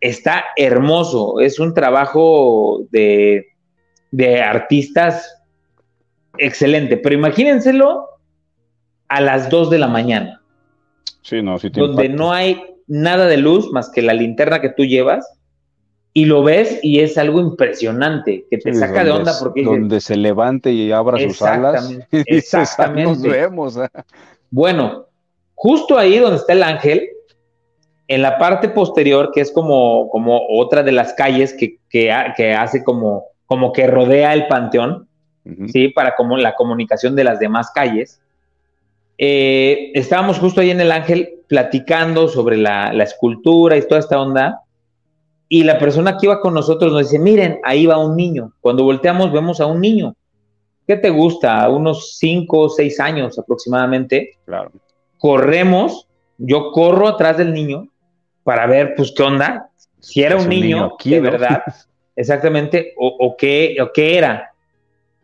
Está 0.00 0.44
hermoso, 0.56 1.40
es 1.40 1.58
un 1.58 1.74
trabajo 1.74 2.86
de, 2.90 3.48
de 4.10 4.42
artistas 4.42 5.40
excelente, 6.38 6.96
pero 6.96 7.14
imagínenselo 7.14 8.08
a 9.08 9.20
las 9.20 9.48
2 9.48 9.70
de 9.70 9.78
la 9.78 9.88
mañana. 9.88 10.40
Sí, 11.22 11.40
no, 11.40 11.58
sí 11.58 11.70
donde 11.70 12.08
no 12.08 12.32
hay 12.32 12.62
nada 12.86 13.26
de 13.26 13.38
luz 13.38 13.70
más 13.72 13.90
que 13.90 14.02
la 14.02 14.12
linterna 14.12 14.60
que 14.60 14.68
tú 14.68 14.84
llevas 14.84 15.26
y 16.16 16.26
lo 16.26 16.44
ves 16.44 16.78
y 16.80 17.00
es 17.00 17.18
algo 17.18 17.40
impresionante, 17.40 18.46
que 18.48 18.58
te 18.58 18.72
saca 18.72 19.02
de 19.02 19.10
onda 19.10 19.32
porque... 19.40 19.64
Donde 19.64 20.00
se 20.00 20.16
levante 20.16 20.70
y 20.70 20.92
abra 20.92 21.18
sus 21.18 21.42
alas 21.42 21.90
y 21.90 21.98
exactamente. 22.28 23.02
nos 23.02 23.22
vemos. 23.22 23.78
Bueno, 24.48 25.06
justo 25.56 25.98
ahí 25.98 26.18
donde 26.18 26.36
está 26.36 26.52
el 26.52 26.62
ángel, 26.62 27.08
en 28.06 28.22
la 28.22 28.38
parte 28.38 28.68
posterior, 28.68 29.32
que 29.34 29.40
es 29.40 29.50
como, 29.50 30.08
como 30.08 30.40
otra 30.48 30.84
de 30.84 30.92
las 30.92 31.14
calles 31.14 31.52
que, 31.52 31.78
que, 31.90 32.12
hace 32.12 32.84
como, 32.84 33.24
como 33.46 33.72
que 33.72 33.88
rodea 33.88 34.34
el 34.34 34.46
panteón, 34.46 35.08
¿sí? 35.66 35.88
Para 35.88 36.14
como 36.14 36.36
la 36.36 36.54
comunicación 36.54 37.16
de 37.16 37.24
las 37.24 37.40
demás 37.40 37.72
calles. 37.74 38.20
Eh, 39.18 39.90
estábamos 39.94 40.38
justo 40.38 40.60
ahí 40.60 40.70
en 40.70 40.80
el 40.80 40.92
ángel 40.92 41.40
platicando 41.48 42.28
sobre 42.28 42.56
la, 42.56 42.92
la 42.92 43.02
escultura 43.02 43.76
y 43.76 43.82
toda 43.82 43.98
esta 43.98 44.20
onda 44.20 44.63
y 45.48 45.64
la 45.64 45.78
persona 45.78 46.16
que 46.16 46.26
iba 46.26 46.40
con 46.40 46.54
nosotros 46.54 46.92
nos 46.92 47.02
dice, 47.02 47.18
miren, 47.18 47.60
ahí 47.64 47.86
va 47.86 47.98
un 47.98 48.16
niño. 48.16 48.52
Cuando 48.60 48.84
volteamos 48.84 49.32
vemos 49.32 49.60
a 49.60 49.66
un 49.66 49.80
niño. 49.80 50.14
¿Qué 50.86 50.96
te 50.96 51.10
gusta? 51.10 51.68
Unos 51.68 52.16
5 52.18 52.58
o 52.58 52.68
6 52.68 53.00
años 53.00 53.38
aproximadamente. 53.38 54.38
Claro. 54.44 54.72
Corremos, 55.18 56.08
yo 56.38 56.72
corro 56.72 57.08
atrás 57.08 57.38
del 57.38 57.52
niño 57.52 57.88
para 58.42 58.66
ver, 58.66 58.94
pues, 58.94 59.12
qué 59.12 59.22
onda. 59.22 59.70
Si 60.00 60.22
era 60.22 60.36
un, 60.36 60.48
niño, 60.48 60.96
de 61.02 61.20
verdad, 61.20 61.62
exactamente, 62.16 62.92
o, 62.98 63.34
qué, 63.38 63.76
o 63.80 63.90
qué 63.92 64.18
era. 64.18 64.50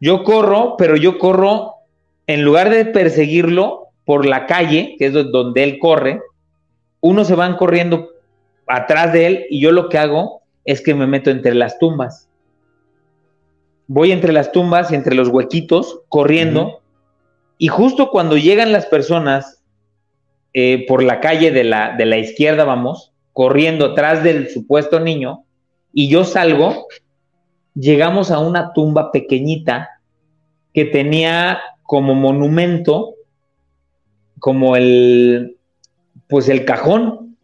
Yo 0.01 0.25
corro, 0.25 0.77
pero 0.79 0.97
yo 0.97 1.19
corro, 1.19 1.75
en 2.27 2.43
lugar 2.43 2.71
de 2.71 2.87
perseguirlo 2.87 3.89
por 4.07 4.25
la 4.25 4.47
calle, 4.47 4.97
que 4.99 5.07
es 5.07 5.13
donde 5.13 5.63
él 5.63 5.79
corre, 5.79 6.23
unos 7.01 7.27
se 7.27 7.35
van 7.35 7.57
corriendo 7.57 8.10
atrás 8.71 9.13
de 9.13 9.27
él 9.27 9.47
y 9.51 9.61
yo 9.61 9.73
lo 9.73 9.89
que 9.89 9.99
hago 9.99 10.43
es 10.65 10.81
que 10.81 10.95
me 10.95 11.07
meto 11.07 11.31
entre 11.31 11.55
las 11.55 11.79
tumbas. 11.79 12.29
Voy 13.87 14.13
entre 14.13 14.33
las 14.33 14.53
tumbas 14.53 14.93
y 14.93 14.95
entre 14.95 15.15
los 15.15 15.29
huequitos 15.29 16.03
corriendo 16.09 16.81
y 17.59 17.69
justo 17.69 18.11
cuando 18.11 18.37
llegan 18.37 18.73
las 18.73 18.87
personas 18.87 19.63
eh, 20.53 20.87
por 20.87 21.03
la 21.03 21.21
calle 21.21 21.51
de 21.51 21.65
la, 21.65 21.97
de 21.97 22.07
la 22.07 22.19
izquierda, 22.19 22.65
vamos, 22.65 23.13
corriendo 23.33 23.87
atrás 23.87 24.23
del 24.23 24.49
supuesto 24.49 25.01
niño 25.01 25.45
y 25.93 26.09
yo 26.09 26.25
salgo, 26.25 26.87
llegamos 27.75 28.31
a 28.31 28.39
una 28.39 28.73
tumba 28.73 29.11
pequeñita 29.11 30.01
que 30.73 30.85
tenía 30.85 31.61
como 31.83 32.15
monumento, 32.15 33.15
como 34.39 34.77
el, 34.77 35.57
pues 36.29 36.49
el 36.49 36.65
cajón 36.65 37.37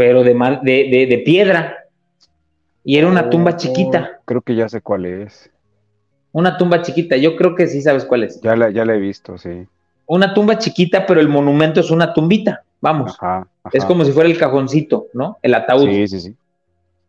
pero 0.00 0.24
de, 0.24 0.32
de, 0.32 1.06
de, 1.10 1.18
piedra. 1.18 1.76
Y 2.82 2.96
era 2.96 3.06
una 3.06 3.28
tumba 3.28 3.50
oh, 3.50 3.56
chiquita. 3.58 4.22
Creo 4.24 4.40
que 4.40 4.54
ya 4.56 4.66
sé 4.66 4.80
cuál 4.80 5.04
es. 5.04 5.50
Una 6.32 6.56
tumba 6.56 6.80
chiquita, 6.80 7.18
yo 7.18 7.36
creo 7.36 7.54
que 7.54 7.66
sí 7.66 7.82
sabes 7.82 8.06
cuál 8.06 8.22
es. 8.22 8.40
Ya 8.40 8.56
la, 8.56 8.70
ya 8.70 8.86
la 8.86 8.94
he 8.94 8.98
visto, 8.98 9.36
sí. 9.36 9.66
Una 10.06 10.32
tumba 10.32 10.56
chiquita, 10.56 11.04
pero 11.04 11.20
el 11.20 11.28
monumento 11.28 11.80
es 11.80 11.90
una 11.90 12.14
tumbita, 12.14 12.64
vamos. 12.80 13.14
Es 13.74 13.84
como 13.84 14.06
si 14.06 14.12
fuera 14.12 14.30
el 14.30 14.38
cajoncito, 14.38 15.08
¿no? 15.12 15.36
El 15.42 15.52
ataúd. 15.52 15.90
Sí, 15.90 16.08
sí, 16.08 16.20
sí. 16.20 16.36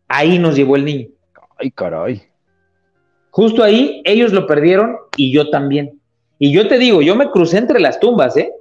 Ahí 0.06 0.38
nos 0.38 0.54
llevó 0.54 0.76
el 0.76 0.84
niño. 0.84 1.08
Ay, 1.56 1.70
caray. 1.70 2.22
Justo 3.30 3.64
ahí, 3.64 4.02
ellos 4.04 4.34
lo 4.34 4.46
perdieron 4.46 4.98
y 5.16 5.32
yo 5.32 5.48
también. 5.48 5.98
Y 6.38 6.52
yo 6.52 6.68
te 6.68 6.76
digo, 6.76 7.00
yo 7.00 7.16
me 7.16 7.30
crucé 7.30 7.56
entre 7.56 7.80
las 7.80 8.00
tumbas, 8.00 8.36
¿eh? 8.36 8.52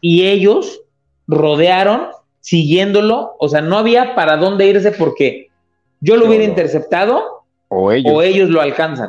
Y 0.00 0.28
ellos 0.28 0.82
rodearon 1.26 2.14
siguiéndolo, 2.46 3.34
o 3.40 3.48
sea, 3.48 3.60
no 3.60 3.76
había 3.76 4.14
para 4.14 4.36
dónde 4.36 4.68
irse 4.68 4.92
porque 4.92 5.50
yo 5.98 6.16
lo 6.16 6.28
hubiera 6.28 6.44
interceptado 6.44 7.44
o 7.66 7.90
ellos. 7.90 8.48
lo 8.48 8.60
alcanzan. 8.60 9.08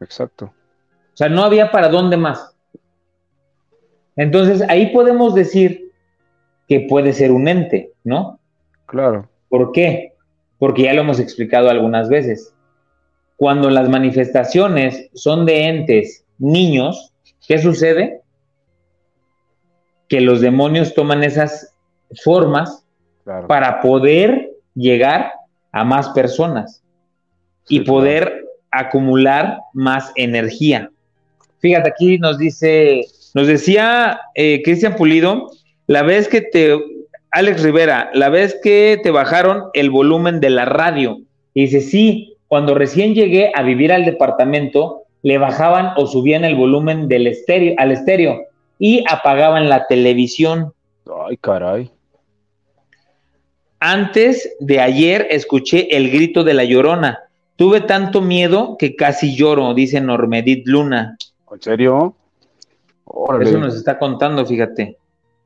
Exacto. 0.00 0.46
O 0.46 1.16
sea, 1.16 1.28
no 1.28 1.44
había 1.44 1.70
para 1.70 1.90
dónde 1.90 2.16
más. 2.16 2.56
Entonces, 4.16 4.62
ahí 4.70 4.86
podemos 4.86 5.34
decir 5.34 5.92
que 6.66 6.86
puede 6.88 7.12
ser 7.12 7.30
un 7.30 7.46
ente, 7.46 7.92
¿no? 8.04 8.40
Claro. 8.86 9.28
¿Por 9.50 9.72
qué? 9.72 10.14
Porque 10.58 10.84
ya 10.84 10.94
lo 10.94 11.02
hemos 11.02 11.20
explicado 11.20 11.68
algunas 11.68 12.08
veces. 12.08 12.54
Cuando 13.36 13.68
las 13.68 13.90
manifestaciones 13.90 15.10
son 15.12 15.44
de 15.44 15.66
entes 15.66 16.24
niños, 16.38 17.12
¿qué 17.46 17.58
sucede? 17.58 18.22
Que 20.08 20.22
los 20.22 20.40
demonios 20.40 20.94
toman 20.94 21.22
esas 21.22 21.71
formas 22.22 22.84
para 23.46 23.80
poder 23.80 24.50
llegar 24.74 25.32
a 25.70 25.84
más 25.84 26.08
personas 26.10 26.82
y 27.68 27.80
poder 27.80 28.44
acumular 28.70 29.58
más 29.72 30.12
energía. 30.16 30.90
Fíjate, 31.60 31.90
aquí 31.90 32.18
nos 32.18 32.38
dice, 32.38 33.06
nos 33.34 33.46
decía 33.46 34.20
eh, 34.34 34.62
Cristian 34.64 34.96
Pulido, 34.96 35.50
la 35.86 36.02
vez 36.02 36.26
que 36.28 36.40
te, 36.40 36.76
Alex 37.30 37.62
Rivera, 37.62 38.10
la 38.14 38.28
vez 38.28 38.58
que 38.62 38.98
te 39.02 39.10
bajaron 39.10 39.64
el 39.74 39.90
volumen 39.90 40.40
de 40.40 40.50
la 40.50 40.64
radio. 40.64 41.18
Y 41.54 41.62
dice, 41.62 41.80
sí, 41.80 42.36
cuando 42.48 42.74
recién 42.74 43.14
llegué 43.14 43.52
a 43.54 43.62
vivir 43.62 43.92
al 43.92 44.04
departamento, 44.04 45.02
le 45.22 45.38
bajaban 45.38 45.92
o 45.96 46.06
subían 46.06 46.44
el 46.44 46.56
volumen 46.56 47.08
del 47.08 47.26
estéreo, 47.26 47.74
al 47.78 47.92
estéreo 47.92 48.40
y 48.78 49.04
apagaban 49.08 49.68
la 49.68 49.86
televisión. 49.86 50.72
Ay, 51.26 51.36
caray. 51.36 51.90
Antes 53.84 54.48
de 54.60 54.78
ayer 54.78 55.26
escuché 55.28 55.96
el 55.96 56.08
grito 56.12 56.44
de 56.44 56.54
la 56.54 56.62
llorona. 56.62 57.18
Tuve 57.56 57.80
tanto 57.80 58.20
miedo 58.20 58.76
que 58.78 58.94
casi 58.94 59.34
lloro, 59.34 59.74
dice 59.74 60.00
Normedit 60.00 60.68
Luna. 60.68 61.16
¿En 61.50 61.60
serio? 61.60 62.14
Eso 63.40 63.58
nos 63.58 63.74
está 63.74 63.98
contando, 63.98 64.46
fíjate. 64.46 64.98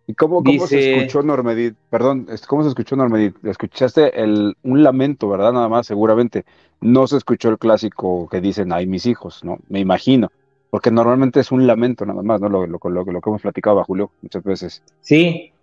¿Y 0.07 0.13
cómo, 0.13 0.43
se 0.67 0.97
escuchó 0.97 1.23
Normedit? 1.23 1.77
Perdón, 1.89 2.29
¿cómo 2.47 2.63
se 2.63 2.69
escuchó 2.69 2.95
Normedit? 2.95 3.43
Escuchaste 3.43 4.23
el, 4.23 4.55
un 4.63 4.83
lamento, 4.83 5.31
¿verdad? 5.31 5.55
Nada 5.55 5.71
más, 5.71 5.87
seguramente. 5.87 6.45
No 6.83 7.07
se 7.07 7.17
escuchó 7.17 7.49
el 7.49 7.57
clásico 7.57 8.29
que 8.29 8.43
dicen, 8.43 8.71
ay, 8.71 8.87
mis 8.87 9.07
hijos, 9.07 9.45
¿no? 9.45 9.61
Me 9.71 9.81
imagino. 9.81 10.31
Porque 10.69 10.91
normalmente 10.91 11.41
es 11.41 11.53
un 11.53 11.67
lamento 11.67 12.05
nada 12.05 12.23
más, 12.23 12.43
¿no? 12.43 12.51
Lo, 12.51 12.67
lo, 12.67 12.79
lo, 12.85 13.03
lo 13.03 13.21
que 13.23 13.31
hemos 13.31 13.41
platicado 13.41 13.83
Julio 13.83 14.11
muchas 14.21 14.45
veces. 14.45 14.83
Sí, 15.01 15.55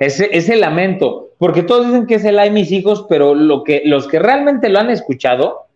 ese, 0.00 0.30
ese 0.32 0.56
lamento. 0.56 1.28
Porque 1.38 1.62
todos 1.62 1.86
dicen 1.86 2.06
que 2.06 2.16
es 2.16 2.24
el 2.24 2.38
ay, 2.38 2.50
mis 2.50 2.72
hijos, 2.72 3.06
pero 3.08 3.34
lo 3.34 3.62
que, 3.62 3.82
los 3.84 4.08
que 4.08 4.18
realmente 4.18 4.68
lo 4.68 4.80
han 4.80 4.90
escuchado 4.90 5.66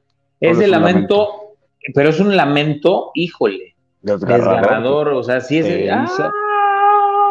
es 0.40 0.58
el 0.58 0.72
lamento, 0.72 1.54
pero 1.94 2.10
es 2.10 2.20
un 2.20 2.36
lamento, 2.36 3.12
híjole. 3.14 3.74
Desgarrador, 4.02 5.08
o 5.08 5.22
sea, 5.22 5.40
sí 5.40 5.58
es. 5.58 5.90
¡Ah! 5.90 6.30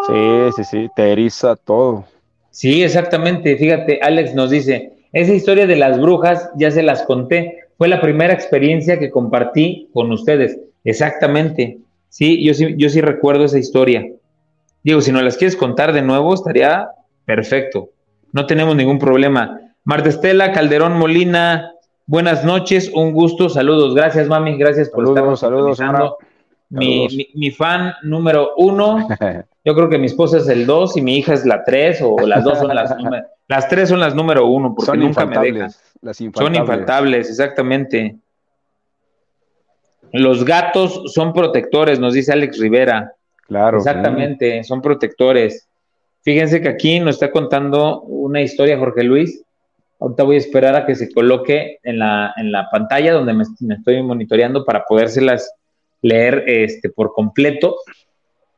Sí, 0.07 0.51
sí, 0.55 0.63
sí, 0.63 0.89
te 0.95 1.11
eriza 1.11 1.55
todo. 1.55 2.05
Sí, 2.49 2.83
exactamente. 2.83 3.55
Fíjate, 3.57 3.99
Alex 4.01 4.33
nos 4.33 4.49
dice, 4.49 4.93
esa 5.11 5.33
historia 5.33 5.67
de 5.67 5.75
las 5.75 5.99
brujas 6.01 6.49
ya 6.55 6.71
se 6.71 6.81
las 6.81 7.03
conté. 7.03 7.59
Fue 7.77 7.87
la 7.87 8.01
primera 8.01 8.33
experiencia 8.33 8.97
que 8.97 9.11
compartí 9.11 9.89
con 9.93 10.11
ustedes. 10.11 10.59
Exactamente. 10.83 11.77
Sí, 12.09 12.43
yo 12.43 12.53
sí, 12.53 12.75
yo 12.77 12.89
sí 12.89 13.01
recuerdo 13.01 13.45
esa 13.45 13.59
historia. 13.59 14.07
Digo, 14.83 15.01
si 15.01 15.11
no 15.11 15.21
las 15.21 15.37
quieres 15.37 15.55
contar 15.55 15.93
de 15.93 16.01
nuevo, 16.01 16.33
estaría 16.33 16.89
perfecto. 17.25 17.89
No 18.31 18.45
tenemos 18.45 18.75
ningún 18.75 18.99
problema. 18.99 19.59
Marta 19.85 20.09
Estela, 20.09 20.51
Calderón 20.51 20.97
Molina, 20.97 21.73
buenas 22.05 22.43
noches, 22.43 22.91
un 22.93 23.13
gusto, 23.13 23.49
saludos. 23.49 23.95
Gracias, 23.95 24.27
mami, 24.27 24.57
gracias 24.57 24.89
por 24.89 25.05
saludos, 25.05 25.39
saludos, 25.77 26.15
mi, 26.69 27.07
mi, 27.07 27.27
mi, 27.35 27.51
fan 27.51 27.93
número 28.03 28.53
uno. 28.57 29.07
Yo 29.65 29.75
creo 29.75 29.89
que 29.89 29.97
mi 29.97 30.07
esposa 30.07 30.37
es 30.37 30.47
el 30.47 30.65
dos 30.65 30.97
y 30.97 31.01
mi 31.01 31.17
hija 31.17 31.33
es 31.33 31.45
la 31.45 31.63
tres, 31.63 32.01
o 32.01 32.17
las 32.25 32.43
dos 32.43 32.59
son 32.59 32.73
las 32.73 32.93
las 33.47 33.67
tres 33.69 33.89
son 33.89 33.99
las 33.99 34.15
número 34.15 34.47
uno, 34.47 34.73
porque 34.75 34.97
nunca 34.97 35.25
me 35.25 35.37
dejan. 35.37 35.71
Son 36.33 36.55
infaltables, 36.55 37.29
exactamente. 37.29 38.17
Los 40.11 40.43
gatos 40.43 41.01
son 41.13 41.33
protectores, 41.33 41.99
nos 41.99 42.13
dice 42.13 42.33
Alex 42.33 42.59
Rivera. 42.59 43.13
Claro. 43.47 43.77
Exactamente, 43.77 44.63
son 44.63 44.81
protectores. 44.81 45.67
Fíjense 46.23 46.61
que 46.61 46.69
aquí 46.69 46.99
nos 46.99 47.15
está 47.15 47.31
contando 47.31 48.01
una 48.01 48.41
historia 48.41 48.79
Jorge 48.79 49.03
Luis. 49.03 49.43
Ahorita 49.99 50.23
voy 50.23 50.35
a 50.35 50.39
esperar 50.39 50.75
a 50.75 50.85
que 50.85 50.95
se 50.95 51.11
coloque 51.11 51.79
en 51.83 51.99
la, 51.99 52.33
en 52.37 52.51
la 52.51 52.69
pantalla 52.71 53.13
donde 53.13 53.33
me, 53.33 53.43
estoy 53.43 54.01
monitoreando 54.01 54.65
para 54.65 54.85
podérselas 54.85 55.53
leer 56.01 56.43
este, 56.47 56.89
por 56.89 57.13
completo, 57.13 57.77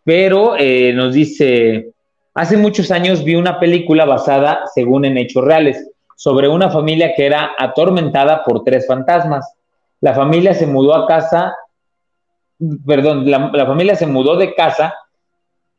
pero 0.04 0.56
eh, 0.58 0.94
nos 0.94 1.14
dice, 1.14 1.92
hace 2.34 2.58
muchos 2.58 2.92
años 2.92 3.24
vi 3.24 3.36
una 3.36 3.60
película 3.60 4.06
basada, 4.06 4.64
según 4.74 5.06
en 5.06 5.18
hechos 5.18 5.44
reales, 5.44 5.90
sobre 6.16 6.48
una 6.48 6.70
familia 6.70 7.14
que 7.16 7.26
era 7.26 7.52
atormentada 7.58 8.44
por 8.44 8.64
tres 8.64 8.88
fantasmas. 8.88 9.54
La 10.02 10.14
familia 10.14 10.54
se 10.54 10.68
mudó 10.68 10.96
a 10.96 11.08
casa, 11.08 11.56
perdón, 12.86 13.30
la, 13.30 13.66
familia 13.66 13.96
se 13.96 14.08
mudó 14.08 14.38
de 14.38 14.54
casa 14.54 14.94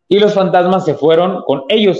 y 0.08 0.18
los 0.18 0.34
fantasmas 0.34 0.84
se 0.84 0.94
fueron 0.94 1.42
con 1.44 1.64
ellos. 1.68 1.98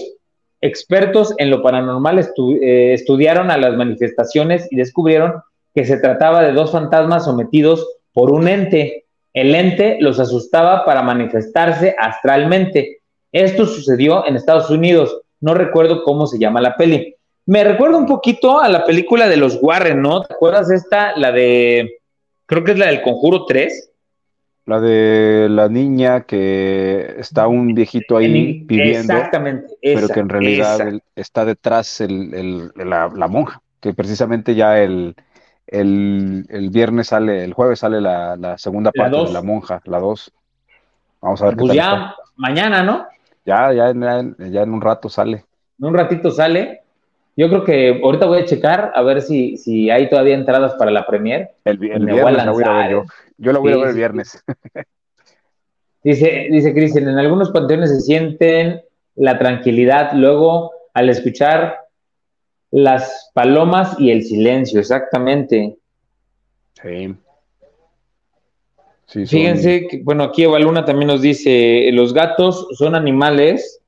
Expertos 0.61 1.35
en 1.39 1.51
lo 1.51 1.62
paranormal 1.62 2.19
eh, 2.19 2.93
estudiaron 2.94 3.51
a 3.51 3.59
las 3.59 3.77
manifestaciones 3.77 4.69
y 4.70 4.77
descubrieron 4.77 5.43
que 5.74 5.85
se 5.85 5.98
trataba 5.98 6.43
de 6.43 6.53
dos 6.53 6.73
fantasmas 6.73 7.24
sometidos 7.24 7.86
por 8.12 8.31
un 8.32 8.48
ente 8.48 9.07
el 9.36 9.55
ente 9.55 9.98
los 10.01 10.19
asustaba 10.19 10.86
para 10.86 11.03
manifestarse 11.03 11.94
astralmente. 11.98 13.03
Esto 13.31 13.66
sucedió 13.66 14.27
en 14.27 14.35
Estados 14.35 14.70
Unidos. 14.70 15.20
No 15.40 15.53
recuerdo 15.53 16.05
cómo 16.05 16.27
se 16.27 16.39
llama 16.39 16.62
la 16.62 16.74
peli. 16.74 17.15
Me 17.44 17.62
recuerda 17.62 17.98
un 17.98 18.07
poquito 18.07 18.59
a 18.59 18.70
la 18.70 18.86
película 18.86 19.28
de 19.28 19.36
los 19.36 19.59
Warren, 19.61 20.01
¿no? 20.01 20.23
¿Te 20.23 20.32
acuerdas 20.32 20.70
esta? 20.70 21.15
La 21.19 21.32
de. 21.32 21.98
Creo 22.47 22.65
que 22.65 22.73
es 22.73 22.78
la 22.78 22.86
del 22.86 23.03
Conjuro 23.03 23.44
3. 23.44 23.90
La 24.66 24.80
de 24.80 25.47
la 25.48 25.68
niña 25.68 26.22
que 26.22 27.14
está 27.18 27.47
un 27.47 27.72
viejito 27.72 28.16
ahí 28.16 28.64
pidiendo. 28.64 29.14
Exactamente. 29.14 29.74
pero 29.80 30.09
que 30.09 30.20
en 30.20 30.28
realidad 30.28 30.80
está 31.14 31.44
detrás 31.44 32.01
la, 32.01 33.09
la, 33.14 33.28
monja. 33.28 33.62
Que 33.80 33.94
precisamente 33.94 34.56
ya 34.56 34.80
el, 34.80 35.14
el, 35.66 36.70
viernes 36.70 37.09
sale, 37.09 37.44
el 37.44 37.52
jueves 37.52 37.80
sale 37.80 38.01
la, 38.01 38.56
segunda 38.59 38.93
parte 38.93 39.16
de 39.16 39.32
La 39.32 39.43
Monja, 39.43 39.80
la 39.84 39.98
2. 39.98 40.32
Vamos 41.20 41.43
a 41.43 41.47
ver 41.47 41.56
pues 41.56 41.72
ya 41.72 42.14
mañana, 42.36 42.82
¿no? 42.82 43.06
Ya, 43.44 43.72
ya, 43.72 43.93
ya, 43.93 44.62
en 44.62 44.72
un 44.72 44.80
rato 44.80 45.09
sale. 45.09 45.44
En 45.78 45.86
un 45.86 45.94
ratito 45.94 46.30
sale. 46.30 46.82
Yo 47.36 47.48
creo 47.50 47.64
que 47.64 48.00
ahorita 48.02 48.26
voy 48.26 48.38
a 48.38 48.44
checar 48.46 48.92
a 48.94 49.02
ver 49.02 49.20
si, 49.20 49.58
si 49.58 49.90
hay 49.90 50.08
todavía 50.08 50.34
entradas 50.34 50.74
para 50.74 50.90
la 50.90 51.06
premier. 51.06 51.50
El, 51.64 51.76
viernes 51.76 52.16
la 52.16 52.50
voy 52.50 52.64
a 52.64 52.72
ver 52.72 52.90
yo. 52.90 53.04
Yo 53.36 53.52
la 53.52 53.58
voy 53.58 53.72
a 53.72 53.76
ver 53.76 53.88
el 53.88 53.94
viernes. 53.94 54.42
dice, 56.02 56.48
dice 56.50 56.72
Cristian, 56.72 57.08
en 57.08 57.18
algunos 57.18 57.50
panteones 57.50 57.90
se 57.90 58.00
sienten 58.00 58.80
la 59.16 59.38
tranquilidad, 59.38 60.12
luego 60.14 60.72
al 60.94 61.10
escuchar 61.10 61.76
las 62.70 63.30
palomas 63.34 63.98
y 64.00 64.10
el 64.10 64.24
silencio, 64.24 64.80
exactamente. 64.80 65.76
Sí. 66.82 67.14
Fíjense 69.06 69.86
que, 69.86 70.02
bueno, 70.02 70.24
aquí 70.24 70.42
Eva 70.42 70.58
Luna 70.58 70.84
también 70.84 71.08
nos 71.08 71.22
dice, 71.22 71.90
los 71.92 72.12
gatos 72.12 72.66
son 72.72 72.94
animales 72.94 73.80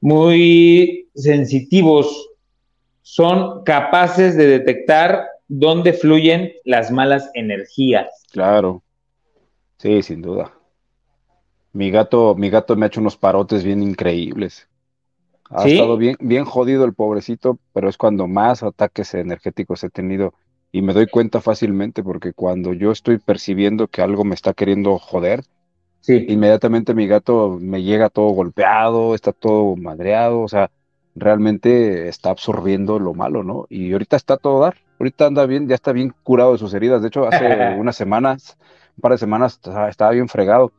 muy 0.00 1.08
sensitivos, 1.14 2.27
son 3.10 3.64
capaces 3.64 4.36
de 4.36 4.46
detectar 4.46 5.28
dónde 5.48 5.94
fluyen 5.94 6.52
las 6.66 6.90
malas 6.90 7.30
energías. 7.32 8.06
Claro, 8.30 8.82
sí, 9.78 10.02
sin 10.02 10.20
duda. 10.20 10.52
Mi 11.72 11.90
gato, 11.90 12.34
mi 12.34 12.50
gato 12.50 12.76
me 12.76 12.84
ha 12.84 12.88
hecho 12.88 13.00
unos 13.00 13.16
parotes 13.16 13.64
bien 13.64 13.82
increíbles. 13.82 14.68
Ha 15.48 15.66
estado 15.66 15.96
bien, 15.96 16.16
bien 16.20 16.44
jodido 16.44 16.84
el 16.84 16.92
pobrecito, 16.92 17.58
pero 17.72 17.88
es 17.88 17.96
cuando 17.96 18.28
más 18.28 18.62
ataques 18.62 19.14
energéticos 19.14 19.82
he 19.84 19.88
tenido 19.88 20.34
y 20.70 20.82
me 20.82 20.92
doy 20.92 21.06
cuenta 21.06 21.40
fácilmente 21.40 22.02
porque 22.02 22.34
cuando 22.34 22.74
yo 22.74 22.92
estoy 22.92 23.16
percibiendo 23.16 23.88
que 23.88 24.02
algo 24.02 24.24
me 24.24 24.34
está 24.34 24.52
queriendo 24.52 24.98
joder, 24.98 25.44
sí. 26.00 26.26
inmediatamente 26.28 26.92
mi 26.92 27.06
gato 27.06 27.56
me 27.58 27.82
llega 27.82 28.10
todo 28.10 28.28
golpeado, 28.28 29.14
está 29.14 29.32
todo 29.32 29.76
madreado, 29.76 30.42
o 30.42 30.48
sea, 30.48 30.70
realmente 31.18 32.08
está 32.08 32.30
absorbiendo 32.30 32.98
lo 32.98 33.14
malo, 33.14 33.44
¿no? 33.44 33.66
Y 33.68 33.92
ahorita 33.92 34.16
está 34.16 34.36
todo 34.36 34.60
dar, 34.60 34.76
ahorita 34.98 35.26
anda 35.26 35.46
bien, 35.46 35.68
ya 35.68 35.74
está 35.74 35.92
bien 35.92 36.14
curado 36.22 36.52
de 36.52 36.58
sus 36.58 36.74
heridas, 36.74 37.02
de 37.02 37.08
hecho 37.08 37.26
hace 37.26 37.46
unas 37.78 37.96
semanas, 37.96 38.56
un 38.96 39.02
par 39.02 39.12
de 39.12 39.18
semanas 39.18 39.60
estaba 39.88 40.10
bien 40.10 40.28
fregado 40.28 40.72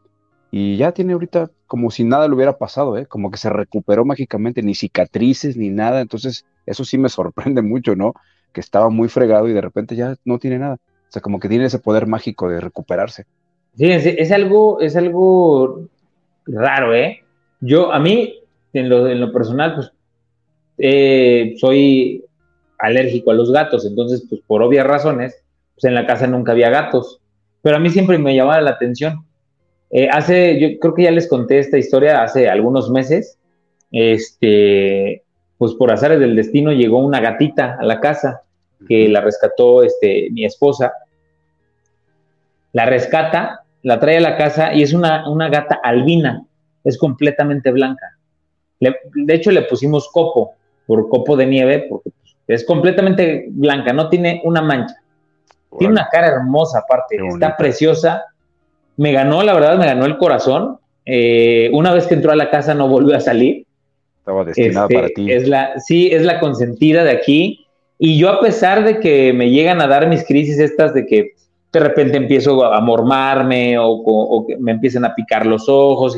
y 0.51 0.77
ya 0.77 0.91
tiene 0.91 1.13
ahorita 1.13 1.49
como 1.67 1.91
si 1.91 2.03
nada 2.03 2.27
le 2.27 2.33
hubiera 2.33 2.57
pasado, 2.57 2.97
¿eh? 2.97 3.05
como 3.05 3.29
que 3.29 3.37
se 3.37 3.49
recuperó 3.49 4.03
mágicamente, 4.03 4.63
ni 4.63 4.73
cicatrices 4.73 5.55
ni 5.55 5.69
nada, 5.69 6.01
entonces 6.01 6.45
eso 6.65 6.83
sí 6.83 6.97
me 6.97 7.09
sorprende 7.09 7.61
mucho, 7.61 7.95
¿no? 7.95 8.13
Que 8.51 8.61
estaba 8.61 8.89
muy 8.89 9.09
fregado 9.09 9.47
y 9.47 9.53
de 9.53 9.61
repente 9.61 9.95
ya 9.95 10.15
no 10.25 10.39
tiene 10.39 10.57
nada, 10.57 10.75
o 10.75 11.11
sea, 11.11 11.21
como 11.21 11.39
que 11.39 11.49
tiene 11.49 11.65
ese 11.65 11.79
poder 11.79 12.07
mágico 12.07 12.49
de 12.49 12.59
recuperarse. 12.59 13.25
Fíjense, 13.77 14.15
es 14.19 14.31
algo, 14.31 14.81
es 14.81 14.95
algo 14.95 15.85
raro, 16.45 16.95
¿eh? 16.95 17.23
Yo, 17.61 17.91
a 17.93 17.99
mí, 17.99 18.39
en 18.73 18.89
lo, 18.89 19.07
en 19.07 19.19
lo 19.19 19.31
personal, 19.31 19.75
pues, 19.75 19.91
eh, 20.79 21.55
soy 21.57 22.23
alérgico 22.77 23.31
a 23.31 23.35
los 23.35 23.51
gatos, 23.51 23.85
entonces, 23.85 24.25
pues, 24.29 24.41
por 24.47 24.63
obvias 24.63 24.87
razones, 24.87 25.43
pues 25.75 25.85
en 25.85 25.95
la 25.95 26.05
casa 26.05 26.27
nunca 26.27 26.53
había 26.53 26.69
gatos, 26.69 27.19
pero 27.61 27.77
a 27.77 27.79
mí 27.79 27.89
siempre 27.89 28.17
me 28.17 28.35
llamaba 28.35 28.61
la 28.61 28.71
atención 28.71 29.25
eh, 29.91 30.07
hace, 30.11 30.59
yo 30.59 30.79
creo 30.79 30.93
que 30.93 31.03
ya 31.03 31.11
les 31.11 31.27
conté 31.27 31.59
esta 31.59 31.77
historia 31.77 32.23
hace 32.23 32.49
algunos 32.49 32.89
meses. 32.91 33.37
Este, 33.91 35.23
pues 35.57 35.73
por 35.73 35.91
azares 35.91 36.19
del 36.19 36.35
destino 36.35 36.71
llegó 36.71 36.99
una 36.99 37.19
gatita 37.19 37.75
a 37.79 37.83
la 37.83 37.99
casa 37.99 38.43
que 38.87 39.09
la 39.09 39.21
rescató 39.21 39.83
este, 39.83 40.29
mi 40.31 40.45
esposa. 40.45 40.93
la 42.71 42.85
rescata, 42.85 43.63
la 43.81 43.99
trae 43.99 44.17
a 44.17 44.21
la 44.21 44.37
casa 44.37 44.73
y 44.73 44.83
es 44.83 44.93
una, 44.93 45.27
una 45.27 45.49
gata 45.49 45.79
albina, 45.83 46.45
es 46.83 46.97
completamente 46.97 47.71
blanca. 47.71 48.15
de 48.79 49.33
hecho, 49.33 49.51
le 49.51 49.63
pusimos 49.63 50.07
copo, 50.09 50.53
por 50.89 51.07
copo 51.07 51.37
de 51.37 51.45
nieve, 51.45 51.85
porque 51.87 52.09
es 52.47 52.65
completamente 52.65 53.45
blanca, 53.51 53.93
no 53.93 54.09
tiene 54.09 54.41
una 54.43 54.63
mancha. 54.63 54.95
Tiene 55.77 55.93
una 55.93 56.07
cara 56.11 56.29
hermosa 56.29 56.79
aparte, 56.79 57.15
está 57.27 57.55
preciosa. 57.55 58.23
Me 58.97 59.11
ganó, 59.11 59.43
la 59.43 59.53
verdad, 59.53 59.77
me 59.77 59.85
ganó 59.85 60.07
el 60.07 60.17
corazón. 60.17 60.79
Eh, 61.05 61.69
una 61.73 61.93
vez 61.93 62.07
que 62.07 62.15
entró 62.15 62.31
a 62.31 62.35
la 62.35 62.49
casa 62.49 62.73
no 62.73 62.87
volvió 62.87 63.15
a 63.15 63.19
salir. 63.19 63.67
Estaba 64.17 64.43
destinada 64.43 64.87
este, 64.87 64.95
para 64.95 65.07
ti. 65.09 65.31
Es 65.31 65.47
la, 65.47 65.79
sí, 65.79 66.09
es 66.11 66.23
la 66.23 66.39
consentida 66.39 67.03
de 67.03 67.11
aquí. 67.11 67.67
Y 67.99 68.17
yo 68.17 68.29
a 68.29 68.39
pesar 68.39 68.83
de 68.83 68.99
que 68.99 69.31
me 69.31 69.51
llegan 69.51 69.81
a 69.81 69.87
dar 69.87 70.07
mis 70.07 70.25
crisis 70.25 70.57
estas 70.57 70.95
de 70.95 71.05
que 71.05 71.33
de 71.71 71.79
repente 71.79 72.17
empiezo 72.17 72.65
a 72.65 72.81
mormarme 72.81 73.77
o, 73.77 74.43
que 74.47 74.57
me 74.57 74.71
empiezan 74.71 75.05
a 75.05 75.13
picar 75.13 75.45
los 75.45 75.69
ojos, 75.69 76.17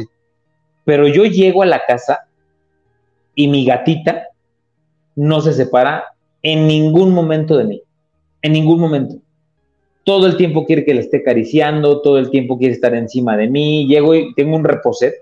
pero 0.85 1.09
yo 1.09 1.25
llego 1.25 1.61
a 1.61 1.65
la 1.65 1.83
casa 1.85 2.21
y 3.35 3.49
mi 3.49 3.65
gatita 3.65 4.30
no 5.15 5.41
se 5.41 5.53
separa 5.53 6.05
en 6.43 6.67
ningún 6.67 7.13
momento 7.13 7.57
de 7.57 7.65
mí, 7.65 7.81
en 8.41 8.53
ningún 8.53 8.79
momento. 8.79 9.15
Todo 10.03 10.25
el 10.25 10.35
tiempo 10.35 10.65
quiere 10.65 10.83
que 10.83 10.93
le 10.93 11.01
esté 11.01 11.17
acariciando, 11.17 12.01
todo 12.01 12.17
el 12.17 12.31
tiempo 12.31 12.57
quiere 12.57 12.73
estar 12.73 12.95
encima 12.95 13.37
de 13.37 13.47
mí. 13.47 13.87
Llego 13.87 14.15
y 14.15 14.33
tengo 14.33 14.55
un 14.55 14.63
reposet, 14.63 15.13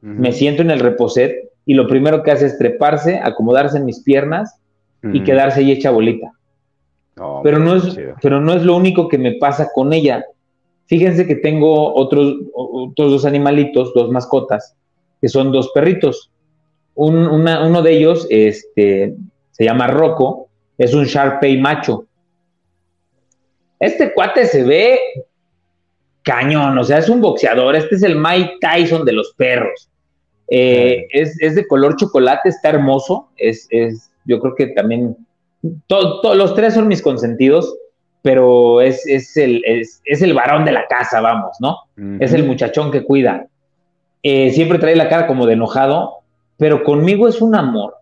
me 0.00 0.32
siento 0.32 0.62
en 0.62 0.70
el 0.70 0.80
reposet 0.80 1.50
y 1.64 1.74
lo 1.74 1.86
primero 1.88 2.22
que 2.22 2.30
hace 2.30 2.46
es 2.46 2.58
treparse, 2.58 3.20
acomodarse 3.22 3.78
en 3.78 3.84
mis 3.84 4.00
piernas 4.00 4.60
y 5.02 5.22
quedarse 5.22 5.60
ahí 5.60 5.72
hecha 5.72 5.90
bolita. 5.90 6.32
pero, 7.42 7.58
no 7.58 7.76
es, 7.76 7.98
pero 8.20 8.40
no 8.40 8.54
es 8.54 8.62
lo 8.62 8.76
único 8.76 9.08
que 9.08 9.18
me 9.18 9.32
pasa 9.32 9.70
con 9.74 9.92
ella. 9.92 10.24
Fíjense 10.86 11.26
que 11.26 11.36
tengo 11.36 11.94
otros, 11.94 12.36
otros 12.54 13.10
dos 13.10 13.24
animalitos, 13.24 13.92
dos 13.94 14.10
mascotas, 14.10 14.74
que 15.20 15.28
son 15.28 15.52
dos 15.52 15.70
perritos. 15.74 16.30
Uno 16.98 17.82
de 17.82 17.92
ellos 17.92 18.26
este, 18.28 19.14
se 19.52 19.64
llama 19.64 19.86
Rocco, 19.86 20.48
es 20.76 20.94
un 20.94 21.04
Sharpei 21.04 21.58
macho. 21.58 22.04
Este 23.78 24.12
cuate 24.12 24.46
se 24.46 24.64
ve 24.64 24.98
cañón, 26.22 26.76
o 26.76 26.84
sea, 26.84 26.98
es 26.98 27.08
un 27.08 27.20
boxeador, 27.20 27.76
este 27.76 27.94
es 27.94 28.02
el 28.02 28.16
Mike 28.16 28.56
Tyson 28.60 29.04
de 29.04 29.12
los 29.12 29.32
perros. 29.34 29.88
Eh, 30.50 31.06
es, 31.12 31.36
de 31.38 31.66
color 31.68 31.96
chocolate, 31.96 32.48
está 32.48 32.70
hermoso, 32.70 33.28
es, 33.36 33.68
es, 33.70 34.10
yo 34.24 34.40
creo 34.40 34.54
que 34.54 34.66
también, 34.68 35.16
los 35.88 36.54
tres 36.54 36.74
son 36.74 36.88
mis 36.88 37.02
consentidos, 37.02 37.76
pero 38.22 38.80
es, 38.80 39.06
el, 39.36 39.62
es, 39.64 40.22
el 40.22 40.34
varón 40.34 40.64
de 40.64 40.72
la 40.72 40.86
casa, 40.86 41.20
vamos, 41.20 41.56
¿no? 41.60 41.78
Es 42.20 42.32
el 42.32 42.44
muchachón 42.44 42.90
que 42.90 43.04
cuida. 43.04 43.46
Eh, 44.22 44.50
siempre 44.50 44.78
trae 44.78 44.96
la 44.96 45.08
cara 45.08 45.26
como 45.26 45.46
de 45.46 45.54
enojado, 45.54 46.17
pero 46.58 46.84
conmigo 46.84 47.28
es 47.28 47.40
un 47.40 47.54
amor 47.54 47.94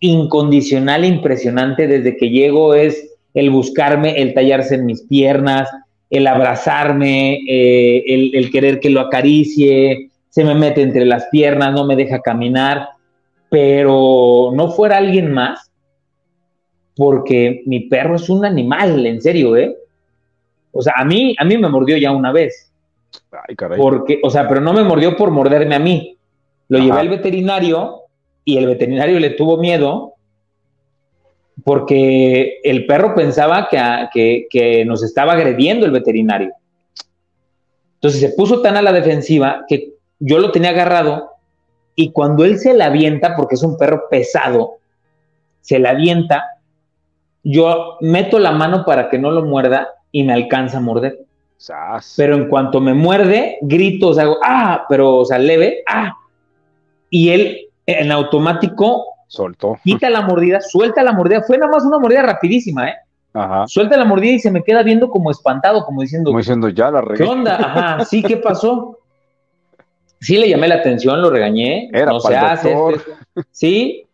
incondicional, 0.00 1.04
impresionante. 1.04 1.86
Desde 1.86 2.16
que 2.16 2.30
llego 2.30 2.74
es 2.74 3.16
el 3.32 3.50
buscarme, 3.50 4.20
el 4.20 4.34
tallarse 4.34 4.74
en 4.74 4.86
mis 4.86 5.02
piernas, 5.02 5.68
el 6.10 6.26
abrazarme, 6.26 7.40
eh, 7.48 8.04
el, 8.06 8.34
el, 8.34 8.50
querer 8.50 8.80
que 8.80 8.90
lo 8.90 9.00
acaricie, 9.00 10.10
se 10.28 10.44
me 10.44 10.54
mete 10.54 10.82
entre 10.82 11.04
las 11.04 11.26
piernas, 11.26 11.72
no 11.72 11.86
me 11.86 11.96
deja 11.96 12.20
caminar 12.20 12.88
pero 13.48 14.50
no 14.54 14.70
fuera 14.70 14.98
alguien 14.98 15.32
más, 15.32 15.70
porque 16.96 17.62
mi 17.66 17.80
perro 17.88 18.16
es 18.16 18.28
un 18.28 18.44
animal, 18.44 19.06
en 19.06 19.20
serio, 19.20 19.56
¿eh? 19.56 19.76
O 20.72 20.82
sea, 20.82 20.94
a 20.96 21.04
mí, 21.04 21.34
a 21.38 21.44
mí 21.44 21.56
me 21.56 21.68
mordió 21.68 21.96
ya 21.96 22.12
una 22.12 22.32
vez. 22.32 22.72
Ay, 23.48 23.56
caray. 23.56 23.78
Porque, 23.78 24.20
o 24.22 24.30
sea, 24.30 24.48
pero 24.48 24.60
no 24.60 24.72
me 24.72 24.84
mordió 24.84 25.16
por 25.16 25.30
morderme 25.30 25.74
a 25.74 25.78
mí. 25.78 26.15
Lo 26.68 26.78
llevé 26.78 26.98
al 26.98 27.08
veterinario 27.08 28.02
y 28.44 28.58
el 28.58 28.66
veterinario 28.66 29.18
le 29.20 29.30
tuvo 29.30 29.56
miedo 29.58 30.14
porque 31.64 32.60
el 32.62 32.86
perro 32.86 33.14
pensaba 33.14 33.68
que, 33.70 34.46
que, 34.50 34.84
nos 34.84 35.02
estaba 35.02 35.32
agrediendo 35.32 35.86
el 35.86 35.92
veterinario. 35.92 36.52
Entonces 37.94 38.20
se 38.20 38.30
puso 38.30 38.60
tan 38.60 38.76
a 38.76 38.82
la 38.82 38.92
defensiva 38.92 39.64
que 39.68 39.94
yo 40.18 40.38
lo 40.38 40.52
tenía 40.52 40.70
agarrado 40.70 41.30
y 41.94 42.12
cuando 42.12 42.44
él 42.44 42.58
se 42.58 42.74
la 42.74 42.86
avienta, 42.86 43.34
porque 43.36 43.54
es 43.54 43.62
un 43.62 43.78
perro 43.78 44.04
pesado, 44.10 44.78
se 45.62 45.78
la 45.78 45.90
avienta, 45.90 46.44
yo 47.42 47.96
meto 48.00 48.38
la 48.38 48.52
mano 48.52 48.84
para 48.84 49.08
que 49.08 49.18
no 49.18 49.30
lo 49.30 49.44
muerda 49.44 49.88
y 50.12 50.24
me 50.24 50.34
alcanza 50.34 50.78
a 50.78 50.82
morder. 50.82 51.20
Pero 52.16 52.36
en 52.36 52.48
cuanto 52.48 52.80
me 52.80 52.92
muerde, 52.92 53.58
grito, 53.62 54.08
o 54.08 54.14
sea, 54.14 54.24
hago, 54.24 54.36
ah, 54.44 54.84
pero, 54.88 55.16
o 55.16 55.24
sea, 55.24 55.38
leve, 55.38 55.82
ah. 55.88 56.14
Y 57.16 57.30
él 57.30 57.68
en 57.86 58.12
automático 58.12 59.06
soltó. 59.26 59.78
Quita 59.82 60.10
la 60.10 60.20
mordida, 60.20 60.60
suelta 60.60 61.02
la 61.02 61.12
mordida. 61.12 61.42
Fue 61.42 61.56
nada 61.56 61.72
más 61.72 61.82
una 61.82 61.98
mordida 61.98 62.20
rapidísima, 62.20 62.90
¿eh? 62.90 62.94
Ajá. 63.32 63.64
Suelta 63.66 63.96
la 63.96 64.04
mordida 64.04 64.32
y 64.32 64.38
se 64.38 64.50
me 64.50 64.62
queda 64.62 64.82
viendo 64.82 65.08
como 65.08 65.30
espantado, 65.30 65.82
como 65.86 66.02
diciendo. 66.02 66.28
Como 66.28 66.40
diciendo, 66.40 66.68
ya 66.68 66.90
la 66.90 67.00
regué. 67.00 67.24
¿Qué 67.24 67.30
onda? 67.30 67.56
Ajá, 67.56 68.04
sí, 68.04 68.22
¿qué 68.22 68.36
pasó? 68.36 68.98
sí 70.20 70.36
le 70.36 70.50
llamé 70.50 70.68
la 70.68 70.74
atención, 70.76 71.22
lo 71.22 71.30
regañé. 71.30 71.88
no 71.90 72.20
se 72.20 72.36
hace. 72.36 72.76
Sí, 73.50 74.04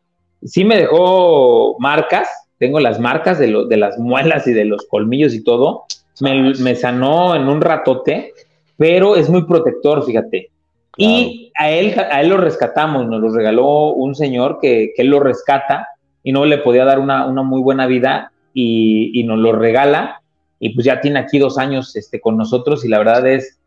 sí 0.44 0.64
me 0.64 0.76
dejó 0.76 1.76
marcas. 1.80 2.28
Tengo 2.58 2.78
las 2.78 3.00
marcas 3.00 3.40
de, 3.40 3.64
de 3.68 3.76
las 3.76 3.98
muelas 3.98 4.46
y 4.46 4.52
de 4.52 4.64
los 4.64 4.86
colmillos 4.86 5.34
y 5.34 5.42
todo. 5.42 5.86
Me, 6.20 6.76
sanó 6.76 7.34
en 7.34 7.48
un 7.48 7.60
ratote, 7.60 8.32
pero 8.76 9.16
es 9.16 9.28
muy 9.28 9.44
protector, 9.44 10.04
fíjate. 10.06 10.51
Y 10.96 11.52
a 11.56 11.70
él, 11.70 11.94
a 11.98 12.20
él 12.20 12.28
lo 12.28 12.36
rescatamos, 12.36 13.06
nos 13.06 13.20
lo 13.20 13.30
regaló 13.30 13.92
un 13.92 14.14
señor 14.14 14.58
que, 14.60 14.92
que 14.94 15.02
él 15.02 15.08
lo 15.08 15.20
rescata 15.20 15.88
y 16.22 16.32
no 16.32 16.44
le 16.44 16.58
podía 16.58 16.84
dar 16.84 16.98
una, 16.98 17.26
muy 17.26 17.62
buena 17.62 17.86
vida 17.86 18.32
y, 18.52 19.10
y, 19.18 19.24
nos 19.24 19.38
lo 19.38 19.52
regala. 19.52 20.20
Y 20.60 20.70
pues 20.70 20.84
ya 20.84 21.00
tiene 21.00 21.18
aquí 21.18 21.38
dos 21.38 21.58
años 21.58 21.96
este, 21.96 22.20
con 22.20 22.36
nosotros 22.36 22.84
y 22.84 22.88
la 22.88 22.98
verdad 22.98 23.26
es, 23.26 23.58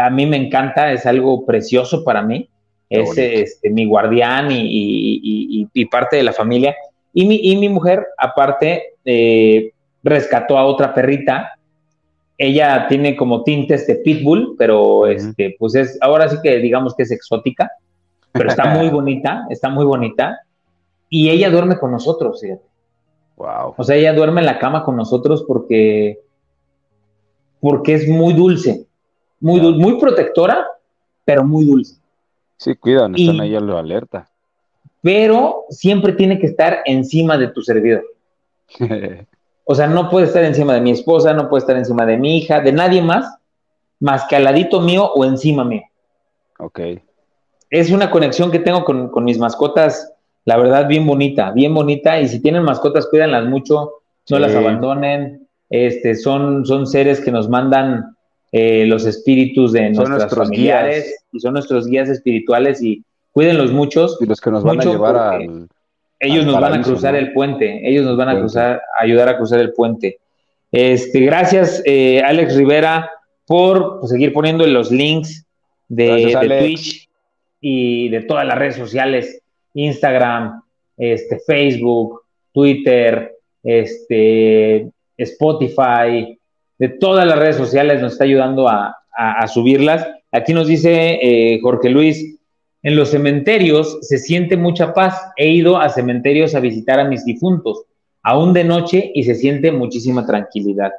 a 0.00 0.10
mí 0.10 0.26
me 0.26 0.36
encanta, 0.36 0.92
es 0.92 1.06
algo 1.06 1.44
precioso 1.44 2.04
para 2.04 2.22
mí. 2.22 2.48
es 2.88 3.16
este, 3.18 3.70
mi 3.70 3.84
guardián 3.84 4.48
y, 4.50 5.86
parte 5.90 6.16
de 6.16 6.22
la 6.22 6.32
familia. 6.32 6.74
Y 7.12 7.24
mi, 7.24 7.40
y 7.42 7.56
mi 7.56 7.68
mujer, 7.68 8.06
aparte, 8.18 8.94
eh, 9.04 9.72
rescató 10.02 10.58
a 10.58 10.66
otra 10.66 10.94
perrita. 10.94 11.55
Ella 12.38 12.86
tiene 12.88 13.16
como 13.16 13.42
tintes 13.42 13.86
de 13.86 13.96
pitbull, 13.96 14.56
pero 14.58 15.06
este, 15.06 15.56
pues 15.58 15.74
es, 15.74 15.98
ahora 16.02 16.28
sí 16.28 16.36
que 16.42 16.58
digamos 16.58 16.94
que 16.94 17.04
es 17.04 17.10
exótica, 17.10 17.70
pero 18.32 18.48
está 18.48 18.74
muy 18.74 18.88
bonita, 18.90 19.46
está 19.50 19.68
muy 19.68 19.84
bonita. 19.84 20.38
Y 21.08 21.30
ella 21.30 21.50
duerme 21.50 21.78
con 21.78 21.92
nosotros, 21.92 22.40
fíjate. 22.40 22.64
Wow. 23.36 23.74
O 23.76 23.84
sea, 23.84 23.96
ella 23.96 24.12
duerme 24.12 24.40
en 24.40 24.46
la 24.46 24.58
cama 24.58 24.82
con 24.82 24.96
nosotros 24.96 25.44
porque, 25.46 26.18
porque 27.60 27.94
es 27.94 28.08
muy 28.08 28.32
dulce 28.34 28.86
muy, 29.40 29.60
muy 29.74 29.98
protectora, 29.98 30.66
pero 31.24 31.44
muy 31.44 31.64
dulce. 31.64 31.96
Sí, 32.56 32.74
cuidan, 32.74 33.14
están 33.14 33.40
ahí 33.40 33.54
a 33.54 33.60
la 33.60 33.78
alerta. 33.78 34.28
Pero 35.02 35.64
siempre 35.68 36.12
tiene 36.14 36.38
que 36.38 36.46
estar 36.46 36.80
encima 36.84 37.36
de 37.36 37.48
tu 37.48 37.62
servidor. 37.62 38.04
o 39.68 39.74
sea, 39.74 39.88
no 39.88 40.08
puede 40.08 40.26
estar 40.26 40.44
encima 40.44 40.74
de 40.74 40.80
mi 40.80 40.92
esposa, 40.92 41.34
no 41.34 41.48
puede 41.48 41.62
estar 41.62 41.76
encima 41.76 42.06
de 42.06 42.16
mi 42.16 42.38
hija, 42.38 42.60
de 42.60 42.72
nadie 42.72 43.02
más, 43.02 43.36
más 43.98 44.24
que 44.28 44.36
al 44.36 44.44
ladito 44.44 44.80
mío 44.80 45.10
o 45.12 45.24
encima 45.24 45.64
mío. 45.64 45.82
Ok. 46.60 46.80
Es 47.68 47.90
una 47.90 48.12
conexión 48.12 48.52
que 48.52 48.60
tengo 48.60 48.84
con, 48.84 49.08
con 49.10 49.24
mis 49.24 49.38
mascotas, 49.38 50.12
la 50.44 50.56
verdad, 50.56 50.86
bien 50.86 51.04
bonita, 51.04 51.50
bien 51.50 51.74
bonita. 51.74 52.20
Y 52.20 52.28
si 52.28 52.40
tienen 52.40 52.62
mascotas, 52.62 53.08
cuídanlas 53.08 53.44
mucho, 53.46 54.02
no 54.30 54.38
las 54.38 54.54
abandonen. 54.54 55.48
Este, 55.68 56.14
son, 56.14 56.64
son 56.64 56.86
seres 56.86 57.20
que 57.20 57.32
nos 57.32 57.48
mandan 57.48 58.16
eh, 58.52 58.86
los 58.86 59.04
espíritus 59.04 59.72
de 59.72 59.90
nuestros 59.90 60.32
familiares 60.32 61.24
y 61.32 61.40
son 61.40 61.54
nuestros 61.54 61.88
guías 61.88 62.08
espirituales 62.08 62.80
y 62.80 63.04
cuídenlos 63.32 63.72
muchos. 63.72 64.16
Y 64.20 64.26
los 64.26 64.40
que 64.40 64.52
nos 64.52 64.62
van 64.62 64.80
a 64.80 64.84
llevar 64.84 65.16
al. 65.16 65.68
Ellos 66.18 66.46
nos 66.46 66.60
van 66.60 66.74
a 66.74 66.82
cruzar 66.82 67.14
el 67.14 67.32
puente, 67.32 67.88
ellos 67.88 68.04
nos 68.04 68.16
van 68.16 68.30
a 68.30 68.38
cruzar, 68.38 68.80
ayudar 68.98 69.28
a 69.28 69.36
cruzar 69.36 69.60
el 69.60 69.72
puente. 69.72 70.18
Este, 70.72 71.20
gracias, 71.20 71.82
eh, 71.84 72.22
Alex 72.22 72.56
Rivera, 72.56 73.10
por 73.46 74.00
pues, 74.00 74.10
seguir 74.10 74.32
poniendo 74.32 74.66
los 74.66 74.90
links 74.90 75.46
de, 75.88 76.36
Twitch 76.60 77.08
y 77.60 78.08
de 78.08 78.22
todas 78.22 78.46
las 78.46 78.58
redes 78.58 78.76
sociales, 78.76 79.42
Instagram, 79.74 80.62
este, 80.96 81.38
Facebook, 81.46 82.22
Twitter, 82.52 83.36
este, 83.62 84.88
Spotify, 85.18 86.38
de 86.78 86.88
todas 86.88 87.26
las 87.26 87.38
redes 87.38 87.56
sociales, 87.56 88.00
nos 88.00 88.12
está 88.12 88.24
ayudando 88.24 88.68
a, 88.68 88.94
subirlas. 89.48 90.06
Aquí 90.30 90.52
nos 90.52 90.66
dice 90.66 91.18
eh, 91.22 91.58
Jorge 91.62 91.88
Luis, 91.88 92.35
en 92.86 92.94
los 92.94 93.10
cementerios 93.10 93.98
se 94.02 94.16
siente 94.16 94.56
mucha 94.56 94.94
paz. 94.94 95.32
He 95.36 95.48
ido 95.50 95.76
a 95.76 95.88
cementerios 95.88 96.54
a 96.54 96.60
visitar 96.60 97.00
a 97.00 97.04
mis 97.04 97.24
difuntos, 97.24 97.82
aún 98.22 98.52
de 98.52 98.62
noche, 98.62 99.10
y 99.12 99.24
se 99.24 99.34
siente 99.34 99.72
muchísima 99.72 100.24
tranquilidad. 100.24 100.92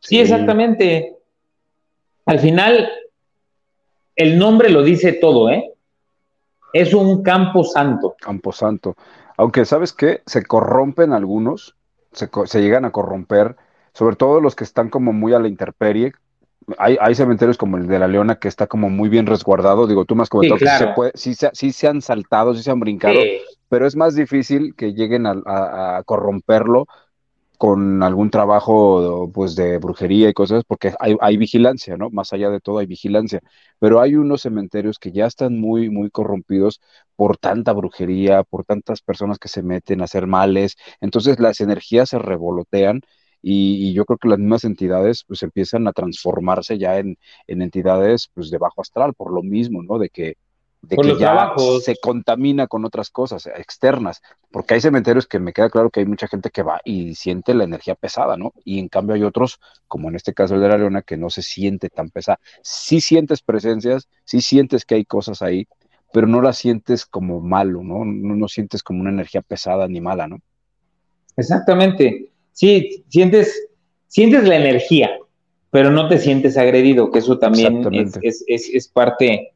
Sí, 0.00 0.18
exactamente. 0.18 1.14
al 2.26 2.40
final, 2.40 2.90
el 4.16 4.36
nombre 4.36 4.68
lo 4.68 4.82
dice 4.82 5.12
todo, 5.12 5.48
¿eh? 5.48 5.74
Es 6.72 6.92
un 6.92 7.22
campo 7.22 7.62
santo. 7.62 8.16
Campo 8.20 8.50
santo. 8.50 8.96
Aunque, 9.36 9.64
¿sabes 9.64 9.92
qué? 9.92 10.22
Se 10.26 10.42
corrompen 10.42 11.12
algunos, 11.12 11.76
se, 12.10 12.28
se 12.46 12.60
llegan 12.60 12.84
a 12.84 12.90
corromper, 12.90 13.54
sobre 13.94 14.16
todo 14.16 14.40
los 14.40 14.56
que 14.56 14.64
están 14.64 14.90
como 14.90 15.12
muy 15.12 15.34
a 15.34 15.38
la 15.38 15.46
intemperie, 15.46 16.14
hay, 16.76 16.98
hay, 17.00 17.14
cementerios 17.14 17.56
como 17.56 17.76
el 17.76 17.86
de 17.86 17.98
la 17.98 18.08
Leona 18.08 18.36
que 18.36 18.48
está 18.48 18.66
como 18.66 18.90
muy 18.90 19.08
bien 19.08 19.26
resguardado. 19.26 19.86
Digo, 19.86 20.04
tú 20.04 20.14
más 20.14 20.28
comentado 20.28 20.58
sí, 21.14 21.34
se 21.34 21.50
sí, 21.54 21.72
se, 21.72 21.88
han 21.88 22.02
saltado, 22.02 22.54
sí 22.54 22.62
se 22.62 22.70
han 22.70 22.80
brincado, 22.80 23.18
pero 23.68 23.86
es 23.86 23.96
más 23.96 24.14
difícil 24.14 24.74
que 24.74 24.92
lleguen 24.92 25.26
a, 25.26 26.02
corromperlo 26.04 26.86
con 27.56 28.04
algún 28.04 28.30
trabajo 28.30 29.30
pues 29.34 29.56
de 29.56 29.78
brujería 29.78 30.28
y 30.28 30.32
cosas, 30.32 30.62
porque 30.64 30.94
hay, 31.00 31.16
hay, 31.20 31.36
vigilancia, 31.36 31.96
¿no? 31.96 32.08
Más 32.10 32.32
allá 32.32 32.50
de 32.50 32.60
todo 32.60 32.78
hay 32.78 32.86
vigilancia, 32.86 33.40
pero 33.80 34.00
hay 34.00 34.14
unos 34.14 34.42
cementerios 34.42 34.98
que 35.00 35.10
ya 35.10 35.26
están 35.26 35.58
muy, 35.58 35.90
muy 35.90 36.08
corrompidos 36.08 36.80
por 37.16 37.36
tanta 37.36 37.72
brujería, 37.72 38.44
por 38.44 38.64
tantas 38.64 39.02
personas 39.02 39.40
que 39.40 39.48
se 39.48 39.64
meten 39.64 40.02
a 40.02 40.04
hacer 40.04 40.28
males, 40.28 40.76
entonces 41.00 41.40
las 41.40 41.60
energías 41.60 42.10
se 42.10 42.20
revolotean 42.20 43.00
y, 43.42 43.92
yo 43.92 44.04
creo 44.04 44.18
que 44.18 44.28
las 44.28 44.38
mismas 44.38 44.64
entidades 44.64 45.24
pues 45.24 45.42
empiezan 45.42 45.86
a 45.86 45.92
transformarse 45.92 46.78
ya 46.78 46.98
en, 46.98 47.18
entidades 47.46 48.30
pues 48.34 48.50
de 48.50 48.58
bajo 48.58 48.80
astral 48.80 49.14
por 49.14 49.32
lo 49.32 49.42
mismo, 49.42 49.82
¿no? 49.82 49.98
De 49.98 50.10
que, 50.10 50.36
de 50.82 50.96
que 50.96 51.16
ya 51.16 51.52
se 51.80 51.96
contamina 52.00 52.66
con 52.66 52.84
otras 52.84 53.10
cosas 53.10 53.46
externas, 53.46 54.22
porque 54.50 54.74
hay 54.74 54.80
cementerios 54.80 55.26
que 55.26 55.38
me 55.38 55.52
queda 55.52 55.70
claro 55.70 55.90
que 55.90 56.00
hay 56.00 56.06
mucha 56.06 56.28
gente 56.28 56.50
que 56.50 56.62
va 56.62 56.80
y 56.84 57.14
siente 57.14 57.54
la 57.54 57.64
energía 57.64 57.94
pesada, 57.94 58.36
¿no? 58.36 58.52
Y 58.64 58.78
en 58.78 58.88
cambio 58.88 59.14
hay 59.14 59.22
otros, 59.22 59.60
como 59.86 60.08
en 60.08 60.16
este 60.16 60.34
caso 60.34 60.54
el 60.54 60.60
de 60.60 60.68
la 60.68 60.78
Leona, 60.78 61.02
que 61.02 61.16
no 61.16 61.30
se 61.30 61.42
siente 61.42 61.88
tan 61.90 62.10
pesada. 62.10 62.40
Sí 62.62 63.00
sientes 63.00 63.42
presencias, 63.42 64.08
sí 64.24 64.40
sientes 64.40 64.84
que 64.84 64.96
hay 64.96 65.04
cosas 65.04 65.42
ahí, 65.42 65.66
pero 66.12 66.26
no 66.26 66.40
las 66.40 66.58
sientes 66.58 67.06
como 67.06 67.40
malo, 67.40 67.82
¿no? 67.82 68.04
No, 68.04 68.34
no 68.34 68.48
sientes 68.48 68.82
como 68.82 69.00
una 69.00 69.10
energía 69.10 69.42
pesada 69.42 69.88
ni 69.88 70.00
mala, 70.00 70.26
¿no? 70.26 70.38
Exactamente 71.36 72.32
sí, 72.58 73.04
sientes, 73.08 73.68
sientes 74.08 74.42
la 74.42 74.56
energía, 74.56 75.12
pero 75.70 75.92
no 75.92 76.08
te 76.08 76.18
sientes 76.18 76.56
agredido, 76.56 77.12
que 77.12 77.20
eso 77.20 77.38
también 77.38 77.84
es, 78.22 78.88
parte, 78.88 79.52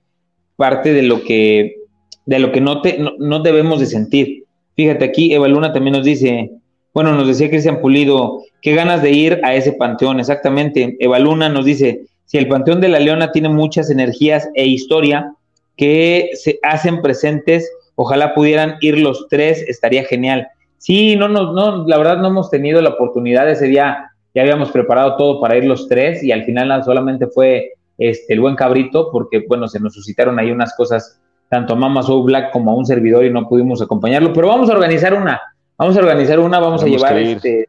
parte 0.54 0.92
de 0.92 1.02
lo 1.02 1.24
que, 1.24 1.78
de 2.26 2.38
lo 2.38 2.52
que 2.52 2.60
no, 2.60 2.80
te, 2.80 2.98
no, 2.98 3.40
debemos 3.40 3.80
de 3.80 3.86
sentir. 3.86 4.44
Fíjate 4.76 5.04
aquí, 5.04 5.34
Eva 5.34 5.48
Luna 5.48 5.72
también 5.72 5.96
nos 5.96 6.04
dice, 6.04 6.52
bueno, 6.94 7.12
nos 7.12 7.26
decía 7.26 7.50
Cristian 7.50 7.80
Pulido, 7.80 8.44
qué 8.60 8.72
ganas 8.76 9.02
de 9.02 9.10
ir 9.10 9.40
a 9.42 9.56
ese 9.56 9.72
panteón, 9.72 10.20
exactamente. 10.20 10.96
Eva 11.00 11.18
Luna 11.18 11.48
nos 11.48 11.64
dice, 11.64 12.02
si 12.26 12.38
el 12.38 12.46
Panteón 12.46 12.80
de 12.80 12.88
la 12.88 13.00
Leona 13.00 13.32
tiene 13.32 13.48
muchas 13.48 13.90
energías 13.90 14.48
e 14.54 14.64
historia 14.64 15.34
que 15.76 16.30
se 16.34 16.60
hacen 16.62 17.02
presentes, 17.02 17.68
ojalá 17.96 18.32
pudieran 18.32 18.76
ir 18.80 18.96
los 18.98 19.26
tres, 19.28 19.60
estaría 19.66 20.04
genial. 20.04 20.46
Sí, 20.82 21.14
no, 21.14 21.28
no, 21.28 21.52
no, 21.52 21.86
la 21.86 21.96
verdad 21.96 22.16
no 22.16 22.26
hemos 22.26 22.50
tenido 22.50 22.82
la 22.82 22.88
oportunidad. 22.88 23.48
Ese 23.48 23.66
día 23.66 24.10
ya 24.34 24.42
habíamos 24.42 24.72
preparado 24.72 25.14
todo 25.14 25.40
para 25.40 25.56
ir 25.56 25.64
los 25.64 25.86
tres 25.86 26.24
y 26.24 26.32
al 26.32 26.42
final 26.42 26.82
solamente 26.82 27.28
fue 27.28 27.74
este, 27.98 28.34
el 28.34 28.40
buen 28.40 28.56
cabrito 28.56 29.08
porque, 29.12 29.44
bueno, 29.46 29.68
se 29.68 29.78
nos 29.78 29.94
suscitaron 29.94 30.40
ahí 30.40 30.50
unas 30.50 30.74
cosas, 30.74 31.20
tanto 31.48 31.74
a 31.74 31.76
Mama 31.76 32.02
Soul 32.02 32.26
Black 32.26 32.50
como 32.50 32.72
a 32.72 32.74
un 32.74 32.84
servidor 32.84 33.24
y 33.24 33.30
no 33.30 33.48
pudimos 33.48 33.80
acompañarlo. 33.80 34.32
Pero 34.32 34.48
vamos 34.48 34.70
a 34.70 34.72
organizar 34.72 35.14
una, 35.14 35.40
vamos 35.78 35.96
a 35.96 36.00
organizar 36.00 36.40
una, 36.40 36.58
vamos 36.58 36.82
a 36.82 36.86
llevar 36.86 37.16
este. 37.16 37.68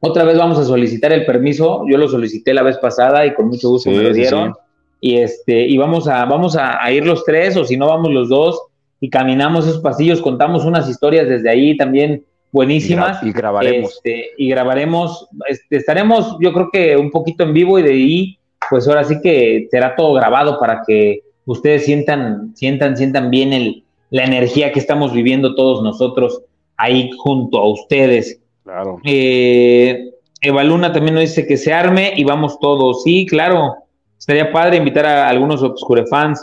Otra 0.00 0.24
vez 0.24 0.36
vamos 0.36 0.58
a 0.58 0.64
solicitar 0.64 1.12
el 1.12 1.24
permiso. 1.24 1.84
Yo 1.88 1.98
lo 1.98 2.08
solicité 2.08 2.52
la 2.52 2.64
vez 2.64 2.78
pasada 2.78 3.24
y 3.24 3.32
con 3.32 3.46
mucho 3.46 3.68
gusto 3.68 3.92
me 3.92 4.02
lo 4.02 4.12
dieron. 4.12 4.54
Y 5.00 5.18
este, 5.18 5.68
y 5.68 5.78
vamos 5.78 6.08
a, 6.08 6.24
vamos 6.24 6.56
a 6.58 6.90
ir 6.90 7.06
los 7.06 7.22
tres, 7.24 7.56
o 7.56 7.64
si 7.64 7.76
no 7.76 7.86
vamos 7.86 8.10
los 8.10 8.28
dos 8.28 8.60
y 9.02 9.10
caminamos 9.10 9.66
esos 9.66 9.80
pasillos, 9.80 10.22
contamos 10.22 10.64
unas 10.64 10.88
historias 10.88 11.28
desde 11.28 11.50
ahí 11.50 11.76
también 11.76 12.24
buenísimas. 12.52 13.20
Y, 13.24 13.32
grabaremos. 13.32 13.94
Este, 13.96 14.30
y 14.38 14.48
grabaremos, 14.48 15.26
este, 15.48 15.78
estaremos 15.78 16.36
yo 16.40 16.52
creo 16.52 16.70
que 16.72 16.96
un 16.96 17.10
poquito 17.10 17.42
en 17.42 17.52
vivo 17.52 17.80
y 17.80 17.82
de 17.82 17.90
ahí, 17.90 18.38
pues 18.70 18.86
ahora 18.86 19.02
sí 19.02 19.20
que 19.20 19.66
será 19.72 19.96
todo 19.96 20.12
grabado 20.14 20.56
para 20.60 20.84
que 20.86 21.22
ustedes 21.46 21.84
sientan, 21.84 22.54
sientan, 22.54 22.96
sientan 22.96 23.28
bien 23.28 23.52
el, 23.52 23.82
la 24.10 24.22
energía 24.22 24.70
que 24.70 24.78
estamos 24.78 25.12
viviendo 25.12 25.56
todos 25.56 25.82
nosotros 25.82 26.40
ahí 26.76 27.10
junto 27.18 27.58
a 27.58 27.68
ustedes. 27.68 28.40
Claro. 28.62 29.00
Eh, 29.02 30.12
Eva 30.40 30.62
Luna 30.62 30.92
también 30.92 31.14
nos 31.14 31.22
dice 31.22 31.44
que 31.44 31.56
se 31.56 31.72
arme 31.72 32.12
y 32.14 32.22
vamos 32.22 32.60
todos. 32.60 33.02
Sí, 33.02 33.26
claro. 33.26 33.74
Estaría 34.16 34.52
padre 34.52 34.76
invitar 34.76 35.06
a 35.06 35.28
algunos 35.28 35.60
Obscure 35.60 36.06
fans 36.06 36.40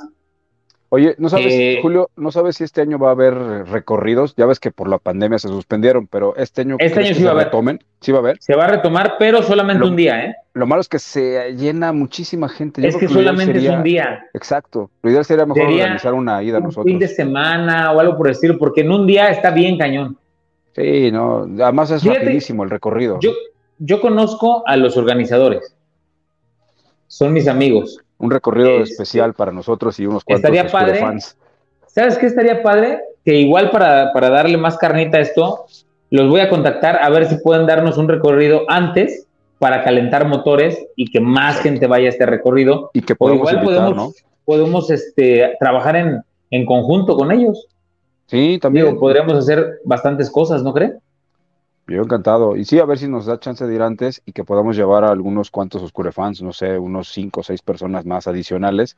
Oye, 0.91 1.13
¿no 1.19 1.29
sabes, 1.29 1.53
eh, 1.53 1.79
Julio, 1.83 2.09
no 2.15 2.31
sabes 2.31 2.57
si 2.57 2.63
este 2.63 2.81
año 2.81 2.97
va 2.97 3.09
a 3.09 3.11
haber 3.11 3.35
recorridos? 3.35 4.33
Ya 4.35 4.47
ves 4.47 4.59
que 4.59 4.71
por 4.71 4.89
la 4.89 4.97
pandemia 4.97 5.37
se 5.37 5.47
suspendieron, 5.47 6.07
pero 6.07 6.35
este 6.35 6.61
año, 6.61 6.77
este 6.79 7.01
año 7.01 7.13
sí 7.13 7.23
va 7.23 7.29
a 7.29 7.33
haber. 7.33 7.51
¿Sí 8.01 8.11
va 8.11 8.17
a 8.17 8.21
haber? 8.21 8.37
Se 8.39 8.55
va 8.55 8.65
a 8.65 8.67
retomar, 8.69 9.15
pero 9.19 9.43
solamente 9.43 9.85
un 9.85 9.95
día, 9.95 10.25
¿eh? 10.25 10.35
Lo 10.53 10.65
malo 10.65 10.81
es 10.81 10.87
que 10.87 10.97
se 10.97 11.53
llena 11.55 11.93
muchísima 11.93 12.49
gente. 12.49 12.85
es 12.87 12.97
que, 12.97 13.07
solamente 13.07 13.59
es 13.59 13.69
un 13.69 13.83
día. 13.83 14.25
Exacto. 14.33 14.89
Lo 15.03 15.11
ideal 15.11 15.25
sería 15.25 15.45
mejor 15.45 15.61
organizar 15.61 16.15
una 16.15 16.41
ida 16.41 16.59
nosotros. 16.59 16.85
Un 16.85 16.91
fin 16.91 16.99
de 16.99 17.07
semana 17.07 17.91
o 17.91 17.99
algo 17.99 18.17
por 18.17 18.27
el 18.27 18.31
estilo, 18.31 18.57
porque 18.57 18.81
en 18.81 18.91
un 18.91 19.05
día 19.05 19.29
está 19.29 19.51
bien 19.51 19.77
cañón. 19.77 20.17
Sí, 20.75 21.11
no, 21.11 21.47
además 21.61 21.91
es 21.91 22.03
rapidísimo 22.03 22.63
el 22.63 22.71
recorrido. 22.71 23.19
Yo, 23.21 23.31
yo 23.77 24.01
conozco 24.01 24.63
a 24.65 24.75
los 24.75 24.97
organizadores. 24.97 25.75
Son 27.05 27.31
mis 27.31 27.47
amigos 27.47 27.99
un 28.19 28.31
recorrido 28.31 28.83
especial 28.83 29.33
para 29.33 29.51
nosotros 29.51 29.99
y 29.99 30.05
unos 30.05 30.23
cuantos 30.23 30.49
estaría 30.49 30.71
padre, 30.71 30.99
fans. 30.99 31.35
¿Sabes 31.87 32.17
qué 32.17 32.27
estaría 32.27 32.61
padre? 32.61 33.01
Que 33.25 33.35
igual 33.35 33.71
para, 33.71 34.13
para 34.13 34.29
darle 34.29 34.57
más 34.57 34.77
carnita 34.77 35.17
a 35.17 35.21
esto, 35.21 35.65
los 36.11 36.29
voy 36.29 36.41
a 36.41 36.49
contactar 36.49 36.99
a 37.01 37.09
ver 37.09 37.27
si 37.27 37.37
pueden 37.37 37.65
darnos 37.65 37.97
un 37.97 38.07
recorrido 38.07 38.65
antes 38.67 39.25
para 39.57 39.83
calentar 39.83 40.27
motores 40.27 40.77
y 40.95 41.11
que 41.11 41.19
más 41.19 41.59
gente 41.61 41.87
vaya 41.87 42.07
a 42.07 42.09
este 42.09 42.25
recorrido. 42.25 42.91
Y 42.93 43.01
que 43.01 43.15
podemos 43.15 43.51
igual 43.51 43.65
podemos, 43.65 44.15
podemos 44.45 44.91
este, 44.91 45.55
trabajar 45.59 45.95
en, 45.95 46.21
en 46.51 46.65
conjunto 46.65 47.17
con 47.17 47.31
ellos. 47.31 47.67
Sí, 48.27 48.59
también. 48.61 48.97
podríamos 48.99 49.33
hacer 49.33 49.79
bastantes 49.85 50.29
cosas, 50.29 50.61
¿no 50.61 50.73
cree? 50.73 50.93
Yo 51.89 52.03
encantado. 52.03 52.55
Y 52.55 52.65
sí, 52.65 52.77
a 52.79 52.85
ver 52.85 52.99
si 52.99 53.07
nos 53.07 53.25
da 53.25 53.39
chance 53.39 53.65
de 53.65 53.73
ir 53.73 53.81
antes 53.81 54.21
y 54.25 54.31
que 54.31 54.43
podamos 54.43 54.77
llevar 54.77 55.03
a 55.03 55.11
algunos 55.11 55.49
cuantos 55.49 55.81
Oscurefans, 55.81 56.41
no 56.41 56.53
sé, 56.53 56.77
unos 56.77 57.11
cinco 57.11 57.39
o 57.39 57.43
seis 57.43 57.61
personas 57.63 58.05
más 58.05 58.27
adicionales 58.27 58.95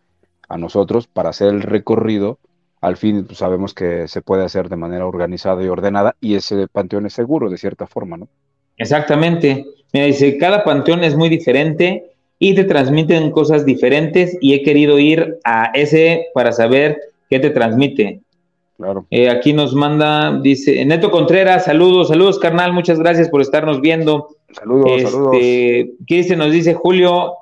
a 0.49 0.57
nosotros 0.57 1.07
para 1.07 1.29
hacer 1.29 1.47
el 1.49 1.61
recorrido. 1.61 2.37
Al 2.81 2.97
fin 2.97 3.23
pues, 3.25 3.37
sabemos 3.37 3.73
que 3.73 4.09
se 4.09 4.21
puede 4.21 4.43
hacer 4.43 4.67
de 4.67 4.75
manera 4.75 5.05
organizada 5.05 5.63
y 5.63 5.67
ordenada 5.67 6.15
y 6.19 6.35
ese 6.35 6.67
panteón 6.67 7.05
es 7.05 7.13
seguro 7.13 7.49
de 7.49 7.57
cierta 7.57 7.87
forma, 7.87 8.17
¿no? 8.17 8.27
Exactamente. 8.77 9.65
Mira, 9.93 10.07
dice, 10.07 10.37
cada 10.37 10.63
panteón 10.63 11.03
es 11.03 11.15
muy 11.15 11.29
diferente 11.29 12.11
y 12.39 12.55
te 12.55 12.65
transmiten 12.65 13.31
cosas 13.31 13.65
diferentes 13.65 14.37
y 14.41 14.53
he 14.53 14.63
querido 14.63 14.99
ir 14.99 15.37
a 15.45 15.71
ese 15.73 16.25
para 16.33 16.51
saber 16.51 16.99
qué 17.29 17.39
te 17.39 17.51
transmite. 17.51 18.19
Eh, 19.11 19.29
aquí 19.29 19.53
nos 19.53 19.75
manda, 19.75 20.39
dice 20.41 20.83
Neto 20.85 21.11
Contreras, 21.11 21.65
saludos, 21.65 22.07
saludos, 22.07 22.39
carnal, 22.39 22.73
muchas 22.73 22.99
gracias 22.99 23.29
por 23.29 23.41
estarnos 23.41 23.79
viendo. 23.79 24.29
Saludos, 24.51 24.91
este, 24.97 25.93
saludos. 26.07 26.37
Nos 26.37 26.51
dice 26.51 26.73
Julio, 26.73 27.33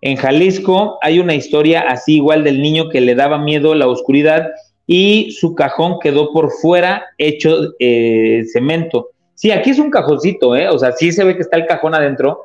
en 0.00 0.16
Jalisco 0.16 0.98
hay 1.02 1.18
una 1.18 1.34
historia 1.34 1.80
así 1.88 2.16
igual 2.16 2.44
del 2.44 2.62
niño 2.62 2.88
que 2.88 3.00
le 3.00 3.14
daba 3.14 3.38
miedo 3.38 3.74
la 3.74 3.88
oscuridad 3.88 4.48
y 4.86 5.32
su 5.32 5.54
cajón 5.54 5.98
quedó 6.00 6.32
por 6.32 6.50
fuera 6.50 7.04
hecho 7.18 7.74
eh, 7.78 8.44
cemento. 8.52 9.10
Sí, 9.34 9.50
aquí 9.50 9.70
es 9.70 9.78
un 9.78 9.90
cajoncito, 9.90 10.56
¿eh? 10.56 10.68
O 10.68 10.78
sea, 10.78 10.92
sí 10.92 11.12
se 11.12 11.24
ve 11.24 11.36
que 11.36 11.42
está 11.42 11.56
el 11.56 11.66
cajón 11.66 11.94
adentro, 11.94 12.44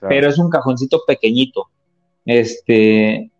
pero 0.00 0.28
es 0.28 0.38
un 0.38 0.50
cajoncito 0.50 1.02
pequeñito. 1.06 1.68
Este, 2.24 3.30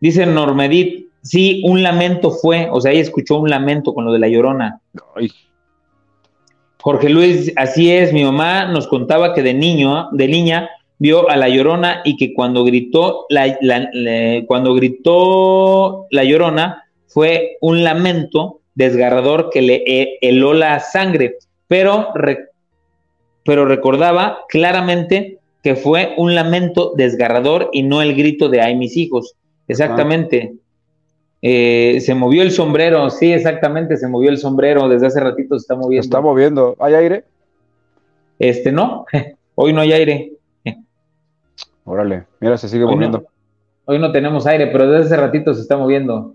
dice 0.00 0.24
Normedit, 0.24 1.05
Sí, 1.26 1.60
un 1.64 1.82
lamento 1.82 2.30
fue, 2.30 2.68
o 2.70 2.80
sea, 2.80 2.92
ella 2.92 3.00
escuchó 3.00 3.40
un 3.40 3.50
lamento 3.50 3.92
con 3.92 4.04
lo 4.04 4.12
de 4.12 4.20
la 4.20 4.28
llorona. 4.28 4.80
Jorge 6.80 7.08
Luis, 7.08 7.52
así 7.56 7.90
es, 7.90 8.12
mi 8.12 8.22
mamá 8.22 8.66
nos 8.66 8.86
contaba 8.86 9.34
que 9.34 9.42
de 9.42 9.52
niño, 9.52 10.08
de 10.12 10.28
niña, 10.28 10.70
vio 10.98 11.28
a 11.28 11.36
la 11.36 11.48
llorona 11.48 12.00
y 12.04 12.16
que 12.16 12.32
cuando 12.32 12.62
gritó 12.62 13.26
la, 13.28 13.58
cuando 14.46 14.74
gritó 14.74 16.06
la 16.10 16.22
llorona 16.22 16.84
fue 17.08 17.56
un 17.60 17.82
lamento 17.82 18.60
desgarrador 18.76 19.50
que 19.50 19.62
le 19.62 20.18
heló 20.20 20.54
la 20.54 20.78
sangre, 20.78 21.38
pero, 21.66 22.10
pero 23.44 23.64
recordaba 23.64 24.44
claramente 24.48 25.40
que 25.64 25.74
fue 25.74 26.14
un 26.18 26.36
lamento 26.36 26.92
desgarrador 26.96 27.68
y 27.72 27.82
no 27.82 28.00
el 28.00 28.14
grito 28.14 28.48
de 28.48 28.60
ay 28.60 28.76
mis 28.76 28.96
hijos. 28.96 29.34
Exactamente. 29.66 30.54
Eh, 31.42 32.00
se 32.00 32.14
movió 32.14 32.42
el 32.42 32.50
sombrero, 32.50 33.10
sí, 33.10 33.32
exactamente, 33.32 33.96
se 33.96 34.08
movió 34.08 34.30
el 34.30 34.38
sombrero, 34.38 34.88
desde 34.88 35.06
hace 35.06 35.20
ratito 35.20 35.58
se 35.58 35.62
está 35.62 35.76
moviendo. 35.76 36.02
Se 36.02 36.08
está 36.08 36.20
moviendo, 36.20 36.76
¿hay 36.80 36.94
aire? 36.94 37.24
Este, 38.38 38.72
no, 38.72 39.06
hoy 39.54 39.72
no 39.72 39.80
hay 39.80 39.92
aire. 39.92 40.32
Órale, 41.84 42.24
mira, 42.40 42.58
se 42.58 42.68
sigue 42.68 42.84
moviendo. 42.84 43.24
Hoy 43.84 44.00
no 44.00 44.10
tenemos 44.10 44.46
aire, 44.46 44.66
pero 44.66 44.90
desde 44.90 45.06
hace 45.06 45.16
ratito 45.16 45.54
se 45.54 45.60
está 45.60 45.76
moviendo. 45.76 46.34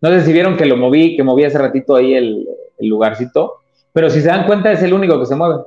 No 0.00 0.08
sé 0.08 0.22
si 0.22 0.32
vieron 0.32 0.56
que 0.56 0.64
lo 0.64 0.78
moví, 0.78 1.16
que 1.16 1.22
moví 1.22 1.44
hace 1.44 1.58
ratito 1.58 1.94
ahí 1.94 2.14
el, 2.14 2.46
lugarcito, 2.78 3.56
pero 3.92 4.08
si 4.08 4.22
se 4.22 4.28
dan 4.28 4.46
cuenta 4.46 4.72
es 4.72 4.82
el 4.82 4.94
único 4.94 5.20
que 5.20 5.26
se 5.26 5.36
mueve. 5.36 5.62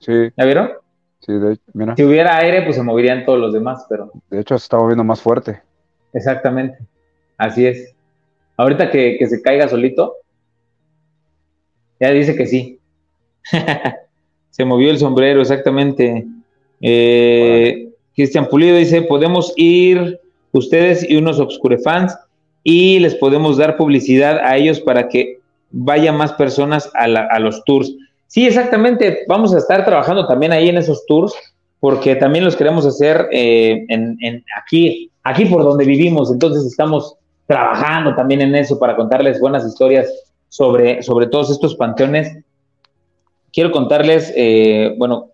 Sí. 0.00 0.30
¿Ya 0.36 0.44
vieron? 0.44 0.72
Sí, 1.20 1.32
de, 1.32 1.58
mira. 1.72 1.94
Si 1.94 2.02
hubiera 2.02 2.36
aire, 2.38 2.62
pues 2.62 2.74
se 2.74 2.82
moverían 2.82 3.24
todos 3.24 3.38
los 3.38 3.52
demás, 3.52 3.86
pero... 3.88 4.10
De 4.28 4.40
hecho, 4.40 4.58
se 4.58 4.64
está 4.64 4.78
moviendo 4.78 5.04
más 5.04 5.20
fuerte. 5.20 5.62
Exactamente, 6.12 6.78
así 7.38 7.66
es. 7.66 7.95
Ahorita 8.56 8.90
que, 8.90 9.18
se 9.28 9.42
caiga 9.42 9.68
solito, 9.68 10.14
ya 12.00 12.10
dice 12.10 12.34
que 12.34 12.46
sí. 12.46 12.78
se 14.50 14.64
movió 14.64 14.90
el 14.90 14.98
sombrero, 14.98 15.40
exactamente. 15.40 16.26
Eh, 16.80 17.90
Cristian 18.14 18.48
Pulido 18.48 18.76
dice, 18.76 19.02
podemos 19.02 19.52
ir 19.56 20.20
ustedes 20.52 21.08
y 21.08 21.16
unos 21.16 21.38
Obscurefans 21.38 22.16
y 22.64 22.98
les 22.98 23.14
podemos 23.14 23.58
dar 23.58 23.76
publicidad 23.76 24.38
a 24.38 24.56
ellos 24.56 24.80
para 24.80 25.08
que 25.08 25.38
vayan 25.70 26.16
más 26.16 26.32
personas 26.32 26.90
a, 26.94 27.38
los 27.38 27.62
tours. 27.64 27.94
Sí, 28.26 28.46
exactamente. 28.46 29.24
Vamos 29.28 29.54
a 29.54 29.58
estar 29.58 29.84
trabajando 29.84 30.26
también 30.26 30.52
ahí 30.52 30.68
en 30.68 30.78
esos 30.78 31.04
tours 31.06 31.34
porque 31.78 32.16
también 32.16 32.44
los 32.44 32.56
queremos 32.56 32.86
hacer 32.86 33.28
eh, 33.30 33.84
en, 33.88 34.44
aquí, 34.60 35.10
aquí 35.22 35.44
por 35.44 35.62
donde 35.62 35.84
vivimos. 35.84 36.32
Entonces 36.32 36.64
estamos 36.64 37.16
trabajando 37.46 38.14
también 38.14 38.40
en 38.40 38.54
eso 38.54 38.78
para 38.78 38.96
contarles 38.96 39.40
buenas 39.40 39.66
historias 39.66 40.10
sobre, 40.48 41.02
sobre 41.02 41.26
todos 41.26 41.50
estos 41.50 41.76
panteones. 41.76 42.44
Quiero 43.52 43.70
contarles, 43.70 44.32
eh, 44.36 44.94
bueno, 44.98 45.30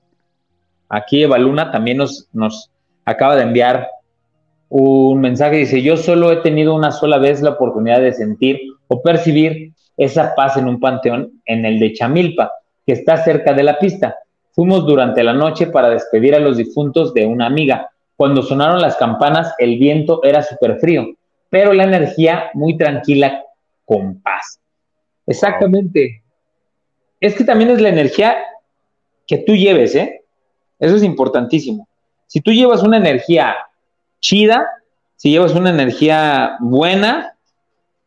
aquí 0.89 1.23
Eva 1.23 1.39
Luna 1.39 1.71
también 1.71 1.97
nos, 1.97 2.29
nos 2.33 2.71
acaba 3.05 3.37
de 3.37 3.43
enviar 3.43 3.89
un 4.69 5.21
mensaje, 5.21 5.57
dice, 5.57 5.83
yo 5.83 5.97
solo 5.97 6.33
he 6.33 6.37
tenido 6.37 6.75
una 6.75 6.93
sola 6.93 7.19
vez 7.19 7.43
la 7.43 7.51
oportunidad 7.51 8.01
de 8.01 8.15
sentir 8.15 8.59
o 8.89 9.03
percibir 9.03 9.73
esa 9.97 10.35
paz 10.35 10.57
en 10.57 10.67
un 10.67 10.81
panteón, 10.81 11.43
en 11.45 11.65
el 11.67 11.79
de 11.79 11.93
Chamilpa, 11.93 12.53
que 12.87 12.93
está 12.93 13.19
cerca 13.19 13.53
de 13.53 13.63
la 13.65 13.79
pista. 13.79 14.17
Fuimos 14.53 14.87
durante 14.87 15.23
la 15.23 15.35
noche 15.35 15.67
para 15.67 15.91
despedir 15.91 16.35
a 16.35 16.39
los 16.39 16.57
difuntos 16.57 17.13
de 17.13 17.27
una 17.27 17.47
amiga. 17.47 17.91
Cuando 18.17 18.43
sonaron 18.43 18.81
las 18.81 18.97
campanas, 18.97 19.55
el 19.59 19.79
viento 19.79 20.23
era 20.23 20.43
súper 20.43 20.79
frío, 20.79 21.07
pero 21.53 21.75
la 21.75 21.85
energía 21.85 22.51
muy 22.55 22.79
tranquila, 22.79 23.45
con 23.85 24.23
paz. 24.23 24.59
Exactamente. 25.27 26.23
Es 27.21 27.35
que 27.35 27.45
también 27.45 27.69
es 27.69 27.79
la 27.83 27.91
energía 27.91 28.39
que 29.27 29.37
tú 29.37 29.55
lleves, 29.55 29.95
¿eh? 29.95 30.25
Eso 30.79 30.97
es 30.97 31.03
importantísimo. 31.03 31.87
Si 32.27 32.41
tú 32.41 32.53
llevas 32.53 32.83
una 32.83 32.97
energía 32.97 33.55
chida, 34.19 34.67
si 35.17 35.31
llevas 35.31 35.53
una 35.53 35.69
energía 35.69 36.57
buena, 36.59 37.37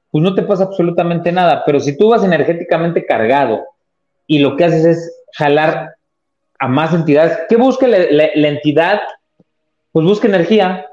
pues 0.10 0.24
no 0.24 0.34
te 0.34 0.42
pasa 0.42 0.64
absolutamente 0.64 1.32
nada. 1.32 1.62
Pero 1.68 1.80
si 1.80 1.96
tú 1.96 2.10
vas 2.10 2.24
energéticamente 2.24 3.06
cargado 3.06 3.64
y 4.26 4.40
lo 4.40 4.56
que 4.58 4.66
haces 4.66 4.86
es 4.86 5.24
jalar 5.34 5.98
a 6.58 6.68
más 6.68 6.96
entidades, 6.96 7.38
¿qué 7.48 7.58
busca 7.58 7.88
la, 7.88 8.26
entidad? 8.34 9.02
Pues 9.92 10.04
busca 10.04 10.28
energía. 10.28 10.88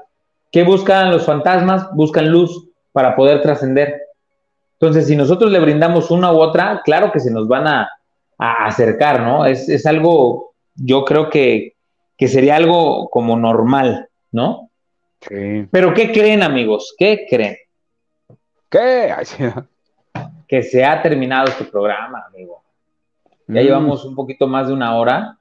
¿Qué 0.53 0.61
buscan 0.61 1.09
los 1.09 1.25
fantasmas? 1.25 1.91
Buscan 1.95 2.29
luz 2.29 2.69
para 2.91 3.15
poder 3.15 3.41
trascender. 3.41 4.03
Entonces, 4.73 5.07
si 5.07 5.15
nosotros 5.15 5.51
le 5.51 5.59
brindamos 5.59 6.11
una 6.11 6.31
u 6.31 6.37
otra, 6.37 6.83
claro 6.85 7.11
que 7.11 7.19
se 7.19 7.31
nos 7.31 7.47
van 7.47 7.67
a, 7.67 7.89
acercar, 8.37 9.21
¿no? 9.21 9.45
Es, 9.45 9.67
es, 9.69 9.85
algo, 9.85 10.53
yo 10.75 11.05
creo 11.05 11.29
que, 11.29 11.75
que 12.17 12.27
sería 12.27 12.57
algo 12.57 13.09
como 13.09 13.37
normal, 13.37 14.09
¿no? 14.31 14.69
Sí. 15.21 15.67
Pero 15.71 15.93
¿qué 15.93 16.11
creen, 16.11 16.43
amigos? 16.43 16.93
¿Qué 16.97 17.25
creen? 17.29 17.55
¿Qué? 18.69 19.13
Que 20.45 20.61
se 20.61 20.83
ha 20.85 21.01
terminado 21.01 21.47
este 21.47 21.63
programa, 21.63 22.25
amigo. 22.27 22.61
Ya 23.47 23.61
mm. 23.61 23.63
llevamos 23.63 24.05
un 24.05 24.13
poquito 24.13 24.45
más 24.45 24.67
de 24.67 24.73
una 24.73 24.97
hora. 24.97 25.37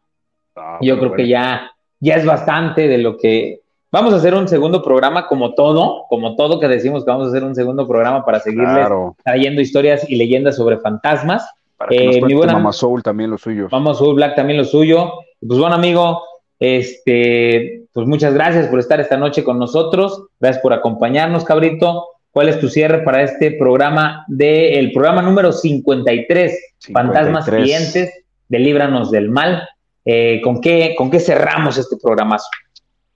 Ah, 0.57 0.79
yo 0.81 0.99
creo 0.99 1.13
que 1.13 1.29
ya, 1.29 1.71
ya 2.01 2.15
es 2.15 2.25
bastante 2.25 2.89
de 2.89 2.99
lo 2.99 3.19
que. 3.19 3.62
Vamos 3.93 4.15
a 4.15 4.17
hacer 4.17 4.35
un 4.35 4.49
segundo 4.49 4.83
programa 4.83 5.27
como 5.27 5.53
todo, 5.53 6.07
como 6.09 6.35
todo 6.35 6.59
que 6.59 6.67
decimos 6.67 7.05
que 7.05 7.11
vamos 7.11 7.27
a 7.27 7.29
hacer 7.29 7.45
un 7.45 7.55
segundo 7.55 7.87
programa 7.87 8.25
para 8.25 8.41
seguirles 8.41 8.89
trayendo 9.23 9.61
historias 9.61 10.09
y 10.09 10.17
leyendas 10.17 10.57
sobre 10.57 10.79
fantasmas. 10.79 11.47
Para 11.77 11.91
que 11.91 12.17
eh, 12.17 12.23
mi 12.23 12.33
buena, 12.33 12.55
Mama 12.55 12.73
Soul 12.73 13.03
también 13.03 13.31
lo 13.31 13.37
suyo. 13.37 13.69
Mama 13.71 13.93
Soul 13.93 14.15
Black 14.15 14.35
también 14.35 14.57
lo 14.57 14.65
suyo. 14.65 15.13
Pues 15.47 15.61
bueno, 15.61 15.75
amigo, 15.75 16.23
este, 16.59 17.83
pues 17.93 18.07
muchas 18.07 18.33
gracias 18.33 18.67
por 18.69 18.79
estar 18.79 18.99
esta 18.99 19.19
noche 19.19 19.45
con 19.45 19.59
nosotros. 19.59 20.25
Gracias 20.41 20.63
por 20.63 20.73
acompañarnos, 20.73 21.45
cabrito. 21.45 22.09
¿Cuál 22.31 22.49
es 22.49 22.59
tu 22.61 22.71
cierre 22.71 23.03
para 23.03 23.23
este 23.23 23.51
programa 23.51 24.25
de 24.27 24.79
el 24.79 24.93
programa 24.93 25.21
número 25.21 25.53
53, 25.53 26.77
Fantasmas 26.95 27.45
Clientes 27.45 28.25
de 28.49 28.59
Líbranos 28.59 29.11
del 29.11 29.29
Mal? 29.29 29.69
Eh, 30.07 30.41
¿con, 30.43 30.63
qué, 30.63 30.95
¿Con 30.97 31.11
qué 31.11 31.21
cerramos 31.21 31.77
este 31.77 31.99
programazo? 32.03 32.49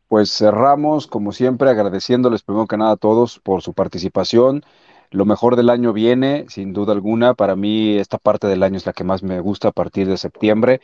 Pues 0.08 0.30
cerramos, 0.30 1.06
como 1.06 1.32
siempre, 1.32 1.70
agradeciéndoles 1.70 2.42
primero 2.42 2.66
que 2.66 2.76
nada 2.76 2.92
a 2.92 2.96
todos 2.96 3.40
por 3.40 3.62
su 3.62 3.74
participación. 3.74 4.62
Lo 5.10 5.24
mejor 5.24 5.56
del 5.56 5.70
año 5.70 5.92
viene, 5.92 6.46
sin 6.48 6.72
duda 6.72 6.92
alguna. 6.92 7.34
Para 7.34 7.56
mí, 7.56 7.96
esta 7.98 8.18
parte 8.18 8.46
del 8.46 8.62
año 8.62 8.76
es 8.76 8.86
la 8.86 8.92
que 8.92 9.04
más 9.04 9.22
me 9.22 9.40
gusta 9.40 9.68
a 9.68 9.72
partir 9.72 10.08
de 10.08 10.16
septiembre 10.16 10.80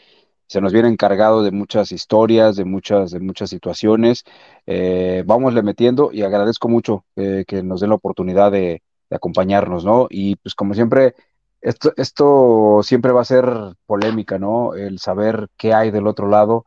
se 0.53 0.61
nos 0.61 0.74
viene 0.74 0.89
encargado 0.89 1.43
de 1.43 1.51
muchas 1.51 1.93
historias, 1.93 2.57
de 2.57 2.66
muchas, 2.66 3.11
de 3.11 3.20
muchas 3.20 3.49
situaciones. 3.49 4.24
Eh, 4.66 5.24
vámosle 5.27 5.62
metiendo 5.62 6.11
y 6.12 6.23
agradezco 6.23 6.69
mucho 6.69 7.07
eh, 7.16 7.44
que 7.47 7.62
nos 7.62 7.81
den 7.81 7.89
la 7.89 7.97
oportunidad 7.97 8.53
de, 8.53 8.82
acompañarnos, 9.11 9.85
¿no? 9.85 10.09
Y 10.11 10.36
pues 10.36 10.55
como 10.55 10.74
siempre, 10.74 11.15
esto, 11.62 11.93
esto 11.97 12.81
siempre 12.82 13.12
va 13.12 13.23
a 13.23 13.24
ser 13.24 13.47
polémica, 13.86 14.39
¿no? 14.39 14.74
El 14.74 14.99
saber 14.99 15.49
qué 15.57 15.73
hay 15.74 15.90
del 15.90 16.07
otro 16.07 16.28
lado. 16.28 16.66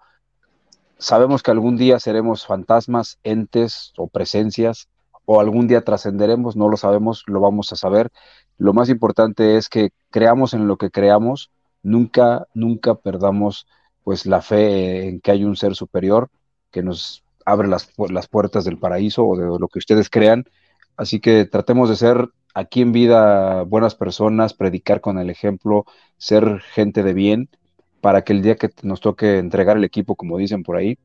Sabemos 0.98 1.44
que 1.44 1.52
algún 1.52 1.78
día 1.78 2.00
seremos 2.00 2.46
fantasmas, 2.46 3.20
entes 3.24 3.94
o 3.98 4.08
presencias, 4.08 4.88
o 5.26 5.42
algún 5.42 5.68
día 5.68 5.84
trascenderemos, 5.84 6.56
no 6.56 6.70
lo 6.70 6.78
sabemos, 6.78 7.24
lo 7.28 7.40
vamos 7.42 7.74
a 7.74 7.76
saber. 7.76 8.12
Lo 8.58 8.74
más 8.74 8.90
importante 8.90 9.58
es 9.58 9.70
que 9.70 9.90
creamos 10.12 10.54
en 10.54 10.68
lo 10.68 10.78
que 10.78 10.92
creamos, 10.92 11.52
nunca, 11.84 12.48
nunca 12.54 12.96
perdamos 12.96 13.68
pues 14.04 14.26
la 14.26 14.42
fe 14.42 15.08
en 15.08 15.20
que 15.20 15.32
hay 15.32 15.44
un 15.44 15.56
ser 15.56 15.76
superior 15.76 16.30
que 16.72 16.84
nos 16.84 17.24
abre 17.46 17.68
las, 17.68 17.92
las 18.10 18.28
puertas 18.28 18.64
del 18.66 18.78
paraíso 18.78 19.26
o 19.26 19.38
de 19.38 19.60
lo 19.60 19.68
que 19.68 19.80
ustedes 19.80 20.10
crean. 20.10 20.46
Así 20.96 21.20
que 21.20 21.46
tratemos 21.46 21.90
de 21.90 21.96
ser 21.96 22.30
aquí 22.54 22.82
en 22.82 22.92
vida 22.92 23.64
buenas 23.64 23.96
personas, 23.96 24.54
predicar 24.54 25.02
con 25.02 25.20
el 25.20 25.30
ejemplo, 25.30 25.86
ser 26.18 26.62
gente 26.62 27.04
de 27.04 27.14
bien, 27.14 27.50
para 28.06 28.22
que 28.22 28.34
el 28.34 28.44
día 28.44 28.56
que 28.56 28.70
nos 28.84 29.02
toque 29.02 29.40
entregar 29.40 29.78
el 29.78 29.84
equipo, 29.84 30.14
como 30.14 30.38
dicen 30.38 30.62
por 30.62 30.78
ahí, 30.78 30.96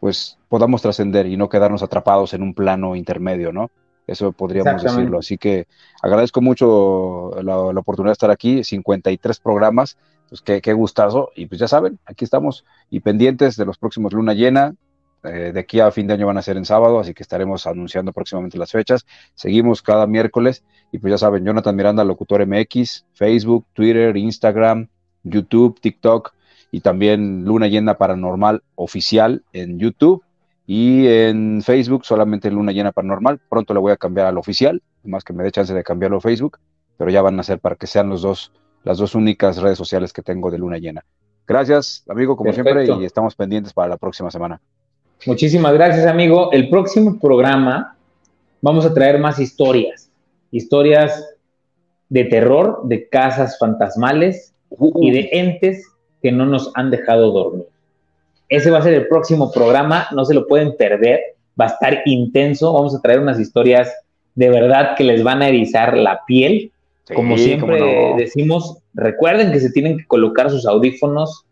pues 0.00 0.36
podamos 0.50 0.82
trascender 0.82 1.24
y 1.24 1.38
no 1.38 1.48
quedarnos 1.48 1.82
atrapados 1.82 2.34
en 2.34 2.42
un 2.42 2.52
plano 2.52 2.94
intermedio, 2.94 3.52
¿no? 3.52 3.70
Eso 4.06 4.32
podríamos 4.32 4.82
decirlo. 4.82 5.20
Así 5.20 5.38
que 5.38 5.66
agradezco 6.02 6.42
mucho 6.42 7.30
la, 7.42 7.72
la, 7.72 7.80
oportunidad 7.80 8.10
de 8.10 8.12
estar 8.12 8.30
aquí, 8.30 8.62
53 8.64 9.40
programas, 9.40 9.96
pues 10.28 10.42
qué, 10.42 10.60
qué, 10.60 10.74
gustazo. 10.74 11.30
Y 11.34 11.46
pues 11.46 11.58
ya 11.58 11.68
saben, 11.68 11.98
aquí 12.04 12.26
estamos 12.26 12.66
y 12.90 13.00
pendientes 13.00 13.56
de 13.56 13.64
los 13.64 13.78
próximos 13.78 14.12
luna 14.12 14.34
llena. 14.34 14.74
Eh, 15.24 15.52
de 15.54 15.60
aquí 15.60 15.80
a 15.80 15.90
fin 15.90 16.06
de 16.06 16.12
año 16.12 16.26
van 16.26 16.36
a 16.36 16.42
ser 16.42 16.58
en 16.58 16.66
sábado, 16.66 17.00
así 17.00 17.14
que 17.14 17.22
estaremos 17.22 17.66
anunciando 17.66 18.12
próximamente 18.12 18.58
las 18.58 18.72
fechas. 18.72 19.06
Seguimos 19.34 19.80
cada 19.80 20.06
miércoles 20.06 20.64
y 20.92 20.98
pues 20.98 21.12
ya 21.12 21.16
saben, 21.16 21.46
Jonathan 21.46 21.74
Miranda, 21.74 22.04
Locutor 22.04 22.46
MX, 22.46 23.06
Facebook, 23.14 23.64
Twitter, 23.72 24.14
Instagram, 24.18 24.88
YouTube, 25.22 25.80
TikTok 25.80 26.34
y 26.72 26.80
también 26.80 27.44
Luna 27.44 27.68
Llena 27.68 27.98
Paranormal 27.98 28.62
Oficial 28.74 29.44
en 29.52 29.78
YouTube 29.78 30.24
y 30.66 31.06
en 31.06 31.62
Facebook 31.62 32.04
solamente 32.04 32.50
Luna 32.50 32.72
Llena 32.72 32.92
Paranormal. 32.92 33.38
Pronto 33.48 33.74
le 33.74 33.80
voy 33.80 33.92
a 33.92 33.96
cambiar 33.98 34.26
al 34.26 34.38
oficial, 34.38 34.82
más 35.04 35.22
que 35.22 35.34
me 35.34 35.44
dé 35.44 35.52
chance 35.52 35.74
de 35.74 35.84
cambiarlo 35.84 36.16
a 36.16 36.20
Facebook, 36.20 36.58
pero 36.96 37.10
ya 37.10 37.20
van 37.20 37.38
a 37.38 37.42
ser 37.42 37.60
para 37.60 37.76
que 37.76 37.86
sean 37.86 38.08
los 38.08 38.22
dos 38.22 38.52
las 38.84 38.98
dos 38.98 39.14
únicas 39.14 39.58
redes 39.58 39.78
sociales 39.78 40.12
que 40.12 40.22
tengo 40.22 40.50
de 40.50 40.58
Luna 40.58 40.78
Llena. 40.78 41.04
Gracias, 41.46 42.04
amigo, 42.08 42.36
como 42.36 42.52
siempre, 42.52 42.86
y 42.86 43.04
estamos 43.04 43.36
pendientes 43.36 43.72
para 43.72 43.90
la 43.90 43.96
próxima 43.96 44.30
semana. 44.30 44.60
Muchísimas 45.26 45.72
gracias, 45.74 46.06
amigo. 46.06 46.50
El 46.52 46.68
próximo 46.68 47.20
programa 47.20 47.96
vamos 48.60 48.84
a 48.86 48.94
traer 48.94 49.20
más 49.20 49.38
historias, 49.38 50.10
historias 50.50 51.36
de 52.08 52.24
terror, 52.24 52.80
de 52.84 53.08
casas 53.08 53.58
fantasmales 53.58 54.52
y 55.00 55.10
de 55.10 55.28
entes 55.32 55.91
que 56.22 56.32
no 56.32 56.46
nos 56.46 56.70
han 56.74 56.90
dejado 56.90 57.32
dormir. 57.32 57.66
Ese 58.48 58.70
va 58.70 58.78
a 58.78 58.82
ser 58.82 58.94
el 58.94 59.08
próximo 59.08 59.50
programa, 59.50 60.06
no 60.12 60.24
se 60.24 60.34
lo 60.34 60.46
pueden 60.46 60.76
perder, 60.76 61.20
va 61.60 61.66
a 61.66 61.68
estar 61.68 62.02
intenso, 62.04 62.72
vamos 62.72 62.94
a 62.94 63.00
traer 63.00 63.20
unas 63.20 63.40
historias 63.40 63.92
de 64.34 64.48
verdad 64.48 64.94
que 64.96 65.04
les 65.04 65.22
van 65.22 65.42
a 65.42 65.48
erizar 65.48 65.96
la 65.96 66.20
piel 66.26 66.72
como 67.14 67.36
siempre 67.36 68.14
decimos, 68.16 68.78
recuerden 68.94 69.52
que 69.52 69.60
se 69.60 69.70
tienen 69.70 69.98
que 69.98 70.06
colocar 70.06 70.50
sus 70.50 70.66
audífonos, 70.66 71.44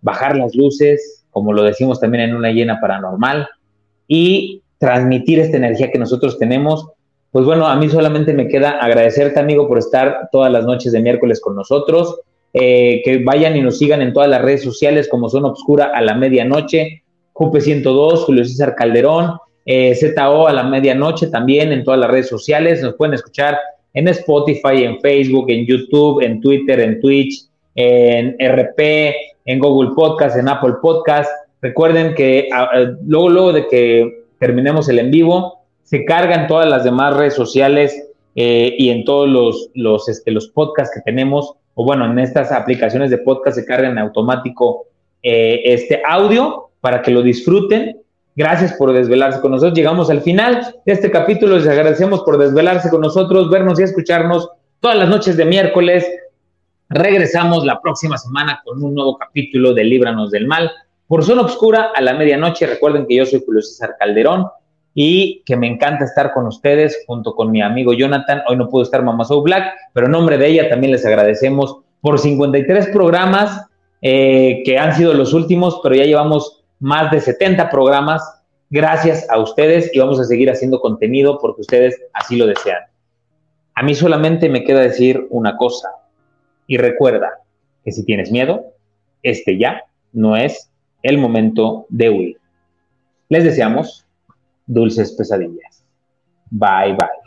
bajar 0.00 0.36
las 0.36 0.54
luces, 0.54 1.24
como 1.30 1.52
lo 1.52 1.62
decimos 1.62 2.00
también 2.00 2.30
en 2.30 2.36
una 2.36 2.50
llena 2.50 2.80
paranormal, 2.80 3.48
y 4.06 4.62
transmitir 4.78 5.40
esta 5.40 5.56
energía 5.56 5.90
que 5.90 5.98
nosotros 5.98 6.38
tenemos. 6.38 6.88
Pues 7.30 7.44
bueno, 7.44 7.66
a 7.66 7.76
mí 7.76 7.88
solamente 7.88 8.32
me 8.32 8.48
queda 8.48 8.70
agradecerte, 8.70 9.38
amigo, 9.38 9.68
por 9.68 9.78
estar 9.78 10.28
todas 10.32 10.50
las 10.50 10.64
noches 10.64 10.92
de 10.92 11.00
miércoles 11.00 11.40
con 11.40 11.54
nosotros. 11.54 12.20
Eh, 12.54 13.02
que 13.04 13.18
vayan 13.18 13.56
y 13.56 13.60
nos 13.60 13.78
sigan 13.78 14.00
en 14.00 14.12
todas 14.12 14.28
las 14.28 14.40
redes 14.40 14.62
sociales 14.62 15.08
como 15.08 15.28
Zona 15.28 15.48
Obscura 15.48 15.92
a 15.94 16.00
la 16.00 16.14
medianoche, 16.14 17.02
Jupe 17.32 17.60
102, 17.60 18.24
Julio 18.24 18.44
César 18.44 18.74
Calderón, 18.74 19.38
eh, 19.66 19.94
ZO 19.94 20.48
a 20.48 20.52
la 20.52 20.62
medianoche 20.62 21.26
también 21.26 21.72
en 21.72 21.84
todas 21.84 22.00
las 22.00 22.10
redes 22.10 22.28
sociales. 22.28 22.82
Nos 22.82 22.94
pueden 22.94 23.14
escuchar 23.14 23.58
en 23.92 24.08
Spotify, 24.08 24.84
en 24.84 24.98
Facebook, 25.00 25.50
en 25.50 25.66
YouTube, 25.66 26.22
en 26.22 26.40
Twitter, 26.40 26.80
en 26.80 27.00
Twitch, 27.00 27.44
en 27.74 28.36
RP, 28.38 29.14
en 29.44 29.58
Google 29.58 29.90
Podcast, 29.94 30.36
en 30.36 30.48
Apple 30.48 30.74
Podcast. 30.80 31.30
Recuerden 31.60 32.14
que 32.14 32.48
ah, 32.52 32.68
ah, 32.72 32.92
luego, 33.04 33.28
luego 33.28 33.52
de 33.52 33.68
que 33.68 34.24
terminemos 34.38 34.88
el 34.88 34.98
en 34.98 35.10
vivo, 35.10 35.60
se 35.82 36.04
cargan 36.04 36.46
todas 36.46 36.68
las 36.68 36.84
demás 36.84 37.16
redes 37.16 37.34
sociales 37.34 38.08
eh, 38.36 38.74
y 38.78 38.90
en 38.90 39.04
todos 39.04 39.28
los, 39.28 39.70
los, 39.74 40.08
este, 40.08 40.30
los 40.30 40.48
podcasts 40.48 40.94
que 40.94 41.02
tenemos, 41.02 41.54
o 41.80 41.84
bueno, 41.84 42.06
en 42.06 42.18
estas 42.18 42.50
aplicaciones 42.50 43.10
de 43.10 43.18
podcast 43.18 43.56
se 43.56 43.64
cargan 43.64 43.92
en 43.92 43.98
automático 43.98 44.86
eh, 45.22 45.60
este 45.64 46.02
audio 46.04 46.70
para 46.80 47.02
que 47.02 47.12
lo 47.12 47.22
disfruten 47.22 47.96
Gracias 48.38 48.72
por 48.74 48.92
desvelarse 48.92 49.40
con 49.40 49.50
nosotros. 49.50 49.76
Llegamos 49.76 50.10
al 50.10 50.20
final 50.20 50.76
de 50.86 50.92
este 50.92 51.10
capítulo. 51.10 51.56
Les 51.56 51.66
agradecemos 51.66 52.22
por 52.22 52.38
desvelarse 52.38 52.88
con 52.88 53.00
nosotros, 53.00 53.50
vernos 53.50 53.80
y 53.80 53.82
escucharnos 53.82 54.48
todas 54.78 54.96
las 54.96 55.08
noches 55.08 55.36
de 55.36 55.44
miércoles. 55.44 56.06
Regresamos 56.88 57.64
la 57.64 57.80
próxima 57.80 58.16
semana 58.16 58.62
con 58.64 58.80
un 58.80 58.94
nuevo 58.94 59.18
capítulo 59.18 59.74
de 59.74 59.82
Líbranos 59.82 60.30
del 60.30 60.46
Mal. 60.46 60.70
Por 61.08 61.24
Zona 61.24 61.42
Obscura 61.42 61.90
a 61.92 62.00
la 62.00 62.14
medianoche. 62.14 62.68
Recuerden 62.68 63.08
que 63.08 63.16
yo 63.16 63.26
soy 63.26 63.42
Julio 63.44 63.60
César 63.60 63.96
Calderón 63.98 64.46
y 65.00 65.44
que 65.46 65.56
me 65.56 65.68
encanta 65.68 66.04
estar 66.04 66.32
con 66.32 66.48
ustedes 66.48 67.04
junto 67.06 67.36
con 67.36 67.52
mi 67.52 67.62
amigo 67.62 67.92
Jonathan. 67.92 68.42
Hoy 68.48 68.56
no 68.56 68.68
pudo 68.68 68.82
estar 68.82 69.00
Mamá 69.00 69.24
Soul 69.24 69.44
Black, 69.44 69.72
pero 69.92 70.06
en 70.06 70.12
nombre 70.12 70.36
de 70.38 70.48
ella 70.48 70.68
también 70.68 70.90
les 70.90 71.06
agradecemos 71.06 71.76
por 72.00 72.18
53 72.18 72.88
programas 72.88 73.64
eh, 74.02 74.60
que 74.64 74.76
han 74.76 74.96
sido 74.96 75.14
los 75.14 75.34
últimos, 75.34 75.78
pero 75.84 75.94
ya 75.94 76.02
llevamos 76.02 76.64
más 76.80 77.12
de 77.12 77.20
70 77.20 77.70
programas 77.70 78.24
gracias 78.70 79.24
a 79.30 79.38
ustedes 79.38 79.88
y 79.94 80.00
vamos 80.00 80.18
a 80.18 80.24
seguir 80.24 80.50
haciendo 80.50 80.80
contenido 80.80 81.38
porque 81.40 81.60
ustedes 81.60 82.02
así 82.12 82.34
lo 82.34 82.48
desean. 82.48 82.80
A 83.76 83.84
mí 83.84 83.94
solamente 83.94 84.48
me 84.48 84.64
queda 84.64 84.80
decir 84.80 85.28
una 85.30 85.56
cosa 85.56 85.90
y 86.66 86.76
recuerda 86.76 87.38
que 87.84 87.92
si 87.92 88.04
tienes 88.04 88.32
miedo, 88.32 88.64
este 89.22 89.58
ya 89.58 89.84
no 90.12 90.36
es 90.36 90.72
el 91.04 91.18
momento 91.18 91.86
de 91.88 92.10
huir. 92.10 92.40
Les 93.28 93.44
deseamos 93.44 94.04
dulces 94.68 95.12
pesadillas. 95.12 95.84
Bye 96.50 96.94
bye. 96.94 97.17